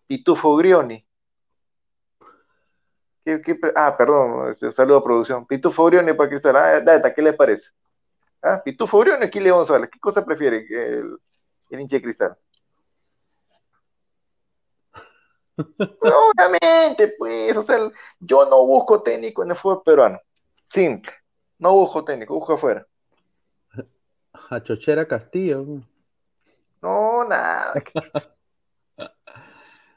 Pitufo 0.07 0.57
Grioni. 0.57 1.05
ah, 3.75 3.95
perdón, 3.97 4.51
este, 4.51 4.71
saludo 4.73 4.97
a 4.97 5.03
producción. 5.03 5.45
Pitufo 5.47 5.85
Grioni 5.85 6.13
para 6.13 6.29
Cristal. 6.29 6.55
Ah, 6.57 6.79
data, 6.81 7.13
¿qué 7.13 7.21
le 7.21 7.33
parece? 7.33 7.69
Ah, 8.41 8.61
Pitufo 8.63 8.99
Grioni, 8.99 9.29
Kili 9.29 9.49
González. 9.49 9.89
¿Qué 9.89 9.99
cosa 9.99 10.25
prefiere 10.25 10.67
el, 10.69 11.17
el 11.69 11.79
hincha 11.79 11.95
de 11.95 12.01
Cristal? 12.01 12.37
Obviamente, 15.57 17.15
pues, 17.17 17.55
o 17.55 17.63
sea, 17.63 17.91
yo 18.19 18.45
no 18.49 18.65
busco 18.65 19.01
técnico 19.01 19.43
en 19.43 19.51
el 19.51 19.55
fútbol 19.55 19.83
peruano. 19.83 20.19
Simple. 20.69 21.11
No 21.59 21.73
busco 21.73 22.03
técnico, 22.03 22.33
busco 22.35 22.53
afuera. 22.53 22.85
A 24.49 24.61
Chochera 24.61 25.07
Castillo. 25.07 25.65
No, 26.81 27.23
nada. 27.23 27.73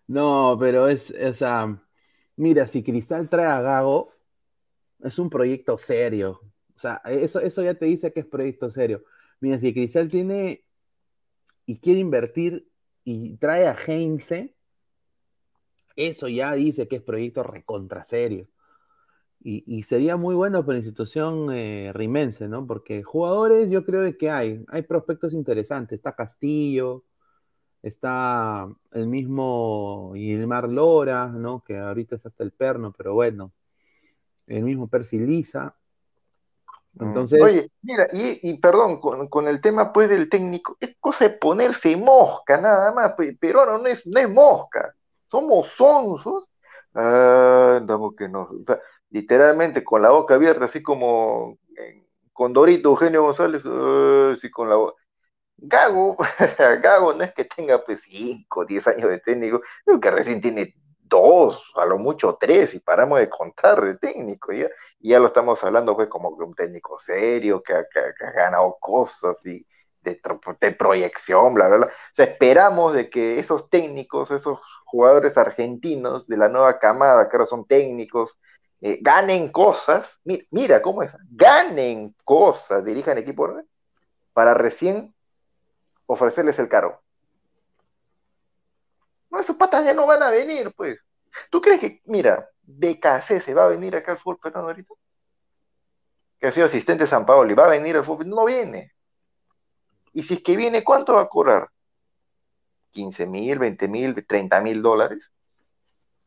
no, 0.07 0.57
pero 0.61 0.89
es, 0.89 1.11
o 1.11 1.35
sea, 1.35 1.83
mira, 2.37 2.67
si 2.67 2.83
Cristal 2.83 3.29
trae 3.29 3.47
a 3.47 3.61
Gago, 3.61 4.13
es 5.01 5.19
un 5.19 5.31
proyecto 5.31 5.79
serio. 5.79 6.41
O 6.75 6.79
sea, 6.79 7.01
eso, 7.07 7.41
eso 7.41 7.63
ya 7.63 7.75
te 7.75 7.87
dice 7.87 8.13
que 8.13 8.21
es 8.21 8.27
proyecto 8.27 8.71
serio. 8.71 9.03
Mira, 9.41 9.59
si 9.59 9.73
Cristal 9.73 10.09
tiene 10.09 10.65
y 11.65 11.79
quiere 11.79 12.01
invertir 12.01 12.71
y 13.03 13.37
trae 13.39 13.67
a 13.67 13.77
Heinze, 13.77 14.56
eso 15.97 16.29
ya 16.29 16.53
dice 16.55 16.87
que 16.87 16.97
es 16.97 17.03
proyecto 17.03 17.43
recontra 17.43 18.05
serio. 18.05 18.49
Y, 19.49 19.85
sería 19.85 20.17
muy 20.17 20.35
bueno 20.35 20.63
para 20.63 20.73
la 20.73 20.79
institución 20.79 21.53
eh, 21.53 21.93
rimense, 21.95 22.49
¿no? 22.49 22.67
Porque 22.67 23.05
jugadores 23.05 23.71
yo 23.71 23.85
creo 23.85 24.17
que 24.19 24.29
hay, 24.29 24.65
hay 24.67 24.83
prospectos 24.83 25.35
interesantes. 25.35 25.99
Está 26.01 26.17
Castillo, 26.17 27.05
está 27.81 28.69
el 28.91 29.07
mismo 29.07 30.15
Ilmar 30.17 30.69
Lora, 30.69 31.29
¿no? 31.29 31.63
Que 31.63 31.79
ahorita 31.79 32.17
es 32.17 32.27
hasta 32.27 32.43
el 32.43 32.51
perno, 32.51 32.93
pero 32.93 33.15
bueno, 33.15 33.53
el 34.49 34.65
mismo 34.65 34.89
Percy 34.89 35.21
Lisa. 35.21 35.77
Mm. 36.95 37.05
Entonces... 37.07 37.41
Oye, 37.41 37.71
mira, 37.83 38.09
y, 38.13 38.59
perdón, 38.59 38.99
con, 38.99 39.47
el 39.47 39.61
tema 39.61 39.93
pues 39.93 40.09
del 40.09 40.29
técnico, 40.29 40.77
es 40.81 40.97
cosa 40.99 41.29
de 41.29 41.37
ponerse 41.37 41.97
mosca 41.97 42.61
nada 42.61 42.93
más, 42.93 43.15
pero 43.39 43.79
no 43.79 43.87
es, 43.87 44.05
no 44.05 44.19
es 44.19 44.29
mosca 44.29 44.93
somos 45.37 45.69
sonsos, 45.69 46.49
ah, 46.95 47.77
andamos 47.79 48.15
que 48.17 48.29
no, 48.29 48.49
literalmente 49.11 49.85
con 49.85 50.03
la 50.03 50.11
boca 50.11 50.35
abierta, 50.35 50.65
así 50.65 50.83
como 50.83 51.59
con 52.33 52.53
Dorito 52.53 52.91
Eugenio 52.91 53.23
González, 53.23 53.63
ah, 53.67 54.33
así 54.37 54.51
con 54.51 54.69
la. 54.71 54.77
Gago, 55.59 56.17
Gago 56.83 57.15
no 57.15 57.25
es 57.25 57.33
que 57.35 57.45
tenga 57.45 57.83
pues 57.85 58.03
5, 58.03 58.67
10 58.67 58.87
años 58.89 59.11
de 59.11 59.21
técnico, 59.21 59.63
creo 59.85 60.01
que 60.01 60.11
recién 60.11 60.41
tiene 60.41 60.75
dos, 61.09 61.73
a 61.77 61.87
lo 61.87 61.99
mucho 61.99 62.37
tres, 62.41 62.75
y 62.75 62.81
paramos 62.81 63.19
de 63.21 63.29
contar 63.31 63.81
de 63.83 63.97
técnico, 63.97 64.53
¿ya? 64.53 64.69
y 65.01 65.11
ya 65.11 65.19
lo 65.19 65.27
estamos 65.27 65.63
hablando 65.65 65.95
pues 65.97 66.09
como 66.09 66.31
un 66.31 66.55
técnico 66.55 66.99
serio, 66.99 67.63
que 67.63 67.75
ha, 67.75 67.85
ganado 68.35 68.77
cosas 68.81 69.45
y 69.47 69.67
de, 70.03 70.73
proyección, 70.73 71.55
bla, 71.55 71.69
bla, 71.69 71.77
bla. 71.79 71.87
O 71.87 72.15
sea, 72.15 72.27
esperamos 72.27 72.95
de 72.95 73.11
que 73.11 73.39
esos 73.39 73.69
técnicos, 73.71 74.31
esos 74.31 74.61
jugadores 74.87 75.37
argentinos 75.37 76.27
de 76.27 76.37
la 76.37 76.49
nueva 76.49 76.79
camada, 76.79 77.29
que 77.29 77.37
ahora 77.37 77.47
son 77.47 77.67
técnicos, 77.67 78.39
eh, 78.81 78.99
ganen 79.03 79.51
cosas, 79.51 80.19
mira, 80.51 80.81
cómo 80.81 81.03
es, 81.03 81.13
ganen 81.31 82.15
cosas, 82.25 82.85
dirijan 82.85 83.19
equipo 83.19 83.53
para 84.33 84.55
recién 84.55 85.15
ofrecerles 86.07 86.59
el 86.59 86.69
cargo. 86.69 87.01
No, 89.31 89.41
esos 89.41 89.57
patas 89.57 89.85
ya 89.85 89.93
no 89.93 90.07
van 90.07 90.23
a 90.23 90.31
venir, 90.31 90.73
pues. 90.77 90.99
¿Tú 91.51 91.61
crees 91.61 91.81
que, 91.81 92.01
mira, 92.05 92.49
BKC 92.63 93.41
se 93.41 93.55
va 93.55 93.65
a 93.65 93.69
venir 93.69 93.97
acá 93.97 94.13
al 94.13 94.19
fútbol 94.19 94.39
peruano 94.39 94.69
ahorita? 94.69 94.95
Que 96.39 96.47
ha 96.47 96.53
sido 96.53 96.67
asistente 96.67 97.05
de 97.05 97.11
San 97.11 97.27
Paolo 97.27 97.51
y 97.51 97.55
va 97.55 97.67
a 97.67 97.71
venir 97.71 97.97
al 97.97 98.05
fútbol, 98.05 98.29
no 98.29 98.45
viene. 98.45 98.93
Y 100.13 100.23
si 100.23 100.35
es 100.35 100.43
que 100.43 100.57
viene, 100.57 100.85
¿cuánto 100.85 101.15
va 101.15 101.23
a 101.23 101.29
cobrar? 101.29 101.69
15 102.97 103.27
mil, 103.27 103.59
20 103.59 103.89
mil, 103.89 104.27
30 104.27 104.61
mil 104.63 104.81
dólares, 104.81 105.31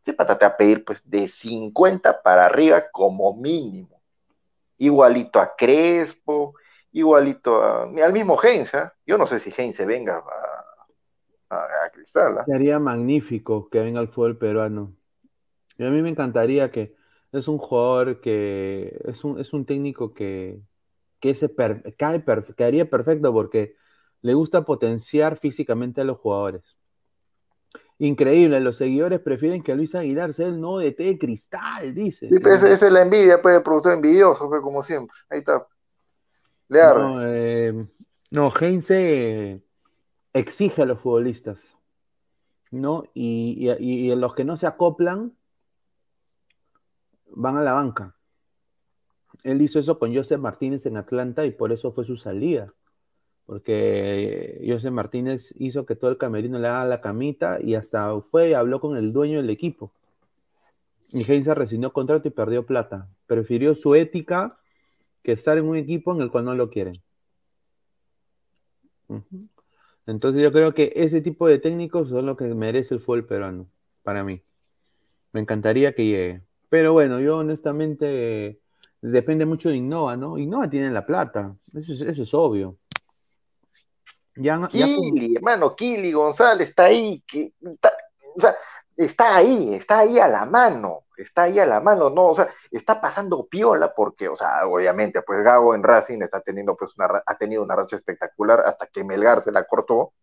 se 0.05 0.13
patate 0.13 0.45
a 0.45 0.55
pedir 0.55 0.85
pues 0.85 1.01
de 1.09 1.27
50 1.27 2.21
para 2.21 2.45
arriba 2.45 2.91
como 2.91 3.35
mínimo. 3.35 3.99
Igualito 4.77 5.39
a 5.39 5.55
Crespo, 5.55 6.53
igualito 6.91 7.63
a, 7.63 7.83
al 7.85 8.13
mismo 8.13 8.39
Heinz. 8.41 8.75
¿ah? 8.75 8.93
Yo 9.03 9.17
no 9.17 9.25
sé 9.25 9.39
si 9.39 9.51
Heinz 9.57 9.79
venga 9.79 10.23
a, 11.49 11.55
a, 11.85 11.89
Cristal. 11.91 12.37
¿ah? 12.37 12.45
Sería 12.45 12.77
magnífico 12.77 13.67
que 13.67 13.81
venga 13.81 13.99
al 13.99 14.09
fútbol 14.09 14.37
peruano. 14.37 14.93
Y 15.75 15.85
a 15.85 15.89
mí 15.89 16.03
me 16.03 16.09
encantaría 16.09 16.69
que 16.69 16.93
es 17.31 17.47
un 17.47 17.57
jugador 17.57 18.21
que 18.21 18.95
es 19.05 19.23
un, 19.23 19.39
es 19.39 19.53
un 19.53 19.65
técnico 19.65 20.13
que, 20.13 20.61
que 21.19 21.31
ese 21.31 21.51
cae 21.97 22.23
caería 22.55 22.87
perfecto 22.87 23.33
porque 23.33 23.75
le 24.21 24.33
gusta 24.33 24.65
potenciar 24.65 25.37
físicamente 25.37 26.01
a 26.01 26.03
los 26.03 26.17
jugadores. 26.17 26.63
Increíble, 28.01 28.59
los 28.61 28.77
seguidores 28.77 29.19
prefieren 29.19 29.61
que 29.61 29.75
Luis 29.75 29.93
Aguilar 29.93 30.33
sea 30.33 30.47
el 30.47 30.59
nuevo 30.59 30.79
de 30.79 30.91
de 30.91 31.17
cristal, 31.17 31.93
dice. 31.93 32.29
Sí, 32.29 32.35
esa, 32.45 32.71
es 32.71 32.81
la 32.81 33.01
envidia, 33.01 33.41
puede 33.41 33.59
producir 33.59 33.91
envidioso, 33.91 34.47
pues, 34.47 34.61
como 34.61 34.83
siempre. 34.83 35.17
Ahí 35.29 35.39
está. 35.39 35.67
Le 36.69 36.79
no, 36.79 37.25
eh, 37.25 37.87
no, 38.31 38.51
Heinze 38.51 39.61
exige 40.33 40.83
a 40.83 40.85
los 40.85 41.01
futbolistas, 41.01 41.77
¿no? 42.71 43.03
Y, 43.13 43.69
y, 43.79 44.15
los 44.15 44.35
que 44.35 44.45
no 44.45 44.55
se 44.55 44.67
acoplan 44.67 45.35
van 47.31 47.57
a 47.57 47.63
la 47.63 47.73
banca. 47.73 48.15
Él 49.43 49.61
hizo 49.61 49.79
eso 49.79 49.99
con 49.99 50.15
Joseph 50.15 50.39
Martínez 50.39 50.85
en 50.85 50.95
Atlanta 50.95 51.45
y 51.45 51.51
por 51.51 51.71
eso 51.71 51.91
fue 51.91 52.05
su 52.05 52.15
salida 52.15 52.73
porque 53.49 54.63
José 54.63 54.91
Martínez 54.91 55.55
hizo 55.57 55.83
que 55.83 55.95
todo 55.95 56.11
el 56.11 56.19
camerino 56.19 56.59
le 56.59 56.67
haga 56.67 56.85
la 56.85 57.01
camita 57.01 57.57
y 57.59 57.73
hasta 57.73 58.21
fue 58.21 58.49
y 58.49 58.53
habló 58.53 58.79
con 58.79 58.95
el 58.95 59.11
dueño 59.11 59.37
del 59.37 59.49
equipo. 59.49 59.91
Y 61.09 61.23
Heinze 61.23 61.55
rescindió 61.55 61.91
contrato 61.91 62.27
y 62.27 62.31
perdió 62.31 62.63
plata. 62.63 63.09
Prefirió 63.25 63.73
su 63.73 63.95
ética 63.95 64.59
que 65.23 65.31
estar 65.31 65.57
en 65.57 65.65
un 65.65 65.77
equipo 65.77 66.13
en 66.13 66.21
el 66.21 66.29
cual 66.29 66.45
no 66.45 66.53
lo 66.53 66.69
quieren. 66.69 67.01
Entonces 70.05 70.43
yo 70.43 70.51
creo 70.51 70.75
que 70.75 70.93
ese 70.95 71.19
tipo 71.19 71.47
de 71.47 71.57
técnicos 71.57 72.09
son 72.09 72.27
lo 72.27 72.37
que 72.37 72.45
merece 72.53 72.93
el 72.93 72.99
fútbol 72.99 73.25
peruano, 73.25 73.65
para 74.03 74.23
mí. 74.23 74.43
Me 75.31 75.39
encantaría 75.39 75.95
que 75.95 76.05
llegue. 76.05 76.43
Pero 76.69 76.93
bueno, 76.93 77.19
yo 77.19 77.37
honestamente 77.37 78.59
depende 79.01 79.47
mucho 79.47 79.69
de 79.69 79.77
Innova, 79.77 80.15
¿no? 80.15 80.37
Innova 80.37 80.69
tiene 80.69 80.91
la 80.91 81.03
plata, 81.03 81.55
eso 81.73 81.93
eso 81.93 82.21
es 82.21 82.33
obvio. 82.35 82.77
Kili, 84.69 85.35
hermano, 85.35 85.75
Kili 85.75 86.11
González 86.11 86.69
está 86.69 86.85
ahí, 86.85 87.23
está, 87.61 87.91
o 88.35 88.41
sea, 88.41 88.55
está 88.95 89.35
ahí, 89.35 89.73
está 89.75 89.99
ahí 89.99 90.19
a 90.19 90.27
la 90.27 90.45
mano, 90.45 91.05
está 91.17 91.43
ahí 91.43 91.59
a 91.59 91.65
la 91.65 91.81
mano, 91.81 92.09
no, 92.09 92.27
o 92.27 92.35
sea, 92.35 92.49
está 92.71 93.01
pasando 93.01 93.47
piola 93.47 93.93
porque, 93.93 94.29
o 94.29 94.35
sea, 94.35 94.65
obviamente, 94.67 95.21
pues 95.21 95.43
Gago 95.43 95.75
en 95.75 95.83
Racing 95.83 96.21
está 96.21 96.41
teniendo, 96.41 96.75
pues, 96.77 96.97
una, 96.97 97.21
ha 97.25 97.37
tenido 97.37 97.63
una 97.63 97.75
racha 97.75 97.95
espectacular 97.95 98.61
hasta 98.61 98.87
que 98.87 99.03
Melgar 99.03 99.41
se 99.41 99.51
la 99.51 99.65
cortó, 99.65 100.13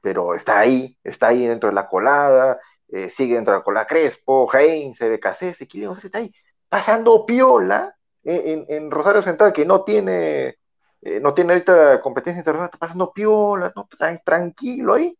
pero 0.00 0.34
está 0.34 0.58
ahí, 0.58 0.96
está 1.04 1.28
ahí 1.28 1.46
dentro 1.46 1.68
de 1.68 1.74
la 1.74 1.88
colada, 1.88 2.60
eh, 2.88 3.10
sigue 3.10 3.34
dentro 3.34 3.52
de 3.52 3.60
la 3.60 3.64
colada 3.64 3.86
Crespo, 3.86 4.48
Heinz, 4.52 4.98
BKC, 4.98 5.66
Kili 5.66 5.86
González 5.86 6.06
está 6.06 6.18
ahí, 6.18 6.32
pasando 6.68 7.26
piola 7.26 7.94
en, 8.24 8.66
en 8.68 8.90
Rosario 8.90 9.22
Central, 9.22 9.52
que 9.52 9.64
no 9.64 9.84
tiene 9.84 10.57
eh, 11.00 11.20
no 11.20 11.32
tiene 11.32 11.52
ahorita 11.52 12.00
competencia 12.00 12.40
internacional, 12.40 12.66
está 12.66 12.78
pasando 12.78 13.12
piola, 13.12 13.72
no, 13.74 13.88
tranquilo 14.24 14.94
ahí. 14.94 15.16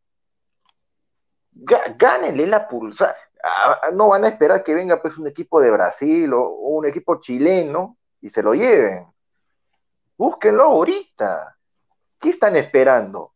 Gánenle 1.53 2.47
la 2.47 2.69
pulsa. 2.69 3.17
No 3.93 4.09
van 4.09 4.25
a 4.25 4.29
esperar 4.29 4.65
que 4.65 4.75
venga 4.75 5.01
pues 5.01 5.17
un 5.19 5.29
equipo 5.29 5.61
de 5.61 5.71
Brasil 5.71 6.33
o, 6.35 6.49
un 6.49 6.87
equipo 6.87 7.21
chileno 7.21 7.97
y 8.21 8.31
se 8.31 8.43
lo 8.43 8.55
lleven. 8.55 9.07
Búsquenlo 10.17 10.65
ahorita. 10.65 11.57
¿Qué 12.19 12.31
están 12.31 12.57
esperando? 12.57 13.35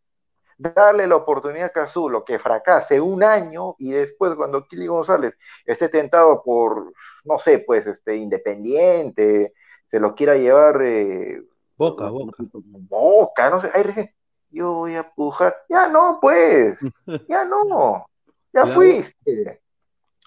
Darle 0.58 1.06
la 1.06 1.16
oportunidad 1.16 1.66
a 1.66 1.72
Cazulo 1.72 2.24
que 2.24 2.38
fracase 2.38 3.00
un 3.00 3.22
año 3.22 3.76
y 3.78 3.92
después 3.92 4.34
cuando 4.34 4.66
Kili 4.66 4.86
González 4.86 5.36
esté 5.64 5.88
tentado 5.88 6.42
por, 6.42 6.92
no 7.24 7.38
sé, 7.38 7.60
pues 7.60 7.86
este 7.86 8.16
independiente, 8.16 9.54
se 9.88 10.00
lo 10.00 10.14
quiera 10.14 10.36
llevar 10.36 10.80
eh, 10.82 11.42
Boca, 11.82 12.08
boca. 12.10 12.44
Boca, 12.52 13.50
no 13.50 13.60
sé. 13.60 13.68
Ahí 13.74 13.82
recién, 13.82 14.08
yo 14.50 14.74
voy 14.74 14.94
a 14.94 15.12
pujar. 15.12 15.56
Ya 15.68 15.88
no, 15.88 16.20
pues. 16.20 16.78
Ya 17.28 17.44
no. 17.44 18.06
Ya, 18.52 18.66
fuiste. 18.66 19.60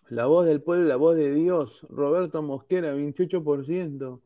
La 0.10 0.26
voz 0.26 0.48
del 0.48 0.62
pueblo, 0.62 0.86
la 0.86 0.98
voz 0.98 1.16
de 1.16 1.34
Dios. 1.34 1.88
Roberto 1.90 2.42
Mosquera, 2.42 2.94
28%. 2.94 4.22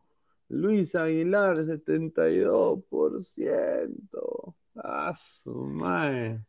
Luis 0.48 0.96
Aguilar, 0.96 1.58
72%. 1.58 4.56
Ah, 4.78 5.14
su 5.14 5.54
madre. 5.54 6.44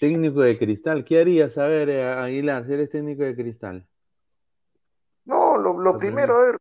Técnico 0.00 0.40
de 0.40 0.58
cristal. 0.58 1.04
¿Qué 1.04 1.20
harías, 1.20 1.56
a 1.56 1.68
ver, 1.68 1.88
eh, 1.88 2.02
Aguilar, 2.02 2.66
si 2.66 2.72
eres 2.72 2.90
técnico 2.90 3.22
de 3.22 3.36
cristal? 3.36 3.86
No, 5.24 5.56
lo, 5.56 5.78
lo 5.78 5.96
primero, 5.96 6.36
a 6.36 6.46
ver, 6.46 6.58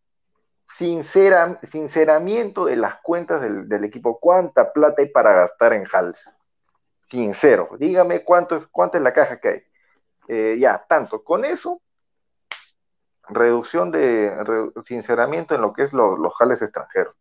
sincera, 0.77 1.59
sinceramiento 1.63 2.65
de 2.65 2.75
las 2.75 2.99
cuentas 3.01 3.41
del, 3.41 3.83
equipo. 3.83 4.19
¿Cuánta 4.19 4.71
plata 4.71 5.01
hay 5.01 5.09
para 5.09 5.33
gastar 5.33 5.73
en 5.73 5.85
Hals? 5.91 6.33
Sincero, 7.09 7.69
dígame 7.79 8.23
cuánto 8.23 8.57
es, 8.57 8.67
cuánto 8.67 8.97
es 8.97 9.03
la 9.03 9.13
caja 9.13 9.39
que 9.39 9.49
hay. 9.49 9.63
Eh, 10.27 10.57
ya, 10.59 10.85
tanto. 10.87 11.23
Con 11.23 11.45
eso, 11.45 11.81
reducción 13.29 13.91
de 13.91 14.33
sinceramiento 14.83 15.55
en 15.55 15.61
lo 15.61 15.73
que 15.73 15.83
es 15.83 15.93
lo- 15.93 16.17
los 16.17 16.33
jales 16.35 16.61
extranjeros. 16.61 17.15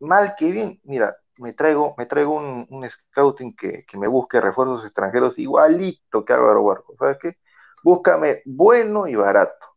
Mal 0.00 0.34
que 0.36 0.50
bien, 0.50 0.80
mira, 0.84 1.16
me 1.38 1.52
traigo, 1.52 1.94
me 1.96 2.06
traigo 2.06 2.34
un, 2.34 2.66
un 2.68 2.90
scouting 2.90 3.54
que, 3.56 3.84
que 3.86 3.96
me 3.96 4.08
busque 4.08 4.40
refuerzos 4.40 4.84
extranjeros 4.84 5.38
igualito 5.38 6.24
que 6.24 6.32
Álvaro 6.32 6.64
Barco. 6.64 6.94
¿Sabes 6.98 7.18
qué? 7.18 7.36
Búscame 7.82 8.42
bueno 8.44 9.06
y 9.06 9.14
barato. 9.14 9.71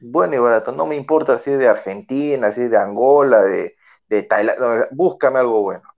Bueno 0.00 0.34
y 0.34 0.38
barato. 0.38 0.72
No 0.72 0.86
me 0.86 0.96
importa 0.96 1.38
si 1.38 1.50
es 1.50 1.58
de 1.58 1.68
Argentina, 1.68 2.52
si 2.52 2.62
es 2.62 2.70
de 2.70 2.76
Angola, 2.78 3.42
de, 3.42 3.76
de 4.08 4.22
Tailandia. 4.22 4.88
búscame 4.90 5.38
algo 5.40 5.62
bueno. 5.62 5.88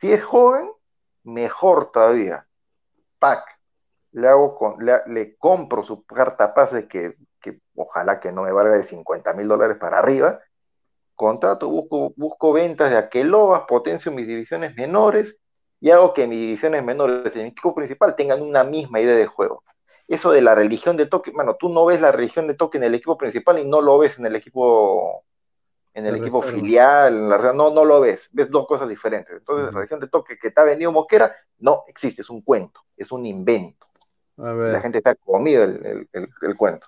Si 0.00 0.12
es 0.12 0.22
joven, 0.24 0.70
mejor 1.24 1.90
todavía. 1.92 2.46
Pack. 3.18 3.44
Le 4.12 4.28
hago 4.28 4.56
con, 4.56 4.84
le, 4.84 5.00
le 5.06 5.36
compro 5.36 5.84
su 5.84 6.04
carta 6.04 6.54
pase 6.54 6.88
que, 6.88 7.16
que 7.40 7.60
ojalá 7.76 8.20
que 8.20 8.32
no 8.32 8.42
me 8.42 8.52
valga 8.52 8.72
de 8.76 8.84
50 8.84 9.34
mil 9.34 9.48
dólares 9.48 9.76
para 9.78 9.98
arriba. 9.98 10.40
Contrato, 11.14 11.68
busco, 11.68 12.12
busco 12.16 12.52
ventas 12.52 12.90
de 12.90 12.96
Aquelobas, 12.96 13.62
potencio 13.68 14.12
mis 14.12 14.26
divisiones 14.26 14.74
menores 14.76 15.38
y 15.80 15.90
hago 15.90 16.14
que 16.14 16.26
mis 16.26 16.40
divisiones 16.40 16.84
menores 16.84 17.34
en 17.36 17.42
mi 17.42 17.48
equipo 17.48 17.74
principal 17.74 18.16
tengan 18.16 18.42
una 18.42 18.64
misma 18.64 19.00
idea 19.00 19.16
de 19.16 19.26
juego. 19.26 19.64
Eso 20.08 20.30
de 20.32 20.40
la 20.42 20.54
religión 20.54 20.96
de 20.96 21.06
toque, 21.06 21.32
mano, 21.32 21.56
tú 21.56 21.68
no 21.68 21.84
ves 21.86 22.00
la 22.00 22.10
religión 22.12 22.46
de 22.48 22.54
toque 22.54 22.78
en 22.78 22.84
el 22.84 22.94
equipo 22.94 23.18
principal 23.18 23.58
y 23.58 23.64
no 23.68 23.80
lo 23.82 23.98
ves 23.98 24.18
en 24.18 24.26
el 24.26 24.36
equipo 24.36 25.24
en 25.94 26.06
el 26.06 26.14
equipo 26.16 26.40
reserva. 26.40 26.60
filial, 26.60 27.14
en 27.14 27.28
la, 27.28 27.52
no, 27.52 27.70
no 27.70 27.84
lo 27.84 28.00
ves, 28.00 28.28
ves 28.32 28.50
dos 28.50 28.66
cosas 28.66 28.88
diferentes. 28.88 29.36
Entonces, 29.36 29.66
la 29.66 29.80
religión 29.80 30.00
de 30.00 30.08
toque 30.08 30.38
que 30.38 30.50
te 30.50 30.60
ha 30.60 30.64
venido 30.64 30.92
Moquera, 30.92 31.34
no 31.58 31.84
existe, 31.88 32.22
es 32.22 32.30
un 32.30 32.42
cuento, 32.42 32.80
es 32.96 33.10
un 33.12 33.26
invento. 33.26 33.86
A 34.38 34.52
La 34.52 34.54
ver, 34.54 34.82
gente 34.82 34.98
está 34.98 35.14
comido 35.16 35.64
el, 35.64 35.84
el- 35.84 36.08
el- 36.12 36.28
el 36.42 36.56
cuento. 36.56 36.86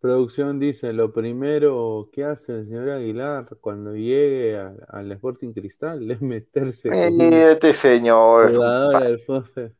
Producción 0.00 0.58
dice, 0.58 0.92
lo 0.92 1.12
primero 1.12 2.08
que 2.12 2.24
hace 2.24 2.52
el 2.52 2.64
señor 2.64 2.90
Aguilar 2.90 3.46
cuando 3.60 3.94
llegue 3.94 4.56
al 4.88 5.12
Sporting 5.12 5.52
Cristal 5.52 6.10
es 6.10 6.20
meterse 6.22 6.88
un 6.88 7.20
Este 7.22 7.74
señor 7.74 8.52
del. 8.52 9.24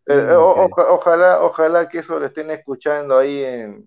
Eh, 0.07 0.33
o- 0.37 0.69
ojalá, 0.91 1.43
ojalá 1.43 1.89
que 1.89 1.99
eso 1.99 2.19
lo 2.19 2.27
estén 2.27 2.51
escuchando 2.51 3.19
ahí 3.19 3.43
en, 3.43 3.85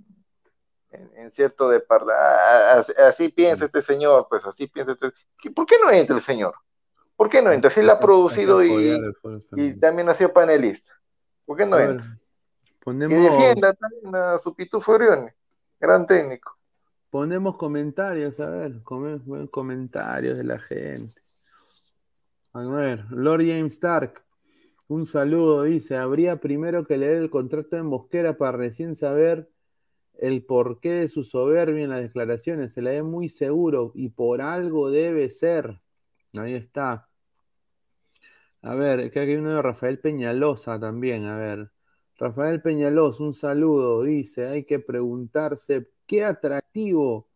en, 0.91 1.12
en 1.16 1.32
cierto 1.32 1.70
departamento. 1.70 2.94
Así 3.08 3.30
piensa 3.30 3.66
este 3.66 3.82
señor, 3.82 4.28
pues 4.30 4.45
así 4.45 4.68
piensa 4.68 4.94
este. 4.94 5.12
¿Qué- 5.41 5.52
¿Por 5.52 5.66
qué 5.66 5.76
no 5.84 5.91
entra 5.91 6.16
el 6.16 6.22
señor? 6.22 6.53
¿Por 7.16 7.30
qué 7.30 7.41
no 7.41 7.52
entra? 7.52 7.70
Si 7.70 7.80
él 7.82 7.90
ha 7.90 7.94
Hay 7.94 7.99
que 7.99 8.06
producido 8.06 8.64
y, 8.64 9.80
también 9.80 10.10
ha 10.10 10.16
sido 10.16 10.34
panelista. 10.34 10.94
¿Por 11.45 11.58
qué 11.58 11.66
no 11.66 11.78
entra? 11.80 12.06
Que 12.06 12.84
ponemos, 12.86 13.24
defienda 13.24 13.74
también 13.74 14.16
a 14.16 14.40
su 14.40 14.56
Pitufo 14.56 14.94
Orione, 14.94 15.36
gran 15.82 16.06
técnico. 16.06 16.58
ponemos 17.10 17.58
comentarios, 17.58 18.40
a 18.40 18.49
ver, 18.49 18.82
comentarios 19.49 20.38
de 20.38 20.44
la 20.44 20.60
gente. 20.60 21.22
A 22.53 22.62
ver, 22.62 23.06
Lord 23.10 23.41
James 23.41 23.74
Stark, 23.74 24.24
un 24.88 25.06
saludo, 25.06 25.64
dice, 25.64 25.98
habría 25.98 26.38
primero 26.38 26.86
que 26.86 26.98
leer 26.98 27.18
el 27.18 27.30
contrato 27.30 27.76
de 27.76 27.84
Mosquera 27.84 28.38
para 28.38 28.58
recién 28.58 28.94
saber 28.95 29.49
el 30.20 30.44
porqué 30.45 30.91
de 30.91 31.10
su 31.10 31.24
soberbia 31.24 31.84
en 31.84 31.90
las 31.90 32.02
declaraciones. 32.02 32.74
Se 32.74 32.82
la 32.82 32.91
ve 32.91 33.03
muy 33.03 33.28
seguro 33.28 33.91
y 33.95 34.10
por 34.10 34.41
algo 34.41 34.91
debe 34.91 35.30
ser. 35.32 35.82
Ahí 36.38 36.53
está. 36.53 37.10
A 38.62 38.76
ver, 38.76 39.12
que 39.12 39.20
hay 39.20 39.36
uno 39.36 39.56
de 39.56 39.62
Rafael 39.62 39.99
Peñalosa 39.99 40.80
también. 40.80 41.26
A 41.26 41.38
ver, 41.38 41.72
Rafael 42.22 42.61
Peñalosa, 42.61 43.23
un 43.23 43.34
saludo. 43.34 44.03
Dice, 44.03 44.48
hay 44.48 44.64
que 44.64 44.77
preguntarse 44.80 45.89
qué 46.06 46.23
atractivo 46.23 47.27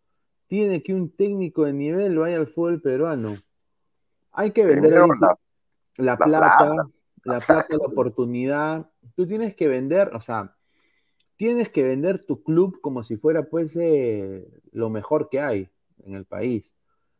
tiene 0.45 0.84
que 0.84 0.94
un 0.94 1.10
técnico 1.10 1.66
de 1.66 1.74
nivel 1.74 2.20
vaya 2.20 2.38
al 2.38 2.45
fútbol 2.45 2.80
peruano. 2.82 3.36
Hay 4.32 4.52
que 4.52 4.64
vender 4.64 4.91
la- 4.91 5.07
la 5.07 5.38
la 5.98 6.18
plata, 6.18 6.28
plata, 6.28 6.66
la 6.68 6.76
la 6.76 7.40
plata, 7.40 7.45
plata. 7.48 7.78
la 7.78 7.86
oportunidad. 7.88 8.90
Tú 9.16 9.26
tienes 9.26 9.56
que 9.56 9.68
vender, 9.68 10.12
o 10.16 10.22
sea, 10.22 10.56
tienes 11.36 11.70
que 11.70 11.82
vender 11.82 12.22
tu 12.24 12.44
club 12.44 12.80
como 12.80 13.02
si 13.02 13.16
fuera 13.16 13.49
pues 13.49 13.76
eh, 13.76 14.48
lo 14.72 14.91
mejor 14.91 15.30
que 15.30 15.40
hay 15.40 15.68
en 16.03 16.14
el 16.14 16.26
país. 16.26 16.76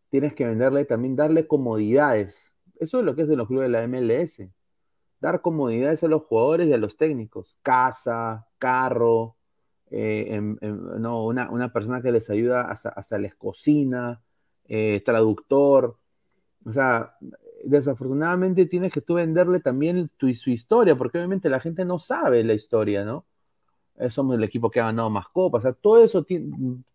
Tienes 0.10 0.36
que 0.36 0.46
venderle 0.46 0.86
también, 0.86 1.16
darle 1.16 1.48
comodidades. 1.48 2.54
Eso 2.76 3.00
es 3.00 3.06
lo 3.06 3.16
que 3.16 3.24
hacen 3.24 3.38
los 3.38 3.48
clubes 3.48 3.66
de 3.66 3.70
la 3.72 3.84
MLS. 3.88 4.52
Dar 5.26 5.42
comodidades 5.42 6.04
a 6.04 6.08
los 6.08 6.24
jugadores 6.24 6.68
y 6.68 6.74
a 6.74 6.78
los 6.78 6.98
técnicos. 6.98 7.58
Casa, 7.64 8.48
carro, 8.60 9.38
eh, 9.92 10.28
em- 10.30 10.58
em, 10.62 10.80
no, 11.02 11.26
una, 11.26 11.50
una 11.52 11.72
persona 11.74 12.02
que 12.02 12.12
les 12.12 12.30
ayuda 12.30 12.62
hasta, 12.64 13.18
les 13.20 13.36
cocina, 13.36 14.22
eh, 14.68 15.02
traductor. 15.06 15.98
O 16.66 16.74
sea, 16.74 17.16
desafortunadamente 17.66 18.66
tienes 18.68 18.92
que 18.94 19.02
tú 19.02 19.16
venderle 19.16 19.60
también 19.62 20.10
tu, 20.18 20.34
su 20.36 20.50
historia, 20.52 20.96
porque 20.98 21.18
obviamente 21.20 21.50
la 21.50 21.60
gente 21.62 21.86
no 21.86 22.00
sabe 22.00 22.44
la 22.44 22.54
historia, 22.54 23.06
¿no? 23.06 23.26
Eh, 23.98 24.10
somos 24.12 24.36
el 24.38 24.44
equipo 24.44 24.70
que 24.72 24.82
ha 24.82 24.86
ganado 24.86 25.10
más 25.10 25.28
copas, 25.30 25.62
o 25.62 25.68
sea, 25.70 25.74
todo 25.74 26.04
eso 26.04 26.26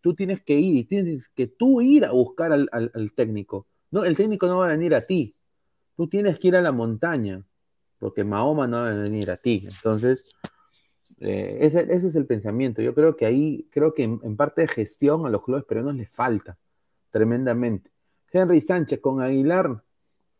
tú 0.00 0.14
tienes 0.14 0.42
que 0.42 0.54
ir 0.58 0.86
tienes 0.88 1.28
que 1.34 1.46
tú 1.46 1.80
ir 1.80 2.04
a 2.04 2.12
buscar 2.12 2.52
al, 2.52 2.68
al- 2.72 2.90
al 2.94 3.12
técnico. 3.12 3.66
No, 3.90 4.04
el 4.04 4.16
técnico 4.16 4.46
no 4.46 4.58
va 4.58 4.66
a 4.68 4.70
venir 4.76 4.94
a 4.94 5.06
ti, 5.06 5.34
tú 5.96 6.08
tienes 6.08 6.38
que 6.38 6.48
ir 6.48 6.56
a 6.56 6.62
la 6.62 6.72
montaña, 6.72 7.44
porque 8.00 8.24
Mahoma 8.24 8.66
no 8.66 8.78
va 8.78 8.90
a 8.90 8.94
venir 8.94 9.30
a 9.30 9.36
ti. 9.36 9.66
Entonces, 9.68 10.24
eh, 11.20 11.58
ese, 11.60 11.82
ese 11.92 12.08
es 12.08 12.16
el 12.16 12.26
pensamiento. 12.26 12.82
Yo 12.82 12.94
creo 12.94 13.16
que 13.16 13.26
ahí, 13.26 13.68
creo 13.70 13.94
que 13.94 14.02
en, 14.02 14.18
en 14.24 14.36
parte 14.36 14.62
de 14.62 14.68
gestión 14.68 15.26
a 15.26 15.30
los 15.30 15.44
clubes 15.44 15.64
peruanos 15.64 15.94
les 15.94 16.10
falta 16.10 16.58
tremendamente. 17.12 17.92
Henry 18.32 18.60
Sánchez 18.60 19.00
con 19.00 19.20
Aguilar 19.20 19.82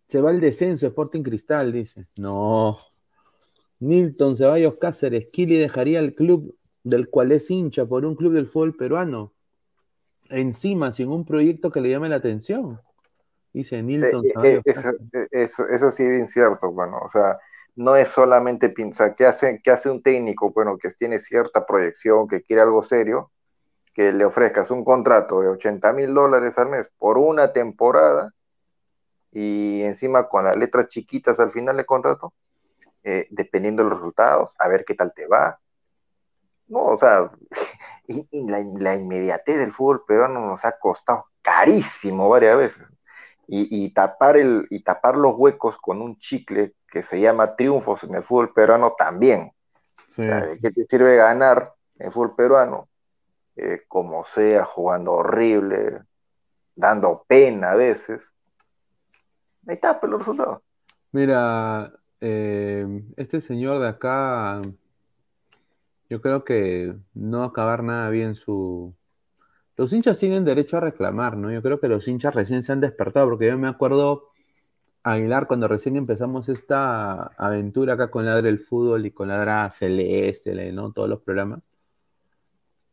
se 0.09 0.20
va 0.20 0.31
al 0.31 0.41
descenso 0.41 0.87
Sporting 0.87 1.23
Cristal, 1.23 1.73
dice. 1.73 2.07
No. 2.16 2.78
Nilton 3.78 4.37
Ceballos 4.37 4.78
Cáceres, 4.78 5.28
Kili 5.32 5.57
dejaría 5.57 6.01
el 6.01 6.15
club 6.15 6.57
del 6.82 7.09
cual 7.09 7.32
es 7.32 7.51
hincha 7.51 7.87
por 7.87 8.05
un 8.05 8.15
club 8.15 8.32
del 8.32 8.47
fútbol 8.47 8.74
peruano. 8.74 9.32
Encima, 10.28 10.93
sin 10.93 11.09
un 11.09 11.24
proyecto 11.24 11.70
que 11.70 11.81
le 11.81 11.91
llame 11.91 12.09
la 12.09 12.16
atención. 12.16 12.81
Dice 13.53 13.78
Eh, 13.78 13.82
Nilton 13.82 14.24
eh, 14.24 14.31
Ceballos 14.32 14.62
eh, 14.65 14.73
eso, 14.73 14.89
eh, 15.12 15.28
eso, 15.31 15.69
eso 15.69 15.91
sí 15.91 16.05
es 16.05 16.09
bien 16.09 16.28
cierto, 16.28 16.70
bueno, 16.70 16.99
o 16.99 17.11
sea, 17.11 17.39
no 17.77 17.97
es 17.97 18.09
solamente 18.11 18.69
pensar 18.69 19.15
qué 19.15 19.27
hace, 19.27 19.61
qué 19.63 19.71
hace 19.71 19.91
un 19.91 20.03
técnico, 20.03 20.53
bueno, 20.53 20.79
que 20.79 20.91
tiene 20.91 21.19
cierta 21.19 21.67
proyección, 21.67 22.29
que 22.29 22.43
quiere 22.43 22.63
algo 22.63 22.83
serio, 22.83 23.31
que 23.95 24.13
le 24.13 24.25
ofrezcas 24.25 24.71
un 24.71 24.85
contrato 24.85 25.41
de 25.41 25.49
80 25.49 25.93
mil 25.93 26.15
dólares 26.15 26.59
al 26.59 26.69
mes 26.69 26.91
por 26.99 27.19
una 27.19 27.53
temporada 27.53 28.33
y 29.33 29.83
encima 29.83 30.29
con 30.29 30.45
las 30.45 30.57
letras 30.57 30.89
chiquitas 30.89 31.39
al 31.41 31.51
final 31.51 31.77
del 31.77 31.87
contrato, 31.87 32.33
eh, 33.05 33.27
dependiendo 33.31 33.83
de 33.83 33.91
los 33.91 33.99
resultados, 33.99 34.55
a 34.59 34.69
ver 34.69 34.85
qué 34.85 34.95
tal 34.95 35.13
te 35.15 35.27
va. 35.27 35.59
No, 36.69 36.85
o 36.87 36.99
sea, 36.99 37.31
y, 38.07 38.27
la, 38.49 38.65
la 38.79 38.97
inmediatez 38.97 39.59
del 39.59 39.73
fútbol 39.73 40.05
peruano 40.07 40.41
nos 40.41 40.65
ha 40.65 40.79
costado 40.79 41.27
carísimo 41.43 42.29
varias 42.29 42.57
veces 42.59 42.87
y 43.53 43.93
tapar 43.93 44.37
el, 44.37 44.69
y 44.71 44.85
tapar 44.85 45.17
los 45.17 45.35
huecos 45.37 45.77
con 45.81 46.01
un 46.01 46.17
chicle 46.19 46.73
que 46.91 47.03
se 47.03 47.21
llama 47.21 47.57
triunfos 47.57 48.03
en 48.05 48.15
el 48.15 48.23
fútbol 48.23 48.53
peruano 48.53 48.95
también. 48.97 49.53
Sí. 50.09 50.23
O 50.23 50.25
sea, 50.25 50.47
¿de 50.47 50.59
qué 50.59 50.71
te 50.71 50.85
sirve 50.85 51.17
ganar 51.17 51.73
en 51.99 52.07
el 52.07 52.12
fútbol 52.12 52.35
peruano? 52.35 52.89
Eh, 53.57 53.83
como 53.87 54.25
sea, 54.25 54.65
jugando 54.65 55.12
horrible, 55.12 56.03
dando 56.75 57.25
pena 57.27 57.73
a 57.73 57.75
veces. 57.75 58.33
Ahí 59.67 59.77
tapa 59.77 60.07
los 60.07 60.21
resultados. 60.21 60.62
Mira, 61.12 61.93
eh, 62.21 62.87
este 63.17 63.41
señor 63.41 63.81
de 63.81 63.89
acá, 63.89 64.61
yo 66.09 66.21
creo 66.21 66.45
que 66.45 66.95
no 67.15 67.41
va 67.41 67.45
a 67.45 67.49
acabar 67.49 67.83
nada 67.83 68.09
bien 68.11 68.35
su... 68.35 68.95
Los 69.77 69.93
hinchas 69.93 70.19
tienen 70.19 70.45
derecho 70.45 70.77
a 70.77 70.81
reclamar, 70.81 71.37
¿no? 71.37 71.51
Yo 71.51 71.62
creo 71.62 71.81
que 71.81 71.89
los 71.89 72.07
hinchas 72.07 72.35
recién 72.35 72.62
se 72.62 72.73
han 72.73 72.81
despertado, 72.81 73.29
porque 73.29 73.47
yo 73.47 73.59
me 73.59 73.69
acuerdo, 73.69 74.30
Aguilar, 75.02 75.47
cuando 75.47 75.66
recién 75.68 75.97
empezamos 75.97 76.48
esta 76.48 77.28
aventura 77.39 77.94
acá 77.94 78.10
con 78.10 78.27
Ladra 78.27 78.48
el 78.48 78.59
Fútbol 78.59 79.06
y 79.06 79.10
con 79.12 79.28
Ladra 79.28 79.70
Celeste, 79.72 80.72
¿no? 80.72 80.93
Todos 80.93 81.09
los 81.09 81.22
programas. 81.22 81.60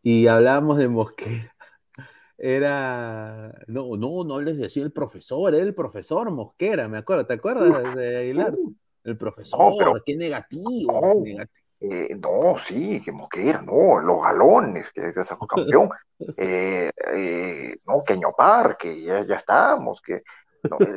y 0.02 0.28
hablábamos 0.28 0.78
de 0.78 0.88
Mosquera. 0.88 1.54
Era. 2.38 3.54
No, 3.68 3.98
no, 3.98 4.24
no 4.24 4.40
les 4.42 4.58
decía 4.58 4.84
el 4.84 4.92
profesor, 4.92 5.54
era 5.56 5.64
el 5.64 5.74
profesor 5.74 6.32
Mosquera, 6.32 6.88
me 6.88 7.00
acuerdo. 7.00 7.26
¿Te 7.26 7.34
acuerdas 7.34 7.96
de 7.96 8.18
Aguilar? 8.18 8.56
El 9.04 9.18
profesor, 9.18 10.04
qué 10.06 10.16
negativo. 10.16 11.02
No, 11.02 11.22
negativo. 11.22 11.58
eh, 11.80 12.16
no, 12.16 12.58
sí, 12.60 13.02
que 13.02 13.12
Mosquera, 13.12 13.62
no, 13.62 14.00
los 14.00 14.22
galones, 14.22 14.92
que 14.92 15.12
ya 15.16 15.24
sacó 15.26 15.48
campeón. 15.48 15.90
Eh, 16.36 16.90
eh, 17.14 17.76
no, 17.86 18.04
que 18.04 18.18
Ñopar, 18.18 18.76
que 18.76 19.04
ya, 19.04 19.24
ya 19.24 19.36
estamos, 19.36 20.02
que 20.02 20.24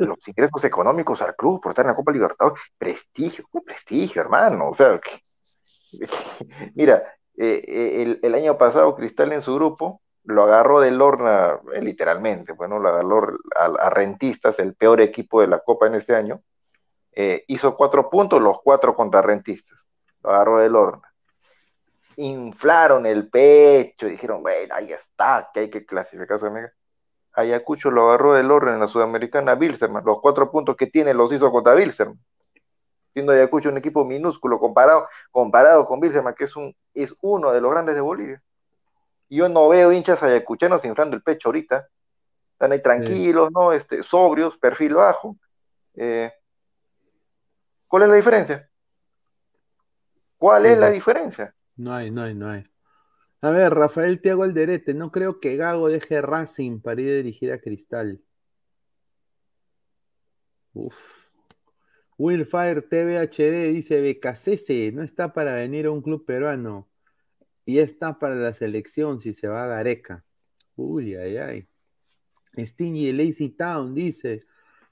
los 0.01 0.29
ingresos 0.29 0.65
económicos 0.65 1.23
al 1.23 1.37
club 1.37 1.61
por 1.61 1.71
estar 1.71 1.85
en 1.85 1.91
la 1.91 1.97
Copa 1.97 2.13
Libertadores, 2.13 2.63
prestigio, 2.77 3.45
prestigio, 3.65 4.23
hermano. 4.23 4.71
O 4.71 4.75
sea, 4.75 4.99
que- 4.99 5.23
mira, 6.75 7.03
eh, 7.37 7.65
eh, 7.67 8.03
el, 8.03 8.21
el 8.23 8.35
año 8.35 8.59
pasado 8.59 8.95
Cristal 8.95 9.33
en 9.33 9.43
su 9.43 9.55
grupo 9.55 10.03
lo 10.25 10.43
agarró 10.43 10.81
del 10.81 10.99
Lorna, 10.99 11.59
eh, 11.73 11.81
literalmente, 11.81 12.53
bueno, 12.53 12.79
lo 12.79 12.91
agarró 12.91 13.39
a, 13.57 13.91
Rentistas, 13.91 14.59
el 14.59 14.75
peor 14.75 15.01
equipo 15.01 15.41
de 15.41 15.49
la 15.49 15.61
Copa 15.61 15.87
en 15.87 15.95
este 15.95 16.15
año. 16.15 16.43
Hizo 17.49 17.77
cuatro 17.77 18.09
puntos, 18.09 18.41
los 18.41 18.63
cuatro 18.63 18.95
contra 18.95 19.21
Rentistas. 19.21 19.87
Lo 20.23 20.31
agarró 20.31 20.59
del 20.59 20.73
Lorna. 20.73 21.13
Inflaron 22.17 23.05
el 23.05 23.29
pecho, 23.29 24.07
dijeron, 24.07 24.43
bueno, 24.43 24.75
ahí 24.75 24.93
está, 24.93 25.51
que 25.53 25.61
hay 25.61 25.71
que 25.71 25.85
clasificar 25.85 26.37
a 26.37 26.39
Sudamericana. 26.39 26.80
Ayacucho 27.33 27.91
lo 27.91 28.09
agarró 28.09 28.35
del 28.35 28.51
orden 28.51 28.75
en 28.75 28.81
la 28.81 28.89
Sudamericana 28.89 29.55
Bilsterman. 29.55 30.05
Los 30.05 30.21
cuatro 30.21 30.51
puntos 30.51 30.77
que 30.77 30.87
tiene 30.87 31.15
los 31.15 31.33
hizo 31.33 31.51
contra 31.51 31.75
Bilsterman. 31.75 32.19
Siendo 33.13 33.33
Ayacucho 33.33 33.69
un 33.69 33.79
equipo 33.79 34.05
minúsculo 34.05 34.59
comparado, 34.59 35.09
comparado 35.31 35.87
con 35.87 36.01
Bilsterman, 36.01 36.35
que 36.35 36.45
es, 36.45 36.57
un, 36.57 36.75
es 36.95 37.15
uno 37.21 37.53
de 37.53 37.61
los 37.61 37.71
grandes 37.71 37.95
de 37.95 38.01
Bolivia. 38.01 38.43
Yo 39.29 39.49
no 39.49 39.69
veo 39.69 39.93
hinchas 39.93 40.23
ayacuchanos 40.23 40.85
inflando 40.85 41.17
el 41.17 41.23
pecho 41.23 41.49
ahorita. 41.49 41.87
Están 42.53 42.73
ahí 42.73 42.83
tranquilos, 42.83 43.51
¿no? 43.53 43.73
Este, 43.73 44.03
sobrios, 44.03 44.59
perfil 44.59 44.95
bajo. 44.95 45.37
Eh, 45.95 46.33
¿Cuál 47.87 48.03
es 48.03 48.09
la 48.09 48.15
diferencia? 48.17 48.69
¿Cuál 50.37 50.67
es 50.67 50.79
la 50.79 50.91
diferencia? 50.91 51.55
No 51.77 51.95
hay, 51.95 52.11
no 52.11 52.23
hay, 52.23 52.35
no 52.35 52.51
hay. 52.51 52.70
A 53.43 53.51
ver, 53.51 53.73
Rafael 53.75 54.21
Tiago 54.21 54.43
Alderete, 54.43 54.95
no 54.95 55.11
creo 55.11 55.41
que 55.41 55.57
Gago 55.57 55.89
deje 55.89 56.21
Racing 56.21 56.81
para 56.81 57.01
ir 57.01 57.11
a 57.13 57.17
dirigir 57.17 57.53
a 57.53 57.61
Cristal. 57.61 58.23
Uf. 60.75 60.97
Willfire 62.19 62.83
TVHD 62.83 63.73
dice, 63.73 64.01
Becasese 64.03 64.93
no 64.93 65.03
está 65.03 65.33
para 65.33 65.55
venir 65.55 65.87
a 65.87 65.91
un 65.91 66.03
club 66.03 66.25
peruano. 66.27 66.89
Y 67.67 67.79
está 67.79 68.19
para 68.19 68.35
la 68.37 68.53
selección 68.53 69.21
si 69.21 69.33
se 69.33 69.49
va 69.49 69.65
a 69.65 69.69
Gareca. 69.69 70.25
Uy, 70.77 71.15
ay, 71.15 71.37
ay. 71.39 71.69
Stingy 72.59 73.13
Lazy 73.13 73.51
Town 73.51 73.95
dice, 73.95 74.47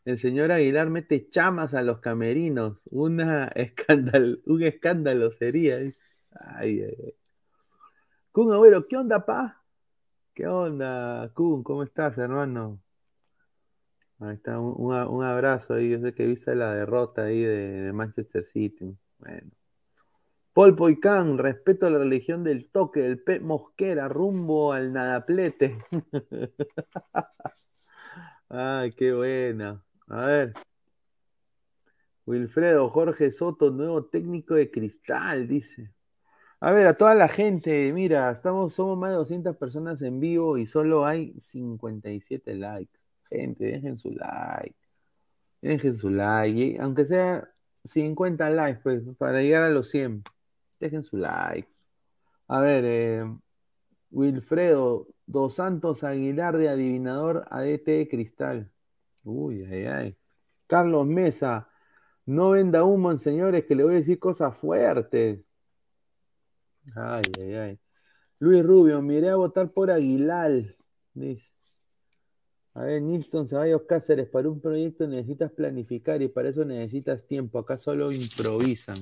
el 0.04 0.18
señor 0.18 0.52
Aguilar 0.52 0.90
mete 0.90 1.28
chamas 1.30 1.74
a 1.74 1.82
los 1.82 2.00
camerinos. 2.00 2.82
Una 2.86 3.48
escándalo, 3.54 4.38
un 4.46 4.62
escándalo 4.62 5.30
sería. 5.32 5.76
Ay, 5.76 5.92
ay, 6.82 6.96
ay. 7.04 7.17
Kun 8.32 8.52
Agüero, 8.52 8.86
¿qué 8.86 8.96
onda, 8.96 9.24
pa? 9.24 9.62
¿Qué 10.34 10.46
onda, 10.46 11.30
Kun? 11.34 11.62
¿Cómo 11.62 11.82
estás, 11.82 12.16
hermano? 12.18 12.80
Ahí 14.20 14.34
está, 14.34 14.58
un, 14.58 15.24
abrazo 15.24 15.74
ahí. 15.74 15.90
Yo 15.90 16.00
sé 16.00 16.14
que 16.14 16.26
viste 16.26 16.54
la 16.54 16.74
derrota 16.74 17.22
ahí 17.24 17.42
de, 17.42 17.92
Manchester 17.92 18.44
City. 18.44 18.96
Bueno. 19.18 19.50
Paul 20.52 20.74
Poicán, 20.76 21.38
respeto 21.38 21.86
a 21.86 21.90
la 21.90 21.98
religión 21.98 22.42
del 22.42 22.68
toque 22.70 23.02
del 23.02 23.22
Pep 23.22 23.42
Mosquera, 23.42 24.08
rumbo 24.08 24.72
al 24.72 24.92
nadaplete. 24.92 25.78
Ay, 28.48 28.92
qué 28.92 29.12
buena. 29.12 29.84
A 30.08 30.24
ver. 30.26 30.54
Wilfredo 32.26 32.88
Jorge 32.90 33.30
Soto, 33.32 33.70
nuevo 33.70 34.04
técnico 34.06 34.54
de 34.54 34.70
cristal, 34.70 35.46
dice. 35.48 35.92
A 36.60 36.72
ver, 36.72 36.86
a 36.88 36.96
toda 36.96 37.14
la 37.14 37.28
gente, 37.28 37.92
mira, 37.92 38.30
estamos, 38.30 38.74
somos 38.74 38.98
más 38.98 39.10
de 39.10 39.16
200 39.16 39.56
personas 39.56 40.02
en 40.02 40.18
vivo 40.18 40.58
y 40.58 40.66
solo 40.66 41.06
hay 41.06 41.34
57 41.40 42.54
likes. 42.54 42.98
Gente, 43.30 43.64
dejen 43.66 43.96
su 43.98 44.10
like. 44.10 44.76
Dejen 45.62 45.94
su 45.96 46.10
like. 46.10 46.58
y 46.60 46.76
aunque 46.78 47.04
sea 47.04 47.48
50 47.84 48.50
likes, 48.50 48.80
pues, 48.82 49.02
para 49.16 49.40
llegar 49.40 49.64
a 49.64 49.68
los 49.70 49.88
100. 49.90 50.24
Dejen 50.80 51.02
su 51.04 51.16
like. 51.18 51.68
A 52.48 52.60
ver, 52.60 52.84
eh, 52.86 53.24
Wilfredo, 54.10 55.08
Dos 55.26 55.54
Santos 55.56 56.04
Aguilar 56.04 56.56
de 56.56 56.68
Adivinador 56.70 57.46
ADT 57.50 58.08
Cristal. 58.10 58.70
Uy, 59.24 59.64
ay, 59.64 59.86
ay. 59.86 60.18
Carlos 60.66 61.06
Mesa, 61.06 61.68
no 62.26 62.50
venda 62.50 62.84
humo, 62.84 63.16
señores, 63.18 63.64
que 63.66 63.74
le 63.74 63.84
voy 63.84 63.94
a 63.94 63.96
decir 63.98 64.18
cosas 64.18 64.56
fuertes. 64.56 65.40
Ay, 66.96 67.22
ay, 67.40 67.54
ay. 67.54 67.78
Luis 68.40 68.64
Rubio, 68.64 69.02
miré 69.02 69.30
a 69.30 69.36
votar 69.36 69.70
por 69.70 69.90
Aguilar. 69.90 70.52
Dice. 71.14 71.48
A 72.74 72.82
ver, 72.82 73.02
Nilson 73.02 73.48
Ceballos 73.48 73.82
Cáceres, 73.88 74.28
para 74.28 74.48
un 74.48 74.60
proyecto 74.60 75.06
necesitas 75.06 75.50
planificar 75.50 76.22
y 76.22 76.28
para 76.28 76.48
eso 76.50 76.64
necesitas 76.64 77.26
tiempo. 77.26 77.58
Acá 77.58 77.76
solo 77.76 78.12
improvisan. 78.12 78.96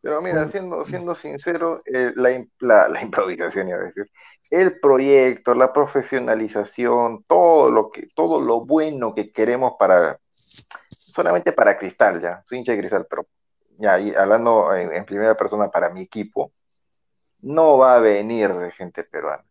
Pero 0.00 0.22
mira, 0.22 0.46
siendo, 0.46 0.84
siendo 0.84 1.14
sincero, 1.16 1.82
eh, 1.84 2.12
la, 2.14 2.44
la- 2.60 2.88
la 2.88 3.02
improvisación, 3.02 3.68
iba 3.68 3.78
a 3.78 3.82
decir, 3.82 4.08
el 4.50 4.78
proyecto, 4.78 5.54
la 5.54 5.72
profesionalización, 5.72 7.24
todo 7.24 7.70
lo 7.70 7.90
que, 7.90 8.06
todo 8.14 8.40
lo 8.40 8.60
bueno 8.64 9.12
que 9.12 9.32
queremos 9.32 9.72
para, 9.76 10.16
solamente 11.12 11.52
para 11.52 11.76
Cristal, 11.76 12.22
ya, 12.22 12.44
soy 12.48 12.58
hincha 12.58 12.72
de 12.72 12.78
Cristal, 12.78 13.06
pero 13.10 13.26
ya, 13.78 13.98
y 13.98 14.14
hablando 14.14 14.72
en, 14.74 14.92
en 14.92 15.04
primera 15.04 15.36
persona 15.36 15.68
para 15.68 15.90
mi 15.90 16.02
equipo, 16.02 16.52
no 17.40 17.78
va 17.78 17.96
a 17.96 18.00
venir 18.00 18.50
gente 18.76 19.04
peruana. 19.04 19.44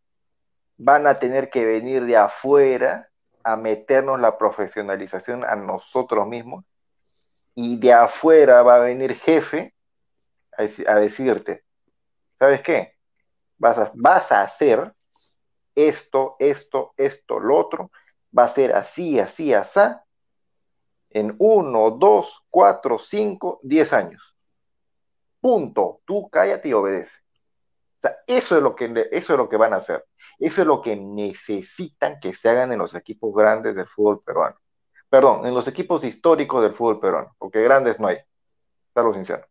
Van 0.77 1.07
a 1.07 1.19
tener 1.19 1.49
que 1.49 1.65
venir 1.65 2.05
de 2.05 2.17
afuera 2.17 3.09
a 3.43 3.55
meternos 3.55 4.19
la 4.19 4.37
profesionalización 4.37 5.43
a 5.43 5.55
nosotros 5.55 6.27
mismos 6.27 6.65
y 7.55 7.77
de 7.79 7.93
afuera 7.93 8.61
va 8.61 8.75
a 8.75 8.79
venir 8.79 9.15
jefe 9.15 9.73
a, 10.57 10.63
deci- 10.63 10.87
a 10.87 10.95
decirte, 10.95 11.63
¿sabes 12.37 12.61
qué? 12.61 12.93
Vas 13.57 13.77
a, 13.77 13.91
vas 13.95 14.31
a 14.31 14.41
hacer 14.41 14.93
esto, 15.75 16.35
esto, 16.39 16.93
esto, 16.97 17.39
lo 17.39 17.57
otro, 17.57 17.91
va 18.37 18.43
a 18.45 18.49
ser 18.49 18.73
así, 18.75 19.19
así, 19.19 19.53
así, 19.53 19.79
en 21.09 21.35
uno, 21.39 21.91
dos, 21.91 22.43
cuatro, 22.49 22.99
cinco, 22.99 23.59
diez 23.63 23.93
años. 23.93 24.35
Punto. 25.39 26.01
Tú 26.05 26.29
cállate 26.29 26.69
y 26.69 26.73
obedece. 26.73 27.19
Eso 28.25 28.57
es 28.57 28.63
lo 28.63 28.75
que, 28.75 29.07
eso 29.11 29.33
es 29.33 29.39
lo 29.39 29.49
que 29.49 29.57
van 29.57 29.73
a 29.73 29.77
hacer. 29.77 30.05
Eso 30.39 30.61
es 30.61 30.67
lo 30.67 30.81
que 30.81 30.95
necesitan 30.95 32.19
que 32.19 32.33
se 32.33 32.49
hagan 32.49 32.71
en 32.71 32.79
los 32.79 32.93
equipos 32.93 33.33
grandes 33.35 33.75
del 33.75 33.87
fútbol 33.87 34.21
peruano. 34.23 34.57
Perdón, 35.09 35.45
en 35.45 35.53
los 35.53 35.67
equipos 35.67 36.03
históricos 36.03 36.61
del 36.61 36.73
fútbol 36.73 36.99
peruano, 36.99 37.35
porque 37.37 37.63
grandes 37.63 37.99
no 37.99 38.07
hay. 38.07 38.17
Estarlo 38.89 39.13
sincero. 39.13 39.45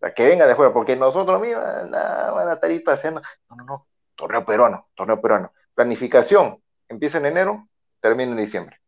Sea, 0.00 0.12
que 0.12 0.26
venga 0.26 0.46
de 0.46 0.54
fuera, 0.54 0.72
porque 0.72 0.94
nosotros 0.94 1.40
mismos 1.40 1.62
van 1.62 2.48
a 2.48 2.52
estar 2.52 2.70
ahí 2.70 2.80
paseando. 2.80 3.22
No, 3.48 3.56
no, 3.56 3.64
no. 3.64 3.86
Torneo 4.14 4.44
peruano, 4.44 4.88
torneo 4.94 5.20
peruano. 5.20 5.52
Planificación, 5.74 6.62
empieza 6.88 7.18
en 7.18 7.26
enero, 7.26 7.68
termina 8.00 8.32
en 8.32 8.36
diciembre. 8.38 8.80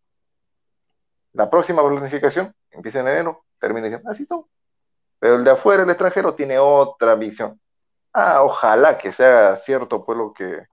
La 1.32 1.50
próxima 1.50 1.86
planificación 1.86 2.54
empieza 2.70 3.00
en 3.00 3.08
enero, 3.08 3.44
termina 3.58 3.86
en 3.86 3.92
diciembre. 3.92 4.12
Así 4.12 4.26
todo. 4.26 4.48
Pero 5.18 5.36
el 5.36 5.44
de 5.44 5.50
afuera, 5.50 5.82
el 5.82 5.90
extranjero, 5.90 6.34
tiene 6.34 6.58
otra 6.58 7.14
visión. 7.14 7.60
Ah, 8.12 8.42
ojalá 8.42 8.98
que 8.98 9.12
sea 9.12 9.56
cierto, 9.56 10.04
pues 10.04 10.18
lo 10.18 10.32
que, 10.32 10.66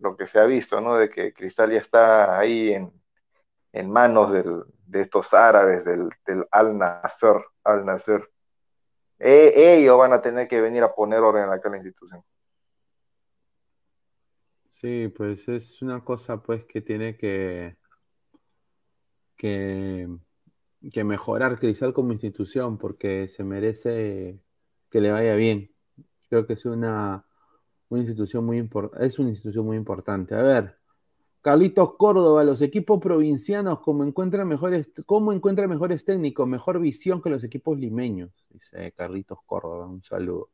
lo 0.00 0.16
que 0.16 0.26
se 0.26 0.40
ha 0.40 0.44
visto, 0.46 0.80
¿no? 0.80 0.96
De 0.96 1.10
que 1.10 1.32
Cristal 1.34 1.72
ya 1.72 1.78
está 1.80 2.38
ahí 2.38 2.72
en, 2.74 2.92
en 3.72 3.90
manos 3.90 4.32
del- 4.32 4.64
de 4.86 5.02
estos 5.02 5.34
árabes, 5.34 5.84
del, 5.84 6.10
del 6.26 6.46
Al 6.52 6.78
Nasser, 6.78 7.36
Al 7.64 7.86
Nasser. 7.86 8.30
Eh, 9.20 9.78
ellos 9.78 9.98
van 9.98 10.12
a 10.14 10.22
tener 10.22 10.48
que 10.48 10.60
venir 10.60 10.82
a 10.84 10.94
poner 10.94 11.20
orden 11.20 11.44
en 11.44 11.52
aquella 11.52 11.76
institución. 11.78 12.24
Sí, 14.68 15.08
pues 15.08 15.48
es 15.48 15.80
una 15.82 16.04
cosa 16.04 16.42
pues 16.42 16.64
que 16.64 16.80
tiene 16.80 17.16
que, 17.16 17.76
que, 19.36 20.08
que 20.92 21.04
mejorar 21.04 21.60
Cristal 21.60 21.94
como 21.94 22.12
institución 22.12 22.78
porque 22.78 23.28
se 23.30 23.44
merece 23.44 24.40
que 24.90 25.02
le 25.02 25.12
vaya 25.12 25.36
bien. 25.36 25.71
Creo 26.32 26.46
que 26.46 26.54
es 26.54 26.64
una, 26.64 27.26
una 27.90 28.00
institución 28.00 28.46
muy 28.46 28.58
impor- 28.58 28.90
es 28.98 29.18
una 29.18 29.28
institución 29.28 29.66
muy 29.66 29.76
importante. 29.76 30.34
A 30.34 30.40
ver, 30.40 30.78
Carlitos 31.42 31.94
Córdoba, 31.96 32.42
los 32.42 32.62
equipos 32.62 33.02
provincianos, 33.02 33.80
¿cómo 33.80 34.02
encuentran 34.02 34.48
mejores, 34.48 34.90
cómo 35.04 35.34
encuentran 35.34 35.68
mejores 35.68 36.06
técnicos, 36.06 36.48
mejor 36.48 36.80
visión 36.80 37.20
que 37.20 37.28
los 37.28 37.44
equipos 37.44 37.78
limeños? 37.78 38.30
Dice 38.48 38.92
Carlitos 38.92 39.40
Córdoba, 39.44 39.86
un 39.86 40.02
saludo. 40.02 40.48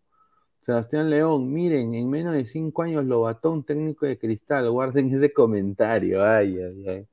Sebastián 0.62 1.10
León, 1.10 1.52
miren, 1.52 1.94
en 1.94 2.10
menos 2.10 2.32
de 2.32 2.44
cinco 2.46 2.82
años 2.82 3.04
lo 3.04 3.20
bató 3.20 3.52
un 3.52 3.62
técnico 3.62 4.04
de 4.04 4.18
cristal. 4.18 4.68
Guarden 4.72 5.14
ese 5.14 5.32
comentario. 5.32 6.24
Ay, 6.24 6.58
ay, 6.58 6.88
ay. 6.88 7.06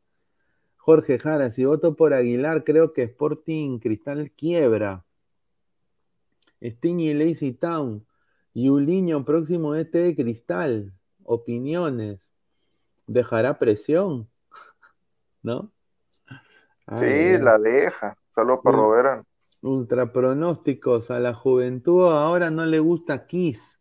Jorge 0.78 1.20
Jara, 1.20 1.52
si 1.52 1.66
voto 1.66 1.96
por 1.96 2.16
Aguilar, 2.16 2.64
creo 2.64 2.94
que 2.94 3.04
Sporting 3.04 3.78
Cristal 3.78 4.32
quiebra. 4.32 5.06
Sting 6.60 7.00
y 7.00 7.14
Lazy 7.14 7.52
Town. 7.52 8.04
Yuliño, 8.56 9.26
próximo 9.26 9.76
este 9.76 10.00
de 10.00 10.16
Cristal. 10.16 10.94
Opiniones. 11.24 12.32
¿Dejará 13.06 13.60
presión? 13.60 14.30
¿No? 15.44 15.72
sí, 17.00 17.38
la 17.38 17.60
deja. 17.60 18.18
Solo 18.34 18.62
para 18.62 18.78
Roberán. 18.78 19.26
Ultra 19.62 20.12
pronósticos. 20.12 21.12
A 21.12 21.20
la 21.20 21.34
juventud 21.34 22.08
ahora 22.08 22.50
no 22.50 22.66
le 22.66 22.80
gusta 22.80 23.28
Kiss. 23.28 23.78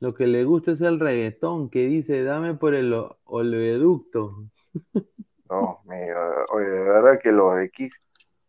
Lo 0.00 0.14
que 0.14 0.26
le 0.26 0.44
gusta 0.44 0.72
es 0.72 0.80
el 0.82 1.00
reggaetón 1.00 1.70
que 1.70 1.86
dice, 1.86 2.22
dame 2.22 2.54
por 2.54 2.74
el 2.74 2.94
oleoducto. 3.24 4.44
No, 5.50 5.80
mira, 5.84 6.46
oye, 6.52 6.68
de 6.68 6.84
verdad 6.84 7.18
que 7.20 7.32
los 7.32 7.56
de 7.56 7.70
Kiss, 7.72 8.00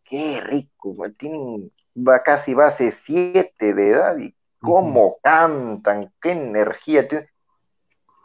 qué 0.04 0.40
rico, 0.40 0.94
tienen 1.16 1.72
va 1.96 2.22
casi 2.22 2.54
base 2.54 2.92
7 2.92 3.74
de 3.74 3.90
edad 3.90 4.16
y 4.18 4.34
cómo 4.62 5.18
cantan, 5.22 6.12
qué 6.20 6.32
energía 6.32 7.06
tienen. 7.08 7.28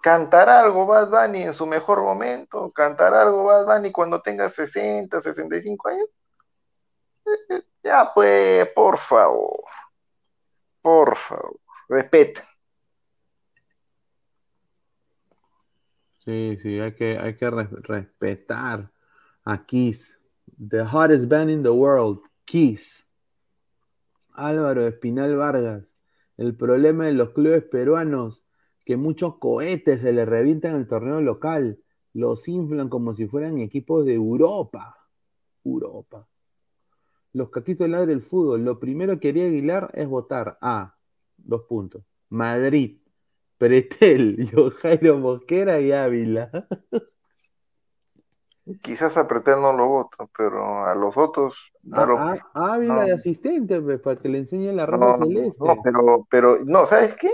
Cantar 0.02 0.48
algo 0.48 0.86
Bad 0.86 1.10
Bunny 1.10 1.44
en 1.44 1.54
su 1.54 1.66
mejor 1.66 2.02
momento, 2.02 2.72
cantar 2.72 3.14
algo 3.14 3.46
Bad 3.46 3.66
Bunny 3.66 3.92
cuando 3.92 4.22
tenga 4.22 4.48
60, 4.48 5.20
65 5.20 5.90
años. 5.90 6.08
Eh, 7.26 7.56
eh, 7.56 7.64
ya 7.84 8.12
pues, 8.14 8.70
por 8.74 8.98
favor, 9.00 9.64
por 10.82 11.18
favor, 11.18 11.60
respeta. 11.90 12.48
Sí, 16.20 16.58
sí, 16.62 16.80
hay 16.80 16.94
que, 16.94 17.18
hay 17.18 17.36
que 17.36 17.50
respetar 17.50 18.92
a 19.44 19.66
Kiss. 19.66 20.22
The 20.58 20.84
hottest 20.84 21.28
band 21.28 21.50
in 21.50 21.64
the 21.64 21.72
world, 21.72 22.20
Kiss. 22.46 23.06
Álvaro 24.34 24.86
Espinal 24.86 25.36
Vargas. 25.36 25.97
El 26.38 26.56
problema 26.56 27.06
de 27.06 27.14
los 27.14 27.32
clubes 27.32 27.64
peruanos, 27.64 28.46
que 28.86 28.96
muchos 28.96 29.38
cohetes 29.38 30.02
se 30.02 30.14
les 30.14 30.28
revientan 30.28 30.76
en 30.76 30.82
el 30.82 30.88
torneo 30.88 31.20
local. 31.20 31.80
Los 32.14 32.48
inflan 32.48 32.90
como 32.90 33.14
si 33.16 33.28
fueran 33.28 33.60
equipos 33.60 34.06
de 34.06 34.14
Europa. 34.14 34.96
Europa. 35.64 36.28
Los 37.34 37.50
caquitos 37.50 37.90
ladre 37.90 38.08
del 38.08 38.22
fútbol. 38.22 38.64
Lo 38.64 38.80
primero 38.80 39.20
que 39.20 39.30
haría 39.30 39.46
Aguilar 39.46 39.92
es 39.94 40.08
votar 40.08 40.58
a, 40.62 40.98
dos 41.38 41.64
puntos, 41.64 42.04
Madrid, 42.30 43.00
Pretel, 43.58 44.50
Jairo 44.82 45.18
Mosquera 45.18 45.82
y 45.82 45.92
Ávila. 45.92 46.68
Quizás 48.82 49.16
a 49.18 49.28
Pretel 49.28 49.62
no 49.62 49.74
lo 49.74 49.88
voto, 49.88 50.30
pero 50.36 50.86
a 50.86 50.94
los 50.96 51.16
otros. 51.16 51.72
A, 51.94 52.36
Ávila 52.54 53.06
de 53.06 53.14
asistente, 53.14 53.82
pues, 53.82 54.00
para 54.00 54.18
que 54.18 54.30
le 54.30 54.40
enseñe 54.40 54.74
la 54.74 54.86
roja 54.86 55.18
celeste. 55.18 55.64
No, 55.64 55.78
pero, 55.84 56.28
pero, 56.30 56.60
no, 56.66 56.86
¿sabes 56.86 57.16
qué? 57.16 57.32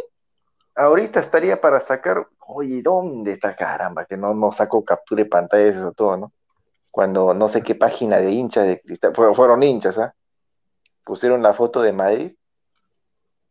Ahorita 0.76 1.20
estaría 1.20 1.60
para 1.60 1.82
sacar, 1.82 2.28
oye, 2.48 2.82
¿dónde 2.82 3.34
está 3.34 3.56
caramba? 3.56 4.06
Que 4.06 4.18
no, 4.18 4.34
no 4.34 4.52
saco 4.52 4.84
captura 4.84 5.24
de 5.24 5.30
pantalla 5.30 5.66
eso 5.66 5.92
todo, 5.92 6.18
¿no? 6.18 6.32
Cuando 6.92 7.34
no 7.34 7.50
sé 7.50 7.64
qué 7.64 7.76
página 7.76 8.20
de 8.20 8.32
hinchas 8.32 8.68
de 8.68 8.80
cristal, 8.80 9.14
fueron 9.16 9.64
hinchas, 9.64 9.98
¿ah? 9.98 10.14
Pusieron 11.04 11.42
la 11.42 11.54
foto 11.54 11.82
de 11.82 11.94
Madrid 11.94 12.34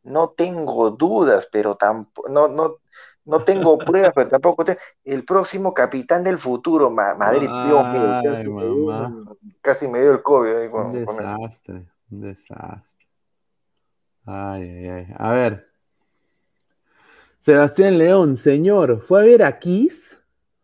no 0.05 0.31
tengo 0.31 0.91
dudas, 0.91 1.49
pero 1.51 1.77
tampoco, 1.77 2.29
no, 2.29 2.49
no, 2.49 2.77
no 3.25 3.45
tengo 3.45 3.79
pruebas, 3.79 4.13
pero 4.15 4.29
tampoco 4.29 4.65
tengo. 4.65 4.81
El 5.05 5.25
próximo 5.25 5.73
capitán 5.73 6.25
del 6.25 6.39
futuro, 6.39 6.91
Madrid, 6.91 7.49
Dios 7.67 8.47
mío, 8.47 9.35
casi, 9.61 9.89
me 9.89 10.01
dio 10.01 10.13
el 10.13 10.23
COVID. 10.23 10.73
un 10.73 10.93
desastre, 10.93 11.87
un 12.11 12.21
desastre. 12.21 13.07
Ay, 14.25 14.63
ay, 14.63 14.89
ay. 14.89 15.07
A 15.19 15.33
ver. 15.33 15.69
Sebastián 17.41 17.99
León, 17.99 18.37
señor, 18.37 19.01
¿fue 19.01 19.23
a 19.23 19.25
ver 19.25 19.43
aquí? 19.43 19.89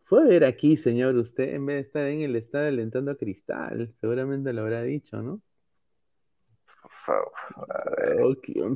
Fue 0.05 0.23
a 0.23 0.25
ver 0.25 0.45
aquí, 0.45 0.77
señor, 0.77 1.17
usted, 1.17 1.55
en 1.55 1.67
vez 1.67 1.77
de 1.77 1.81
estar 1.81 2.05
en 2.07 2.21
el 2.21 2.37
estadio 2.37 2.69
alentando 2.69 3.11
a 3.11 3.17
Cristal. 3.17 3.93
Seguramente 4.01 4.53
lo 4.53 4.63
habrá 4.63 4.83
dicho, 4.83 5.21
¿no? 5.21 5.41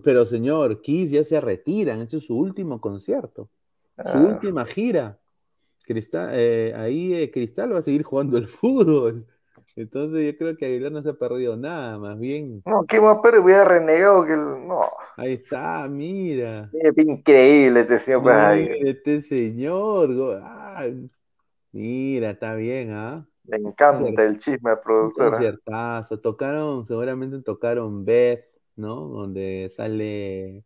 pero 0.03 0.27
señor, 0.27 0.81
Kiss 0.81 1.11
ya 1.11 1.25
se 1.25 1.41
retiran, 1.41 2.01
este 2.01 2.19
es 2.19 2.27
su 2.27 2.37
último 2.37 2.81
concierto, 2.81 3.51
su 3.97 4.19
ah. 4.19 4.21
última 4.21 4.65
gira. 4.65 5.19
Cristal, 5.85 6.31
eh, 6.33 6.73
ahí 6.77 7.15
eh, 7.15 7.31
Cristal 7.31 7.75
va 7.75 7.79
a 7.79 7.83
seguir 7.83 8.03
jugando 8.03 8.39
el 8.39 8.49
fútbol. 8.49 9.27
Entonces 9.75 10.33
yo 10.33 10.39
creo 10.39 10.57
que 10.57 10.67
Aguilar 10.67 10.93
no 10.93 11.03
se 11.03 11.11
ha 11.11 11.15
perdido 11.15 11.57
nada, 11.57 11.99
más 11.99 12.19
bien. 12.19 12.63
No, 12.67 12.85
¿qué 12.85 13.01
más 13.01 13.19
pero 13.23 13.43
hubiera 13.43 13.65
renegado 13.65 14.25
que 14.27 14.33
el... 14.35 14.67
No. 14.67 14.83
Ahí 15.17 15.35
está, 15.35 15.89
mira. 15.89 16.71
Es 16.73 16.97
increíble 16.99 17.81
este 17.81 17.99
señor. 17.99 18.23
Pues, 18.23 18.69
este 18.85 19.23
señor. 19.23 20.43
mira, 21.73 22.31
está 22.31 22.55
bien, 22.55 22.91
¿ah? 22.93 23.27
Le 23.45 23.57
encanta 23.57 24.25
el 24.25 24.39
chisme 24.39 24.71
al 24.71 24.81
productor. 24.81 25.37
Ciertazo. 25.39 26.21
Tocaron, 26.21 26.85
seguramente 26.87 27.41
tocaron 27.41 28.05
Beth, 28.05 28.45
¿no? 28.77 29.09
Donde 29.09 29.69
sale 29.75 30.65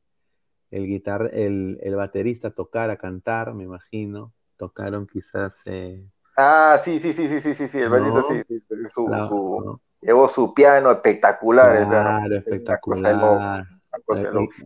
el 0.77 0.87
guitar, 0.87 1.31
el, 1.33 1.79
el 1.83 1.97
baterista 1.97 2.49
a 2.49 2.51
tocar, 2.51 2.91
a 2.91 2.97
cantar, 2.97 3.55
me 3.55 3.65
imagino. 3.65 4.33
Tocaron 4.57 5.07
quizás. 5.07 5.63
Eh, 5.67 6.05
ah, 6.37 6.79
sí, 6.85 7.01
sí, 7.01 7.13
sí, 7.13 7.29
sí, 7.29 7.41
sí, 7.41 7.55
sí, 7.55 7.69
sí, 7.69 7.79
el 7.79 7.89
baterista 7.89 8.23
sí, 8.29 8.43
sí, 8.47 8.63
su, 8.93 9.07
su, 9.07 9.81
llevó 10.03 10.29
su 10.29 10.53
piano 10.53 10.91
espectacular. 10.91 11.89
Claro, 11.89 12.37
espectacular. 12.37 13.67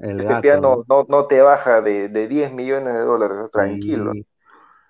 este 0.02 0.40
piano 0.40 0.84
no, 0.88 1.06
no 1.08 1.26
te 1.26 1.40
baja 1.40 1.80
de, 1.80 2.08
de 2.08 2.28
10 2.28 2.52
millones 2.52 2.94
de 2.94 3.00
dólares, 3.00 3.50
tranquilo. 3.52 4.12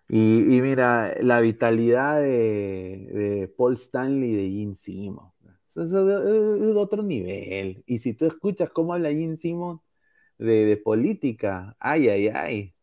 Y, 0.09 0.61
mira, 0.61 1.15
la 1.21 1.41
vitalidad 1.41 2.21
de, 2.21 3.53
Paul 3.57 3.75
Stanley 3.75 4.31
y 4.31 4.35
de 4.35 4.59
Gene 4.59 4.75
Simmons. 4.75 5.33
Es 5.77 5.93
de, 5.93 6.75
otro 6.77 7.03
nivel. 7.03 7.85
Y 7.87 7.99
si 7.99 8.15
tú 8.15 8.27
escuchas 8.27 8.71
cómo 8.71 8.95
habla 8.95 9.11
Gene 9.11 9.37
Simmons 9.37 9.81
de, 10.41 10.77
política, 10.77 11.77
ay, 11.79 12.09
ay, 12.09 12.29
ay. 12.29 12.75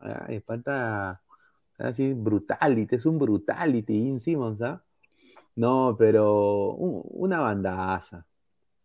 Ay, 0.00 0.40
falta 0.40 1.22
así 1.78 2.12
brutality, 2.12 2.96
es 2.96 3.06
un 3.06 3.18
brutality 3.18 4.04
Gene 4.04 4.20
Simmons, 4.20 4.60
¿ah? 4.62 4.82
No, 5.54 5.96
pero 5.98 6.74
una 6.74 7.40
bandaza. 7.40 8.26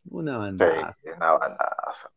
Una 0.10 0.38
bandaza. 0.38 0.94
Sí, 1.02 1.10
una 1.16 1.32
bandaza. 1.34 2.12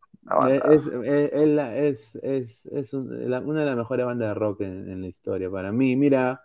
Eh, 0.48 0.60
es, 0.70 0.86
es, 0.86 2.14
es, 2.22 2.66
es, 2.66 2.92
una 2.92 3.60
de 3.60 3.66
las 3.66 3.76
mejores 3.76 4.06
bandas 4.06 4.28
de 4.28 4.34
rock 4.34 4.60
en, 4.62 5.00
la 5.00 5.08
historia 5.08 5.50
para 5.50 5.72
mí. 5.72 5.96
Mira, 5.96 6.44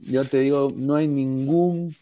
yo 0.00 0.24
te 0.24 0.40
digo, 0.40 0.72
no 0.74 0.96
hay 0.96 1.06
ningún 1.06 1.94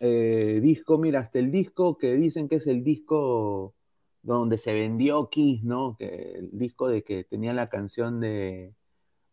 eh, 0.00 0.60
disco, 0.62 0.98
mira, 0.98 1.20
hasta 1.20 1.38
el 1.38 1.50
disco 1.50 1.98
que 1.98 2.14
dicen 2.14 2.48
que 2.48 2.56
es 2.56 2.66
el 2.66 2.82
disco 2.82 3.74
donde 4.22 4.58
se 4.58 4.72
vendió 4.72 5.28
Kiss, 5.30 5.62
¿no? 5.64 5.96
Que, 5.98 6.32
el 6.38 6.50
disco 6.52 6.88
de 6.88 7.02
que 7.04 7.24
tenía 7.24 7.52
la 7.52 7.68
canción 7.68 8.20
de 8.20 8.74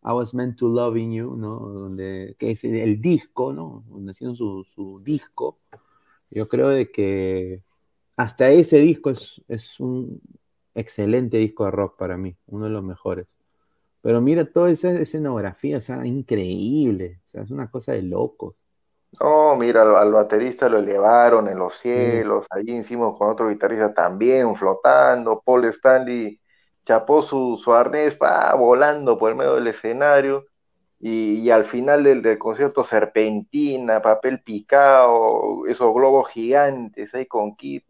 I 0.03 0.11
Was 0.11 0.33
Meant 0.33 0.57
to 0.57 0.67
Loving 0.67 1.11
You, 1.11 1.35
¿no? 1.35 1.59
Donde, 1.59 2.35
que 2.39 2.51
es 2.51 2.63
el 2.63 3.01
disco, 3.01 3.53
¿no? 3.53 3.83
Donde 3.89 4.11
hicieron 4.13 4.35
su, 4.35 4.65
su 4.75 5.01
disco. 5.03 5.59
Yo 6.29 6.47
creo 6.47 6.69
de 6.69 6.91
que 6.91 7.63
hasta 8.17 8.51
ese 8.51 8.79
disco 8.79 9.11
es, 9.11 9.79
un 9.79 10.21
excelente 10.75 11.37
disco 11.37 11.65
de 11.65 11.71
rock 11.71 11.97
para 11.97 12.17
mí, 12.17 12.35
uno 12.47 12.65
de 12.65 12.71
los 12.71 12.83
mejores. 12.83 13.27
Pero 14.01 14.21
mira 14.21 14.45
toda 14.45 14.71
esa 14.71 14.91
escenografía, 14.99 15.77
o 15.77 15.81
sea, 15.81 16.05
increíble, 16.05 17.21
o 17.27 17.29
sea, 17.29 17.43
es 17.43 17.51
una 17.51 17.69
cosa 17.69 17.93
de 17.93 18.03
locos. 18.03 18.55
No, 19.19 19.55
mira, 19.55 19.81
al, 19.99 20.11
baterista 20.11 20.69
lo 20.69 20.77
elevaron 20.77 21.47
en 21.47 21.57
los 21.57 21.77
cielos, 21.77 22.45
allí 22.49 22.77
hicimos 22.77 23.17
con 23.17 23.29
otro 23.29 23.49
guitarrista 23.49 23.93
también 23.93 24.55
flotando, 24.55 25.41
Paul 25.43 25.65
Stanley 25.65 26.39
chapó 26.85 27.23
su, 27.23 27.59
su 27.63 27.73
arnés, 27.73 28.17
va 28.21 28.53
volando 28.53 29.17
por 29.17 29.31
el 29.31 29.35
medio 29.35 29.55
del 29.55 29.67
escenario, 29.67 30.45
y, 30.99 31.49
al 31.51 31.65
final 31.65 32.03
del, 32.03 32.37
concierto 32.39 32.83
serpentina, 32.83 34.01
papel 34.01 34.41
picado, 34.41 35.67
esos 35.67 35.93
globos 35.93 36.29
gigantes 36.29 37.13
ahí 37.13 37.27
con 37.27 37.55
kit, 37.55 37.85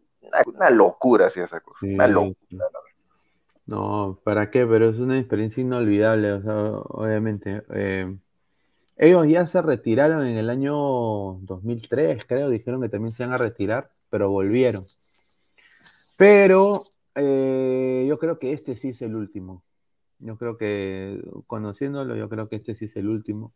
una, 0.46 0.68
locura, 0.68 1.30
sí, 1.30 1.40
esa 1.40 1.60
cosa. 1.60 1.86
una 1.86 2.06
locura. 2.06 2.66
No, 3.64 4.18
¿para 4.24 4.50
qué? 4.50 4.66
Pero 4.66 4.90
es 4.90 4.98
una 4.98 5.18
experiencia 5.18 5.62
inolvidable, 5.62 6.32
o 6.32 6.42
sea, 6.42 6.54
obviamente. 6.54 7.62
Eh, 7.70 8.14
ellos 8.98 9.26
ya 9.28 9.46
se 9.46 9.62
retiraron 9.62 10.26
en 10.26 10.36
el 10.36 10.50
año 10.50 10.74
2003, 11.42 12.24
creo, 12.26 12.50
dijeron 12.50 12.80
que 12.82 12.88
también 12.88 13.12
se 13.12 13.22
iban 13.22 13.34
a 13.34 13.38
retirar, 13.38 13.90
pero 14.10 14.28
volvieron. 14.30 14.86
Pero 16.16 16.82
eh, 17.14 18.04
yo 18.08 18.18
creo 18.18 18.38
que 18.38 18.52
este 18.52 18.76
sí 18.76 18.88
es 18.90 19.02
el 19.02 19.14
último. 19.14 19.62
Yo 20.18 20.36
creo 20.36 20.56
que, 20.56 21.22
conociéndolo, 21.46 22.16
yo 22.16 22.28
creo 22.28 22.48
que 22.48 22.56
este 22.56 22.74
sí 22.74 22.86
es 22.86 22.96
el 22.96 23.08
último. 23.08 23.52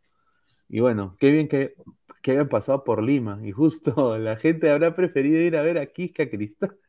Y 0.69 0.79
bueno, 0.79 1.17
qué 1.19 1.31
bien 1.31 1.47
que, 1.49 1.75
que 2.21 2.31
hayan 2.31 2.47
pasado 2.47 2.83
por 2.85 3.03
Lima. 3.03 3.39
Y 3.43 3.51
justo 3.51 4.17
la 4.17 4.37
gente 4.37 4.71
habrá 4.71 4.95
preferido 4.95 5.41
ir 5.41 5.57
a 5.57 5.61
ver 5.61 5.77
a 5.77 5.85
Quisca 5.87 6.29
Cristal. 6.29 6.77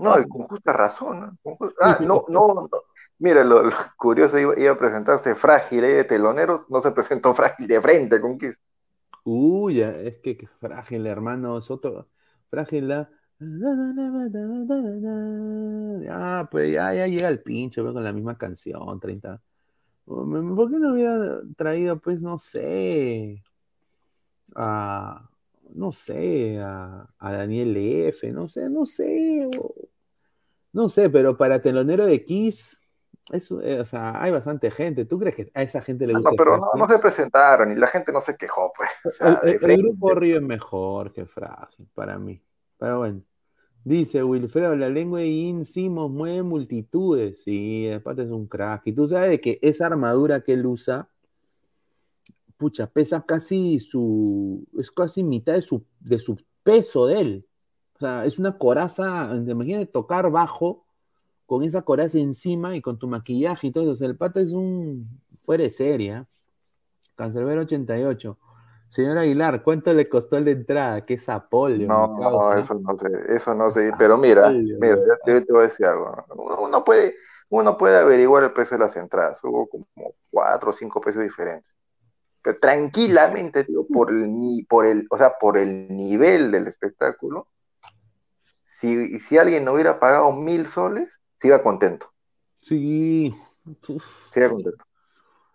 No, 0.00 0.18
y 0.18 0.26
con 0.26 0.42
justa 0.44 0.72
razón. 0.72 1.20
¿no? 1.20 1.38
Con 1.42 1.54
ju- 1.56 1.74
Ah, 1.80 1.98
no, 2.00 2.24
no, 2.28 2.48
no. 2.54 2.70
Mira, 3.18 3.42
lo, 3.44 3.62
lo 3.62 3.72
curioso 3.96 4.38
iba, 4.38 4.52
a 4.70 4.78
presentarse 4.78 5.34
frágil 5.34 5.84
ahí 5.84 5.92
de 5.92 6.04
teloneros, 6.04 6.70
no 6.70 6.80
se 6.80 6.92
presentó 6.92 7.34
frágil 7.34 7.66
de 7.66 7.80
frente 7.80 8.20
con 8.20 8.38
Kiss. 8.38 8.58
Uy, 9.24 9.76
ya, 9.76 9.90
es 9.90 10.18
que, 10.18 10.48
frágil, 10.60 11.06
hermano, 11.06 11.58
es 11.58 11.70
otro. 11.70 12.08
Frágil 12.48 12.88
la. 12.88 13.10
Ah, 16.10 16.48
pues 16.50 16.72
ya, 16.72 16.94
ya 16.94 17.06
llega 17.06 17.28
el 17.28 17.40
pincho 17.42 17.92
con 17.92 18.02
la 18.02 18.12
misma 18.12 18.36
canción, 18.36 18.98
30. 18.98 19.40
¿Por 20.04 20.70
qué 20.70 20.78
no 20.78 20.92
hubiera 20.94 21.40
traído, 21.56 22.00
pues, 22.00 22.22
no 22.22 22.38
sé, 22.38 23.42
a, 24.54 25.28
no 25.74 25.92
sé, 25.92 26.58
a, 26.60 27.08
a 27.18 27.32
Daniel 27.32 27.76
F, 27.76 28.32
no 28.32 28.48
sé, 28.48 28.68
no 28.70 28.86
sé, 28.86 29.48
no 30.72 30.88
sé, 30.88 31.10
pero 31.10 31.36
para 31.36 31.60
telonero 31.60 32.06
de 32.06 32.24
Kiss, 32.24 32.77
eh, 33.32 33.78
o 33.80 33.84
sea, 33.84 34.22
hay 34.22 34.30
bastante 34.30 34.70
gente. 34.70 35.04
¿Tú 35.04 35.18
crees 35.18 35.36
que 35.36 35.50
a 35.54 35.62
esa 35.62 35.82
gente 35.82 36.06
le 36.06 36.14
gusta 36.14 36.30
no, 36.30 36.36
pero 36.36 36.56
no, 36.56 36.70
no 36.74 36.88
se 36.88 36.98
presentaron 36.98 37.70
y 37.72 37.74
la 37.74 37.86
gente 37.86 38.10
no 38.12 38.20
se 38.20 38.36
quejó, 38.36 38.72
pues. 38.76 38.88
O 39.04 39.10
sea, 39.10 39.40
El, 39.42 39.58
el- 39.62 39.70
el 39.70 39.82
grupo 39.82 40.14
Río 40.14 40.36
es 40.36 40.42
mejor 40.42 41.12
que 41.12 41.26
Frágil, 41.26 41.86
para 41.94 42.18
mí. 42.18 42.40
Pero 42.78 42.98
bueno. 42.98 43.22
Dice 43.84 44.22
Wilfredo, 44.22 44.74
la 44.76 44.88
lengua 44.90 45.20
de 45.20 45.28
Ian 45.30 45.64
Simons 45.64 46.12
mueve 46.12 46.42
multitudes. 46.42 47.42
Sí, 47.42 47.90
aparte 47.90 48.22
es 48.22 48.30
un 48.30 48.46
crack. 48.46 48.82
Y 48.86 48.92
tú 48.92 49.06
sabes 49.08 49.40
que 49.40 49.58
esa 49.62 49.86
armadura 49.86 50.40
que 50.42 50.52
él 50.54 50.66
usa, 50.66 51.08
pucha, 52.56 52.86
pesa 52.88 53.24
casi 53.24 53.78
su. 53.80 54.66
Es 54.78 54.90
casi 54.90 55.22
mitad 55.22 55.54
de 55.54 55.62
su, 55.62 55.84
de 56.00 56.18
su 56.18 56.36
peso 56.62 57.06
de 57.06 57.20
él. 57.20 57.46
O 57.94 57.98
sea, 58.00 58.24
es 58.24 58.38
una 58.38 58.58
coraza. 58.58 59.30
Imagínate 59.34 59.86
tocar 59.86 60.30
bajo 60.30 60.84
con 61.48 61.62
esa 61.62 61.80
coraza 61.80 62.18
encima 62.18 62.76
y 62.76 62.82
con 62.82 62.98
tu 62.98 63.08
maquillaje 63.08 63.68
y 63.68 63.72
todo 63.72 63.84
eso. 63.84 63.92
O 63.92 63.96
sea, 63.96 64.06
el 64.06 64.18
pata 64.18 64.38
es 64.38 64.52
un. 64.52 65.08
Fuera 65.44 65.64
de 65.64 65.70
serie. 65.70 66.12
¿ah? 66.12 66.26
Cancerbero 67.16 67.62
88. 67.62 68.38
Señor 68.90 69.16
Aguilar, 69.16 69.62
¿cuánto 69.62 69.94
le 69.94 70.10
costó 70.10 70.38
la 70.40 70.50
entrada? 70.50 71.06
¿Qué 71.06 71.16
sapolio? 71.16 71.88
No, 71.88 72.18
no, 72.18 72.52
eso 72.52 72.74
no 72.74 72.98
sé, 72.98 73.34
eso 73.34 73.54
no 73.54 73.70
sé, 73.70 73.92
pero 73.98 74.18
mira, 74.18 74.50
mira, 74.50 74.96
yo, 75.26 75.44
te 75.44 75.52
voy 75.52 75.60
a 75.60 75.64
decir 75.64 75.86
algo. 75.86 76.14
¿no? 76.28 76.62
Uno, 76.62 76.84
puede, 76.84 77.16
uno 77.48 77.78
puede 77.78 77.98
averiguar 77.98 78.44
el 78.44 78.52
precio 78.52 78.76
de 78.76 78.84
las 78.84 78.96
entradas, 78.96 79.42
hubo 79.42 79.68
como 79.68 79.86
cuatro 80.30 80.70
o 80.70 80.72
cinco 80.72 81.00
precios 81.00 81.24
diferentes. 81.24 81.74
Pero 82.42 82.58
tranquilamente, 82.60 83.64
digo, 83.64 83.86
por 83.86 84.10
el, 84.10 84.38
ni, 84.38 84.62
por 84.64 84.84
el, 84.84 85.06
o 85.10 85.16
sea, 85.16 85.38
por 85.38 85.56
el 85.56 85.88
nivel 85.88 86.50
del 86.50 86.66
espectáculo, 86.66 87.48
si, 88.64 89.18
si 89.18 89.38
alguien 89.38 89.64
no 89.64 89.72
hubiera 89.72 89.98
pagado 89.98 90.32
mil 90.32 90.66
soles, 90.66 91.20
se 91.40 91.48
iba 91.48 91.62
contento. 91.62 92.12
Sí. 92.60 93.34
Se 94.30 94.40
iba 94.40 94.50
contento. 94.50 94.84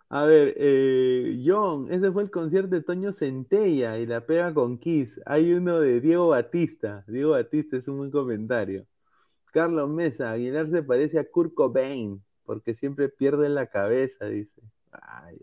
A 0.08 0.24
ver, 0.24 0.54
eh, 0.56 1.42
John, 1.44 1.90
ese 1.90 2.12
fue 2.12 2.22
el 2.22 2.30
concierto 2.30 2.76
de 2.76 2.82
Toño 2.82 3.12
Centella 3.12 3.98
y 3.98 4.06
la 4.06 4.24
pega 4.24 4.54
con 4.54 4.78
Kiss. 4.78 5.20
Hay 5.26 5.52
uno 5.52 5.80
de 5.80 6.00
Diego 6.00 6.28
Batista. 6.28 7.04
Diego 7.08 7.32
Batista 7.32 7.76
es 7.76 7.88
un 7.88 7.98
buen 7.98 8.10
comentario. 8.10 8.86
Carlos 9.52 9.88
Mesa, 9.88 10.30
Aguilar 10.30 10.68
se 10.70 10.82
parece 10.82 11.18
a 11.18 11.28
Kurt 11.28 11.54
Cobain 11.54 12.22
porque 12.44 12.74
siempre 12.74 13.08
pierde 13.08 13.48
la 13.48 13.66
cabeza, 13.66 14.26
dice. 14.26 14.62
Ay. 14.92 15.40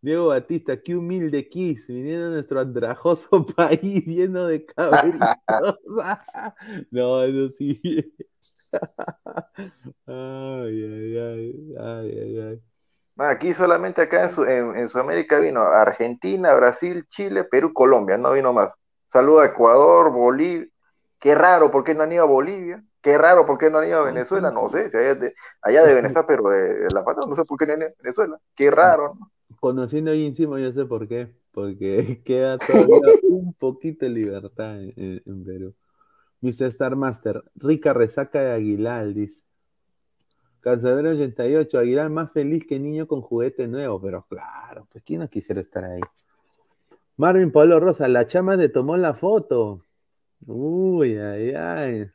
Diego 0.00 0.26
Batista, 0.26 0.82
qué 0.82 0.94
humilde 0.94 1.48
Kiss, 1.48 1.86
viniendo 1.88 2.26
a 2.26 2.30
nuestro 2.30 2.60
andrajoso 2.60 3.46
país 3.56 4.04
lleno 4.04 4.46
de 4.46 4.64
cabritos. 4.66 5.28
no, 6.90 7.22
eso 7.22 7.48
sí. 7.48 7.80
ay, 10.06 10.76
ay, 10.84 11.16
ay, 11.18 11.74
ay, 11.78 12.10
ay, 12.22 12.38
ay. 12.48 12.62
Aquí 13.16 13.54
solamente 13.54 14.02
acá 14.02 14.24
en, 14.24 14.30
su, 14.30 14.44
en, 14.44 14.76
en 14.76 14.88
Sudamérica 14.88 15.38
vino 15.38 15.62
Argentina, 15.62 16.52
Brasil, 16.54 17.06
Chile, 17.08 17.44
Perú, 17.44 17.72
Colombia, 17.72 18.18
no 18.18 18.32
vino 18.32 18.52
más. 18.52 18.74
Saludo 19.06 19.40
a 19.40 19.46
Ecuador, 19.46 20.10
Bolivia. 20.12 20.66
Qué 21.20 21.34
raro, 21.34 21.70
¿por 21.70 21.84
qué 21.84 21.94
no 21.94 22.02
han 22.02 22.12
ido 22.12 22.24
a 22.24 22.26
Bolivia? 22.26 22.82
Qué 23.02 23.16
raro, 23.16 23.46
¿por 23.46 23.56
qué 23.58 23.70
no 23.70 23.78
han 23.78 23.86
ido 23.88 24.00
a 24.00 24.04
Venezuela? 24.04 24.50
No 24.50 24.68
sé, 24.68 24.90
si 24.90 24.96
allá 24.96 25.14
de, 25.14 25.34
allá 25.62 25.84
de 25.84 25.94
Venezuela, 25.94 26.26
pero 26.26 26.48
de, 26.50 26.90
La 26.90 27.04
Paz, 27.04 27.16
no 27.26 27.34
sé 27.36 27.44
por 27.44 27.56
qué 27.58 27.66
no 27.66 27.72
han 27.74 27.78
ido 27.82 27.88
a 27.90 27.92
Venezuela. 28.02 28.38
Qué 28.56 28.70
raro, 28.70 29.14
¿no? 29.18 29.30
Conociendo 29.60 30.10
ahí 30.10 30.26
encima, 30.26 30.60
yo 30.60 30.72
sé 30.72 30.84
por 30.86 31.08
qué. 31.08 31.34
Porque 31.52 32.22
queda 32.24 32.64
todavía 32.64 33.06
un 33.26 33.54
poquito 33.54 34.04
de 34.06 34.10
libertad 34.12 34.80
en- 34.82 35.22
en 35.24 35.44
Perú. 35.44 35.74
Mr. 36.44 36.66
Star 36.66 36.94
Master, 36.94 37.42
rica 37.54 37.94
resaca 37.94 38.42
de 38.42 38.52
Aguilar, 38.52 39.14
dice. 39.14 39.42
Cansadero 40.60 41.10
88, 41.10 41.78
Aguilar 41.78 42.10
más 42.10 42.32
feliz 42.32 42.66
que 42.66 42.78
niño 42.78 43.06
con 43.06 43.22
juguete 43.22 43.66
nuevo, 43.66 43.98
pero 43.98 44.26
claro, 44.28 44.86
pues 44.90 45.02
quién 45.02 45.20
no 45.20 45.28
quisiera 45.30 45.62
estar 45.62 45.84
ahí. 45.84 46.02
Marvin 47.16 47.50
Pablo 47.50 47.80
Rosa, 47.80 48.08
la 48.08 48.26
chama 48.26 48.58
te 48.58 48.68
tomó 48.68 48.98
la 48.98 49.14
foto. 49.14 49.80
Uy, 50.46 51.16
ay, 51.16 51.54
ay. 51.54 52.10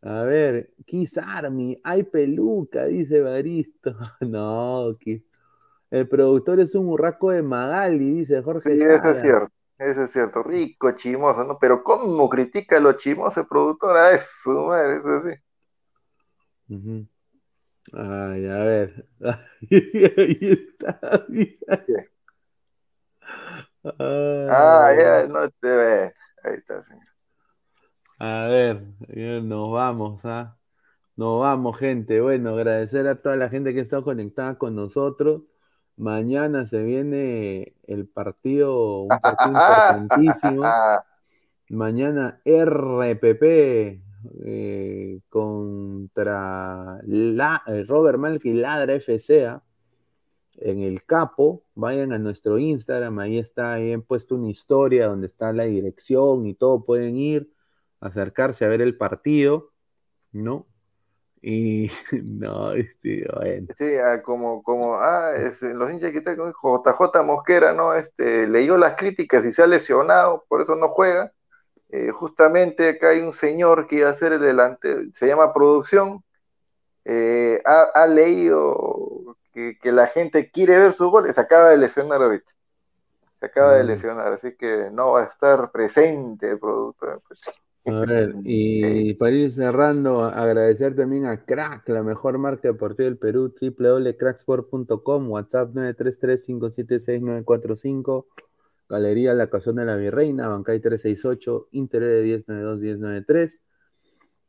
A 0.00 0.22
ver, 0.22 0.72
Kiss 0.86 1.18
Army, 1.18 1.78
hay 1.84 2.02
peluca, 2.04 2.86
dice 2.86 3.20
Baristo. 3.20 3.94
No, 4.26 4.90
Kiss. 4.98 5.22
El 5.90 6.08
productor 6.08 6.60
es 6.60 6.74
un 6.74 6.86
burraco 6.86 7.30
de 7.30 7.42
Magali, 7.42 8.10
dice 8.10 8.40
Jorge. 8.40 8.74
Sí, 8.74 8.82
eso 8.82 9.10
es 9.10 9.20
cierto, 9.20 9.52
eso 9.78 10.04
es 10.04 10.10
cierto. 10.10 10.42
Rico, 10.42 10.92
chimoso, 10.92 11.44
¿no? 11.44 11.58
Pero 11.58 11.82
¿cómo 11.82 12.28
critica 12.28 12.78
a 12.78 12.80
los 12.80 12.96
chimosos 12.96 13.38
el 13.38 13.46
productor? 13.46 13.96
A 13.96 14.12
eso, 14.12 14.66
madre, 14.66 14.96
eso 14.96 15.20
sí. 15.22 16.74
Ujú. 16.74 17.06
Ay, 17.92 18.46
a 18.46 18.58
ver. 18.58 19.08
Ahí 19.20 20.38
está, 20.40 21.26
mira. 21.28 21.78
Ah, 23.98 24.92
ya, 24.98 25.26
no 25.28 25.48
te 25.50 25.68
ve. 25.68 26.12
Ahí 26.42 26.54
está, 26.54 26.82
señor. 26.82 27.06
A 28.18 28.46
ver, 28.46 28.82
eh, 29.08 29.40
nos 29.44 29.70
vamos, 29.72 30.24
¿ah? 30.24 30.56
Nos 31.16 31.40
vamos, 31.40 31.78
gente. 31.78 32.20
Bueno, 32.20 32.50
agradecer 32.50 33.06
a 33.08 33.20
toda 33.20 33.36
la 33.36 33.48
gente 33.48 33.74
que 33.74 33.80
está 33.80 34.02
conectada 34.02 34.58
con 34.58 34.74
nosotros. 34.74 35.42
Mañana 35.96 36.66
se 36.66 36.82
viene 36.82 37.74
el 37.86 38.06
partido, 38.06 39.02
un 39.02 39.08
partido 39.08 39.52
importantísimo. 39.52 40.62
Mañana 41.68 42.40
RPP 42.44 43.42
eh, 44.44 45.20
contra 45.28 47.00
la, 47.04 47.62
eh, 47.66 47.84
Robert 47.84 48.18
Malky 48.18 48.52
Ladra 48.52 48.94
FCA 49.00 49.62
en 50.58 50.80
el 50.80 51.04
capo. 51.04 51.64
Vayan 51.74 52.12
a 52.12 52.18
nuestro 52.18 52.58
Instagram, 52.58 53.18
ahí 53.18 53.38
está, 53.38 53.74
ahí 53.74 53.92
he 53.92 53.98
puesto 53.98 54.34
una 54.34 54.50
historia 54.50 55.06
donde 55.06 55.26
está 55.26 55.52
la 55.52 55.64
dirección 55.64 56.46
y 56.46 56.54
todo. 56.54 56.84
Pueden 56.84 57.16
ir, 57.16 57.52
acercarse 58.00 58.64
a 58.64 58.68
ver 58.68 58.82
el 58.82 58.96
partido, 58.96 59.72
¿no? 60.32 60.66
Y 61.42 61.90
no, 62.24 62.72
este, 62.72 63.26
bueno. 63.34 63.68
Sí, 63.76 63.96
ah, 63.96 64.22
como, 64.22 64.62
como, 64.62 64.96
ah, 64.96 65.32
es, 65.36 65.62
los 65.62 65.90
hinchas 65.90 66.12
que 66.12 66.18
están 66.18 66.36
con 66.36 66.52
JJ 66.52 67.22
Mosquera, 67.24 67.72
¿no? 67.72 67.94
Este, 67.94 68.46
leyó 68.48 68.76
las 68.76 68.96
críticas 68.96 69.44
y 69.46 69.52
se 69.52 69.62
ha 69.62 69.66
lesionado, 69.66 70.44
por 70.48 70.62
eso 70.62 70.74
no 70.76 70.88
juega. 70.88 71.32
Eh, 71.90 72.10
justamente 72.10 72.88
acá 72.90 73.10
hay 73.10 73.20
un 73.20 73.32
señor 73.32 73.86
que 73.86 73.96
iba 73.96 74.10
a 74.10 74.14
ser 74.14 74.32
el 74.32 74.40
delante, 74.40 75.12
se 75.12 75.26
llama 75.28 75.54
producción, 75.54 76.24
eh, 77.04 77.62
ha, 77.64 77.82
ha 77.94 78.06
leído 78.08 79.36
que, 79.52 79.78
que 79.80 79.92
la 79.92 80.08
gente 80.08 80.50
quiere 80.50 80.76
ver 80.78 80.92
su 80.92 81.10
gol, 81.10 81.32
se 81.32 81.40
acaba 81.40 81.70
de 81.70 81.78
lesionar 81.78 82.22
ahorita. 82.22 82.52
Se 83.40 83.46
acaba 83.46 83.74
de 83.74 83.84
Mm. 83.84 83.86
lesionar, 83.86 84.32
así 84.32 84.56
que 84.56 84.90
no 84.92 85.12
va 85.12 85.22
a 85.22 85.24
estar 85.26 85.70
presente 85.70 86.50
el 86.50 86.58
productor. 86.58 87.22
A 87.86 88.00
ver, 88.00 88.34
y 88.42 89.14
para 89.14 89.36
ir 89.36 89.52
cerrando, 89.52 90.24
agradecer 90.24 90.96
también 90.96 91.26
a 91.26 91.44
Crack, 91.44 91.88
la 91.88 92.02
mejor 92.02 92.36
marca 92.36 92.66
deportiva 92.66 93.04
del 93.04 93.16
Perú, 93.16 93.54
www.cracksport.com, 93.60 95.30
WhatsApp 95.30 95.72
933-576-945, 95.72 98.26
Galería 98.88 99.34
La 99.34 99.48
Casona 99.48 99.82
de 99.82 99.86
la 99.86 99.94
Virreina, 99.94 100.48
Bancay 100.48 100.80
368, 100.80 101.68
Interés 101.72 102.08
de 102.08 102.44
1092-1093. 102.44 103.60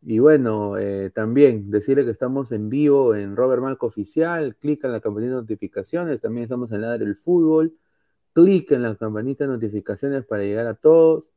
Y 0.02 0.18
bueno, 0.18 0.80
eh, 0.80 1.12
también 1.14 1.70
decirle 1.70 2.06
que 2.06 2.12
estamos 2.12 2.52
en 2.52 2.70
vivo 2.70 3.14
en 3.14 3.36
Robert 3.36 3.62
Malco 3.62 3.86
Oficial, 3.86 4.56
clica 4.56 4.88
en 4.88 4.94
la 4.94 5.02
campanita 5.02 5.36
de 5.36 5.42
notificaciones, 5.42 6.22
también 6.22 6.46
estamos 6.46 6.72
en 6.72 6.82
Ladre 6.82 7.06
el 7.06 7.16
Fútbol, 7.16 7.78
clic 8.34 8.72
en 8.72 8.82
la 8.82 8.96
campanita 8.96 9.46
de 9.46 9.54
notificaciones 9.54 10.26
para 10.26 10.42
llegar 10.42 10.66
a 10.66 10.74
todos, 10.74 11.30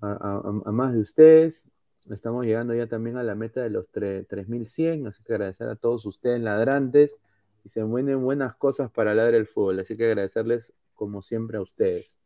a, 0.00 0.72
más 0.72 0.94
de 0.94 1.00
ustedes. 1.00 1.64
Estamos 2.10 2.44
llegando 2.44 2.74
ya 2.74 2.86
también 2.86 3.16
a 3.16 3.22
la 3.22 3.34
meta 3.34 3.62
de 3.62 3.70
los 3.70 3.90
3100, 3.90 5.06
así 5.08 5.22
que 5.24 5.32
agradecer 5.32 5.68
a 5.68 5.76
todos 5.76 6.06
ustedes 6.06 6.40
ladrantes 6.40 7.18
y 7.64 7.68
se 7.68 7.82
vienen 7.82 8.22
buenas 8.22 8.54
cosas 8.54 8.90
para 8.90 9.14
ladrar 9.14 9.34
el 9.34 9.46
fútbol, 9.46 9.80
así 9.80 9.96
que 9.96 10.04
agradecerles 10.06 10.72
como 10.94 11.22
siempre 11.22 11.58
a 11.58 11.62
ustedes. 11.62 12.16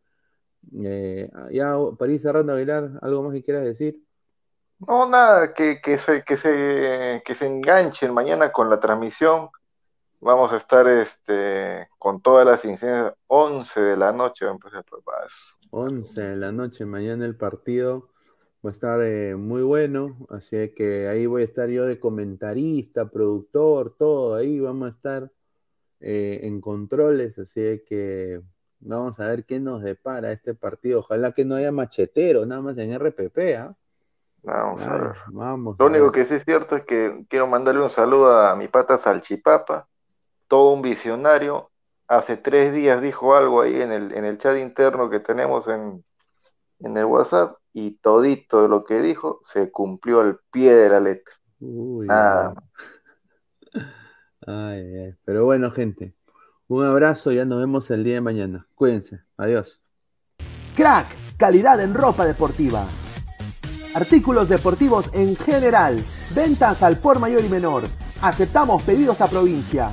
Eh, 0.85 1.31
ya 1.51 1.77
para 1.99 2.13
ir 2.13 2.27
Aguilar, 2.27 2.91
¿algo 3.01 3.23
más 3.23 3.33
que 3.33 3.43
quieras 3.43 3.65
decir? 3.65 4.03
No, 4.87 5.09
nada, 5.09 5.53
que, 5.55 5.81
que, 5.81 5.99
se, 5.99 6.25
que, 6.25 6.37
se, 6.37 7.23
que 7.25 7.35
se 7.35 7.47
enganchen 7.47 8.13
mañana 8.15 8.51
con 8.53 8.71
la 8.71 8.81
transmisión. 8.81 9.51
Vamos 10.21 10.53
a 10.53 10.59
estar 10.59 10.87
este, 10.87 11.89
con 11.99 12.21
todas 12.21 12.47
las 12.47 12.65
incidencias, 12.65 13.15
11 13.27 13.81
de 13.81 13.97
la 13.97 14.13
noche. 14.13 14.45
11 15.71 16.21
de 16.21 16.37
la 16.37 16.53
noche, 16.53 16.85
mañana 16.85 17.25
el 17.25 17.37
partido 17.37 18.11
va 18.65 18.71
a 18.71 18.73
estar 18.73 19.01
eh, 19.01 19.35
muy 19.37 19.63
bueno, 19.63 20.27
así 20.29 20.75
que 20.75 21.09
ahí 21.09 21.25
voy 21.27 21.43
a 21.43 21.47
estar 21.47 21.71
yo 21.71 21.87
de 21.87 21.99
comentarista, 21.99 23.09
productor, 23.09 23.97
todo, 23.97 24.35
ahí 24.35 24.61
vamos 24.61 24.89
a 24.89 24.91
estar 24.91 25.33
eh, 26.01 26.41
en 26.43 26.61
controles, 26.61 27.39
así 27.39 27.83
que 27.87 28.43
vamos 28.81 29.19
a 29.21 29.29
ver 29.29 29.47
qué 29.47 29.59
nos 29.61 29.83
depara 29.83 30.33
este 30.33 30.55
partido. 30.55 31.01
Ojalá 31.01 31.33
que 31.33 31.45
no 31.45 31.55
haya 31.55 31.73
machetero, 31.73 32.45
nada 32.45 32.61
más 32.61 32.77
en 32.79 32.93
RPP, 32.93 33.39
¿ah? 33.57 33.75
Vamos 34.43 34.83
a 34.83 34.97
ver. 34.97 35.17
Vamos 35.29 35.77
Lo 35.79 35.87
único 35.87 36.13
que 36.13 36.25
sí 36.25 36.35
es 36.35 36.45
cierto 36.45 36.77
es 36.77 36.85
que 36.85 37.27
quiero 37.29 37.47
mandarle 37.47 37.83
un 37.83 37.91
saludo 37.91 38.41
a 38.41 38.57
mi 38.57 38.69
pata 38.69 38.97
Salchipapa, 38.97 39.87
todo 40.51 40.72
un 40.72 40.82
visionario. 40.82 41.70
Hace 42.09 42.36
tres 42.36 42.74
días 42.74 43.01
dijo 43.01 43.36
algo 43.36 43.62
ahí 43.62 43.81
en 43.81 43.93
el, 43.93 44.12
en 44.12 44.24
el 44.24 44.36
chat 44.39 44.59
interno 44.59 45.09
que 45.09 45.20
tenemos 45.20 45.68
en, 45.68 46.05
en 46.81 46.97
el 46.97 47.05
WhatsApp 47.05 47.56
y 47.72 47.93
todito 47.93 48.62
de 48.62 48.68
lo 48.68 48.85
que 48.85 49.01
dijo 49.01 49.39
se 49.43 49.70
cumplió 49.70 50.20
al 50.20 50.40
pie 50.51 50.74
de 50.74 50.89
la 50.89 50.98
letra. 50.98 51.35
Nada 51.60 52.55
más. 52.55 52.64
Ay, 54.44 55.14
Pero 55.24 55.44
bueno, 55.44 55.70
gente, 55.70 56.14
un 56.66 56.85
abrazo, 56.85 57.31
ya 57.31 57.44
nos 57.44 57.60
vemos 57.60 57.89
el 57.93 58.02
día 58.02 58.14
de 58.14 58.20
mañana. 58.20 58.66
Cuídense, 58.74 59.20
adiós. 59.36 59.81
Crack, 60.74 61.06
calidad 61.36 61.81
en 61.81 61.94
ropa 61.94 62.27
deportiva. 62.27 62.86
Artículos 63.94 64.48
deportivos 64.48 65.14
en 65.14 65.36
general. 65.36 66.02
Ventas 66.35 66.82
al 66.82 66.98
por 66.98 67.20
mayor 67.20 67.44
y 67.44 67.48
menor. 67.48 67.85
Aceptamos 68.22 68.82
pedidos 68.82 69.20
a 69.20 69.28
provincia. 69.28 69.93